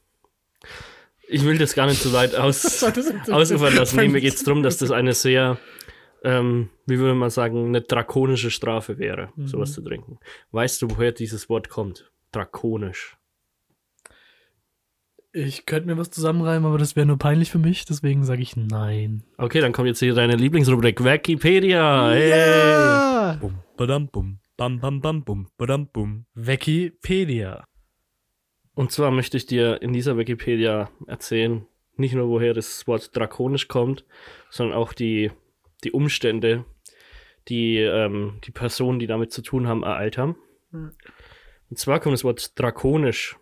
Ich 1.29 1.45
will 1.45 1.59
das 1.59 1.75
gar 1.75 1.87
nicht 1.87 2.01
so 2.03 2.13
weit 2.15 2.35
aus, 2.35 2.83
ausufern 3.31 3.75
lassen. 3.77 3.97
Nee, 4.01 4.09
mir 4.09 4.23
geht 4.23 4.35
es 4.35 4.45
darum, 4.45 4.63
dass 4.63 4.79
das 4.79 4.91
eine 4.91 5.13
sehr, 5.13 5.59
ähm, 6.25 6.71
wie 6.87 6.99
würde 6.99 7.15
man 7.15 7.29
sagen, 7.29 7.67
eine 7.67 7.83
drakonische 7.83 8.51
Strafe 8.51 8.97
wäre, 8.97 9.29
Mhm. 9.37 9.47
sowas 9.49 9.75
zu 9.75 9.83
trinken. 9.83 10.19
Weißt 10.53 10.81
du, 10.81 10.89
woher 10.91 11.13
dieses 11.13 11.51
Wort 11.51 11.69
kommt? 11.69 12.11
Drakonisch. 12.33 13.18
Ich 15.39 15.67
könnte 15.67 15.87
mir 15.87 15.97
was 15.97 16.11
zusammenreimen, 16.11 16.67
aber 16.67 16.79
das 16.79 16.97
wäre 16.97 17.07
nur 17.07 17.17
peinlich 17.17 17.49
für 17.49 17.61
mich, 17.61 17.85
deswegen 17.85 18.25
sage 18.25 18.43
ich 18.43 18.57
nein. 18.57 19.23
Okay, 19.37 19.61
dann 19.61 19.71
kommt 19.71 19.87
jetzt 19.87 20.01
hier 20.01 20.13
deine 20.13 20.35
Lieblingsrubrik 20.35 21.05
Wikipedia. 21.05 22.11
Hey. 22.11 22.31
Ja! 22.31 23.39
Bum, 23.41 23.61
badam, 23.77 24.09
bum, 24.09 24.41
bam, 24.57 24.81
bam, 24.81 25.01
bam, 25.01 25.23
bum, 25.23 25.47
badam, 25.57 25.87
bum. 25.93 26.27
Wikipedia. 26.35 27.65
Und 28.75 28.91
zwar 28.91 29.13
möchte 29.13 29.37
ich 29.37 29.47
dir 29.47 29.81
in 29.81 29.93
dieser 29.93 30.19
Wikipedia 30.19 30.91
erzählen, 31.07 31.65
nicht 31.95 32.15
nur 32.15 32.29
woher 32.29 32.53
das 32.53 32.89
Wort 32.89 33.17
drakonisch 33.17 33.69
kommt, 33.69 34.05
sondern 34.51 34.77
auch 34.77 34.93
die, 34.93 35.31
die 35.85 35.93
Umstände, 35.93 36.65
die 37.47 37.77
ähm, 37.77 38.41
die 38.43 38.51
Personen, 38.51 38.99
die 38.99 39.07
damit 39.07 39.33
zu 39.33 39.43
tun 39.43 39.69
haben, 39.69 39.85
ereilt 39.85 40.19
haben. 40.19 40.35
Mhm. 40.73 40.95
Und 41.71 41.79
zwar 41.79 42.01
kommt 42.01 42.15
das 42.15 42.25
Wort 42.25 42.59
drakonisch 42.59 43.37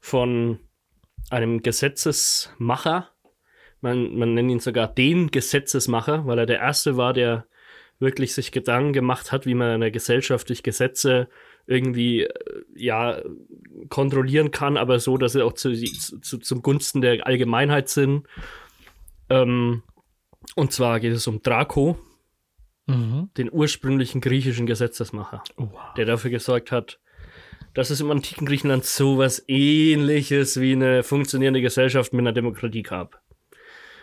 von 0.00 0.58
einem 1.30 1.62
Gesetzesmacher. 1.62 3.08
Man, 3.80 4.16
man 4.16 4.34
nennt 4.34 4.50
ihn 4.50 4.60
sogar 4.60 4.88
den 4.88 5.30
Gesetzesmacher, 5.30 6.26
weil 6.26 6.38
er 6.38 6.46
der 6.46 6.58
Erste 6.60 6.96
war, 6.96 7.12
der 7.12 7.46
wirklich 7.98 8.34
sich 8.34 8.52
Gedanken 8.52 8.92
gemacht 8.92 9.30
hat, 9.32 9.46
wie 9.46 9.54
man 9.54 9.74
in 9.74 9.80
der 9.80 9.90
Gesellschaft 9.90 10.48
durch 10.48 10.62
Gesetze 10.62 11.28
irgendwie 11.66 12.22
äh, 12.24 12.32
ja 12.74 13.20
kontrollieren 13.88 14.50
kann, 14.50 14.76
aber 14.76 14.98
so, 14.98 15.16
dass 15.16 15.32
sie 15.32 15.42
auch 15.42 15.52
zu, 15.52 15.72
zu, 15.74 16.38
zum 16.38 16.62
Gunsten 16.62 17.00
der 17.00 17.26
Allgemeinheit 17.26 17.88
sind. 17.88 18.26
Ähm, 19.28 19.82
und 20.56 20.72
zwar 20.72 21.00
geht 21.00 21.12
es 21.12 21.26
um 21.26 21.42
Draco, 21.42 21.98
Mhm. 22.86 23.30
den 23.36 23.52
ursprünglichen 23.52 24.20
griechischen 24.20 24.66
Gesetzesmacher, 24.66 25.44
Oh, 25.56 25.68
der 25.96 26.06
dafür 26.06 26.30
gesorgt 26.30 26.72
hat, 26.72 26.98
dass 27.74 27.90
es 27.90 28.00
im 28.00 28.10
antiken 28.10 28.46
Griechenland 28.46 28.84
sowas 28.84 29.44
ähnliches 29.48 30.60
wie 30.60 30.72
eine 30.72 31.02
funktionierende 31.02 31.60
Gesellschaft 31.60 32.12
mit 32.12 32.20
einer 32.20 32.32
Demokratie 32.32 32.82
gab. 32.82 33.20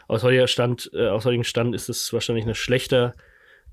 Aus 0.07 0.23
heutiger 0.23 0.47
Stand, 0.47 0.89
äh, 0.93 1.07
aus 1.07 1.25
heutigem 1.25 1.43
Stand 1.43 1.75
ist 1.75 1.89
es 1.89 2.13
wahrscheinlich 2.13 2.45
eine 2.45 2.55
schlechter 2.55 3.13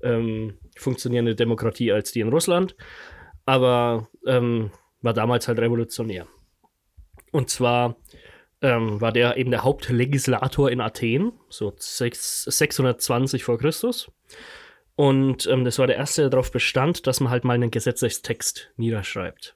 ähm, 0.03 0.57
funktionierende 0.77 1.35
Demokratie 1.35 1.91
als 1.91 2.11
die 2.11 2.19
in 2.19 2.29
Russland, 2.29 2.75
aber 3.45 4.09
ähm, 4.25 4.71
war 5.01 5.13
damals 5.13 5.47
halt 5.47 5.59
revolutionär. 5.59 6.27
Und 7.31 7.49
zwar 7.49 7.95
ähm, 8.61 8.99
war 8.99 9.11
der 9.11 9.37
eben 9.37 9.51
der 9.51 9.63
Hauptlegislator 9.63 10.71
in 10.71 10.81
Athen, 10.81 11.33
so 11.49 11.73
sechs- 11.77 12.43
620 12.43 13.43
vor 13.43 13.57
Christus. 13.57 14.11
Und 14.95 15.45
ähm, 15.47 15.65
das 15.65 15.77
war 15.77 15.87
der 15.87 15.97
erste, 15.97 16.21
der 16.21 16.29
darauf 16.29 16.51
bestand, 16.51 17.05
dass 17.05 17.19
man 17.19 17.29
halt 17.29 17.43
mal 17.43 17.53
einen 17.53 17.71
Gesetzestext 17.71 18.71
niederschreibt, 18.77 19.54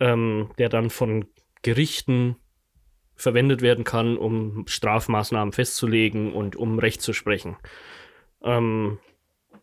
ähm, 0.00 0.50
der 0.58 0.68
dann 0.68 0.90
von 0.90 1.26
Gerichten 1.62 2.36
verwendet 3.14 3.62
werden 3.62 3.84
kann, 3.84 4.16
um 4.16 4.66
Strafmaßnahmen 4.66 5.52
festzulegen 5.52 6.32
und 6.32 6.56
um 6.56 6.78
Recht 6.78 7.02
zu 7.02 7.12
sprechen. 7.12 7.56
Ähm, 8.42 8.98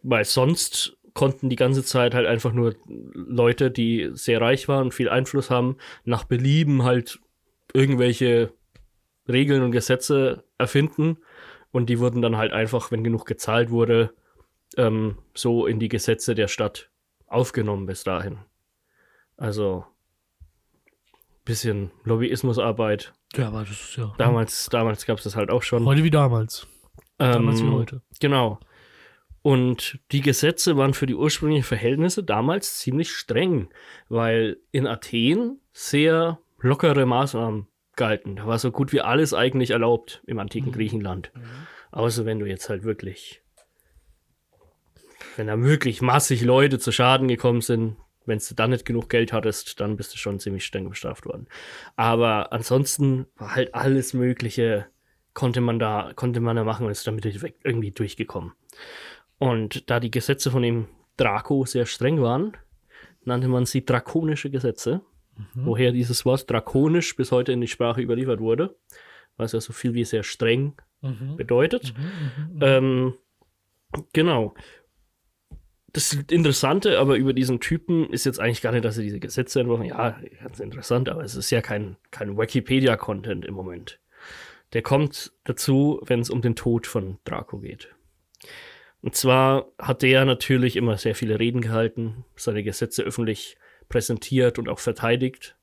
weil 0.01 0.23
sonst 0.23 0.97
konnten 1.14 1.49
die 1.49 1.56
ganze 1.56 1.84
Zeit 1.84 2.14
halt 2.14 2.26
einfach 2.26 2.53
nur 2.53 2.76
Leute, 2.88 3.72
die 3.72 4.10
sehr 4.14 4.39
reich 4.39 4.68
waren 4.68 4.85
und 4.85 4.93
viel 4.93 5.10
Einfluss 5.10 5.49
haben, 5.49 5.77
nach 6.06 6.23
Belieben 6.23 6.84
halt 6.84 7.19
irgendwelche 7.73 8.53
Regeln 9.27 9.61
und 9.61 9.72
Gesetze 9.72 10.45
erfinden. 10.57 11.18
Und 11.72 11.89
die 11.89 11.99
wurden 11.99 12.22
dann 12.22 12.38
halt 12.38 12.53
einfach, 12.53 12.91
wenn 12.91 13.03
genug 13.03 13.26
gezahlt 13.26 13.69
wurde, 13.69 14.14
ähm, 14.77 15.18
so 15.34 15.65
in 15.65 15.80
die 15.80 15.89
Gesetze 15.89 16.35
der 16.35 16.47
Stadt 16.47 16.89
aufgenommen 17.27 17.85
bis 17.85 18.03
dahin. 18.03 18.39
Also 19.38 19.85
bisschen 21.45 21.91
Lobbyismusarbeit. 22.03 23.13
Ja, 23.35 23.47
aber 23.47 23.59
das 23.61 23.71
ist 23.71 23.95
ja. 23.97 24.13
Damals, 24.17 24.67
damals 24.71 25.05
gab 25.05 25.17
es 25.17 25.23
das 25.23 25.35
halt 25.35 25.49
auch 25.49 25.63
schon. 25.63 25.85
Heute 25.85 26.03
wie 26.03 26.09
damals. 26.09 26.67
Damals 27.17 27.61
wie 27.61 27.65
Ähm, 27.65 27.73
heute. 27.73 28.01
Genau. 28.19 28.59
Und 29.41 29.99
die 30.11 30.21
Gesetze 30.21 30.75
waren 30.77 30.93
für 30.93 31.05
die 31.05 31.15
ursprünglichen 31.15 31.63
Verhältnisse 31.63 32.23
damals 32.23 32.77
ziemlich 32.79 33.11
streng, 33.11 33.69
weil 34.09 34.57
in 34.71 34.85
Athen 34.85 35.61
sehr 35.71 36.39
lockere 36.59 37.05
Maßnahmen 37.05 37.67
galten. 37.95 38.35
Da 38.37 38.47
war 38.47 38.59
so 38.59 38.71
gut 38.71 38.91
wie 38.91 39.01
alles 39.01 39.33
eigentlich 39.33 39.71
erlaubt 39.71 40.21
im 40.27 40.39
antiken 40.39 40.71
Griechenland. 40.71 41.31
Außer 41.91 42.25
wenn 42.25 42.39
du 42.39 42.45
jetzt 42.45 42.69
halt 42.69 42.83
wirklich, 42.83 43.41
wenn 45.37 45.47
da 45.47 45.59
wirklich 45.61 46.01
massig 46.01 46.43
Leute 46.43 46.79
zu 46.79 46.91
Schaden 46.91 47.27
gekommen 47.27 47.61
sind, 47.61 47.95
wenn 48.30 48.39
du 48.39 48.56
dann 48.56 48.69
nicht 48.69 48.85
genug 48.85 49.10
Geld 49.10 49.34
hattest, 49.34 49.80
dann 49.81 49.97
bist 49.97 50.14
du 50.14 50.18
schon 50.18 50.39
ziemlich 50.39 50.65
streng 50.65 50.88
bestraft 50.88 51.26
worden. 51.26 51.47
Aber 51.97 52.53
ansonsten 52.53 53.26
war 53.35 53.56
halt 53.56 53.76
alles 53.76 54.14
Mögliche, 54.14 54.85
konnte 55.34 55.60
man 55.60 55.80
da, 55.80 56.14
konnte 56.15 56.39
man 56.39 56.56
da 56.56 56.64
machen 56.64 56.85
und 56.85 56.91
ist 56.91 57.06
damit 57.06 57.26
direkt 57.26 57.65
irgendwie 57.65 57.91
durchgekommen. 57.91 58.53
Und 59.38 59.89
da 59.89 59.99
die 59.99 60.11
Gesetze 60.11 60.51
von 60.51 60.61
dem 60.61 60.88
Draco 61.18 61.65
sehr 61.65 61.85
streng 61.85 62.22
waren, 62.22 62.56
nannte 63.26 63.49
man 63.49 63.65
sie 63.65 63.85
drakonische 63.85 64.49
Gesetze. 64.49 65.01
Woher 65.53 65.93
dieses 65.93 66.26
Wort 66.26 66.49
drakonisch 66.49 67.15
bis 67.15 67.31
heute 67.31 67.53
in 67.53 67.61
die 67.61 67.68
Sprache 67.68 68.01
überliefert 68.01 68.41
wurde, 68.41 68.76
was 69.38 69.53
ja 69.53 69.61
so 69.61 69.72
viel 69.73 69.93
wie 69.93 70.03
sehr 70.03 70.23
streng 70.23 70.76
Mhm. 71.01 71.38
bedeutet. 71.38 71.93
Ähm, 72.60 73.14
genau. 74.11 74.53
Das 75.93 76.13
Interessante 76.13 76.99
aber 76.99 77.15
über 77.15 77.33
diesen 77.33 77.59
Typen 77.59 78.09
ist 78.09 78.25
jetzt 78.25 78.39
eigentlich 78.39 78.61
gar 78.61 78.71
nicht, 78.71 78.85
dass 78.85 78.97
er 78.97 79.03
diese 79.03 79.19
Gesetze 79.19 79.59
entworfen 79.59 79.91
hat. 79.93 80.21
Ja, 80.21 80.29
ganz 80.43 80.59
interessant, 80.59 81.09
aber 81.09 81.23
es 81.23 81.35
ist 81.35 81.49
ja 81.49 81.61
kein, 81.61 81.97
kein 82.11 82.37
Wikipedia-Content 82.37 83.45
im 83.45 83.53
Moment. 83.53 83.99
Der 84.73 84.81
kommt 84.81 85.31
dazu, 85.45 85.99
wenn 86.05 86.19
es 86.19 86.29
um 86.29 86.41
den 86.41 86.55
Tod 86.55 86.85
von 86.85 87.17
Draco 87.23 87.59
geht. 87.59 87.89
Und 89.01 89.15
zwar 89.15 89.71
hat 89.79 90.01
der 90.01 90.25
natürlich 90.25 90.75
immer 90.75 90.97
sehr 90.97 91.15
viele 91.15 91.39
Reden 91.39 91.61
gehalten, 91.61 92.25
seine 92.35 92.63
Gesetze 92.63 93.03
öffentlich 93.03 93.57
präsentiert 93.87 94.59
und 94.59 94.69
auch 94.69 94.79
verteidigt 94.79 95.55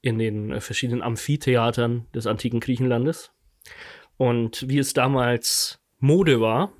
in 0.00 0.18
den 0.18 0.50
äh, 0.50 0.60
verschiedenen 0.60 1.02
Amphitheatern 1.02 2.06
des 2.14 2.26
antiken 2.26 2.60
Griechenlandes. 2.60 3.32
Und 4.16 4.68
wie 4.68 4.78
es 4.78 4.94
damals 4.94 5.80
Mode 5.98 6.40
war, 6.40 6.72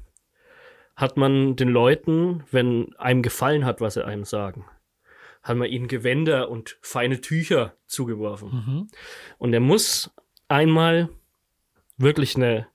hat 1.01 1.17
man 1.17 1.57
den 1.57 1.71
Leuten, 1.71 2.45
wenn 2.51 2.95
einem 2.97 3.23
gefallen 3.23 3.65
hat, 3.65 3.81
was 3.81 3.95
sie 3.95 4.05
einem 4.05 4.25
sagen, 4.25 4.67
hat 5.43 5.57
man 5.57 5.69
ihnen 5.69 5.89
Gewänder 5.89 6.51
und 6.51 6.79
feine 6.83 7.21
Tücher 7.21 7.75
zugeworfen. 7.87 8.51
Mhm. 8.51 8.89
Und 9.39 9.55
er 9.55 9.61
muss 9.61 10.11
einmal 10.49 11.09
wirklich 11.97 12.37
eine 12.37 12.67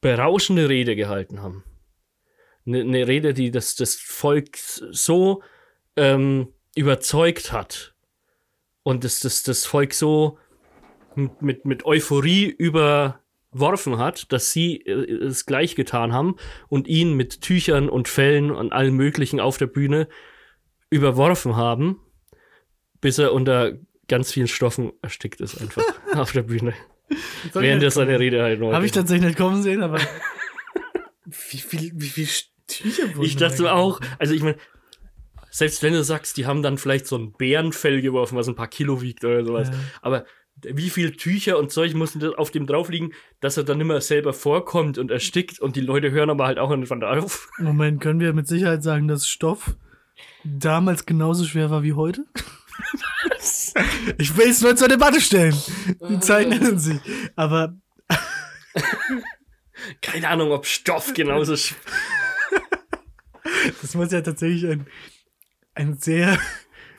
berauschende 0.00 0.68
Rede 0.68 0.94
gehalten 0.94 1.42
haben. 1.42 1.64
Eine, 2.66 2.80
eine 2.80 3.08
Rede, 3.08 3.32
die 3.32 3.50
das, 3.50 3.76
das 3.76 3.94
Volk 3.94 4.58
so 4.58 5.42
ähm, 5.96 6.52
überzeugt 6.74 7.52
hat 7.52 7.94
und 8.82 9.04
das, 9.04 9.20
das, 9.20 9.42
das 9.42 9.64
Volk 9.64 9.94
so 9.94 10.38
mit, 11.40 11.64
mit, 11.64 11.84
Euphorie 11.84 12.54
überworfen 13.58 13.98
hat, 13.98 14.32
dass 14.32 14.52
sie 14.52 14.76
äh, 14.86 14.92
es 15.26 15.46
gleich 15.46 15.74
getan 15.74 16.12
haben 16.12 16.36
und 16.68 16.86
ihn 16.88 17.14
mit 17.14 17.40
Tüchern 17.40 17.88
und 17.88 18.08
Fellen 18.08 18.50
und 18.50 18.72
allem 18.72 18.94
Möglichen 18.96 19.40
auf 19.40 19.58
der 19.58 19.66
Bühne 19.66 20.08
überworfen 20.90 21.56
haben, 21.56 22.00
bis 23.00 23.18
er 23.18 23.32
unter 23.32 23.72
ganz 24.08 24.32
vielen 24.32 24.48
Stoffen 24.48 24.92
erstickt 25.02 25.40
ist, 25.40 25.60
einfach 25.60 25.82
auf 26.14 26.32
der 26.32 26.42
Bühne. 26.42 26.72
Soll 27.52 27.62
Während 27.62 27.82
ich- 27.82 27.86
er 27.88 27.90
seine 27.90 28.18
Rede 28.18 28.42
halt 28.42 28.60
Habe 28.60 28.86
ich 28.86 28.92
tatsächlich 28.92 29.26
nicht 29.26 29.38
kommen 29.38 29.62
sehen, 29.62 29.82
aber 29.82 29.98
wie 31.24 31.58
viel, 31.58 31.92
wie 31.94 32.08
viel 32.08 32.28
Tücher 32.66 33.14
wurden 33.14 33.22
Ich 33.26 33.36
da 33.36 33.48
dachte 33.48 33.72
auch, 33.72 34.00
also 34.18 34.34
ich 34.34 34.42
meine, 34.42 34.56
selbst 35.50 35.82
wenn 35.82 35.94
du 35.94 36.04
sagst, 36.04 36.36
die 36.36 36.46
haben 36.46 36.62
dann 36.62 36.76
vielleicht 36.78 37.06
so 37.06 37.16
ein 37.16 37.32
Bärenfell 37.32 38.02
geworfen, 38.02 38.36
was 38.36 38.48
ein 38.48 38.54
paar 38.54 38.68
Kilo 38.68 39.00
wiegt 39.00 39.24
oder 39.24 39.44
sowas, 39.44 39.68
Ja. 39.70 39.74
aber 40.02 40.24
wie 40.62 40.90
viel 40.90 41.12
Tücher 41.12 41.58
und 41.58 41.70
Zeug 41.72 41.94
mussten 41.94 42.20
da 42.20 42.30
auf 42.30 42.50
dem 42.50 42.66
drauf 42.66 42.88
liegen, 42.88 43.12
dass 43.40 43.56
er 43.56 43.64
dann 43.64 43.80
immer 43.80 44.00
selber 44.00 44.32
vorkommt 44.32 44.98
und 44.98 45.10
erstickt 45.10 45.60
und 45.60 45.76
die 45.76 45.80
Leute 45.80 46.10
hören 46.10 46.30
aber 46.30 46.46
halt 46.46 46.58
auch 46.58 46.70
irgendwann 46.70 47.02
auf. 47.04 47.50
Moment, 47.58 48.00
können 48.00 48.20
wir 48.20 48.32
mit 48.32 48.46
Sicherheit 48.46 48.82
sagen, 48.82 49.08
dass 49.08 49.28
Stoff 49.28 49.76
damals 50.44 51.06
genauso 51.06 51.44
schwer 51.44 51.70
war 51.70 51.82
wie 51.82 51.92
heute? 51.92 52.24
ich 54.18 54.36
will 54.36 54.48
es 54.48 54.60
nur 54.60 54.76
zur 54.76 54.88
Debatte 54.88 55.20
stellen. 55.20 55.56
Die 56.08 56.20
Zeiten 56.20 56.52
ändern 56.52 56.78
sich. 56.78 57.00
Aber 57.36 57.74
Keine 60.02 60.28
Ahnung, 60.28 60.52
ob 60.52 60.66
Stoff 60.66 61.14
genauso 61.14 61.56
sch 61.56 61.74
das 63.82 63.94
muss 63.94 64.12
ja 64.12 64.20
tatsächlich 64.20 64.66
ein, 64.70 64.86
ein 65.74 65.98
sehr 65.98 66.38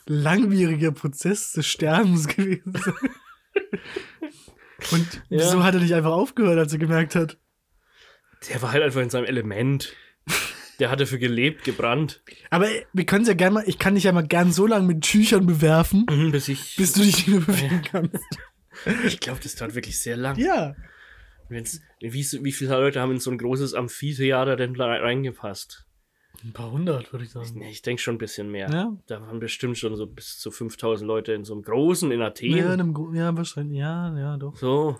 langwieriger 0.06 0.92
Prozess 0.92 1.54
des 1.54 1.68
Sterbens 1.68 2.28
gewesen 2.28 2.74
sein. 2.74 3.12
Und 4.92 5.14
Ja. 5.30 5.40
wieso 5.40 5.64
hat 5.64 5.74
er 5.74 5.82
nicht 5.82 5.94
einfach 5.94 6.12
aufgehört, 6.12 6.58
als 6.58 6.72
er 6.74 6.80
gemerkt 6.80 7.16
hat? 7.16 7.38
Der 8.50 8.62
war 8.62 8.72
halt 8.72 8.84
einfach 8.84 9.02
in 9.02 9.10
seinem 9.10 9.26
Element. 9.26 9.94
Der 10.80 10.90
hatte 10.90 11.06
für 11.06 11.20
gelebt, 11.20 11.66
gebrannt. 11.66 12.24
Aber 12.50 12.68
wir 12.94 13.06
können 13.06 13.24
es 13.24 13.28
ja 13.28 13.34
gerne 13.34 13.56
mal, 13.56 13.64
ich 13.68 13.78
kann 13.78 13.96
dich 13.96 14.06
ja 14.06 14.14
mal 14.14 14.26
gern 14.26 14.54
so 14.54 14.66
lange 14.66 14.88
mit 14.88 15.02
Tüchern 15.04 15.46
bewerfen, 15.46 16.06
bis, 16.32 16.48
ich, 16.48 16.78
bis 16.78 16.94
du 16.94 17.02
dich 17.02 17.18
nicht 17.18 17.28
mehr 17.28 17.42
bewegen 17.42 17.82
kannst. 17.84 18.24
Ich 19.06 19.20
glaube, 19.20 19.42
das 19.44 19.56
dauert 19.56 19.76
wirklich 19.76 20.00
sehr 20.00 20.16
lang. 20.16 20.38
Ja. 20.38 20.74
Wenn's, 21.50 21.82
wie, 22.00 22.26
wie 22.44 22.52
viele 22.54 22.70
Leute 22.72 23.02
haben 23.02 23.12
in 23.12 23.20
so 23.20 23.30
ein 23.30 23.38
großes 23.38 23.74
Amphitheater 23.74 24.56
denn 24.56 24.74
da 24.76 24.86
reingepasst? 24.86 25.86
Ein 26.44 26.54
paar 26.54 26.72
hundert, 26.72 27.12
würde 27.12 27.26
ich 27.26 27.32
sagen. 27.32 27.50
Nee, 27.56 27.70
ich 27.70 27.82
denke 27.82 28.02
schon 28.02 28.16
ein 28.16 28.20
bisschen 28.20 28.50
mehr. 28.50 28.70
Ja. 28.70 28.98
Da 29.08 29.22
waren 29.22 29.40
bestimmt 29.40 29.78
schon 29.78 29.96
so 29.96 30.08
bis 30.08 30.40
zu 30.40 30.52
5000 30.52 31.08
Leute 31.08 31.34
in 31.34 31.44
so 31.44 31.54
einem 31.54 31.64
großen 31.64 32.12
in 32.12 32.22
Athen. 32.22 32.56
Ja, 32.56 32.74
in 32.74 32.80
einem, 32.80 33.14
ja, 33.14 33.36
wahrscheinlich. 33.36 33.78
Ja, 33.78 34.18
ja, 34.18 34.38
doch. 34.38 34.56
So. 34.56 34.98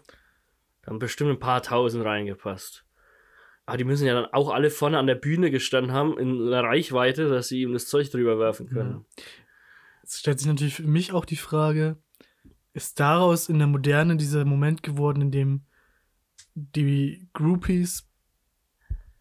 Da 0.82 0.92
haben 0.92 1.00
bestimmt 1.00 1.30
ein 1.30 1.40
paar 1.40 1.62
tausend 1.62 2.04
reingepasst. 2.04 2.86
Aber 3.66 3.78
die 3.78 3.84
müssen 3.84 4.08
ja 4.08 4.16
dann 4.16 4.34
auch 4.34 4.50
alle 4.50 4.70
vorne 4.72 4.98
an 4.98 5.08
der 5.08 5.16
Bühne 5.16 5.52
gestanden 5.52 5.94
haben, 5.94 6.18
in 6.18 6.42
einer 6.42 6.64
Reichweite, 6.64 7.30
dass 7.30 7.50
sie 7.50 7.62
ihm 7.62 7.74
das 7.74 7.88
Zeug 7.88 8.10
drüber 8.10 8.40
werfen 8.40 8.68
können. 8.68 9.06
Jetzt 10.02 10.20
stellt 10.20 10.40
sich 10.40 10.48
natürlich 10.48 10.76
für 10.76 10.88
mich 10.88 11.14
auch 11.14 11.24
die 11.24 11.36
Frage, 11.36 11.98
ist 12.74 13.00
daraus 13.00 13.48
in 13.48 13.60
der 13.60 13.68
Moderne 13.68 14.18
dieser 14.18 14.44
Moment 14.44 14.82
geworden, 14.82 15.22
in 15.22 15.32
dem 15.32 15.62
die 16.56 17.30
Groupies 17.34 18.10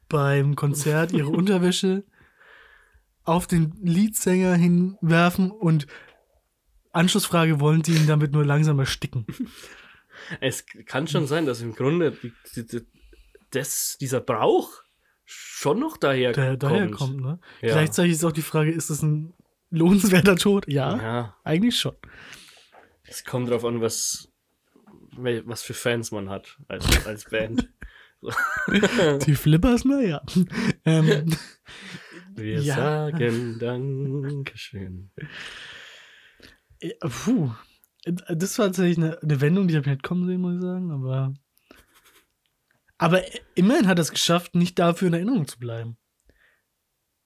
beim 0.08 0.56
Konzert 0.56 1.12
ihre 1.12 1.28
Unterwäsche 1.36 2.04
auf 3.28 3.46
den 3.46 3.72
Leadsänger 3.82 4.54
hinwerfen 4.54 5.50
und 5.50 5.86
Anschlussfrage, 6.92 7.60
wollen 7.60 7.82
die 7.82 7.92
ihn 7.94 8.06
damit 8.06 8.32
nur 8.32 8.44
langsam 8.44 8.78
ersticken? 8.78 9.26
Es 10.40 10.64
kann 10.86 11.06
schon 11.06 11.28
sein, 11.28 11.46
dass 11.46 11.60
im 11.62 11.76
Grunde 11.76 12.14
das, 13.52 13.96
dieser 14.00 14.20
Brauch 14.20 14.82
schon 15.24 15.78
noch 15.78 15.96
daher 15.96 16.32
Der 16.32 16.48
kommt. 16.48 16.62
daher 16.64 16.90
kommt, 16.90 17.20
ne? 17.20 17.38
Ja. 17.62 17.68
Gleichzeitig 17.74 18.12
ist 18.12 18.24
auch 18.24 18.32
die 18.32 18.42
Frage, 18.42 18.72
ist 18.72 18.90
das 18.90 19.00
ein 19.02 19.32
lohnenswerter 19.70 20.34
Tod? 20.34 20.66
Ja, 20.66 20.96
Ja. 20.96 21.36
eigentlich 21.44 21.78
schon. 21.78 21.94
Es 23.04 23.24
kommt 23.24 23.48
drauf 23.48 23.64
an, 23.64 23.80
was, 23.80 24.28
was 25.12 25.62
für 25.62 25.74
Fans 25.74 26.10
man 26.10 26.28
hat 26.30 26.58
als, 26.66 27.06
als 27.06 27.24
Band. 27.26 27.68
Die 29.24 29.36
Flippers, 29.36 29.84
naja. 29.84 30.20
ähm, 30.84 31.32
Wir 32.38 32.60
Ja. 32.60 32.74
sagen 32.74 33.58
Dankeschön. 33.58 35.10
Ja, 36.80 36.92
Puh. 37.00 37.50
Das 38.04 38.58
war 38.58 38.66
tatsächlich 38.66 38.96
eine, 38.98 39.20
eine 39.22 39.40
Wendung, 39.40 39.68
die 39.68 39.74
habe 39.76 39.84
ich 39.86 39.90
nicht 39.90 40.02
kommen 40.02 40.26
sehen, 40.26 40.40
muss 40.40 40.54
ich 40.54 40.62
sagen, 40.62 40.90
aber. 40.92 41.34
Aber 42.96 43.22
immerhin 43.54 43.86
hat 43.86 43.98
er 43.98 44.02
es 44.02 44.10
geschafft, 44.10 44.54
nicht 44.54 44.78
dafür 44.78 45.08
in 45.08 45.14
Erinnerung 45.14 45.46
zu 45.46 45.58
bleiben. 45.58 45.96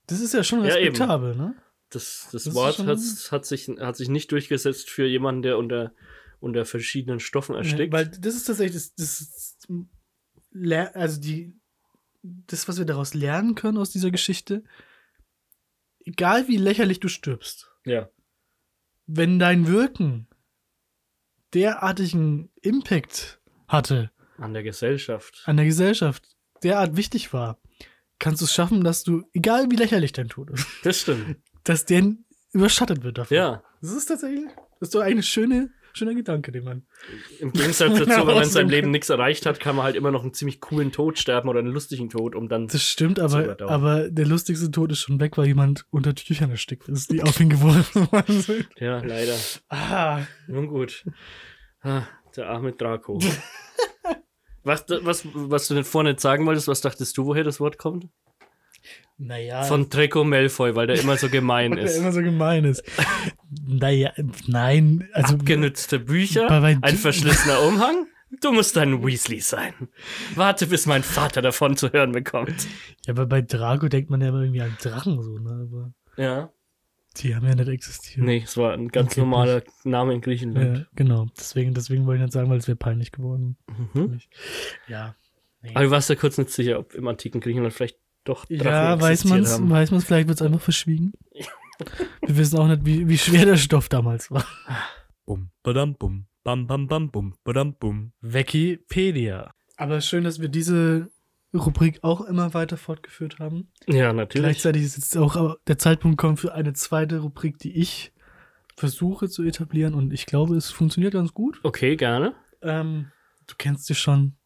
Das 0.06 0.20
ist 0.20 0.34
ja 0.34 0.42
schon 0.42 0.64
Ja, 0.64 0.74
respektabel, 0.74 1.36
ne? 1.36 1.54
Das, 1.90 2.28
das, 2.32 2.44
Das 2.44 2.54
Wort 2.54 2.78
hat, 2.80 2.98
hat, 3.30 3.46
sich, 3.46 3.68
hat 3.68 3.96
sich 3.96 4.08
nicht 4.08 4.32
durchgesetzt 4.32 4.90
für 4.90 5.06
jemanden, 5.06 5.42
der 5.42 5.58
unter, 5.58 5.92
unter 6.40 6.64
verschiedenen 6.64 7.20
Stoffen 7.20 7.54
erstickt. 7.54 7.92
Nee, 7.92 7.92
weil 7.92 8.08
das 8.08 8.34
ist 8.34 8.44
tatsächlich 8.44 8.74
das, 8.74 8.94
das 8.94 9.68
also 10.94 11.20
die 11.20 11.54
das, 12.22 12.68
was 12.68 12.78
wir 12.78 12.84
daraus 12.84 13.14
lernen 13.14 13.54
können 13.54 13.78
aus 13.78 13.90
dieser 13.90 14.10
Geschichte, 14.10 14.62
egal 16.04 16.48
wie 16.48 16.56
lächerlich 16.56 17.00
du 17.00 17.08
stirbst, 17.08 17.70
Ja. 17.84 18.08
wenn 19.06 19.38
dein 19.38 19.66
Wirken 19.66 20.26
derartigen 21.54 22.50
Impact 22.62 23.40
hatte 23.68 24.10
An 24.38 24.54
der 24.54 24.62
Gesellschaft. 24.62 25.42
an 25.46 25.56
der 25.56 25.66
Gesellschaft, 25.66 26.26
derart 26.62 26.96
wichtig 26.96 27.32
war, 27.32 27.58
kannst 28.18 28.40
du 28.40 28.44
es 28.46 28.54
schaffen, 28.54 28.84
dass 28.84 29.02
du, 29.02 29.24
egal 29.34 29.70
wie 29.70 29.76
lächerlich 29.76 30.12
dein 30.12 30.28
Tod 30.28 30.50
ist, 30.50 30.66
Das 30.82 31.00
stimmt. 31.00 31.36
dass 31.64 31.84
der 31.84 32.14
überschattet 32.52 33.02
wird 33.02 33.18
davon. 33.18 33.36
Ja. 33.36 33.62
Das 33.80 33.92
ist 33.92 34.06
tatsächlich, 34.06 34.46
das 34.80 34.88
ist 34.88 34.94
doch 34.94 35.00
ein 35.00 35.22
schöne, 35.22 35.72
schöner 35.94 36.14
Gedanke, 36.14 36.52
den 36.52 36.64
man. 36.64 36.86
Im 37.40 37.52
Gegensatz 37.52 37.98
dazu, 37.98 38.26
wenn 38.26 38.34
man 38.34 38.42
in 38.42 38.48
seinem 38.48 38.70
Leben 38.70 38.90
nichts 38.90 39.10
erreicht 39.10 39.46
hat, 39.46 39.60
kann 39.60 39.76
man 39.76 39.84
halt 39.84 39.96
immer 39.96 40.10
noch 40.10 40.22
einen 40.22 40.34
ziemlich 40.34 40.60
coolen 40.60 40.92
Tod 40.92 41.18
sterben 41.18 41.48
oder 41.48 41.60
einen 41.60 41.72
lustigen 41.72 42.08
Tod, 42.08 42.34
um 42.34 42.48
dann. 42.48 42.68
Das 42.68 42.82
stimmt, 42.82 43.18
zu 43.18 43.24
aber, 43.24 43.60
aber 43.60 44.10
der 44.10 44.26
lustigste 44.26 44.70
Tod 44.70 44.92
ist 44.92 45.00
schon 45.00 45.20
weg, 45.20 45.36
weil 45.38 45.46
jemand 45.46 45.86
unter 45.90 46.14
Tüchern 46.14 46.50
erstickt 46.50 46.88
ist, 46.88 47.10
die 47.12 47.22
auf 47.22 47.38
ihn 47.40 47.50
geworfen 47.50 48.08
worden 48.12 48.40
sind. 48.40 48.68
Ja, 48.78 48.98
leider. 49.02 49.36
Ah. 49.68 50.22
Nun 50.46 50.68
gut. 50.68 51.04
Ah, 51.80 52.02
der 52.36 52.48
arme 52.48 52.72
Draco. 52.72 53.18
was, 54.62 54.84
was, 54.88 55.26
was 55.32 55.68
du 55.68 55.74
denn 55.74 55.84
vorhin 55.84 56.12
nicht 56.12 56.20
sagen 56.20 56.46
wolltest, 56.46 56.68
was 56.68 56.80
dachtest 56.80 57.16
du, 57.18 57.26
woher 57.26 57.44
das 57.44 57.60
Wort 57.60 57.78
kommt? 57.78 58.08
Naja. 59.18 59.62
Von 59.64 59.88
Draco 59.88 60.24
Malfoy, 60.24 60.74
weil 60.74 60.86
der 60.88 61.00
immer 61.00 61.16
so 61.16 61.28
gemein 61.28 61.72
ist. 61.78 61.96
immer 61.96 62.12
so 62.12 62.22
gemein 62.22 62.64
ist. 62.64 62.82
naja, 63.66 64.12
nein, 64.46 65.08
also. 65.12 65.34
Abgenützte 65.34 65.98
Bücher, 66.00 66.50
ein 66.50 66.96
verschlissener 66.96 67.62
Umhang. 67.62 68.06
Du 68.40 68.50
musst 68.50 68.76
ein 68.78 69.04
Weasley 69.04 69.40
sein. 69.40 69.74
Warte, 70.34 70.66
bis 70.66 70.86
mein 70.86 71.02
Vater 71.02 71.42
davon 71.42 71.76
zu 71.76 71.92
hören 71.92 72.12
bekommt. 72.12 72.66
Ja, 73.06 73.12
aber 73.12 73.26
bei 73.26 73.42
Drago 73.42 73.88
denkt 73.88 74.08
man 74.10 74.22
ja 74.22 74.28
immer 74.28 74.40
irgendwie 74.40 74.62
an 74.62 74.74
Drachen 74.80 75.20
so, 75.22 75.38
ne? 75.38 75.68
Aber 75.70 75.92
Ja. 76.16 76.50
die 77.18 77.36
haben 77.36 77.46
ja 77.46 77.54
nicht 77.54 77.68
existiert. 77.68 78.24
Nee, 78.24 78.40
es 78.42 78.56
war 78.56 78.72
ein 78.72 78.88
ganz 78.88 79.18
normaler 79.18 79.62
Name 79.84 80.14
in 80.14 80.22
Griechenland. 80.22 80.78
Ja, 80.78 80.84
genau. 80.96 81.26
Deswegen, 81.38 81.74
deswegen 81.74 82.06
wollte 82.06 82.20
ich 82.20 82.22
nicht 82.24 82.32
sagen, 82.32 82.48
weil 82.48 82.56
es 82.56 82.66
wäre 82.68 82.76
peinlich 82.76 83.12
geworden. 83.12 83.58
Mhm. 83.92 84.18
Ja. 84.88 85.14
Nee. 85.60 85.72
Aber 85.74 85.84
du 85.84 85.90
warst 85.90 86.08
ja 86.08 86.16
kurz 86.16 86.38
nicht 86.38 86.50
sicher, 86.50 86.78
ob 86.78 86.94
im 86.94 87.06
antiken 87.06 87.40
Griechenland 87.40 87.74
vielleicht 87.74 87.98
doch 88.24 88.44
Ja, 88.48 89.00
weiß 89.00 89.24
man's, 89.24 89.52
haben. 89.54 89.70
weiß 89.70 89.90
man's, 89.90 90.04
vielleicht 90.04 90.28
wird's 90.28 90.42
einfach 90.42 90.60
verschwiegen. 90.60 91.12
Wir 92.26 92.36
wissen 92.36 92.58
auch 92.58 92.68
nicht, 92.68 92.84
wie, 92.84 93.08
wie 93.08 93.18
schwer 93.18 93.44
der 93.44 93.56
Stoff 93.56 93.88
damals 93.88 94.30
war. 94.30 94.44
Bum, 95.26 95.50
badam, 95.62 95.94
bum, 95.96 96.26
bam, 96.44 96.66
bam, 96.66 96.86
bam, 96.86 97.10
bum, 97.10 97.34
badam, 97.42 97.74
bum. 97.74 98.12
Wikipedia. 98.20 99.52
Aber 99.76 100.00
schön, 100.00 100.22
dass 100.24 100.38
wir 100.40 100.48
diese 100.48 101.10
Rubrik 101.54 101.98
auch 102.02 102.20
immer 102.20 102.54
weiter 102.54 102.76
fortgeführt 102.76 103.38
haben. 103.40 103.72
Ja, 103.88 104.12
natürlich. 104.12 104.44
Gleichzeitig 104.44 104.82
ist 104.84 104.96
jetzt 104.96 105.16
auch 105.16 105.56
der 105.66 105.78
Zeitpunkt 105.78 106.18
gekommen 106.18 106.36
für 106.36 106.54
eine 106.54 106.72
zweite 106.72 107.18
Rubrik, 107.18 107.58
die 107.58 107.72
ich 107.76 108.12
versuche 108.76 109.28
zu 109.28 109.42
etablieren 109.42 109.94
und 109.94 110.12
ich 110.12 110.26
glaube, 110.26 110.56
es 110.56 110.70
funktioniert 110.70 111.14
ganz 111.14 111.34
gut. 111.34 111.60
Okay, 111.62 111.96
gerne. 111.96 112.34
Ähm, 112.62 113.10
du 113.48 113.54
kennst 113.58 113.88
dich 113.88 113.98
schon. 113.98 114.36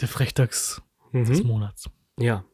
Der 0.00 0.08
Frechtags 0.08 0.80
Mhm. 1.12 1.24
des 1.26 1.44
Monats. 1.44 1.90
Ja. 2.18 2.44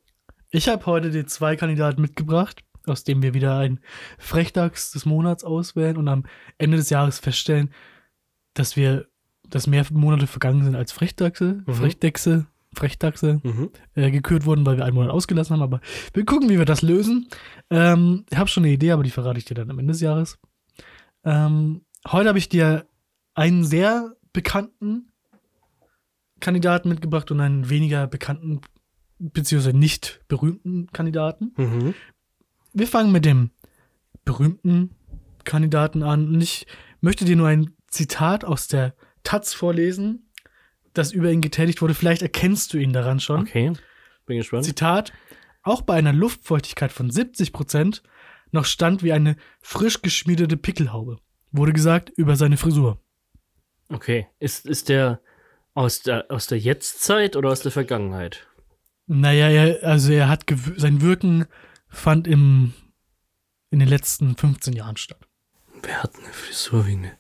Ich 0.51 0.69
habe 0.69 0.85
heute 0.87 1.11
die 1.11 1.27
zwei 1.27 1.57
Kandidaten 1.57 2.01
mitgebracht, 2.01 2.63
aus 2.87 3.05
denen 3.05 3.23
wir 3.23 3.35
wieder 3.35 3.59
ein 3.59 3.81
Frechtags 4.19 4.91
des 4.91 5.07
Monats 5.07 5.45
auswählen 5.45 5.97
und 5.97 6.09
am 6.09 6.25
Ende 6.59 6.77
des 6.77 6.91
Jahres 6.91 7.19
feststellen, 7.19 7.73
dass 8.55 8.75
wir, 8.75 9.07
dass 9.49 9.67
mehr 9.67 9.85
Monate 9.93 10.27
vergangen 10.27 10.65
sind 10.65 10.75
als 10.75 10.93
Frechdachse, 10.93 11.63
Mhm. 11.67 11.73
Frechdechse, 11.75 12.47
Frechdachse 12.75 13.41
Mhm. 13.45 13.71
äh, 13.95 14.11
gekürt 14.11 14.45
wurden, 14.45 14.65
weil 14.67 14.77
wir 14.77 14.85
einen 14.85 14.95
Monat 14.95 15.11
ausgelassen 15.11 15.55
haben. 15.55 15.63
Aber 15.63 15.81
wir 16.15 16.25
gucken, 16.25 16.49
wie 16.49 16.59
wir 16.59 16.65
das 16.65 16.83
lösen. 16.83 17.29
Ähm, 17.71 18.25
ich 18.31 18.39
habe 18.39 18.49
schon 18.49 18.65
eine 18.65 18.73
Idee, 18.73 18.93
aber 18.93 19.03
die 19.03 19.11
verrate 19.11 19.39
ich 19.39 19.45
dir 19.45 19.55
dann 19.55 19.71
am 19.71 19.79
Ende 19.79 19.93
des 19.93 20.01
Jahres. 20.01 20.39
Ähm, 21.25 21.85
heute 22.09 22.29
habe 22.29 22.39
ich 22.39 22.49
dir 22.49 22.87
einen 23.35 23.65
sehr 23.65 24.17
bekannten 24.33 25.13
Kandidaten 26.41 26.89
mitgebracht 26.89 27.31
und 27.31 27.41
einen 27.41 27.69
weniger 27.69 28.07
bekannten 28.07 28.61
beziehungsweise 29.21 29.77
nicht 29.77 30.21
berühmten 30.29 30.89
Kandidaten. 30.93 31.53
Mhm. 31.57 31.95
Wir 32.73 32.87
fangen 32.87 33.13
mit 33.13 33.25
dem 33.25 33.51
berühmten 34.25 34.91
Kandidaten 35.45 36.03
an 36.03 36.29
und 36.29 36.41
ich 36.41 36.67
möchte 37.01 37.25
dir 37.25 37.37
nur 37.37 37.49
ein 37.49 37.75
Zitat 37.89 38.45
aus 38.45 38.69
der 38.69 38.95
Taz 39.23 39.53
vorlesen, 39.55 40.31
das 40.95 41.13
über 41.13 41.31
ihn 41.31 41.41
getätigt 41.41 41.83
wurde. 41.83 41.95
Vielleicht 41.95 42.23
erkennst 42.23 42.73
du 42.73 42.79
ihn 42.79 42.93
daran 42.93 43.21
schon. 43.21 43.41
Okay, 43.41 43.73
bin 44.27 44.39
gespannt. 44.39 44.65
Zitat: 44.65 45.13
Auch 45.63 45.83
bei 45.83 45.95
einer 45.95 46.13
Luftfeuchtigkeit 46.13 46.93
von 46.93 47.11
70 47.11 47.53
Prozent 47.53 48.03
noch 48.53 48.65
stand 48.65 49.03
wie 49.03 49.13
eine 49.13 49.37
frisch 49.61 50.03
geschmiedete 50.03 50.57
Pickelhaube. 50.57 51.19
Wurde 51.53 51.73
gesagt 51.73 52.11
über 52.11 52.37
seine 52.37 52.57
Frisur. 52.57 53.01
Okay. 53.89 54.29
Ist, 54.39 54.67
ist 54.67 54.89
der 54.89 55.21
aus 55.75 56.03
der, 56.03 56.27
aus 56.31 56.47
der 56.47 56.59
Jetztzeit 56.59 57.37
oder 57.37 57.51
aus 57.51 57.61
der 57.61 57.73
Vergangenheit? 57.73 58.49
Naja, 59.13 59.49
er, 59.49 59.83
also 59.83 60.13
er 60.13 60.29
hat 60.29 60.45
sein 60.77 61.01
Wirken 61.01 61.47
fand 61.89 62.29
im, 62.29 62.75
in 63.71 63.81
den 63.81 63.89
letzten 63.89 64.37
15 64.37 64.73
Jahren 64.73 64.97
statt. 64.97 65.27
Wer 65.83 66.05
hat 66.05 66.15
eine 66.15 66.33
Frisur 66.33 66.87
wie 66.87 66.93
eine 66.93 67.19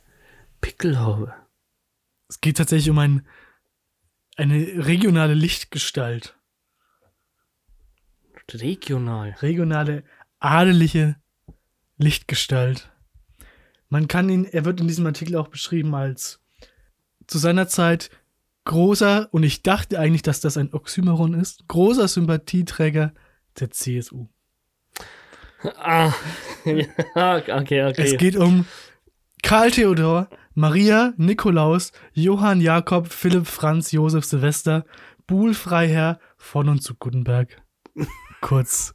Pickelhaube? 0.60 1.34
Es 2.28 2.40
geht 2.40 2.58
tatsächlich 2.58 2.90
um 2.90 2.98
ein, 3.00 3.26
eine 4.36 4.86
regionale 4.86 5.34
Lichtgestalt. 5.34 6.38
Regional. 8.52 9.30
Regionale, 9.42 10.04
adeliche 10.38 11.16
Lichtgestalt. 11.98 12.92
Man 13.88 14.06
kann 14.06 14.28
ihn, 14.28 14.44
er 14.44 14.64
wird 14.64 14.80
in 14.80 14.86
diesem 14.86 15.06
Artikel 15.06 15.34
auch 15.34 15.48
beschrieben 15.48 15.92
als 15.96 16.40
zu 17.26 17.38
seiner 17.38 17.66
Zeit 17.66 18.10
großer, 18.64 19.28
und 19.32 19.42
ich 19.42 19.62
dachte 19.62 19.98
eigentlich, 19.98 20.22
dass 20.22 20.40
das 20.40 20.56
ein 20.56 20.72
Oxymoron 20.72 21.34
ist, 21.34 21.66
großer 21.68 22.08
Sympathieträger 22.08 23.12
der 23.58 23.70
CSU. 23.70 24.28
Ah, 25.76 26.12
okay, 26.64 27.84
okay. 27.84 27.94
Es 27.96 28.16
geht 28.16 28.36
um 28.36 28.66
Karl 29.42 29.70
Theodor, 29.70 30.28
Maria, 30.54 31.12
Nikolaus, 31.16 31.92
Johann 32.12 32.60
Jakob, 32.60 33.08
Philipp, 33.08 33.46
Franz, 33.46 33.92
Josef, 33.92 34.24
Silvester, 34.24 34.84
Buhl, 35.26 35.54
Freiherr, 35.54 36.18
von 36.36 36.68
und 36.68 36.82
zu 36.82 36.94
Gutenberg. 36.94 37.62
Kurz 38.40 38.94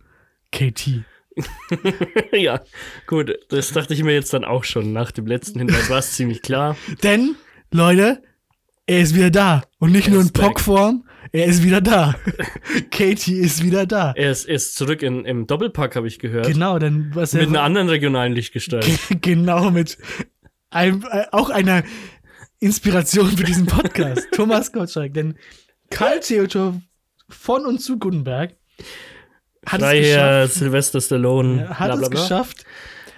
KT. 0.51 1.05
ja, 2.31 2.61
gut, 3.07 3.37
das 3.49 3.71
dachte 3.71 3.93
ich 3.93 4.03
mir 4.03 4.13
jetzt 4.13 4.33
dann 4.33 4.45
auch 4.45 4.63
schon. 4.63 4.93
Nach 4.93 5.11
dem 5.11 5.27
letzten 5.27 5.59
Hinweis 5.59 5.89
war 5.89 5.99
es 5.99 6.13
ziemlich 6.13 6.41
klar. 6.41 6.77
Denn, 7.03 7.35
Leute, 7.71 8.23
er 8.87 9.01
ist 9.01 9.15
wieder 9.15 9.31
da. 9.31 9.63
Und 9.79 9.91
nicht 9.91 10.07
Er 10.07 10.13
nur 10.13 10.21
in. 10.21 10.31
Pockform, 10.31 11.07
er 11.31 11.45
ist 11.45 11.63
wieder 11.63 11.81
da. 11.81 12.15
Katie 12.91 13.39
ist 13.39 13.63
wieder 13.63 13.85
da. 13.85 14.13
Er 14.15 14.31
ist, 14.31 14.45
er 14.45 14.55
ist 14.55 14.75
zurück 14.75 15.01
in, 15.01 15.25
im 15.25 15.47
Doppelpack, 15.47 15.95
habe 15.95 16.07
ich 16.07 16.19
gehört. 16.19 16.47
Genau, 16.47 16.79
denn 16.79 17.11
was 17.13 17.33
er. 17.33 17.41
Mit 17.41 17.49
einer 17.49 17.63
anderen 17.63 17.89
regionalen 17.89 18.33
Lichtgestalt. 18.33 18.87
genau, 19.21 19.71
mit 19.71 19.97
einem, 20.69 21.03
äh, 21.11 21.25
auch 21.31 21.49
einer 21.49 21.83
Inspiration 22.59 23.29
für 23.35 23.43
diesen 23.43 23.65
Podcast. 23.65 24.27
Thomas 24.31 24.71
Gottschalk. 24.71 25.13
Denn 25.13 25.35
Karl 25.89 26.19
Theodor 26.19 26.81
von 27.29 27.65
und 27.65 27.79
zu 27.79 27.97
Gutenberg 27.97 28.55
hat 29.65 29.81
es 29.81 29.85
Freiherr 29.87 30.41
geschafft. 30.43 30.59
Sylvester 30.59 31.01
Stallone. 31.01 31.69
Hat 31.69 31.87
bla, 31.87 31.95
bla, 31.95 32.03
es 32.05 32.09
geschafft. 32.11 32.65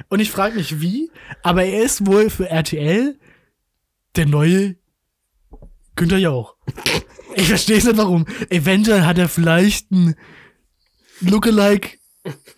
Und 0.09 0.21
ich 0.21 0.31
frage 0.31 0.55
mich 0.55 0.79
wie, 0.79 1.11
aber 1.43 1.63
er 1.65 1.83
ist 1.83 2.05
wohl 2.05 2.29
für 2.29 2.49
RTL 2.49 3.17
der 4.15 4.25
neue 4.25 4.75
Günther 5.97 6.17
Jauch. 6.17 6.55
Ich 7.35 7.49
verstehe 7.49 7.77
es 7.77 7.83
nicht 7.83 7.97
warum. 7.97 8.25
Eventuell 8.49 9.01
hat 9.01 9.17
er 9.17 9.27
vielleicht 9.27 9.91
ein 9.91 10.15
Lookalike 11.19 11.97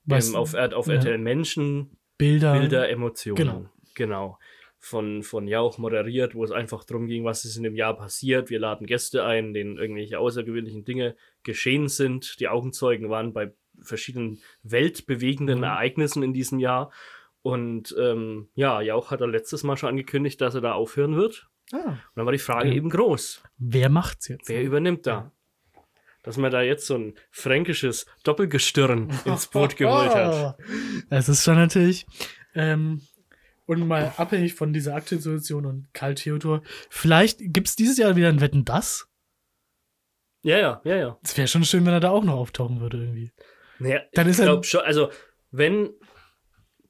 Was- 0.05 0.29
ähm, 0.29 0.35
auf, 0.35 0.53
auf 0.53 0.87
ja. 0.87 0.93
RTL 0.95 1.17
Menschen, 1.17 1.97
Bilder. 2.17 2.57
Bilder, 2.59 2.89
Emotionen. 2.89 3.35
Genau. 3.35 3.65
Genau. 3.95 4.39
Von, 4.83 5.21
von 5.21 5.47
Jauch 5.47 5.77
moderiert, 5.77 6.33
wo 6.33 6.43
es 6.43 6.49
einfach 6.51 6.83
darum 6.83 7.05
ging, 7.07 7.23
was 7.23 7.45
ist 7.45 7.55
in 7.55 7.63
dem 7.63 7.75
Jahr 7.75 7.95
passiert. 7.95 8.49
Wir 8.49 8.57
laden 8.59 8.87
Gäste 8.87 9.23
ein, 9.25 9.53
denen 9.53 9.77
irgendwelche 9.77 10.17
außergewöhnlichen 10.17 10.85
Dinge 10.85 11.15
geschehen 11.43 11.87
sind. 11.87 12.39
Die 12.39 12.47
Augenzeugen 12.47 13.09
waren 13.09 13.31
bei 13.31 13.53
verschiedenen 13.83 14.41
weltbewegenden 14.63 15.59
Mhm. 15.59 15.63
Ereignissen 15.65 16.23
in 16.23 16.33
diesem 16.33 16.57
Jahr. 16.59 16.91
Und 17.43 17.95
ähm, 17.99 18.49
ja, 18.55 18.81
Jauch 18.81 19.11
hat 19.11 19.21
er 19.21 19.27
letztes 19.27 19.63
Mal 19.63 19.77
schon 19.77 19.89
angekündigt, 19.89 20.41
dass 20.41 20.55
er 20.55 20.61
da 20.61 20.73
aufhören 20.73 21.15
wird. 21.15 21.47
Ah. 21.73 21.77
Und 21.91 21.97
dann 22.15 22.25
war 22.25 22.33
die 22.33 22.39
Frage 22.39 22.69
Ja. 22.69 22.73
eben 22.75 22.89
groß. 22.89 23.43
Wer 23.57 23.89
macht's 23.89 24.27
jetzt? 24.29 24.49
Wer 24.49 24.63
übernimmt 24.63 25.05
da? 25.07 25.31
Dass 26.23 26.37
man 26.37 26.51
da 26.51 26.61
jetzt 26.61 26.85
so 26.85 26.95
ein 26.95 27.15
fränkisches 27.31 28.05
Doppelgestirn 28.23 29.09
ins 29.25 29.47
Boot 29.47 29.75
geholt 29.75 30.13
hat. 30.13 30.57
Es 31.09 31.27
ist 31.29 31.43
schon 31.43 31.55
natürlich. 31.55 32.05
Ähm, 32.53 33.01
und 33.65 33.87
mal 33.87 34.13
abhängig 34.17 34.53
von 34.53 34.73
dieser 34.73 34.95
aktuellen 34.95 35.21
Situation 35.21 35.65
und 35.65 35.87
Karl 35.93 36.15
Theodor, 36.15 36.61
vielleicht 36.89 37.39
gibt 37.39 37.67
es 37.69 37.75
dieses 37.75 37.97
Jahr 37.97 38.15
wieder 38.15 38.27
ein 38.29 38.41
Wetten 38.41 38.65
das. 38.65 39.07
Ja, 40.43 40.57
ja, 40.57 40.81
ja, 40.83 40.95
ja. 40.95 41.17
Es 41.23 41.37
wäre 41.37 41.47
schon 41.47 41.63
schön, 41.63 41.85
wenn 41.85 41.93
er 41.93 41.99
da 41.99 42.09
auch 42.09 42.23
noch 42.23 42.35
auftauchen 42.35 42.81
würde 42.81 42.97
irgendwie. 42.97 43.31
Naja, 43.79 44.01
Dann 44.13 44.27
ich 44.27 44.31
ist 44.31 44.39
er- 44.39 44.45
glaube 44.45 44.63
schon, 44.65 44.81
also 44.81 45.09
wenn 45.51 45.91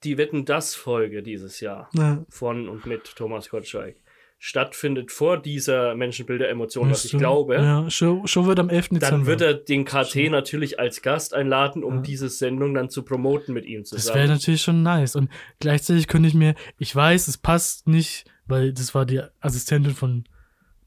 die 0.04 0.18
Wetten 0.18 0.46
das 0.46 0.74
Folge 0.74 1.22
dieses 1.22 1.60
Jahr 1.60 1.90
Ja. 1.94 2.26
von 2.30 2.68
und 2.68 2.86
mit 2.86 3.16
Thomas 3.16 3.50
Gottschalk 3.50 3.98
stattfindet 4.44 5.12
vor 5.12 5.38
dieser 5.38 5.94
Menschenbilder-Emotion, 5.94 6.90
was 6.90 7.06
ich 7.06 7.12
glaube, 7.12 7.56
Ja, 7.58 7.88
Show, 7.92 8.24
Show 8.26 8.48
wird 8.48 8.60
am 8.60 8.70
11. 8.70 8.90
Dezember. 8.90 9.10
dann 9.12 9.26
wird 9.28 9.42
er 9.42 9.54
den 9.54 9.86
KT 9.86 10.16
natürlich 10.32 10.80
als 10.80 11.04
Gast 11.04 11.36
einladen, 11.36 11.84
um 11.84 12.02
diese 12.02 12.28
Sendung 12.28 12.74
dann 12.74 12.90
zu 12.90 13.04
promoten 13.04 13.54
mit 13.54 13.66
ihm 13.66 13.82
Das 13.84 13.92
wäre 13.92 14.02
zusammen. 14.02 14.28
natürlich 14.30 14.62
schon 14.64 14.82
nice. 14.82 15.16
Und 15.16 15.30
gleichzeitig 15.60 16.08
könnte 16.08 16.28
ich 16.28 16.34
mir, 16.34 16.56
ich 16.80 16.96
weiß, 16.96 17.28
es 17.28 17.38
passt 17.38 17.88
nicht, 17.88 18.26
weil 18.48 18.74
das 18.74 18.96
war 18.96 19.06
die 19.06 19.22
Assistentin 19.42 19.94
von 19.94 20.24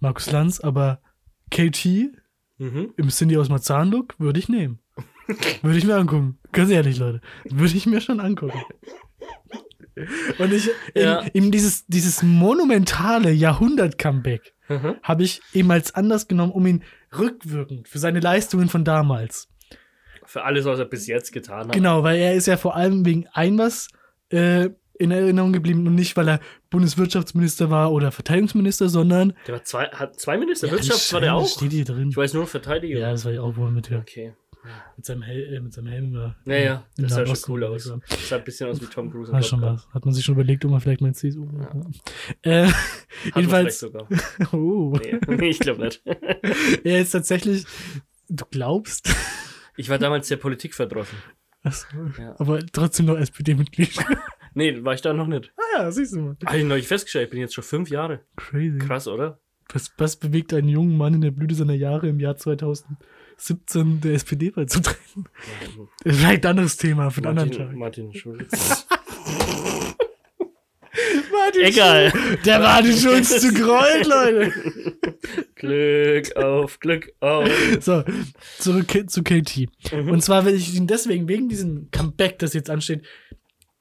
Markus 0.01 0.33
Lanz, 0.33 0.59
aber 0.59 1.01
KT 1.53 2.11
Mhm. 2.59 2.93
im 2.97 3.09
Cindy 3.09 3.37
aus 3.37 3.49
Marzahn-Look 3.51 4.15
würde 4.19 4.41
ich 4.41 4.49
nehmen. 4.49 4.81
würde 5.63 5.79
ich 5.79 5.85
mir 5.85 5.95
angucken. 5.95 6.39
Ganz 6.51 6.71
ehrlich, 6.71 6.99
Leute. 6.99 7.21
Würde 7.45 7.77
ich 7.77 7.87
mir 7.87 8.01
schon 8.01 8.19
angucken. 8.19 8.59
Und 10.39 10.53
ich, 10.53 10.71
Ja. 10.95 11.21
eben, 11.23 11.31
eben 11.35 11.51
dieses, 11.51 11.87
dieses 11.87 12.23
monumentale 12.23 13.31
Jahrhundert-Comeback 13.33 14.53
Mhm. 14.69 14.97
habe 15.03 15.23
ich 15.25 15.43
eben 15.53 15.71
als 15.71 15.95
Anlass 15.95 16.27
genommen, 16.27 16.53
um 16.53 16.67
ihn 16.67 16.83
rückwirkend 17.19 17.87
für 17.87 17.99
seine 17.99 18.21
Leistungen 18.21 18.69
von 18.71 18.83
damals 18.85 19.49
Für 20.25 20.45
alles, 20.45 20.65
was 20.65 20.79
er 20.79 20.87
bis 20.87 21.07
jetzt 21.07 21.33
getan 21.33 21.67
hat. 21.69 21.73
Genau, 21.73 22.03
weil 22.03 22.17
er 22.19 22.33
ist 22.35 22.47
ja 22.47 22.57
vor 22.57 22.75
allem 22.75 23.05
wegen 23.05 23.27
ein 23.35 23.59
was 23.59 23.89
äh, 24.31 24.71
in 24.99 25.11
Erinnerung 25.11 25.53
geblieben 25.53 25.87
und 25.87 25.95
nicht, 25.97 26.17
weil 26.17 26.29
er 26.29 26.41
Bundeswirtschaftsminister 26.71 27.69
war 27.71 27.93
oder 27.93 28.11
Verteidigungsminister, 28.13 28.89
sondern 28.89 29.35
Der 29.47 29.55
war 29.57 29.65
zwei, 29.65 29.85
hat 29.89 30.19
zwei 30.21 30.39
Minister. 30.39 30.69
Ja, 30.69 30.73
Wirtschafts 30.75 31.13
war 31.13 31.21
der 31.21 31.35
auch. 31.35 31.47
steht 31.49 31.73
hier 31.73 31.85
drin. 31.85 32.09
Ich 32.11 32.17
weiß 32.17 32.33
nur 32.35 32.47
Verteidigung. 32.47 33.01
Ja, 33.03 33.11
das 33.11 33.25
war 33.25 33.33
ja 33.33 33.43
auch 33.43 33.57
wohl 33.57 33.71
mit, 33.71 33.91
ja. 33.91 33.99
Okay. 33.99 34.35
Mit, 34.97 35.05
seinem, 35.07 35.23
Hel 35.23 35.55
äh, 35.55 35.61
mit 35.61 35.73
seinem 35.73 35.87
Helm. 35.89 36.15
Ja, 36.15 36.35
Ja, 36.47 36.57
ja, 36.57 36.85
das 36.97 37.15
sah 37.15 37.27
schon 37.27 37.37
cool 37.49 37.65
aus. 37.65 37.91
war. 37.91 38.01
Das 38.09 38.29
sah 38.29 38.37
ein 38.37 38.45
bisschen 38.45 38.69
aus 38.71 38.81
wie 38.81 38.87
Tom 38.87 39.11
Cruise. 39.11 39.31
im 39.31 39.37
Hat 39.37 39.47
schon 39.47 39.61
was. 39.63 39.89
Hat 39.93 40.05
man 40.05 40.15
sich 40.15 40.25
schon 40.25 40.35
überlegt, 40.35 40.65
ob 40.65 40.71
man 40.71 40.81
vielleicht 40.81 41.01
mal 41.01 41.09
ins 41.09 41.19
CSU. 41.19 41.47
Ja. 42.45 42.65
Äh, 42.65 42.71
jedenfalls. 43.37 43.79
vielleicht 43.79 44.53
oh. 44.53 44.97
Nee, 45.29 45.49
ich 45.49 45.59
glaube 45.59 45.85
nicht. 45.85 46.03
er 46.85 47.01
ist 47.01 47.11
tatsächlich. 47.11 47.65
Du 48.29 48.45
glaubst? 48.51 49.15
Ich 49.77 49.89
war 49.91 49.99
damals 49.99 50.29
sehr 50.29 50.37
politikverdrossen. 50.39 51.19
Achso, 51.63 51.87
Ja. 52.19 52.35
Aber 52.39 52.61
trotzdem 52.73 53.07
noch 53.07 53.17
SPD-Mitglied. 53.17 53.97
Nee, 54.55 54.85
war 54.85 54.95
ich 54.95 55.03
da 55.03 55.13
noch 55.13 55.27
nicht. 55.27 55.53
ah 55.57 55.83
ja, 55.83 55.91
siehst 55.91 56.15
du 56.15 56.21
mal. 56.21 56.37
Habe 56.47 56.59
ich 56.59 56.65
neulich 56.65 56.87
festgestellt, 56.87 57.25
ich 57.25 57.31
bin 57.31 57.41
jetzt 57.41 57.55
schon 57.55 57.65
fünf 57.65 57.91
Jahre. 57.91 58.21
Crazy. 58.37 58.79
Krass, 58.79 59.09
oder? 59.09 59.41
Was, 59.73 59.93
was 59.99 60.17
bewegt 60.17 60.53
einen 60.53 60.69
jungen 60.69 60.97
Mann 60.97 61.15
in 61.15 61.23
der 61.23 61.31
Blüte 61.33 61.55
seiner 61.55 61.75
Jahre 61.75 62.09
im 62.09 62.21
Jahr 62.21 62.37
2017 63.37 64.01
der 64.01 64.15
SPD 64.15 64.51
beizutreten? 64.51 65.29
Vielleicht 66.05 66.45
ein 66.45 66.51
anderes 66.51 66.77
Thema 66.77 67.11
für 67.11 67.19
einen 67.19 67.39
anderen 67.39 67.49
Martin, 67.51 67.67
Tag. 67.67 67.77
Martin 67.77 68.15
Schulz. 68.15 68.87
Martin 71.33 71.63
Egal. 71.63 72.11
Schulz. 72.11 72.43
Der 72.43 72.59
Martin 72.61 72.97
Schulz 72.97 73.41
zu 73.41 73.53
Kreuz, 73.53 74.07
Leute. 74.07 74.53
Glück 75.57 76.37
auf, 76.37 76.79
Glück 76.81 77.13
auf. 77.21 77.49
So, 77.81 78.05
zurück 78.59 79.11
zu 79.11 79.23
KT. 79.23 79.67
Mhm. 79.93 80.11
Und 80.11 80.23
zwar 80.23 80.45
will 80.45 80.55
ich 80.55 80.75
ihn 80.75 80.87
deswegen, 80.87 81.29
wegen 81.29 81.49
diesem 81.49 81.91
Comeback, 81.91 82.39
das 82.39 82.55
jetzt 82.55 82.71
ansteht, 82.71 83.03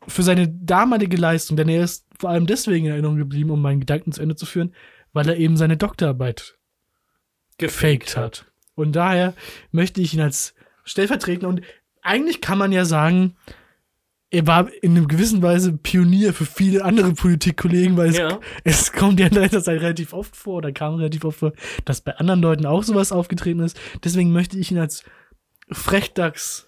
für 0.08 0.24
seine 0.24 0.50
damalige 0.50 1.18
Leistung, 1.18 1.56
denn 1.56 1.70
er 1.70 1.84
ist 1.84 2.06
vor 2.20 2.30
allem 2.30 2.46
deswegen 2.46 2.88
in 2.88 2.92
Erinnerung 2.92 3.18
geblieben, 3.18 3.52
um 3.52 3.62
meinen 3.62 3.80
Gedanken 3.80 4.12
zu 4.12 4.22
Ende 4.22 4.36
zu 4.36 4.46
führen, 4.46 4.74
weil 5.14 5.30
er 5.30 5.38
eben 5.38 5.56
seine 5.58 5.78
Doktorarbeit 5.78 6.58
gefaked 7.58 8.18
hat. 8.18 8.52
Und 8.76 8.94
daher 8.96 9.34
möchte 9.72 10.02
ich 10.02 10.14
ihn 10.14 10.22
als 10.22 10.54
stellvertretender 10.84 11.48
und 11.50 11.62
eigentlich 12.02 12.42
kann 12.42 12.58
man 12.58 12.72
ja 12.72 12.84
sagen, 12.86 13.36
er 14.30 14.48
war 14.48 14.68
in 14.82 14.98
einer 14.98 15.06
gewissen 15.08 15.42
Weise 15.44 15.74
Pionier 15.74 16.34
für 16.34 16.46
viele 16.46 16.84
andere 16.84 17.14
Politikkollegen, 17.14 17.96
weil 17.98 18.10
es, 18.10 18.18
Ja. 18.18 18.40
es 18.64 18.92
kommt 18.92 19.20
ja 19.20 19.28
in 19.28 19.34
letzter 19.36 19.62
Zeit 19.64 19.80
relativ 19.80 20.12
oft 20.12 20.36
vor 20.36 20.56
oder 20.56 20.72
kam 20.72 20.96
relativ 20.96 21.24
oft 21.24 21.40
vor, 21.40 21.54
dass 21.86 22.02
bei 22.02 22.16
anderen 22.18 22.42
Leuten 22.42 22.66
auch 22.66 22.84
sowas 22.84 23.12
aufgetreten 23.12 23.60
ist. 23.60 23.80
Deswegen 24.04 24.32
möchte 24.34 24.58
ich 24.58 24.72
ihn 24.72 24.80
als 24.80 25.04
Frechdachs 25.72 26.66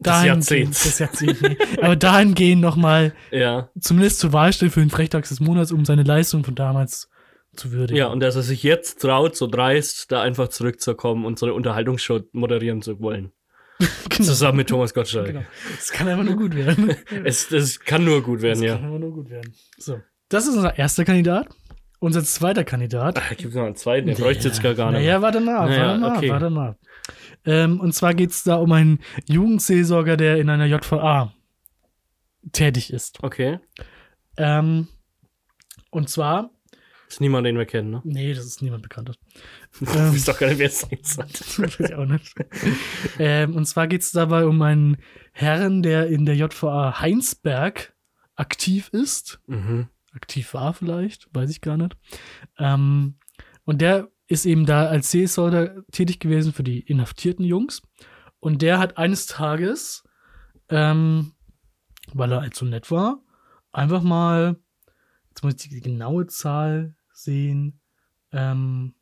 Des 0.00 0.04
dahingehend, 0.12 0.50
Jahrzehnts. 0.50 0.82
des 0.84 0.98
Jahrzehnts, 0.98 1.40
nee. 1.42 1.56
aber 1.82 1.96
dahingehend 1.96 2.62
nochmal 2.62 3.12
Ja. 3.30 3.68
zumindest 3.78 4.20
zur 4.20 4.32
Wahl 4.32 4.52
stellen 4.52 4.70
für 4.70 4.80
den 4.80 4.90
Frechdachs 4.90 5.28
des 5.28 5.40
Monats, 5.40 5.72
um 5.72 5.84
seine 5.84 6.02
Leistung 6.04 6.42
von 6.44 6.54
damals 6.54 7.08
zu 7.58 7.72
würdigen. 7.72 7.98
Ja, 7.98 8.06
und 8.08 8.20
dass 8.20 8.36
er 8.36 8.42
sich 8.42 8.62
jetzt 8.62 9.02
traut, 9.02 9.36
so 9.36 9.46
dreist, 9.46 10.10
da 10.12 10.22
einfach 10.22 10.48
zurückzukommen 10.48 11.24
und 11.24 11.38
so 11.38 11.46
eine 11.46 11.54
Unterhaltungsshow 11.54 12.20
moderieren 12.32 12.82
zu 12.82 13.00
wollen. 13.00 13.32
Zusammen 14.10 14.58
mit 14.58 14.68
Thomas 14.68 14.92
Gottschalk. 14.92 15.28
Genau. 15.28 15.42
Es 15.78 15.90
kann 15.92 16.08
einfach 16.08 16.24
nur 16.24 16.36
gut 16.36 16.54
werden. 16.56 16.96
Es, 17.24 17.48
das 17.48 17.78
kann 17.80 18.04
nur 18.04 18.22
gut 18.22 18.42
werden, 18.42 18.60
Das 18.60 18.68
ja. 18.68 18.74
kann 18.76 18.84
einfach 18.86 18.98
nur 18.98 19.12
gut 19.12 19.30
werden. 19.30 19.54
So. 19.76 20.00
Das 20.28 20.46
ist 20.46 20.56
unser 20.56 20.76
erster 20.76 21.04
Kandidat. 21.04 21.48
Unser 22.00 22.22
zweiter 22.22 22.64
Kandidat. 22.64 23.16
Da 23.16 23.22
gibt 23.30 23.50
es 23.50 23.54
noch 23.54 23.64
einen 23.64 23.74
zweiten, 23.74 24.06
den 24.06 24.16
bräuchte 24.16 24.48
jetzt 24.48 24.62
gar, 24.62 24.74
gar 24.74 24.92
nicht. 24.92 25.00
Naja, 25.00 25.20
warte 25.20 25.40
mal, 25.40 25.68
Naja, 25.68 25.86
warte 25.88 26.00
mal, 26.00 26.16
okay. 26.16 26.30
warte 26.30 26.50
mal. 26.50 26.76
Ähm, 27.44 27.80
und 27.80 27.92
zwar 27.92 28.14
geht 28.14 28.30
es 28.30 28.44
da 28.44 28.56
um 28.56 28.70
einen 28.72 29.00
Jugendseelsorger, 29.26 30.16
der 30.16 30.38
in 30.38 30.48
einer 30.48 30.66
JVA 30.66 31.32
tätig 32.52 32.92
ist. 32.92 33.22
Okay. 33.22 33.58
Ähm, 34.36 34.88
und 35.90 36.08
zwar. 36.08 36.50
Ist 37.08 37.20
niemand, 37.20 37.46
den 37.46 37.56
wir 37.56 37.64
kennen, 37.64 37.90
ne? 37.90 38.02
Nee, 38.04 38.34
das 38.34 38.44
ist 38.44 38.62
niemand 38.62 38.82
Bekanntes. 38.82 39.16
Du 39.80 39.86
weißt 39.86 40.28
doch 40.28 40.38
gar 40.38 40.48
nicht, 40.48 40.58
wer 40.58 40.66
es 40.66 40.80
sein 40.80 40.98
soll. 41.02 41.26
Weiß 41.66 41.80
ich 41.80 41.94
auch 41.94 42.04
nicht. 42.04 42.34
ähm, 43.18 43.56
und 43.56 43.66
zwar 43.66 43.86
geht 43.86 44.02
es 44.02 44.12
dabei 44.12 44.44
um 44.44 44.60
einen 44.62 44.98
Herrn, 45.32 45.82
der 45.82 46.08
in 46.08 46.26
der 46.26 46.36
JVA 46.36 47.00
Heinsberg 47.00 47.94
aktiv 48.36 48.88
ist. 48.92 49.40
Mhm. 49.46 49.88
Aktiv 50.12 50.52
war 50.54 50.74
vielleicht, 50.74 51.28
weiß 51.34 51.50
ich 51.50 51.60
gar 51.60 51.76
nicht. 51.76 51.96
Ähm, 52.58 53.18
und 53.64 53.80
der 53.80 54.08
ist 54.26 54.44
eben 54.44 54.66
da 54.66 54.86
als 54.86 55.10
Seelsorger 55.10 55.82
tätig 55.90 56.20
gewesen 56.20 56.52
für 56.52 56.62
die 56.62 56.80
inhaftierten 56.80 57.44
Jungs. 57.44 57.82
Und 58.40 58.62
der 58.62 58.78
hat 58.78 58.98
eines 58.98 59.26
Tages, 59.26 60.04
ähm, 60.68 61.32
weil 62.12 62.32
er 62.32 62.42
halt 62.42 62.54
so 62.54 62.66
nett 62.66 62.90
war, 62.90 63.22
einfach 63.72 64.02
mal, 64.02 64.56
jetzt 65.30 65.42
muss 65.42 65.54
ich 65.54 65.70
die 65.70 65.80
genaue 65.80 66.26
Zahl 66.26 66.94
sehen, 67.22 67.80
ähm, 68.32 68.94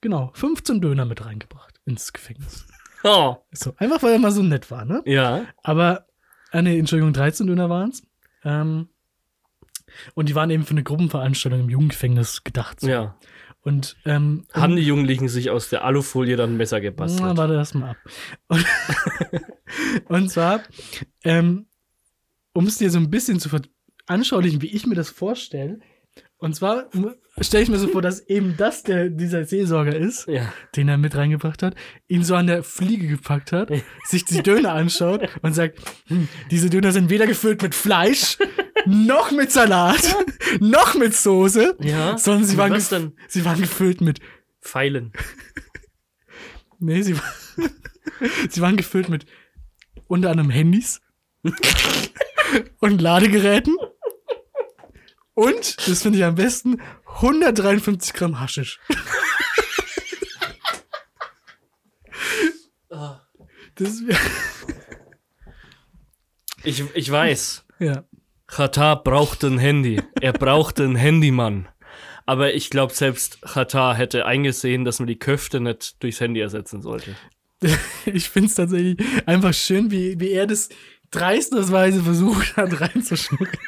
genau, 0.00 0.30
15 0.34 0.80
Döner 0.80 1.04
mit 1.04 1.24
reingebracht 1.24 1.80
ins 1.84 2.12
Gefängnis. 2.12 2.66
Oh. 3.02 3.38
So, 3.50 3.72
einfach 3.78 4.02
weil 4.02 4.12
er 4.12 4.18
mal 4.18 4.30
so 4.30 4.42
nett 4.42 4.70
war, 4.70 4.84
ne? 4.84 5.00
Ja. 5.06 5.46
Aber, 5.62 6.04
ah, 6.50 6.60
nee, 6.60 6.78
Entschuldigung, 6.78 7.14
13 7.14 7.46
Döner 7.46 7.70
waren 7.70 7.88
es. 7.88 8.02
Ähm, 8.44 8.90
und 10.12 10.28
die 10.28 10.34
waren 10.34 10.50
eben 10.50 10.64
für 10.64 10.72
eine 10.72 10.82
Gruppenveranstaltung 10.82 11.60
im 11.60 11.70
Jugendgefängnis 11.70 12.44
gedacht. 12.44 12.80
So. 12.80 12.88
Ja. 12.88 13.16
Und 13.62 13.96
ähm, 14.04 14.46
Haben 14.52 14.76
die 14.76 14.82
Jugendlichen 14.82 15.28
sich 15.28 15.50
aus 15.50 15.68
der 15.68 15.84
Alufolie 15.84 16.36
dann 16.36 16.52
ein 16.54 16.56
Messer 16.56 16.80
gebastelt? 16.80 17.22
na, 17.22 17.36
warte 17.36 17.54
erst 17.54 17.74
mal 17.74 17.90
ab. 17.90 17.96
Und, 18.48 18.66
und 20.08 20.28
zwar, 20.30 20.62
ähm, 21.24 21.66
um 22.52 22.66
es 22.66 22.78
dir 22.78 22.90
so 22.90 22.98
ein 22.98 23.10
bisschen 23.10 23.38
zu 23.38 23.48
veranschaulichen, 23.48 24.62
wie 24.62 24.74
ich 24.74 24.86
mir 24.86 24.94
das 24.94 25.10
vorstelle. 25.10 25.80
Und 26.40 26.56
zwar 26.56 26.88
stelle 27.40 27.62
ich 27.64 27.68
mir 27.68 27.78
so 27.78 27.88
vor, 27.88 28.00
dass 28.00 28.20
eben 28.26 28.56
das 28.56 28.82
der, 28.82 29.10
dieser 29.10 29.44
Seelsorger 29.44 29.94
ist, 29.94 30.26
Ja. 30.26 30.50
den 30.74 30.88
er 30.88 30.96
mit 30.96 31.14
reingebracht 31.14 31.62
hat, 31.62 31.74
ihn 32.08 32.24
so 32.24 32.34
an 32.34 32.46
der 32.46 32.62
Fliege 32.62 33.06
gepackt 33.08 33.52
hat, 33.52 33.70
sich 34.06 34.24
die 34.24 34.42
Döner 34.42 34.72
anschaut 34.72 35.28
und 35.42 35.52
sagt, 35.54 35.78
hm, 36.06 36.28
diese 36.50 36.70
Döner 36.70 36.92
sind 36.92 37.10
weder 37.10 37.26
gefüllt 37.26 37.60
mit 37.62 37.74
Fleisch, 37.74 38.38
noch 38.86 39.30
mit 39.32 39.52
Salat, 39.52 40.16
noch 40.60 40.94
mit 40.94 41.14
Soße, 41.14 41.76
Ja? 41.80 42.16
sondern 42.16 42.44
sie 42.44 42.56
waren, 42.56 42.82
denn? 42.90 43.12
sie 43.28 43.44
waren 43.44 43.60
gefüllt 43.60 44.00
mit 44.00 44.20
Pfeilen. 44.62 45.12
Nee, 46.78 47.02
sie, 47.02 47.16
war- 47.18 47.34
sie 48.48 48.62
waren 48.62 48.78
gefüllt 48.78 49.10
mit 49.10 49.26
unter 50.06 50.30
anderem 50.30 50.48
Handys 50.50 51.02
und 52.80 53.00
Ladegeräten. 53.02 53.76
Und, 55.40 55.88
das 55.88 56.02
finde 56.02 56.18
ich 56.18 56.24
am 56.24 56.34
besten, 56.34 56.82
153 57.06 58.12
Gramm 58.12 58.40
Haschisch. 58.40 58.78
Das 63.74 64.02
Ich, 66.62 66.84
ich 66.94 67.10
weiß. 67.10 67.64
ja. 67.78 68.04
Katar 68.46 69.02
braucht 69.02 69.42
ein 69.44 69.56
Handy. 69.56 70.02
Er 70.20 70.34
braucht 70.34 70.78
einen 70.78 70.96
Handymann. 70.96 71.68
Aber 72.26 72.52
ich 72.52 72.68
glaube, 72.68 72.92
selbst 72.92 73.40
Qatar 73.40 73.94
hätte 73.94 74.26
eingesehen, 74.26 74.84
dass 74.84 74.98
man 74.98 75.06
die 75.06 75.18
Köfte 75.18 75.60
nicht 75.60 76.02
durchs 76.02 76.20
Handy 76.20 76.40
ersetzen 76.40 76.82
sollte. 76.82 77.16
ich 78.04 78.28
finde 78.28 78.48
es 78.48 78.56
tatsächlich 78.56 78.98
einfach 79.24 79.54
schön, 79.54 79.90
wie, 79.90 80.20
wie 80.20 80.32
er 80.32 80.46
das 80.46 80.68
dreistensweise 81.10 82.02
versucht 82.02 82.58
hat 82.58 82.78
reinzuschnucken. 82.78 83.58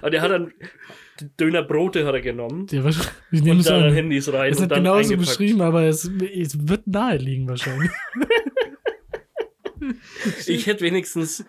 Aber 0.00 0.10
der 0.10 0.22
hat 0.22 0.30
dann 0.30 0.52
Dönerbrote 1.38 2.06
hat 2.06 2.14
er 2.14 2.20
genommen. 2.20 2.66
Ja, 2.70 2.84
wahrscheinlich- 2.84 3.12
wir 3.30 3.40
nehmen 3.42 3.50
und 3.52 3.58
es 3.60 3.66
dann. 3.66 3.92
Handys 3.92 4.32
rein 4.32 4.52
Es 4.52 4.60
ist 4.60 4.68
genauso 4.68 4.98
eingepackt. 5.12 5.28
beschrieben, 5.38 5.60
aber 5.62 5.82
es, 5.84 6.04
es 6.34 6.68
wird 6.68 6.86
nahe 6.86 7.16
liegen 7.16 7.48
wahrscheinlich. 7.48 7.90
Ich 10.46 10.66
hätte 10.66 10.82
wenigstens. 10.84 11.44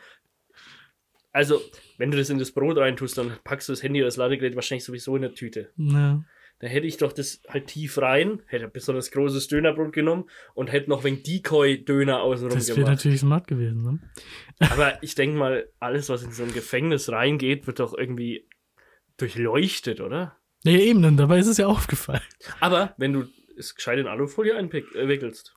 Also, 1.32 1.62
wenn 1.98 2.12
du 2.12 2.18
das 2.18 2.30
in 2.30 2.38
das 2.40 2.52
Brot 2.52 2.78
reintust, 2.78 3.18
dann 3.18 3.34
packst 3.44 3.68
du 3.70 3.74
das 3.74 3.84
Handy 3.84 4.00
oder 4.02 4.08
das 4.08 4.18
Ladegerät 4.18 4.56
wahrscheinlich 4.56 4.84
sowieso 4.84 5.16
in 5.16 5.22
der 5.24 5.34
Tüte. 5.34 5.72
Ja. 5.78 6.24
Da 6.60 6.68
hätte 6.68 6.88
ich 6.88 6.98
doch 6.98 7.14
das 7.14 7.41
halt 7.48 7.68
tief 7.68 7.98
rein, 7.99 8.41
hätte 8.48 8.65
ein 8.65 8.72
besonders 8.72 9.11
großes 9.11 9.48
Dönerbrot 9.48 9.94
genommen 9.94 10.30
und 10.53 10.72
hätte 10.72 10.90
noch 10.90 11.06
wegen 11.06 11.23
Decoy-Döner 11.23 12.22
außenrum 12.22 12.57
Das 12.57 12.68
wäre 12.68 12.80
gemacht. 12.80 12.91
natürlich 12.91 13.22
smart 13.22 13.48
gewesen, 13.48 13.81
ne? 13.81 13.99
Aber 14.69 15.02
ich 15.02 15.15
denke 15.15 15.38
mal, 15.38 15.69
alles, 15.80 16.10
was 16.10 16.23
in 16.23 16.31
so 16.34 16.44
ein 16.44 16.52
Gefängnis 16.53 17.10
reingeht, 17.10 17.65
wird 17.65 17.80
doch 17.80 17.98
irgendwie 17.98 18.45
durchleuchtet, 19.18 20.02
oder? 20.02 20.36
Ja, 20.64 20.73
eben, 20.73 21.02
dann 21.02 21.15
dabei 21.18 21.40
ist 21.40 21.48
es 21.48 21.57
ja 21.57 21.68
aufgefallen. 21.68 22.22
Aber 22.60 22.94
wenn 22.98 23.14
du 23.14 23.26
es 23.57 23.76
gescheit 23.76 23.99
in 23.99 24.07
Alufolie 24.07 24.56
einwickelst, 24.57 25.56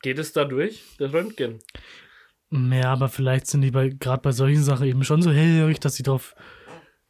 geht 0.00 0.18
es 0.18 0.32
da 0.32 0.44
durch, 0.44 0.82
das 0.98 1.12
Röntgen. 1.12 1.58
Ja, 2.50 2.92
aber 2.92 3.08
vielleicht 3.08 3.46
sind 3.46 3.62
die 3.62 3.70
bei 3.70 3.88
gerade 3.88 4.20
bei 4.22 4.32
solchen 4.32 4.62
Sachen 4.62 4.86
eben 4.86 5.04
schon 5.04 5.22
so 5.22 5.30
hellhörig, 5.30 5.80
dass 5.80 5.94
sie 5.94 6.02
drauf, 6.02 6.34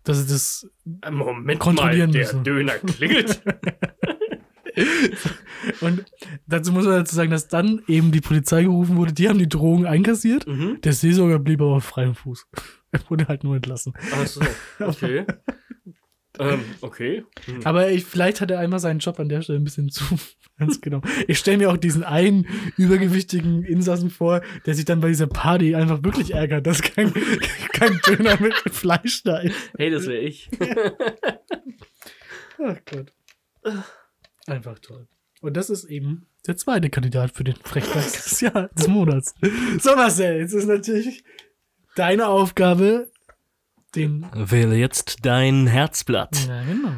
dass 0.04 0.18
sie 0.18 0.32
das 0.32 0.68
Moment 1.10 1.60
kontrollieren 1.60 2.10
mal, 2.10 2.14
der 2.14 2.22
müssen. 2.22 2.44
Döner 2.44 2.74
klingelt. 2.74 3.42
Und 5.80 6.04
dazu 6.46 6.72
muss 6.72 6.84
man 6.84 6.94
dazu 6.94 7.14
sagen, 7.14 7.30
dass 7.30 7.48
dann 7.48 7.82
eben 7.86 8.10
die 8.10 8.20
Polizei 8.20 8.62
gerufen 8.62 8.96
wurde, 8.96 9.12
die 9.12 9.28
haben 9.28 9.38
die 9.38 9.48
Drogen 9.48 9.86
einkassiert. 9.86 10.46
Mhm. 10.46 10.80
Der 10.82 10.92
Seelsorger 10.92 11.38
blieb 11.38 11.60
aber 11.60 11.76
auf 11.76 11.84
freiem 11.84 12.14
Fuß. 12.14 12.46
Er 12.94 13.00
wurde 13.08 13.26
halt 13.26 13.42
nur 13.42 13.56
entlassen. 13.56 13.94
Ach 14.12 14.26
so, 14.26 14.42
okay. 14.78 15.24
ähm, 16.38 16.64
okay. 16.80 17.24
Hm. 17.44 17.60
Aber 17.64 17.90
ich, 17.90 18.04
vielleicht 18.04 18.40
hat 18.40 18.50
er 18.50 18.58
einmal 18.58 18.80
seinen 18.80 19.00
Job 19.00 19.20
an 19.20 19.28
der 19.28 19.42
Stelle 19.42 19.58
ein 19.58 19.64
bisschen 19.64 19.88
zu 19.90 20.04
ernst 20.58 20.82
genommen. 20.82 21.04
Ich 21.28 21.38
stelle 21.38 21.58
mir 21.58 21.70
auch 21.70 21.76
diesen 21.76 22.04
einen 22.04 22.46
übergewichtigen 22.76 23.64
Insassen 23.64 24.10
vor, 24.10 24.42
der 24.66 24.74
sich 24.74 24.84
dann 24.84 25.00
bei 25.00 25.08
dieser 25.08 25.26
Party 25.26 25.74
einfach 25.74 26.02
wirklich 26.02 26.34
ärgert, 26.34 26.66
dass 26.66 26.82
kein, 26.82 27.12
kein 27.72 27.98
Döner 28.06 28.40
mit 28.40 28.54
Fleisch 28.70 29.22
da 29.24 29.38
ist. 29.38 29.56
Hey, 29.76 29.90
das 29.90 30.06
wäre 30.06 30.22
ich. 30.22 30.50
Ach 32.64 32.78
Gott. 32.90 33.12
Einfach 34.46 34.78
toll. 34.78 35.08
Und 35.40 35.56
das 35.56 35.70
ist 35.70 35.84
eben 35.84 36.26
der 36.46 36.56
zweite 36.56 36.88
Kandidat 36.90 37.32
für 37.32 37.44
den 37.44 37.56
des, 37.74 38.40
Jahr, 38.40 38.68
des 38.68 38.88
Monats. 38.88 39.34
So, 39.80 39.94
Marcel, 39.96 40.38
jetzt 40.38 40.52
ist 40.52 40.66
natürlich 40.66 41.24
deine 41.94 42.28
Aufgabe, 42.28 43.11
den. 43.96 44.26
Wähle 44.34 44.76
jetzt 44.76 45.24
dein 45.24 45.66
Herzblatt. 45.66 46.46
Ja, 46.46 46.62
genau. 46.64 46.92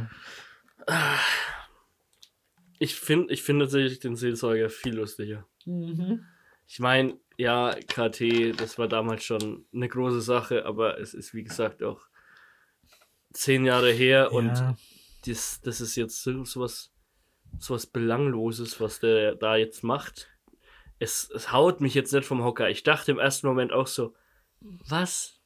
Ich 2.78 2.96
finde 2.96 3.32
ich 3.32 3.42
find 3.42 3.60
tatsächlich 3.60 4.00
den 4.00 4.16
Seelsorger 4.16 4.68
viel 4.68 4.94
lustiger. 4.96 5.46
Mhm. 5.64 6.24
Ich 6.66 6.80
meine, 6.80 7.18
ja, 7.36 7.74
KT, 7.74 8.58
das 8.60 8.78
war 8.78 8.88
damals 8.88 9.24
schon 9.24 9.66
eine 9.72 9.88
große 9.88 10.20
Sache, 10.20 10.64
aber 10.66 10.98
es 10.98 11.14
ist, 11.14 11.34
wie 11.34 11.44
gesagt, 11.44 11.82
auch 11.82 12.00
zehn 13.32 13.64
Jahre 13.64 13.90
her 13.92 14.32
und 14.32 14.48
Ja. 14.48 14.76
das, 15.26 15.60
das 15.62 15.80
ist 15.80 15.96
jetzt 15.96 16.22
so, 16.22 16.44
so, 16.44 16.60
was, 16.60 16.92
so 17.58 17.74
was 17.74 17.86
Belangloses, 17.86 18.80
was 18.80 19.00
der 19.00 19.34
da 19.34 19.56
jetzt 19.56 19.82
macht. 19.84 20.28
Es, 20.98 21.28
es 21.34 21.52
haut 21.52 21.80
mich 21.80 21.94
jetzt 21.94 22.12
nicht 22.12 22.24
vom 22.24 22.42
Hocker. 22.44 22.70
Ich 22.70 22.82
dachte 22.82 23.10
im 23.10 23.18
ersten 23.18 23.46
Moment 23.46 23.72
auch 23.72 23.86
so, 23.88 24.14
was? 24.60 25.40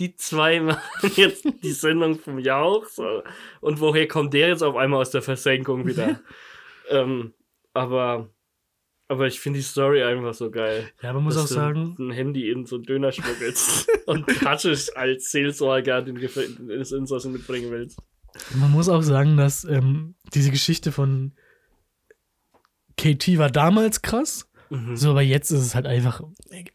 Die 0.00 0.16
zwei 0.16 0.60
machen 0.60 0.80
jetzt 1.16 1.46
die 1.62 1.72
Sendung 1.72 2.18
vom 2.18 2.38
Jauch? 2.38 2.86
So. 2.86 3.22
Und 3.60 3.80
woher 3.80 4.08
kommt 4.08 4.34
der 4.34 4.48
jetzt 4.48 4.62
auf 4.62 4.74
einmal 4.74 5.00
aus 5.00 5.10
der 5.10 5.22
Versenkung 5.22 5.86
wieder? 5.86 6.20
ähm, 6.88 7.34
aber, 7.74 8.30
aber 9.08 9.26
ich 9.26 9.38
finde 9.38 9.58
die 9.58 9.64
Story 9.64 10.02
einfach 10.02 10.34
so 10.34 10.50
geil. 10.50 10.90
Ja, 11.02 11.12
man 11.12 11.22
muss 11.22 11.36
auch 11.36 11.46
du 11.46 11.54
sagen- 11.54 11.96
Ein 11.98 12.10
Handy 12.10 12.50
in 12.50 12.64
so 12.66 12.76
einen 12.76 12.84
Döner 12.84 13.12
schmuggelst 13.12 13.88
und 14.06 14.26
Haschisch 14.44 14.88
als 14.96 15.30
Seelsorger 15.30 16.02
den 16.02 16.16
ins 16.16 16.92
Insassen 16.92 17.32
mitbringen 17.32 17.70
willst. 17.70 17.98
Man 18.54 18.70
muss 18.70 18.88
auch 18.88 19.02
sagen, 19.02 19.36
dass 19.36 19.64
ähm, 19.64 20.14
diese 20.34 20.50
Geschichte 20.50 20.92
von 20.92 21.32
KT 22.96 23.38
war 23.38 23.50
damals 23.50 24.02
krass. 24.02 24.49
Mhm. 24.70 24.96
So, 24.96 25.10
aber 25.10 25.22
jetzt 25.22 25.50
ist 25.50 25.60
es 25.60 25.74
halt 25.74 25.86
einfach 25.86 26.22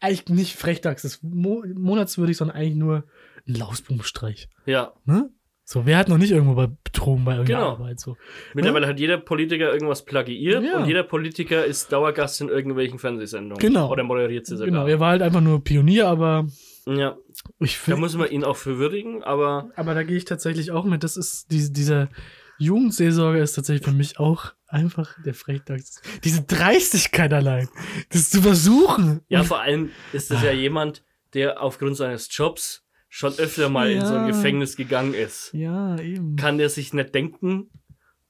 eigentlich 0.00 0.28
nicht 0.28 0.54
Frechdachs 0.56 1.02
des 1.02 1.22
Mo 1.22 1.64
Monatswürdig, 1.74 2.36
sondern 2.36 2.56
eigentlich 2.56 2.76
nur 2.76 3.04
ein 3.48 3.54
Lausbubenstreich. 3.54 4.48
Ja. 4.66 4.92
Ne? 5.04 5.30
So, 5.64 5.84
wer 5.84 5.98
hat 5.98 6.08
noch 6.08 6.18
nicht 6.18 6.30
irgendwo 6.30 6.54
bei 6.54 6.68
betrogen 6.84 7.24
bei 7.24 7.32
irgendeiner 7.32 7.60
Genau. 7.60 7.70
Arbeit? 7.72 7.98
So. 7.98 8.16
Mittlerweile 8.54 8.86
hat 8.86 9.00
jeder 9.00 9.18
Politiker 9.18 9.72
irgendwas 9.72 10.04
plagiiert 10.04 10.62
Ja. 10.62 10.78
und 10.78 10.86
jeder 10.86 11.02
Politiker 11.02 11.64
ist 11.64 11.90
Dauergast 11.90 12.40
in 12.40 12.48
irgendwelchen 12.48 13.00
Fernsehsendungen. 13.00 13.58
Genau. 13.60 13.90
Oder 13.90 14.04
moderiert 14.04 14.46
sie 14.46 14.56
sogar. 14.56 14.66
Genau, 14.70 14.86
er 14.86 15.00
war 15.00 15.10
halt 15.10 15.22
einfach 15.22 15.40
nur 15.40 15.64
Pionier, 15.64 16.06
aber 16.06 16.46
Ja. 16.86 17.16
ich 17.58 17.72
Da 17.72 17.78
finde. 17.84 18.00
muss 18.00 18.16
man 18.16 18.30
ihn 18.30 18.44
auch 18.44 18.56
für 18.56 18.78
würdigen, 18.78 19.24
aber 19.24 19.70
Aber 19.74 19.94
da 19.94 20.04
gehe 20.04 20.16
ich 20.16 20.24
tatsächlich 20.24 20.70
auch 20.70 20.84
mit. 20.84 21.02
Das 21.02 21.16
ist 21.16 21.50
diese, 21.50 21.72
dieser 21.72 22.08
Jugendseelsorger 22.58 23.40
ist 23.42 23.52
tatsächlich 23.54 23.84
für 23.86 23.92
mich 23.94 24.18
auch 24.18 24.52
einfach 24.66 25.14
der 25.24 25.34
Frechdachs. 25.34 26.00
Diese 26.24 26.42
Dreistigkeit 26.42 27.32
allein, 27.32 27.68
das 28.10 28.30
zu 28.30 28.42
versuchen. 28.42 29.20
ja, 29.28 29.42
vor 29.44 29.60
allem 29.60 29.90
ist 30.12 30.30
das 30.30 30.42
ja 30.42 30.52
jemand, 30.52 31.04
der 31.34 31.60
aufgrund 31.62 31.96
seines 31.96 32.28
Jobs 32.34 32.84
schon 33.08 33.32
öfter 33.38 33.68
mal 33.68 33.90
in 33.90 34.00
so 34.04 34.14
ein 34.14 34.22
Ja. 34.22 34.26
Gefängnis 34.28 34.76
gegangen 34.76 35.14
ist. 35.14 35.50
Ja, 35.52 35.98
eben. 35.98 36.36
Kann 36.36 36.58
der 36.58 36.68
sich 36.70 36.92
nicht 36.92 37.14
denken, 37.14 37.70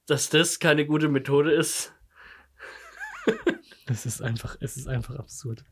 dass 0.05 0.29
das 0.29 0.59
keine 0.59 0.85
gute 0.85 1.09
Methode 1.09 1.51
ist? 1.51 1.93
Es 3.89 4.05
ist 4.05 4.21
einfach, 4.21 4.57
es 4.59 4.75
ist 4.75 4.87
einfach 4.89 5.15
absurd. 5.15 5.63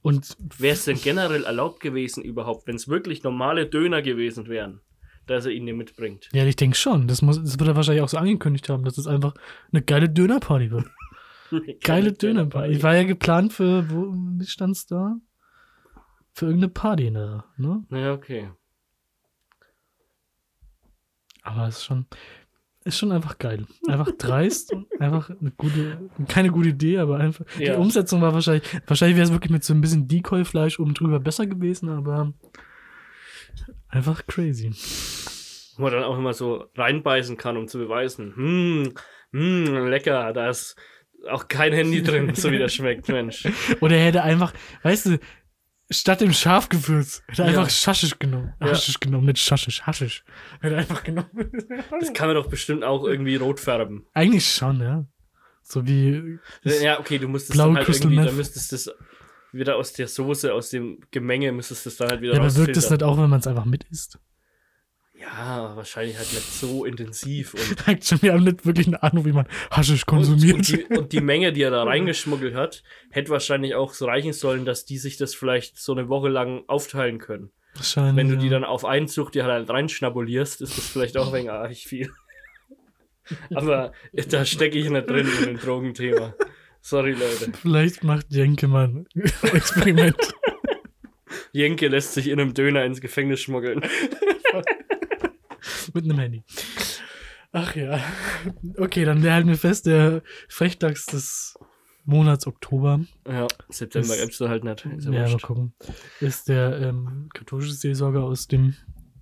Und 0.00 0.36
Wäre 0.58 0.74
es 0.74 0.84
denn 0.84 1.00
generell 1.00 1.42
erlaubt 1.44 1.80
gewesen 1.80 2.22
überhaupt, 2.22 2.68
wenn 2.68 2.76
es 2.76 2.86
wirklich 2.86 3.24
normale 3.24 3.66
Döner 3.66 4.00
gewesen 4.00 4.46
wären, 4.48 4.80
dass 5.26 5.46
er 5.46 5.52
ihn 5.52 5.64
hier 5.64 5.74
mitbringt? 5.74 6.28
ja, 6.32 6.44
ich 6.44 6.56
denke 6.56 6.76
schon. 6.76 7.08
Das, 7.08 7.22
muss, 7.22 7.42
das 7.42 7.58
wird 7.58 7.68
er 7.68 7.76
wahrscheinlich 7.76 8.02
auch 8.02 8.08
so 8.08 8.18
angekündigt 8.18 8.68
haben, 8.68 8.84
dass 8.84 8.98
es 8.98 9.06
einfach 9.06 9.34
eine 9.72 9.82
geile 9.82 10.08
Dönerparty 10.08 10.70
wird. 10.70 10.86
Geile 11.84 12.12
Dönerparty. 12.12 12.82
War 12.82 12.96
ja 12.96 13.02
geplant 13.02 13.52
für, 13.52 13.90
wo, 13.90 14.14
stand's 14.42 14.86
da? 14.86 15.16
Für 16.32 16.46
irgendeine 16.46 16.72
Party, 16.72 17.10
ne? 17.10 17.44
ne? 17.58 17.84
Ja, 17.90 18.14
okay. 18.14 18.48
Aber 21.42 21.66
es 21.66 21.76
ist 21.76 21.84
schon, 21.84 22.06
ist 22.84 22.98
schon 22.98 23.12
einfach 23.12 23.38
geil. 23.38 23.66
Einfach 23.86 24.10
dreist 24.18 24.72
und 24.72 24.86
einfach 25.00 25.30
eine 25.30 25.50
gute, 25.50 26.10
keine 26.28 26.50
gute 26.50 26.70
Idee, 26.70 26.98
aber 26.98 27.18
einfach. 27.18 27.44
Ja. 27.58 27.74
Die 27.74 27.80
Umsetzung 27.80 28.22
war 28.22 28.32
wahrscheinlich, 28.32 28.64
wahrscheinlich 28.86 29.16
wäre 29.16 29.26
es 29.26 29.32
wirklich 29.32 29.50
mit 29.50 29.64
so 29.64 29.74
ein 29.74 29.80
bisschen 29.80 30.08
Decoy-Fleisch 30.08 30.80
oben 30.80 30.94
drüber 30.94 31.20
besser 31.20 31.46
gewesen, 31.46 31.90
aber 31.90 32.32
einfach 33.88 34.26
crazy. 34.26 34.70
Wo 35.76 35.82
man 35.82 35.92
dann 35.92 36.04
auch 36.04 36.18
immer 36.18 36.34
so 36.34 36.66
reinbeißen 36.76 37.36
kann, 37.36 37.56
um 37.56 37.66
zu 37.68 37.78
beweisen, 37.78 38.34
hm, 38.36 38.92
hm, 39.32 39.86
lecker, 39.88 40.32
da 40.32 40.50
ist 40.50 40.76
auch 41.30 41.48
kein 41.48 41.72
Handy 41.72 42.02
drin, 42.02 42.34
so 42.34 42.50
wie 42.50 42.58
das 42.58 42.74
schmeckt, 42.74 43.08
Mensch. 43.08 43.46
Oder 43.80 43.96
er 43.96 44.06
hätte 44.06 44.22
einfach, 44.22 44.52
weißt 44.82 45.06
du, 45.06 45.18
statt 45.90 46.20
dem 46.20 46.32
Schafgewürz, 46.32 47.22
hätte 47.28 47.42
er 47.42 47.50
Ja. 47.52 47.58
einfach 47.58 47.70
Schaschisch 47.70 48.18
genommen. 48.18 48.54
Ja. 48.60 48.68
Haschisch 48.70 48.98
genommen, 49.00 49.26
nicht 49.26 49.38
Schaschisch, 49.38 49.82
Haschisch. 49.82 50.24
Hätte 50.60 50.76
einfach 50.76 51.04
genommen. 51.04 51.50
Das 52.00 52.12
kann 52.12 52.26
man 52.28 52.36
doch 52.36 52.48
bestimmt 52.48 52.84
auch 52.84 53.04
irgendwie 53.04 53.36
rot 53.36 53.60
färben. 53.60 54.06
Eigentlich 54.14 54.46
schon, 54.46 54.80
ja. 54.80 55.06
So 55.62 55.86
wie. 55.86 56.38
Ja, 56.64 56.98
okay, 56.98 57.18
du 57.18 57.28
musstest 57.28 57.58
dann 57.58 57.76
halt 57.76 57.88
irgendwie, 57.88 58.16
Meth. 58.16 58.28
da 58.28 58.32
müsstest 58.32 58.72
das 58.72 58.90
wieder 59.52 59.76
aus 59.76 59.92
der 59.92 60.08
Soße, 60.08 60.52
aus 60.52 60.70
dem 60.70 61.00
Gemenge, 61.10 61.52
müsstest 61.52 61.86
das 61.86 61.96
dann 61.96 62.10
halt 62.10 62.20
wieder 62.20 62.34
Ja, 62.34 62.40
aber 62.40 62.54
wirkt 62.56 62.76
es 62.76 62.90
nicht 62.90 63.02
auch, 63.02 63.18
wenn 63.18 63.30
man 63.30 63.40
es 63.40 63.46
einfach 63.46 63.64
mit 63.64 63.84
isst? 63.90 64.18
Ja, 65.14 65.76
wahrscheinlich 65.76 66.16
halt 66.16 66.32
nicht 66.32 66.52
so 66.52 66.84
intensiv 66.84 67.54
und 67.54 68.04
schon, 68.04 68.22
wir 68.22 68.32
haben 68.32 68.42
nicht 68.42 68.66
wirklich 68.66 68.88
eine 68.88 69.02
Ahnung, 69.04 69.24
wie 69.24 69.32
man 69.32 69.46
Haschisch 69.70 70.02
Und, 70.02 70.16
konsumiert. 70.16 70.56
und, 70.56 70.68
die, 70.68 70.84
und 70.84 71.12
die 71.12 71.20
Menge, 71.20 71.52
die 71.52 71.62
er 71.62 71.70
da 71.70 71.82
reingeschmuggelt 71.84 72.54
hat, 72.54 72.82
hätte 73.10 73.30
wahrscheinlich 73.30 73.76
auch 73.76 73.94
so 73.94 74.06
reichen 74.06 74.32
sollen, 74.32 74.64
dass 74.64 74.84
die 74.84 74.98
sich 74.98 75.18
das 75.18 75.34
vielleicht 75.34 75.78
so 75.78 75.92
eine 75.92 76.08
Woche 76.08 76.28
lang 76.28 76.64
aufteilen 76.66 77.18
können. 77.18 77.52
Wahrscheinlich, 77.74 78.16
Wenn 78.16 78.28
du 78.28 78.36
die 78.36 78.46
ja. 78.46 78.52
dann 78.52 78.64
auf 78.64 78.84
einen 78.84 79.06
Zug 79.06 79.32
dir 79.32 79.44
halt 79.44 79.70
reinschnabulierst, 79.70 80.60
ist 80.60 80.76
das 80.76 80.88
vielleicht 80.88 81.16
auch 81.16 81.28
ein 81.28 81.32
wenig 81.32 81.50
arg 81.50 81.74
viel. 81.76 82.10
Aber 83.54 83.92
da 84.28 84.44
stecke 84.44 84.78
ich 84.78 84.90
nicht 84.90 85.08
drin 85.08 85.28
in 85.40 85.46
dem 85.46 85.58
Drogenthema. 85.58 86.34
Sorry, 86.82 87.12
Leute. 87.12 87.52
Vielleicht 87.60 88.04
macht 88.04 88.26
Jenke 88.30 88.68
mal 88.68 88.88
ein 88.88 89.06
Experiment. 89.42 90.16
Jenke 91.52 91.88
lässt 91.88 92.14
sich 92.14 92.28
in 92.28 92.40
einem 92.40 92.54
Döner 92.54 92.84
ins 92.84 93.00
Gefängnis 93.00 93.40
schmuggeln. 93.40 93.80
mit 95.94 96.04
einem 96.04 96.18
Handy. 96.18 96.42
Ach 97.52 97.74
ja. 97.76 98.00
Okay, 98.78 99.04
dann 99.04 99.22
halten 99.30 99.48
wir 99.48 99.56
fest, 99.58 99.86
der 99.86 100.22
Frechdachs 100.48 101.06
des 101.06 101.54
Monats 102.04 102.46
Oktober. 102.46 103.00
Ja, 103.28 103.46
September 103.68 104.14
ist- 104.14 104.20
gibt's 104.22 104.38
da 104.38 104.48
halt 104.48 104.64
nicht. 104.64 104.84
Ist 104.86 105.04
ja 105.06 105.12
Ja, 105.12 105.28
mal 105.28 105.38
gucken. 105.38 105.74
Ist 106.20 106.48
der 106.48 106.80
ähm, 106.80 107.28
katholische 107.32 107.72
Seelsorger 107.74 108.22
aus 108.24 108.48
dem 108.48 108.74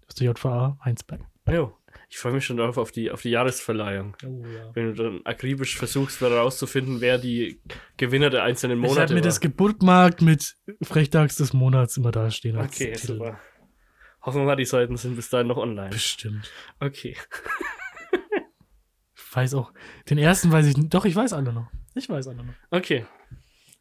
aus 0.09 0.15
der 0.15 0.29
JVA 0.29 0.79
Heinsberg. 0.85 1.21
Jo. 1.51 1.77
Ich 2.13 2.19
freue 2.19 2.33
mich 2.33 2.45
schon 2.45 2.57
darauf 2.57 2.77
auf 2.77 2.91
die, 2.91 3.13
auf 3.13 3.23
die 3.23 3.31
Jahresverleihung. 3.31 4.17
Oh, 4.27 4.45
ja. 4.45 4.71
Wenn 4.75 4.95
du 4.95 5.03
dann 5.03 5.21
akribisch 5.25 5.77
versuchst, 5.79 6.21
herauszufinden, 6.21 7.01
wer 7.01 7.19
die 7.19 7.61
Gewinner 7.99 8.31
der 8.31 8.43
einzelnen 8.43 8.79
Ich 8.83 8.89
Monate 8.89 9.03
habe 9.03 9.15
mir 9.15 9.21
war. 9.21 9.25
das 9.29 9.39
Geburtmarkt 9.41 10.21
mit 10.21 10.57
Frechdachs 10.83 11.37
des 11.37 11.53
Monats 11.53 11.97
immer 11.97 12.11
da 12.11 12.29
stehen. 12.33 12.57
als 12.57 12.75
Okay, 12.75 12.95
super. 12.97 13.39
Hoffen 14.23 14.41
wir 14.43 14.45
mal, 14.47 14.57
die 14.57 14.65
Seiten 14.65 14.97
sind 14.97 15.15
bis 15.15 15.31
dahin 15.31 15.47
noch 15.47 15.57
online. 15.57 15.91
Bestimmt. 15.91 16.51
Okay. 16.81 17.17
Ich 19.15 19.37
weiß 19.37 19.55
auch, 19.55 19.73
den 20.11 20.19
ersten 20.19 20.51
weiß 20.51 20.67
ich 20.67 20.77
nicht. 20.77 20.93
Doch, 20.93 21.05
ich 21.05 21.15
weiß 21.15 21.33
alle 21.33 21.53
noch. 21.53 21.69
Ich 21.95 22.09
weiß 22.09 22.27
alle 22.27 22.39
noch. 22.45 22.55
Okay. 22.73 23.07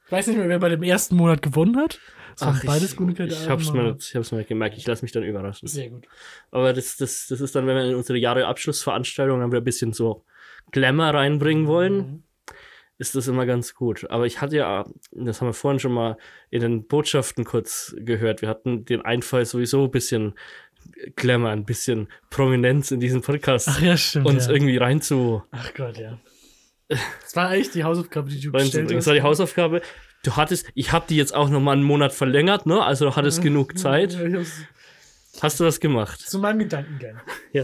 Ich 0.06 0.12
weiß 0.12 0.28
nicht 0.28 0.38
mehr, 0.38 0.48
wer 0.48 0.60
bei 0.60 0.70
dem 0.70 0.84
ersten 0.84 1.16
Monat 1.16 1.42
gewonnen 1.42 1.76
hat. 1.78 2.00
Ach, 2.42 2.64
beides 2.66 2.92
ich, 2.92 2.96
gute 2.98 3.12
ich, 3.12 3.18
Kandidaten, 3.18 3.50
hab's 3.50 3.72
mir 3.74 3.98
ich 4.00 4.16
hab's 4.16 4.32
mir 4.32 4.44
gemerkt. 4.44 4.78
Ich 4.78 4.86
lasse 4.88 5.04
mich 5.04 5.12
dann 5.12 5.24
überraschen. 5.24 5.68
Sehr 5.68 5.90
gut. 5.90 6.08
Aber 6.52 6.74
das, 6.74 6.98
das, 6.98 7.28
das 7.28 7.42
ist 7.42 7.56
dann, 7.56 7.68
wenn 7.68 7.76
wir 7.76 7.86
in 7.86 7.96
unsere 7.96 8.18
Jahreabschlussveranstaltung 8.18 9.40
dann 9.40 9.52
wieder 9.52 9.62
ein 9.62 9.66
bisschen 9.66 9.94
so 9.94 10.24
Glamour 10.72 11.08
reinbringen 11.14 11.68
wollen, 11.68 11.96
Mhm. 11.98 12.24
ist 12.98 13.16
das 13.16 13.28
immer 13.28 13.46
ganz 13.46 13.74
gut. 13.76 14.10
Aber 14.10 14.26
ich 14.26 14.42
hatte 14.42 14.58
ja, 14.58 14.86
das 15.12 15.42
haben 15.42 15.48
wir 15.48 15.54
vorhin 15.54 15.80
schon 15.80 15.94
mal 15.94 16.18
in 16.50 16.62
den 16.62 16.88
Botschaften 16.88 17.46
kurz 17.46 17.96
gehört, 17.98 18.42
wir 18.42 18.50
hatten 18.50 18.86
den 18.86 19.02
Einfall 19.02 19.46
sowieso 19.46 19.86
ein 19.86 19.92
bisschen 19.92 20.34
Glamour, 21.16 21.50
ein 21.50 21.66
bisschen 21.66 22.08
Prominenz 22.30 22.92
in 22.92 23.00
diesen 23.00 23.22
Podcast 23.22 23.68
Ach 23.70 23.82
ja, 23.82 23.96
stimmt, 23.98 24.26
uns 24.28 24.48
ja. 24.48 24.54
irgendwie 24.54 24.78
rein 24.78 25.02
zu 25.02 25.44
Ach 25.52 25.74
Gott, 25.74 25.98
ja. 25.98 26.18
Das 26.88 27.36
war 27.36 27.50
eigentlich 27.50 27.70
die 27.72 27.84
Hausaufgabe, 27.84 28.30
die 28.30 28.40
du 28.42 28.52
gestellt 28.52 28.64
reinzubringen. 28.64 28.90
Das 28.96 28.98
hast. 29.04 29.08
war 29.08 29.14
die 29.14 29.22
Hausaufgabe. 29.22 29.82
Du 30.30 30.36
hattest, 30.36 30.68
ich 30.76 30.92
habe 30.92 31.06
die 31.10 31.16
jetzt 31.16 31.34
auch 31.34 31.50
noch 31.50 31.60
mal 31.60 31.72
einen 31.72 31.82
Monat 31.84 32.14
verlängert, 32.14 32.68
ne? 32.68 32.84
Also 32.84 33.06
du 33.06 33.16
hattest 33.16 33.42
genug 33.42 33.80
Zeit. 33.80 34.16
Hast 35.42 35.60
du 35.60 35.64
das 35.64 35.80
gemacht? 35.80 36.20
Zu 36.22 36.38
meinem 36.38 36.60
Gedankengang. 36.60 37.20
Ja. 37.52 37.64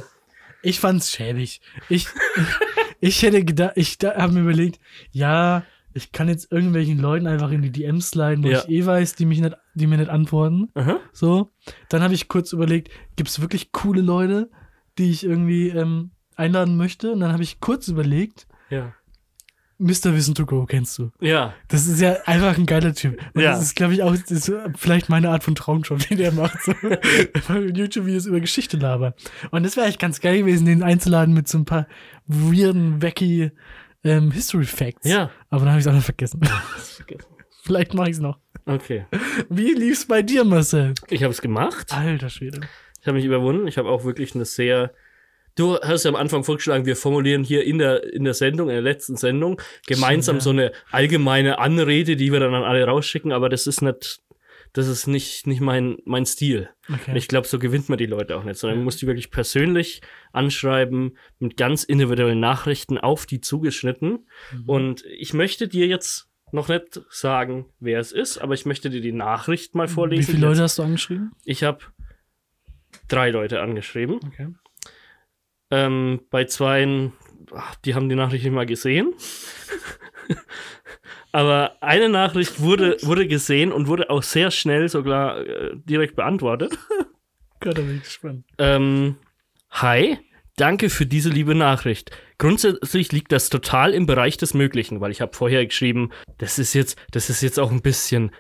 Ich 0.64 0.80
fand's 0.80 1.12
schäbig. 1.12 1.62
Ich, 1.90 2.08
ich 3.00 3.22
hätte 3.22 3.46
gedacht, 3.46 3.74
ich 3.76 4.00
habe 4.04 4.34
mir 4.34 4.40
überlegt, 4.42 4.80
ja, 5.12 5.64
ich 5.94 6.12
kann 6.12 6.28
jetzt 6.28 6.52
irgendwelchen 6.52 6.98
Leuten 6.98 7.28
einfach 7.28 7.52
in 7.52 7.62
die 7.62 7.72
DMs 7.72 8.10
sliden, 8.10 8.44
wo 8.44 8.48
Ja. 8.50 8.60
ich 8.64 8.70
eh 8.70 8.84
weiß, 8.84 9.14
die 9.14 9.26
mich 9.28 9.42
nicht, 9.42 9.56
die 9.76 9.86
mir 9.86 9.98
nicht 9.98 10.10
antworten. 10.10 10.70
Aha. 10.74 11.00
So. 11.14 11.52
Dann 11.90 12.02
habe 12.02 12.16
ich 12.16 12.28
kurz 12.30 12.52
überlegt, 12.52 12.90
gibt's 13.16 13.42
wirklich 13.42 13.74
coole 13.74 14.02
Leute, 14.02 14.50
die 14.98 15.12
ich 15.12 15.24
irgendwie 15.24 15.70
ähm, 15.70 16.10
einladen 16.36 16.78
möchte? 16.78 17.12
Und 17.12 17.20
dann 17.20 17.32
habe 17.32 17.44
ich 17.44 17.60
kurz 17.60 17.88
überlegt, 17.90 18.48
Ja. 18.72 18.96
Mr. 19.78 20.14
Wissen 20.16 20.36
to 20.36 20.46
Go 20.46 20.66
kennst 20.66 20.98
du. 20.98 21.12
Ja. 21.20 21.54
Das 21.68 21.86
ist 21.88 22.00
ja 22.00 22.18
einfach 22.26 22.58
ein 22.58 22.66
geiler 22.66 22.94
Typ. 22.94 23.20
Und 23.34 23.42
Ja. 23.42 23.52
das 23.52 23.62
ist, 23.64 23.76
glaube 23.76 23.94
ich, 23.94 24.04
auch 24.04 24.14
ist 24.14 24.52
vielleicht 24.78 25.10
meine 25.10 25.30
Art 25.30 25.44
von 25.44 25.56
Traumjob, 25.56 26.00
den 26.08 26.18
der 26.18 26.32
macht. 26.32 26.58
So. 26.64 26.72
YouTube-Videos 27.54 28.26
über 28.26 28.40
Geschichte 28.40 28.78
labern. 28.78 29.14
Und 29.52 29.64
das 29.64 29.76
wäre 29.78 29.88
echt 29.88 30.00
ganz 30.00 30.22
geil 30.22 30.40
gewesen, 30.40 30.66
den 30.66 30.84
einzuladen 30.84 31.34
mit 31.34 31.48
so 31.48 31.58
ein 31.58 31.66
paar 31.66 31.88
weirden, 32.28 33.02
wacky 33.02 33.52
ähm, 34.04 34.32
History 34.32 34.66
Facts. 34.66 35.08
Ja. 35.08 35.30
Aber 35.50 35.62
dann 35.66 35.70
habe 35.72 35.80
ich 35.80 35.86
es 35.86 35.92
auch 35.92 35.96
noch 35.96 36.04
vergessen. 36.04 36.40
vergessen. 36.96 37.26
vielleicht 37.64 37.94
mache 37.94 38.10
ich 38.10 38.16
es 38.16 38.22
noch. 38.22 38.40
Okay. 38.66 39.06
Wie 39.50 39.74
lief's 39.74 40.06
bei 40.08 40.22
dir, 40.22 40.44
Marcel? 40.44 40.94
Ich 41.10 41.22
habe 41.24 41.32
es 41.32 41.42
gemacht. 41.42 41.92
Alter 41.92 42.30
Schwede. 42.30 42.62
Ich 43.02 43.08
habe 43.08 43.18
mich 43.18 43.26
überwunden. 43.26 43.68
Ich 43.68 43.78
habe 43.78 43.90
auch 43.90 44.04
wirklich 44.06 44.34
eine 44.36 44.46
sehr. 44.46 44.92
Du 45.56 45.80
hast 45.80 46.04
ja 46.04 46.10
am 46.10 46.16
Anfang 46.18 46.44
vorgeschlagen, 46.44 46.86
wir 46.86 46.98
formulieren 46.98 47.44
hier 47.44 47.64
in 47.64 47.78
der, 47.78 48.14
in 48.14 48.26
der 48.26 48.34
Sendung, 48.34 48.68
in 48.68 48.76
der 48.76 48.82
letzten 48.82 49.16
Sendung, 49.16 49.62
gemeinsam 49.88 50.38
ja. 50.38 50.42
so 50.42 50.50
eine 50.50 50.72
allgemeine 50.92 51.60
Anrede, 51.60 52.18
die 52.18 52.32
wir 52.32 52.42
dann 52.42 52.54
an 52.54 52.64
alle 52.64 52.86
rausschicken, 52.86 53.32
aber 53.32 53.48
das 53.48 53.66
ist 53.66 53.82
nicht, 53.82 54.22
das 54.74 54.88
ist 54.90 55.08
nicht, 55.08 55.48
nicht 55.48 55.62
mein, 55.62 55.98
mein 56.04 56.26
Stil. 56.26 56.70
Okay. 56.92 57.12
Und 57.12 57.18
ich 57.18 57.30
glaube, 57.30 57.48
so 57.48 57.58
gewinnt 57.58 57.88
man 57.88 57.98
die 57.98 58.06
Leute 58.06 58.36
auch 58.36 58.44
nicht, 58.44 58.60
sondern 58.60 58.80
man 58.80 58.84
muss 58.84 58.98
die 58.98 59.08
wirklich 59.08 59.32
persönlich 59.32 60.02
anschreiben, 60.34 61.18
mit 61.40 61.56
ganz 61.56 61.86
individuellen 61.86 62.42
Nachrichten 62.42 62.98
auf 62.98 63.26
die 63.26 63.40
zugeschnitten. 63.40 64.28
Mhm. 64.52 64.64
Und 64.70 65.06
ich 65.06 65.34
möchte 65.34 65.70
dir 65.70 65.88
jetzt 65.88 66.28
noch 66.52 66.68
nicht 66.68 67.02
sagen, 67.10 67.68
wer 67.80 68.02
es 68.02 68.12
ist, 68.12 68.40
aber 68.40 68.54
ich 68.56 68.66
möchte 68.66 68.90
dir 68.90 69.02
die 69.02 69.14
Nachricht 69.14 69.74
mal 69.74 69.88
vorlesen. 69.88 70.28
Wie 70.28 70.32
viele 70.34 70.48
Leute 70.48 70.64
hast 70.64 70.78
du 70.78 70.84
angeschrieben? 70.84 71.32
ich 71.46 71.64
habe 71.64 71.80
drei 73.08 73.30
Leute 73.30 73.62
angeschrieben. 73.62 74.20
Okay. 74.26 74.50
Ähm, 75.76 76.22
bei 76.30 76.46
zweien, 76.46 77.14
ach, 77.54 77.76
die 77.78 77.96
haben 77.96 78.08
die 78.10 78.16
Nachricht 78.16 78.44
nicht 78.46 78.54
mal 78.54 78.66
gesehen. 78.66 79.14
Aber 81.32 81.76
eine 81.82 82.08
Nachricht 82.08 82.62
wurde, 82.62 82.98
wurde 83.02 83.28
gesehen 83.28 83.74
und 83.74 83.88
wurde 83.88 84.10
auch 84.10 84.24
sehr 84.24 84.52
schnell 84.52 84.88
sogar 84.88 85.46
äh, 85.46 85.72
direkt 85.76 86.16
beantwortet. 86.16 86.78
Gott, 87.60 87.78
da 87.78 87.82
bin 87.82 87.98
ich 87.98 88.04
gespannt. 88.04 88.46
Ähm, 88.58 89.18
hi, 89.70 90.18
danke 90.56 90.90
für 90.90 91.06
diese 91.06 91.30
liebe 91.30 91.54
Nachricht. 91.56 92.12
Grundsätzlich 92.38 93.12
liegt 93.12 93.34
das 93.34 93.50
total 93.50 93.94
im 93.94 94.06
Bereich 94.06 94.38
des 94.38 94.54
Möglichen, 94.54 95.02
weil 95.02 95.12
ich 95.12 95.20
habe 95.20 95.36
vorher 95.36 95.66
geschrieben, 95.66 96.12
das 96.38 96.58
ist 96.58 96.74
jetzt, 96.74 96.98
das 97.12 97.30
ist 97.30 97.42
jetzt 97.42 97.60
auch 97.60 97.72
ein 97.72 97.82
bisschen 97.82 98.32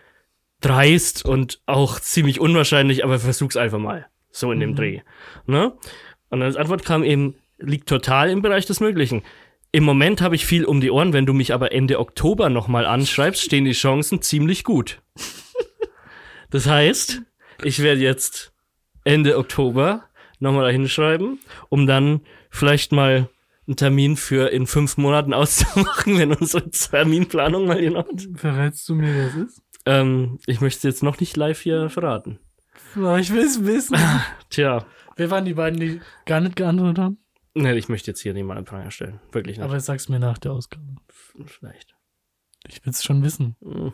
dreist 0.61 1.25
und 1.25 1.61
auch 1.65 1.99
ziemlich 1.99 2.39
unwahrscheinlich, 2.39 3.03
aber 3.03 3.19
versuch's 3.19 3.57
einfach 3.57 3.79
mal. 3.79 4.07
So 4.31 4.51
in 4.51 4.59
dem 4.59 4.71
Mhm. 4.71 4.75
Dreh. 4.75 5.01
Ne? 5.47 5.73
Und 6.29 6.41
als 6.41 6.55
Antwort 6.55 6.85
kam 6.85 7.03
eben, 7.03 7.35
liegt 7.57 7.87
total 7.87 8.29
im 8.29 8.41
Bereich 8.41 8.65
des 8.65 8.79
Möglichen. 8.79 9.23
Im 9.71 9.83
Moment 9.83 10.21
habe 10.21 10.35
ich 10.35 10.45
viel 10.45 10.65
um 10.65 10.79
die 10.79 10.91
Ohren, 10.91 11.13
wenn 11.13 11.25
du 11.25 11.33
mich 11.33 11.53
aber 11.53 11.71
Ende 11.71 11.99
Oktober 11.99 12.49
nochmal 12.49 12.85
anschreibst, 12.85 13.43
stehen 13.43 13.65
die 13.65 13.73
Chancen 13.73 14.21
ziemlich 14.21 14.63
gut. 14.63 15.01
Das 16.51 16.67
heißt, 16.67 17.21
ich 17.63 17.81
werde 17.81 17.99
jetzt 17.99 18.53
Ende 19.03 19.37
Oktober 19.37 20.05
nochmal 20.39 20.63
dahin 20.63 20.87
schreiben, 20.87 21.39
um 21.67 21.85
dann 21.85 22.21
vielleicht 22.49 22.93
mal 22.93 23.29
einen 23.67 23.75
Termin 23.75 24.15
für 24.15 24.51
in 24.51 24.67
fünf 24.67 24.95
Monaten 24.95 25.33
auszumachen, 25.33 26.17
wenn 26.17 26.31
unsere 26.31 26.69
Terminplanung 26.69 27.65
mal 27.65 27.79
hinhaut. 27.79 28.27
Verrätst 28.35 28.87
du 28.87 28.95
mir, 28.95 29.27
es 29.27 29.35
ist? 29.35 29.61
Ähm, 29.85 30.39
ich 30.45 30.61
möchte 30.61 30.77
es 30.77 30.83
jetzt 30.83 31.03
noch 31.03 31.19
nicht 31.19 31.35
live 31.35 31.59
hier 31.59 31.89
verraten. 31.89 32.39
Ich 33.19 33.33
will 33.33 33.43
es 33.43 33.65
wissen. 33.65 33.97
Tja, 34.49 34.85
wer 35.15 35.29
waren 35.31 35.45
die 35.45 35.53
beiden, 35.53 35.79
die 35.79 35.99
gar 36.25 36.41
nicht 36.41 36.55
geantwortet 36.55 36.99
haben? 36.99 37.17
ne, 37.57 37.75
ich 37.77 37.87
möchte 37.87 38.11
jetzt 38.11 38.19
hier 38.21 38.33
niemanden 38.33 38.63
in 38.63 38.67
Frage 38.67 38.91
stellen. 38.91 39.19
Wirklich 39.31 39.57
nicht. 39.57 39.63
Aber 39.65 39.79
sag's 39.79 40.09
mir 40.09 40.19
nach 40.19 40.37
der 40.37 40.51
Ausgabe. 40.51 40.83
Vielleicht. 41.45 41.95
Ich 42.67 42.85
will's 42.85 43.03
schon 43.03 43.23
wissen. 43.23 43.55
Hm. 43.63 43.93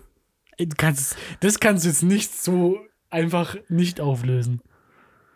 Ey, 0.57 0.67
Du 0.67 0.75
kannst, 0.77 0.99
es- 1.13 1.17
das 1.41 1.59
kannst 1.59 1.83
du 1.85 1.89
jetzt 1.89 2.01
nicht 2.03 2.33
so 2.33 2.79
einfach 3.11 3.55
nicht 3.69 3.99
auflösen. 4.01 4.61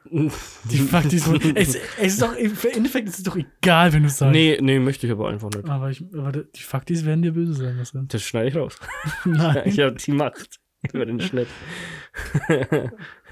Die 0.12 0.78
Faktis. 0.78 1.28
es, 1.28 1.76
es 1.76 1.80
ist 1.98 2.22
doch, 2.22 2.36
im 2.36 2.53
Endeffekt 2.74 3.10
ist 3.10 3.18
es 3.18 3.24
doch 3.24 3.36
egal, 3.36 3.91
wenn 3.94 4.03
du 4.03 4.10
sagst. 4.10 4.32
Nee, 4.34 4.57
nee, 4.62 4.78
möchte 4.80 5.07
ich 5.07 5.12
aber 5.14 5.30
einfach 5.30 5.49
nicht. 5.49 5.68
Aber, 5.68 5.90
ich, 5.90 6.03
aber 6.14 6.32
die 6.32 6.62
Faktis 6.62 7.06
werden 7.06 7.22
dir 7.24 7.32
böse 7.34 7.53
sein, 7.53 7.78
was? 7.80 7.91
Das 8.07 8.22
schneide 8.24 8.49
ich 8.49 8.56
raus. 8.56 8.78
Nein. 9.26 9.64
Ich 9.66 9.80
habe 9.80 9.94
die 9.95 10.12
Macht 10.12 10.60
über 10.94 11.06
den 11.06 11.20
Schnitt. 11.20 11.48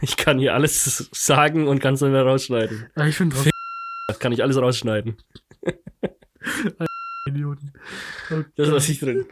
Ich 0.03 0.17
kann 0.17 0.37
hier 0.37 0.53
alles 0.53 1.09
sagen 1.11 1.67
und 1.67 1.79
kann 1.79 1.93
es 1.93 2.01
dann 2.01 2.09
wieder 2.09 2.23
rausschneiden. 2.23 2.89
Aber 2.95 3.07
ich 3.07 3.15
finde 3.15 3.35
Das 4.07 4.19
kann 4.19 4.31
ich 4.31 4.43
alles 4.43 4.57
rausschneiden. 4.57 5.17
Idioten. 7.27 7.71
Das 8.55 8.67
lasse 8.67 8.91
ich 8.91 8.99
drin. 8.99 9.25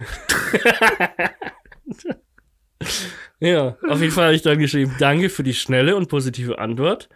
ja, 3.39 3.77
auf 3.89 3.99
jeden 3.99 4.13
Fall 4.13 4.25
habe 4.25 4.35
ich 4.35 4.43
dann 4.43 4.59
geschrieben, 4.59 4.95
danke 4.97 5.29
für 5.29 5.43
die 5.43 5.53
schnelle 5.53 5.97
und 5.97 6.07
positive 6.07 6.57
Antwort. 6.57 7.09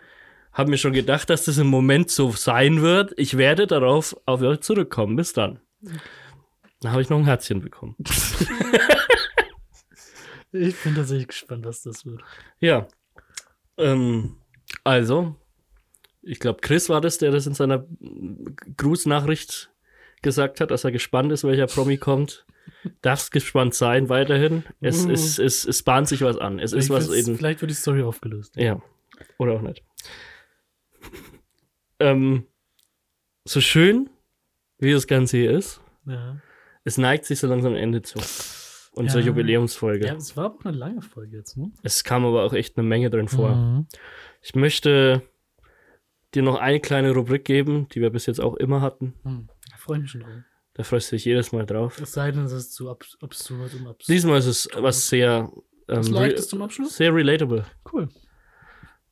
Habe 0.51 0.69
mir 0.69 0.77
schon 0.77 0.91
gedacht, 0.91 1.29
dass 1.29 1.45
das 1.45 1.57
im 1.57 1.67
Moment 1.67 2.11
so 2.11 2.31
sein 2.31 2.81
wird. 2.81 3.13
Ich 3.15 3.37
werde 3.37 3.67
darauf 3.67 4.17
auf 4.25 4.41
euch 4.41 4.59
zurückkommen. 4.61 5.15
Bis 5.15 5.31
dann. 5.31 5.61
Dann 6.81 6.91
habe 6.91 7.01
ich 7.01 7.09
noch 7.09 7.19
ein 7.19 7.25
Herzchen 7.25 7.61
bekommen. 7.61 7.95
Ich 10.57 10.81
bin 10.83 10.95
tatsächlich 10.95 11.27
gespannt, 11.27 11.65
was 11.65 11.81
das 11.81 12.05
wird. 12.05 12.21
Ja. 12.59 12.87
Ähm, 13.77 14.37
also, 14.83 15.35
ich 16.21 16.39
glaube, 16.39 16.61
Chris 16.61 16.89
war 16.89 17.01
das, 17.01 17.17
der 17.17 17.31
das 17.31 17.45
in 17.47 17.53
seiner 17.53 17.85
Grußnachricht 18.77 19.71
gesagt 20.21 20.59
hat, 20.61 20.71
dass 20.71 20.83
er 20.83 20.91
gespannt 20.91 21.31
ist, 21.31 21.43
welcher 21.43 21.67
Promi 21.67 21.97
kommt. 21.97 22.45
Darfst 23.01 23.31
gespannt 23.31 23.75
sein 23.75 24.09
weiterhin. 24.09 24.63
Es, 24.81 25.05
Mhm. 25.05 25.11
es, 25.11 25.37
es, 25.39 25.65
es 25.65 25.83
bahnt 25.83 26.07
sich 26.07 26.21
was 26.21 26.37
an. 26.37 26.59
Es 26.59 26.73
ist 26.73 26.87
Vielleicht 26.87 27.09
was 27.09 27.15
in. 27.27 27.35
Vielleicht 27.37 27.61
wird 27.61 27.69
die 27.71 27.75
Story 27.75 28.01
aufgelöst. 28.01 28.55
Ja. 28.55 28.81
Oder 29.37 29.53
auch 29.53 29.61
nicht. 29.61 29.83
ähm, 31.99 32.45
so 33.45 33.61
schön, 33.61 34.09
wie 34.79 34.91
das 34.91 35.07
Ganze 35.07 35.37
hier 35.37 35.51
ist, 35.51 35.79
Ja. 36.05 36.37
es 36.83 36.97
neigt 36.97 37.25
sich 37.25 37.39
so 37.39 37.47
langsam 37.47 37.73
am 37.73 37.77
Ende 37.77 38.01
zu. 38.01 38.19
Unsere 38.95 39.19
Ja. 39.21 39.27
Jubiläumsfolge. 39.27 40.07
Ja, 40.07 40.15
es 40.15 40.35
war 40.37 40.45
aber 40.45 40.55
auch 40.59 40.65
eine 40.65 40.77
lange 40.77 41.01
Folge 41.01 41.37
jetzt, 41.37 41.57
ne? 41.57 41.71
Es 41.83 42.03
kam 42.03 42.25
aber 42.25 42.43
auch 42.43 42.53
echt 42.53 42.77
eine 42.77 42.87
Menge 42.87 43.09
drin 43.09 43.27
vor. 43.27 43.53
Mhm. 43.55 43.87
Ich 44.41 44.55
möchte 44.55 45.21
dir 46.33 46.43
noch 46.43 46.55
eine 46.59 46.79
kleine 46.79 47.11
Rubrik 47.13 47.43
geben, 47.45 47.87
die 47.93 48.01
wir 48.01 48.09
bis 48.09 48.25
jetzt 48.25 48.39
auch 48.41 48.55
immer 48.55 48.81
hatten. 48.81 49.13
Hm, 49.23 49.47
da 49.71 49.77
freue 49.77 49.97
ich 49.97 50.01
mich 50.03 50.11
schon 50.11 50.21
drauf. 50.21 50.31
Da 50.73 50.83
freust 50.83 51.11
du 51.11 51.15
dich 51.15 51.25
jedes 51.25 51.51
Mal 51.53 51.65
drauf. 51.65 51.99
Es 52.01 52.11
sei 52.13 52.31
denn, 52.31 52.43
es 52.45 52.51
ist 52.51 52.73
zu 52.73 52.89
abs 52.89 53.17
absurd 53.21 53.73
und 53.75 53.87
absurd. 53.87 54.07
Diesmal 54.09 54.39
ist 54.39 54.45
es 54.45 54.69
was 54.75 55.07
sehr, 55.07 55.49
ähm, 55.87 55.97
Was 55.97 56.09
Leichtes 56.09 56.47
zum 56.49 56.61
Abschluss? 56.61 56.97
sehr 56.97 57.13
relatable. 57.13 57.65
Cool. 57.91 58.09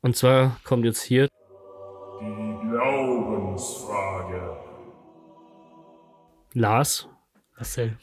Und 0.02 0.16
zwar 0.18 0.60
kommt 0.66 0.84
jetzt 0.86 1.02
hier 1.02 1.28
Die 2.20 2.70
Glaubensfrage. 2.70 4.58
Lars. 6.54 7.08
Marcel. 7.56 7.98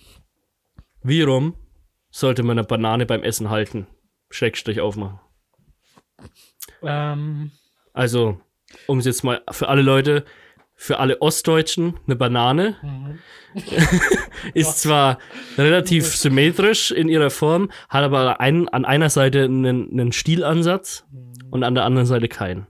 Wie 1.03 1.23
rum 1.23 1.55
sollte 2.11 2.43
man 2.43 2.59
eine 2.59 2.67
Banane 2.67 3.07
beim 3.07 3.23
Essen 3.23 3.51
halten? 3.51 3.87
Schrägstrich 4.31 4.81
aufmachen. 4.81 5.19
Ähm, 6.83 7.51
Also, 7.93 8.41
um 8.87 8.99
es 8.99 9.05
jetzt 9.05 9.25
mal 9.25 9.43
für 9.51 9.69
alle 9.69 9.83
Leute, 9.83 10.25
für 10.77 10.99
alle 10.99 11.21
Ostdeutschen, 11.21 11.99
eine 12.07 12.17
Banane 12.17 12.77
Mhm. 12.83 13.19
ist 14.55 14.81
zwar 14.81 15.19
relativ 15.59 16.07
symmetrisch 16.07 16.93
in 16.93 17.09
ihrer 17.09 17.31
Form, 17.31 17.71
hat 17.89 18.05
aber 18.05 18.41
ein, 18.41 18.69
an 18.69 18.85
einer 18.85 19.11
Seite 19.11 19.45
einen, 19.45 19.91
einen 19.91 20.13
Stielansatz 20.13 21.05
und 21.51 21.65
an 21.65 21.75
der 21.75 21.85
anderen 21.85 22.07
Seite 22.07 22.29
keinen. 22.29 22.61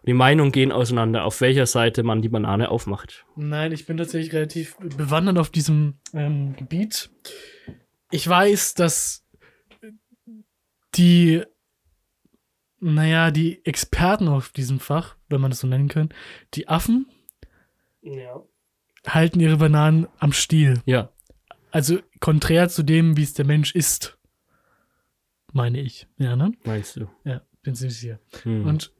Und 0.00 0.06
die 0.06 0.14
Meinungen 0.14 0.52
gehen 0.52 0.72
auseinander, 0.72 1.24
auf 1.24 1.40
welcher 1.40 1.66
Seite 1.66 2.02
man 2.04 2.22
die 2.22 2.28
Banane 2.28 2.68
aufmacht. 2.70 3.24
Nein, 3.36 3.72
ich 3.72 3.86
bin 3.86 3.96
tatsächlich 3.96 4.32
relativ 4.32 4.76
bewandert 4.78 5.38
auf 5.38 5.50
diesem 5.50 5.98
ähm, 6.14 6.54
Gebiet. 6.56 7.10
Ich 8.10 8.26
weiß, 8.26 8.74
dass 8.74 9.24
die, 10.94 11.42
naja, 12.80 13.30
die 13.30 13.64
Experten 13.64 14.28
auf 14.28 14.50
diesem 14.50 14.80
Fach, 14.80 15.16
wenn 15.28 15.40
man 15.40 15.50
das 15.50 15.60
so 15.60 15.66
nennen 15.66 15.88
kann, 15.88 16.08
die 16.54 16.68
Affen 16.68 17.06
Ja. 18.02 18.42
halten 19.06 19.40
ihre 19.40 19.56
Bananen 19.58 20.06
am 20.18 20.32
Stiel. 20.32 20.80
Ja. 20.86 21.10
Also 21.70 21.98
konträr 22.20 22.68
zu 22.68 22.82
dem, 22.82 23.16
wie 23.16 23.22
es 23.22 23.34
der 23.34 23.44
Mensch 23.44 23.74
ist. 23.74 24.18
Meine 25.52 25.80
ich. 25.80 26.06
Ja, 26.18 26.36
ne? 26.36 26.52
Meinst 26.64 26.96
du? 26.96 27.08
Ja, 27.24 27.42
bin 27.62 27.74
ziemlich 27.74 27.98
sicher. 27.98 28.20
Hm. 28.42 28.66
Und 28.66 28.92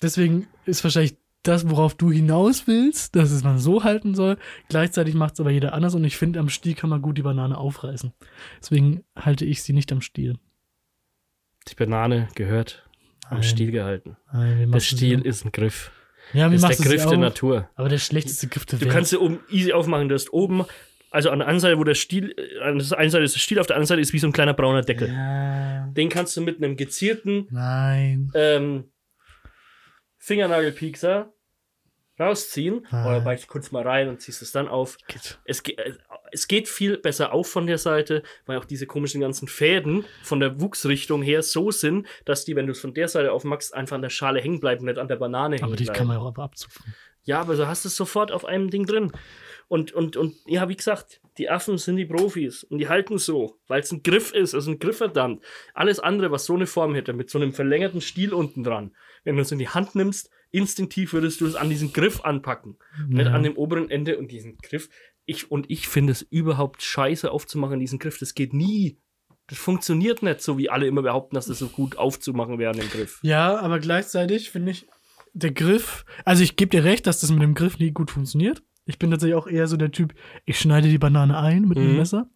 deswegen 0.00 0.46
ist 0.64 0.82
wahrscheinlich 0.84 1.16
das, 1.42 1.68
worauf 1.70 1.94
du 1.94 2.10
hinaus 2.12 2.66
willst, 2.66 3.16
dass 3.16 3.30
es 3.30 3.42
man 3.44 3.58
so 3.58 3.82
halten 3.84 4.14
soll. 4.14 4.36
Gleichzeitig 4.68 5.14
macht 5.14 5.34
es 5.34 5.40
aber 5.40 5.50
jeder 5.50 5.72
anders 5.72 5.94
und 5.94 6.04
ich 6.04 6.16
finde, 6.16 6.38
am 6.40 6.48
Stiel 6.48 6.74
kann 6.74 6.90
man 6.90 7.00
gut 7.02 7.16
die 7.18 7.22
Banane 7.22 7.56
aufreißen. 7.56 8.12
Deswegen 8.60 9.04
halte 9.16 9.44
ich 9.44 9.62
sie 9.62 9.72
nicht 9.72 9.90
am 9.92 10.00
Stiel. 10.00 10.36
Die 11.68 11.74
Banane 11.74 12.28
gehört 12.34 12.86
am 13.28 13.38
Nein. 13.38 13.42
Stiel 13.44 13.70
gehalten. 13.70 14.16
Nein, 14.32 14.58
der 14.58 14.66
du 14.66 14.80
Stiel 14.80 15.20
ist 15.22 15.44
ein 15.44 15.52
Griff. 15.52 15.92
Ja, 16.32 16.50
wie 16.50 16.56
das 16.56 16.70
ist 16.70 16.78
der 16.78 16.84
du 16.84 16.90
Griff 16.90 17.06
der? 17.08 17.18
Natur. 17.18 17.70
Aber 17.74 17.88
der 17.88 17.98
schlechteste 17.98 18.46
Griff 18.48 18.66
der 18.66 18.78
Du 18.78 18.84
Welt. 18.84 18.94
kannst 18.94 19.10
sie 19.10 19.16
oben 19.18 19.40
easy 19.50 19.72
aufmachen. 19.72 20.08
Du 20.08 20.14
hast 20.14 20.32
oben, 20.32 20.64
also 21.10 21.30
an 21.30 21.38
der 21.40 21.48
einen 21.48 21.60
Seite, 21.60 21.78
wo 21.78 21.84
der 21.84 21.94
Stiel, 21.94 22.34
äh, 22.36 22.60
an 22.62 22.78
der 22.78 22.98
einen 22.98 23.10
Seite 23.10 23.24
ist 23.24 23.34
der 23.34 23.40
Stiel, 23.40 23.58
auf 23.58 23.66
der 23.66 23.76
anderen 23.76 23.86
Seite 23.88 24.00
ist 24.00 24.12
wie 24.12 24.18
so 24.18 24.26
ein 24.26 24.32
kleiner 24.32 24.54
brauner 24.54 24.82
Deckel. 24.82 25.08
Den 25.08 26.08
kannst 26.08 26.36
du 26.36 26.40
mit 26.42 26.58
einem 26.62 26.76
gezielten 26.76 27.46
Nein. 27.50 28.30
ähm, 28.34 28.84
Fingernagelpiekser 30.30 31.32
rausziehen. 32.20 32.86
Ah. 32.90 33.08
Oder 33.08 33.20
beißt 33.20 33.48
kurz 33.48 33.72
mal 33.72 33.82
rein 33.82 34.08
und 34.08 34.20
ziehst 34.20 34.42
es 34.42 34.52
dann 34.52 34.68
auf. 34.68 34.96
Es, 35.44 35.64
ge 35.64 35.74
äh, 35.76 35.94
es 36.30 36.46
geht 36.46 36.68
viel 36.68 36.98
besser 36.98 37.32
auf 37.32 37.48
von 37.50 37.66
der 37.66 37.78
Seite, 37.78 38.22
weil 38.46 38.58
auch 38.58 38.64
diese 38.64 38.86
komischen 38.86 39.20
ganzen 39.20 39.48
Fäden 39.48 40.04
von 40.22 40.38
der 40.38 40.60
Wuchsrichtung 40.60 41.22
her 41.22 41.42
so 41.42 41.72
sind, 41.72 42.06
dass 42.26 42.44
die, 42.44 42.54
wenn 42.54 42.66
du 42.66 42.72
es 42.72 42.80
von 42.80 42.94
der 42.94 43.08
Seite 43.08 43.32
aufmachst, 43.32 43.74
einfach 43.74 43.96
an 43.96 44.02
der 44.02 44.10
Schale 44.10 44.40
hängen 44.40 44.60
bleiben, 44.60 44.84
nicht 44.84 44.98
an 44.98 45.08
der 45.08 45.16
Banane 45.16 45.56
hängen 45.56 45.64
Aber 45.64 45.74
die 45.74 45.84
bleiben. 45.84 45.98
kann 45.98 46.06
man 46.06 46.18
ja 46.18 46.22
auch 46.22 46.38
abzupfen. 46.38 46.94
Ja, 47.24 47.40
aber 47.40 47.56
du 47.56 47.66
hast 47.66 47.84
es 47.84 47.96
sofort 47.96 48.30
auf 48.30 48.44
einem 48.44 48.70
Ding 48.70 48.86
drin. 48.86 49.12
Und, 49.68 49.92
und, 49.92 50.16
und 50.16 50.34
ja, 50.46 50.68
wie 50.68 50.76
gesagt, 50.76 51.20
die 51.38 51.48
Affen 51.48 51.78
sind 51.78 51.96
die 51.96 52.04
Profis 52.04 52.64
und 52.64 52.78
die 52.78 52.88
halten 52.88 53.18
so, 53.18 53.56
weil 53.68 53.80
es 53.80 53.92
ein 53.92 54.02
Griff 54.02 54.32
ist, 54.32 54.54
also 54.54 54.70
ein 54.70 54.78
Griff 54.78 54.98
verdammt. 54.98 55.44
Alles 55.74 56.00
andere, 56.00 56.30
was 56.30 56.44
so 56.44 56.54
eine 56.54 56.66
Form 56.66 56.94
hätte, 56.94 57.12
mit 57.12 57.30
so 57.30 57.38
einem 57.38 57.52
verlängerten 57.52 58.00
Stiel 58.00 58.34
unten 58.34 58.64
dran, 58.64 58.94
wenn 59.24 59.36
du 59.36 59.42
es 59.42 59.52
in 59.52 59.58
die 59.58 59.68
Hand 59.68 59.94
nimmst, 59.94 60.30
instinktiv 60.50 61.12
würdest 61.12 61.40
du 61.40 61.46
es 61.46 61.54
an 61.54 61.70
diesen 61.70 61.92
Griff 61.92 62.20
anpacken. 62.24 62.76
Nicht 63.08 63.26
Ja. 63.26 63.32
an 63.32 63.42
dem 63.42 63.56
oberen 63.56 63.90
Ende 63.90 64.18
und 64.18 64.30
diesen 64.32 64.56
Griff. 64.58 64.88
Ich, 65.26 65.50
und 65.50 65.70
ich 65.70 65.86
finde 65.88 66.12
es 66.12 66.22
überhaupt 66.22 66.82
scheiße 66.82 67.30
aufzumachen, 67.30 67.78
diesen 67.78 67.98
Griff. 67.98 68.18
Das 68.18 68.34
geht 68.34 68.52
nie. 68.52 68.98
Das 69.46 69.58
funktioniert 69.58 70.22
nicht 70.22 70.40
so, 70.42 70.58
wie 70.58 70.70
alle 70.70 70.86
immer 70.86 71.02
behaupten, 71.02 71.34
dass 71.34 71.46
das 71.46 71.58
so 71.58 71.68
gut 71.68 71.96
aufzumachen 71.98 72.58
wäre 72.58 72.70
an 72.72 72.78
dem 72.78 72.88
Griff. 72.88 73.18
Ja, 73.22 73.58
aber 73.58 73.78
gleichzeitig 73.80 74.50
finde 74.50 74.72
ich, 74.72 74.86
der 75.32 75.52
Griff, 75.52 76.04
also 76.24 76.42
ich 76.42 76.56
gebe 76.56 76.70
dir 76.70 76.82
recht, 76.84 77.06
dass 77.06 77.20
das 77.20 77.30
mit 77.30 77.42
dem 77.42 77.54
Griff 77.54 77.78
nie 77.78 77.92
gut 77.92 78.10
funktioniert. 78.10 78.62
Ich 78.86 78.98
bin 78.98 79.10
tatsächlich 79.10 79.36
auch 79.36 79.46
eher 79.46 79.68
so 79.68 79.76
der 79.76 79.92
Typ, 79.92 80.14
ich 80.46 80.58
schneide 80.58 80.88
die 80.88 80.98
Banane 80.98 81.38
ein 81.38 81.62
mit 81.68 81.78
Mhm. 81.78 81.96
Messer. 81.96 82.28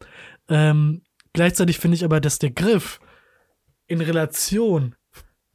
Ähm, 0.48 1.02
gleichzeitig 1.32 1.78
finde 1.78 1.96
ich 1.96 2.04
aber, 2.04 2.20
dass 2.20 2.38
der 2.38 2.50
Griff 2.52 3.00
in 3.88 4.00
Relation 4.00 4.94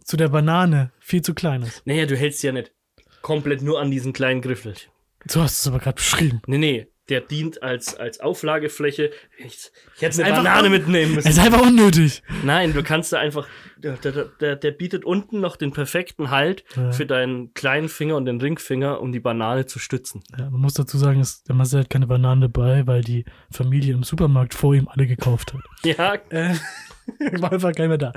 zu 0.10 0.18
der 0.18 0.30
Banane 0.30 0.92
viel 1.00 1.22
zu 1.22 1.34
klein 1.34 1.62
ist. 1.62 1.86
Naja, 1.86 2.06
du 2.08 2.18
hältst 2.18 2.42
ja 2.44 2.52
nicht 2.52 2.72
komplett 3.22 3.62
nur 3.62 3.80
an 3.80 3.92
diesen 3.92 4.12
kleinen 4.12 4.42
Griffelchen. 4.42 4.92
So 5.28 5.42
hast 5.42 5.64
du 5.66 5.70
es 5.70 5.74
aber 5.74 5.84
gerade 5.84 5.96
beschrieben. 5.96 6.42
Nee, 6.48 6.58
nee, 6.58 6.88
der 7.10 7.22
dient 7.22 7.62
als, 7.62 7.96
als 7.96 8.20
Auflagefläche. 8.20 9.12
Ich, 9.38 9.70
ich 9.96 10.02
hätte 10.02 10.24
eine 10.24 10.34
Banane 10.36 10.70
mitnehmen 10.70 11.16
müssen. 11.16 11.28
Ist 11.28 11.38
einfach 11.40 11.62
unnötig. 11.62 12.24
Nein, 12.44 12.74
du 12.74 12.82
kannst 12.84 13.12
da 13.14 13.20
einfach. 13.20 13.48
Der, 13.78 13.98
der, 13.98 14.12
der, 14.42 14.56
der 14.56 14.72
bietet 14.72 15.06
unten 15.06 15.42
noch 15.42 15.56
den 15.58 15.72
perfekten 15.72 16.32
Halt 16.32 16.64
Ja. 16.76 16.92
für 16.92 17.06
deinen 17.06 17.54
kleinen 17.54 17.88
Finger 17.90 18.16
und 18.16 18.26
den 18.26 18.40
Ringfinger, 18.42 19.00
um 19.02 19.12
die 19.12 19.20
Banane 19.20 19.66
zu 19.68 19.78
stützen. 19.80 20.22
Ja, 20.38 20.50
man 20.50 20.62
muss 20.62 20.74
dazu 20.74 20.98
sagen, 20.98 21.20
dass 21.20 21.44
der 21.44 21.56
Marcel 21.56 21.82
hat 21.82 21.90
keine 21.90 22.08
Banane 22.08 22.50
dabei, 22.50 22.88
weil 22.88 23.02
die 23.04 23.26
Familie 23.52 23.94
im 23.94 24.04
Supermarkt 24.04 24.54
vor 24.54 24.74
ihm 24.74 24.88
alle 24.88 25.06
gekauft 25.08 25.54
hat. 25.54 25.62
Ja, 25.84 26.16
Äh, 26.30 26.56
war 27.42 27.52
einfach 27.52 27.74
keiner 27.74 27.98
da. 27.98 28.14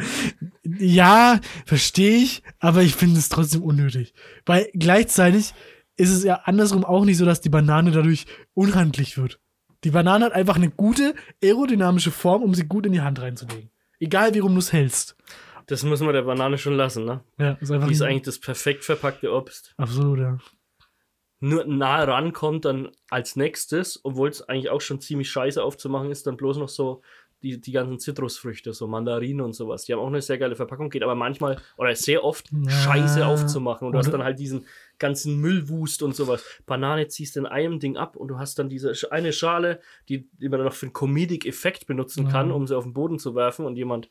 Ja, 0.64 1.40
verstehe 1.66 2.18
ich, 2.18 2.42
aber 2.58 2.82
ich 2.82 2.94
finde 2.94 3.18
es 3.18 3.28
trotzdem 3.28 3.62
unnötig. 3.62 4.14
Weil 4.46 4.68
gleichzeitig 4.74 5.54
ist 5.96 6.10
es 6.10 6.24
ja 6.24 6.42
andersrum 6.44 6.84
auch 6.84 7.04
nicht 7.04 7.18
so, 7.18 7.24
dass 7.24 7.40
die 7.40 7.48
Banane 7.48 7.90
dadurch 7.90 8.26
unhandlich 8.54 9.18
wird. 9.18 9.40
Die 9.84 9.90
Banane 9.90 10.26
hat 10.26 10.32
einfach 10.32 10.56
eine 10.56 10.70
gute 10.70 11.14
aerodynamische 11.42 12.10
Form, 12.10 12.42
um 12.42 12.54
sie 12.54 12.66
gut 12.66 12.86
in 12.86 12.92
die 12.92 13.00
Hand 13.00 13.20
reinzulegen. 13.20 13.70
Egal 13.98 14.34
wie 14.34 14.38
rum 14.38 14.52
du 14.52 14.58
es 14.58 14.72
hältst. 14.72 15.16
das 15.66 15.82
muss 15.82 16.00
man 16.00 16.12
der 16.12 16.22
Banane 16.22 16.58
schon 16.58 16.74
lassen, 16.74 17.04
ne? 17.04 17.22
Ja, 17.38 17.52
ist 17.60 17.70
einfach 17.70 17.88
Die 17.88 17.94
ist 17.94 18.02
eigentlich 18.02 18.22
das 18.22 18.40
perfekt 18.40 18.84
verpackte 18.84 19.32
Obst. 19.32 19.74
Absolut, 19.76 20.18
ja. 20.18 20.38
Nur 21.44 21.64
nah 21.64 22.04
rankommt 22.04 22.64
dann 22.64 22.90
als 23.10 23.34
nächstes, 23.34 24.00
obwohl 24.04 24.28
es 24.28 24.42
eigentlich 24.42 24.70
auch 24.70 24.80
schon 24.80 25.00
ziemlich 25.00 25.28
scheiße 25.28 25.62
aufzumachen 25.62 26.10
ist, 26.12 26.26
dann 26.28 26.36
bloß 26.36 26.58
noch 26.58 26.68
so 26.68 27.02
die, 27.42 27.60
die 27.60 27.72
ganzen 27.72 27.98
Zitrusfrüchte, 27.98 28.72
so 28.72 28.86
Mandarinen 28.86 29.40
und 29.40 29.52
sowas. 29.54 29.84
Die 29.84 29.92
haben 29.92 30.00
auch 30.00 30.06
eine 30.06 30.22
sehr 30.22 30.38
geile 30.38 30.56
Verpackung, 30.56 30.90
geht 30.90 31.02
aber 31.02 31.14
manchmal 31.14 31.60
oder 31.76 31.94
sehr 31.96 32.24
oft 32.24 32.50
Ja. 32.52 32.70
scheiße 32.70 33.26
aufzumachen. 33.26 33.86
Und 33.86 33.92
du 33.92 33.98
hast 33.98 34.10
dann 34.12 34.22
halt 34.22 34.38
diesen 34.38 34.66
ganzen 34.98 35.40
Müllwust 35.40 36.02
und 36.02 36.14
sowas. 36.14 36.44
Banane 36.66 37.08
ziehst 37.08 37.36
in 37.36 37.46
einem 37.46 37.80
Ding 37.80 37.96
ab 37.96 38.16
und 38.16 38.28
du 38.28 38.38
hast 38.38 38.58
dann 38.58 38.68
diese 38.68 38.92
eine 39.10 39.32
Schale, 39.32 39.80
die, 40.08 40.28
die 40.38 40.48
man 40.48 40.58
dann 40.58 40.66
noch 40.66 40.74
für 40.74 40.86
einen 40.86 40.92
Comedic-Effekt 40.92 41.86
benutzen 41.86 42.28
kann, 42.28 42.48
Ja. 42.50 42.54
um 42.54 42.66
sie 42.66 42.76
auf 42.76 42.84
den 42.84 42.92
Boden 42.92 43.18
zu 43.18 43.34
werfen 43.34 43.66
und 43.66 43.76
jemand 43.76 44.08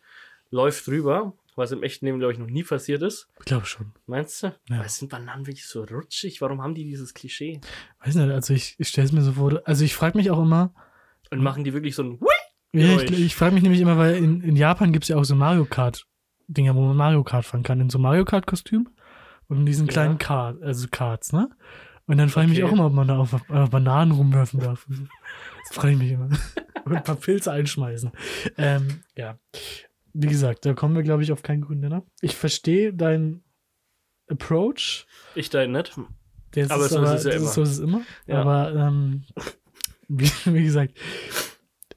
läuft 0.50 0.86
drüber, 0.88 1.34
was 1.56 1.72
im 1.72 1.84
echten 1.84 2.06
Leben, 2.06 2.20
glaube 2.20 2.34
ich, 2.34 2.40
noch 2.40 2.48
nie 2.48 2.64
passiert 2.64 3.02
ist. 3.04 3.30
Ich 3.40 3.46
glaube 3.46 3.66
schon. 3.66 3.92
Meinst 4.06 4.44
du? 4.44 4.48
Ja. 4.70 4.80
Aber 4.80 4.90
sind 4.90 5.10
Bananen 5.10 5.48
wirklich 5.48 5.66
so 5.66 5.84
rutschig? 5.84 6.42
Warum 6.42 6.62
haben 6.62 6.76
die 6.76 6.84
dieses 6.86 7.14
Klischee? 7.14 7.62
Weiß 8.04 8.16
nicht, 8.16 8.30
also 8.30 8.54
ich, 8.54 8.76
ich 8.78 8.88
stelle 8.90 9.06
es 9.06 9.12
mir 9.14 9.22
so 9.22 9.34
vor. 9.34 9.62
Also 9.66 9.84
ich 9.86 9.96
frage 9.96 10.18
mich 10.18 10.30
auch 10.32 10.42
immer, 10.42 10.74
Und 11.30 11.42
machen 11.42 11.64
die 11.64 11.74
wirklich 11.74 11.96
so 11.96 12.04
ein 12.04 12.20
Ja, 12.74 13.02
ich, 13.02 13.12
ich 13.12 13.36
frage 13.36 13.54
mich 13.54 13.64
nämlich 13.64 13.82
immer, 13.82 13.98
weil 13.98 14.16
in, 14.16 14.42
in 14.42 14.56
Japan 14.56 14.94
gibt 14.94 15.04
es 15.06 15.10
ja 15.10 15.18
auch 15.18 15.24
so 15.26 15.36
Mario 15.36 15.66
Kart-Dinger, 15.66 16.74
wo 16.76 16.82
man 16.88 16.96
Mario 16.96 17.24
Kart 17.24 17.46
fahren 17.46 17.64
kann, 17.64 17.82
in 17.82 17.90
so 17.90 18.00
Mario 18.00 18.24
Kart-Kostüm 18.26 18.90
und 19.48 19.58
in 19.60 19.66
diesen 19.66 19.88
Ja. 19.88 19.92
kleinen 19.94 20.18
Kart, 20.18 20.62
also 20.64 20.88
Karts, 20.90 21.34
ne? 21.34 21.50
Und 22.08 22.18
dann 22.18 22.30
frage 22.30 22.46
ich 22.48 22.52
mich 22.52 22.64
Okay. 22.64 22.70
auch 22.70 22.74
immer, 22.76 22.86
ob 22.88 22.94
man 22.94 23.08
da 23.08 23.18
auf, 23.18 23.34
auf 23.50 23.70
Bananen 23.70 24.12
rumwerfen 24.12 24.60
darf. 24.60 24.88
Das 24.90 25.76
frage 25.76 25.94
ich 25.94 26.00
mich 26.00 26.12
immer. 26.12 26.30
und 26.86 26.96
ein 26.96 27.04
paar 27.04 27.16
Pilze 27.16 27.52
einschmeißen. 27.52 28.12
Ähm, 28.58 29.02
ja. 29.16 29.38
Wie 30.14 30.28
gesagt, 30.28 30.66
da 30.66 30.74
kommen 30.74 30.96
wir, 30.96 31.04
glaube 31.04 31.24
ich, 31.24 31.32
auf 31.32 31.42
keinen 31.44 31.62
grünen 31.62 31.82
Nenner. 31.82 32.04
Ich 32.22 32.36
verstehe 32.36 32.94
deinen 32.94 33.44
Approach. 34.28 35.06
Ich 35.36 35.50
dein 35.50 35.72
nicht. 35.72 35.98
Der 36.56 36.70
Aber 36.72 36.88
so 36.90 37.02
ist 37.02 37.12
es 37.12 37.24
ja 37.26 37.32
das 37.32 37.42
immer. 37.42 37.50
so 37.52 37.62
ist 37.64 37.70
es 37.70 37.80
immer. 37.80 38.02
Ja. 38.28 38.42
Aber 38.42 38.74
ähm, 38.76 39.24
wie, 40.10 40.30
wie 40.46 40.64
gesagt, 40.64 40.98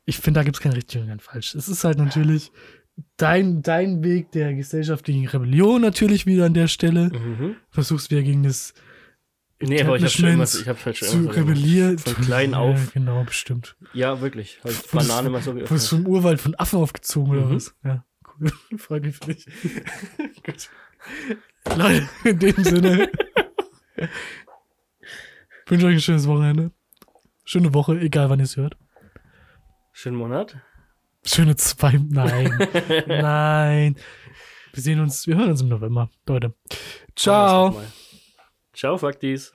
ich 0.04 0.18
finde, 0.18 0.40
da 0.40 0.44
gibt 0.44 0.56
es 0.56 0.60
kein 0.62 0.72
richtig 0.72 1.00
und 1.02 1.08
kein 1.08 1.20
falsch. 1.20 1.54
Es 1.54 1.68
ist 1.68 1.84
halt 1.84 1.98
natürlich 1.98 2.52
dein, 3.16 3.62
dein 3.62 4.02
Weg 4.04 4.30
der 4.32 4.54
gesellschaftlichen 4.54 5.26
Rebellion 5.26 5.80
natürlich 5.80 6.26
wieder 6.26 6.44
an 6.46 6.54
der 6.54 6.68
Stelle. 6.68 7.10
Mhm. 7.10 7.56
Versuchst 7.70 8.10
wieder 8.10 8.22
gegen 8.22 8.42
das 8.42 8.74
Nee, 9.60 9.80
aber 9.82 9.96
ich 9.96 10.02
habe 10.02 10.10
schon 10.10 10.28
immer, 10.28 10.44
ich 10.44 10.68
hab 10.68 10.84
halt 10.84 10.96
schon 10.98 11.08
zu 11.08 11.16
immer 11.18 11.32
so 11.32 11.40
rebellieren. 11.40 11.96
Von 11.98 12.14
klein 12.16 12.50
Ja, 12.50 12.58
auf. 12.58 12.92
genau, 12.92 13.24
bestimmt. 13.24 13.76
Ja, 13.94 14.20
wirklich. 14.20 14.58
Halt 14.62 14.74
Wurdest 14.92 15.08
Banane 15.08 15.30
mal 15.30 15.40
so 15.40 15.52
Wurdest 15.54 15.70
geöffnet. 15.70 15.88
vom 16.04 16.06
Urwald 16.12 16.40
von 16.40 16.54
Affen 16.56 16.80
aufgezogen 16.80 17.32
oder 17.32 17.46
Mhm. 17.46 17.54
was? 17.54 17.74
Ja, 17.82 18.04
cool. 18.40 18.52
Freut 18.78 19.04
mich 19.04 19.16
für 19.16 19.32
dich. 19.32 19.46
Gut. 20.44 20.68
Leute, 21.76 22.08
in 22.24 22.38
dem 22.38 22.64
Sinne. 22.64 23.08
Ich 23.96 24.08
wünsche 25.70 25.86
euch 25.86 25.94
ein 25.94 26.00
schönes 26.00 26.26
Wochenende. 26.26 26.70
Schöne 27.44 27.72
Woche, 27.72 27.98
egal 28.00 28.28
wann 28.30 28.40
ihr 28.40 28.44
es 28.44 28.56
hört. 28.56 28.76
Schönen 29.96 30.16
Monat. 30.16 30.56
Schöne 31.24 31.54
zwei. 31.54 31.92
Nein. 32.10 32.50
Nein. 33.06 33.96
Wir 34.72 34.82
sehen 34.82 34.98
uns, 34.98 35.28
wir 35.28 35.36
hören 35.36 35.50
uns 35.52 35.62
im 35.62 35.68
November, 35.68 36.10
Leute. 36.26 36.52
Ciao. 37.14 37.80
Ciao, 38.72 38.98
Faktis. 38.98 39.54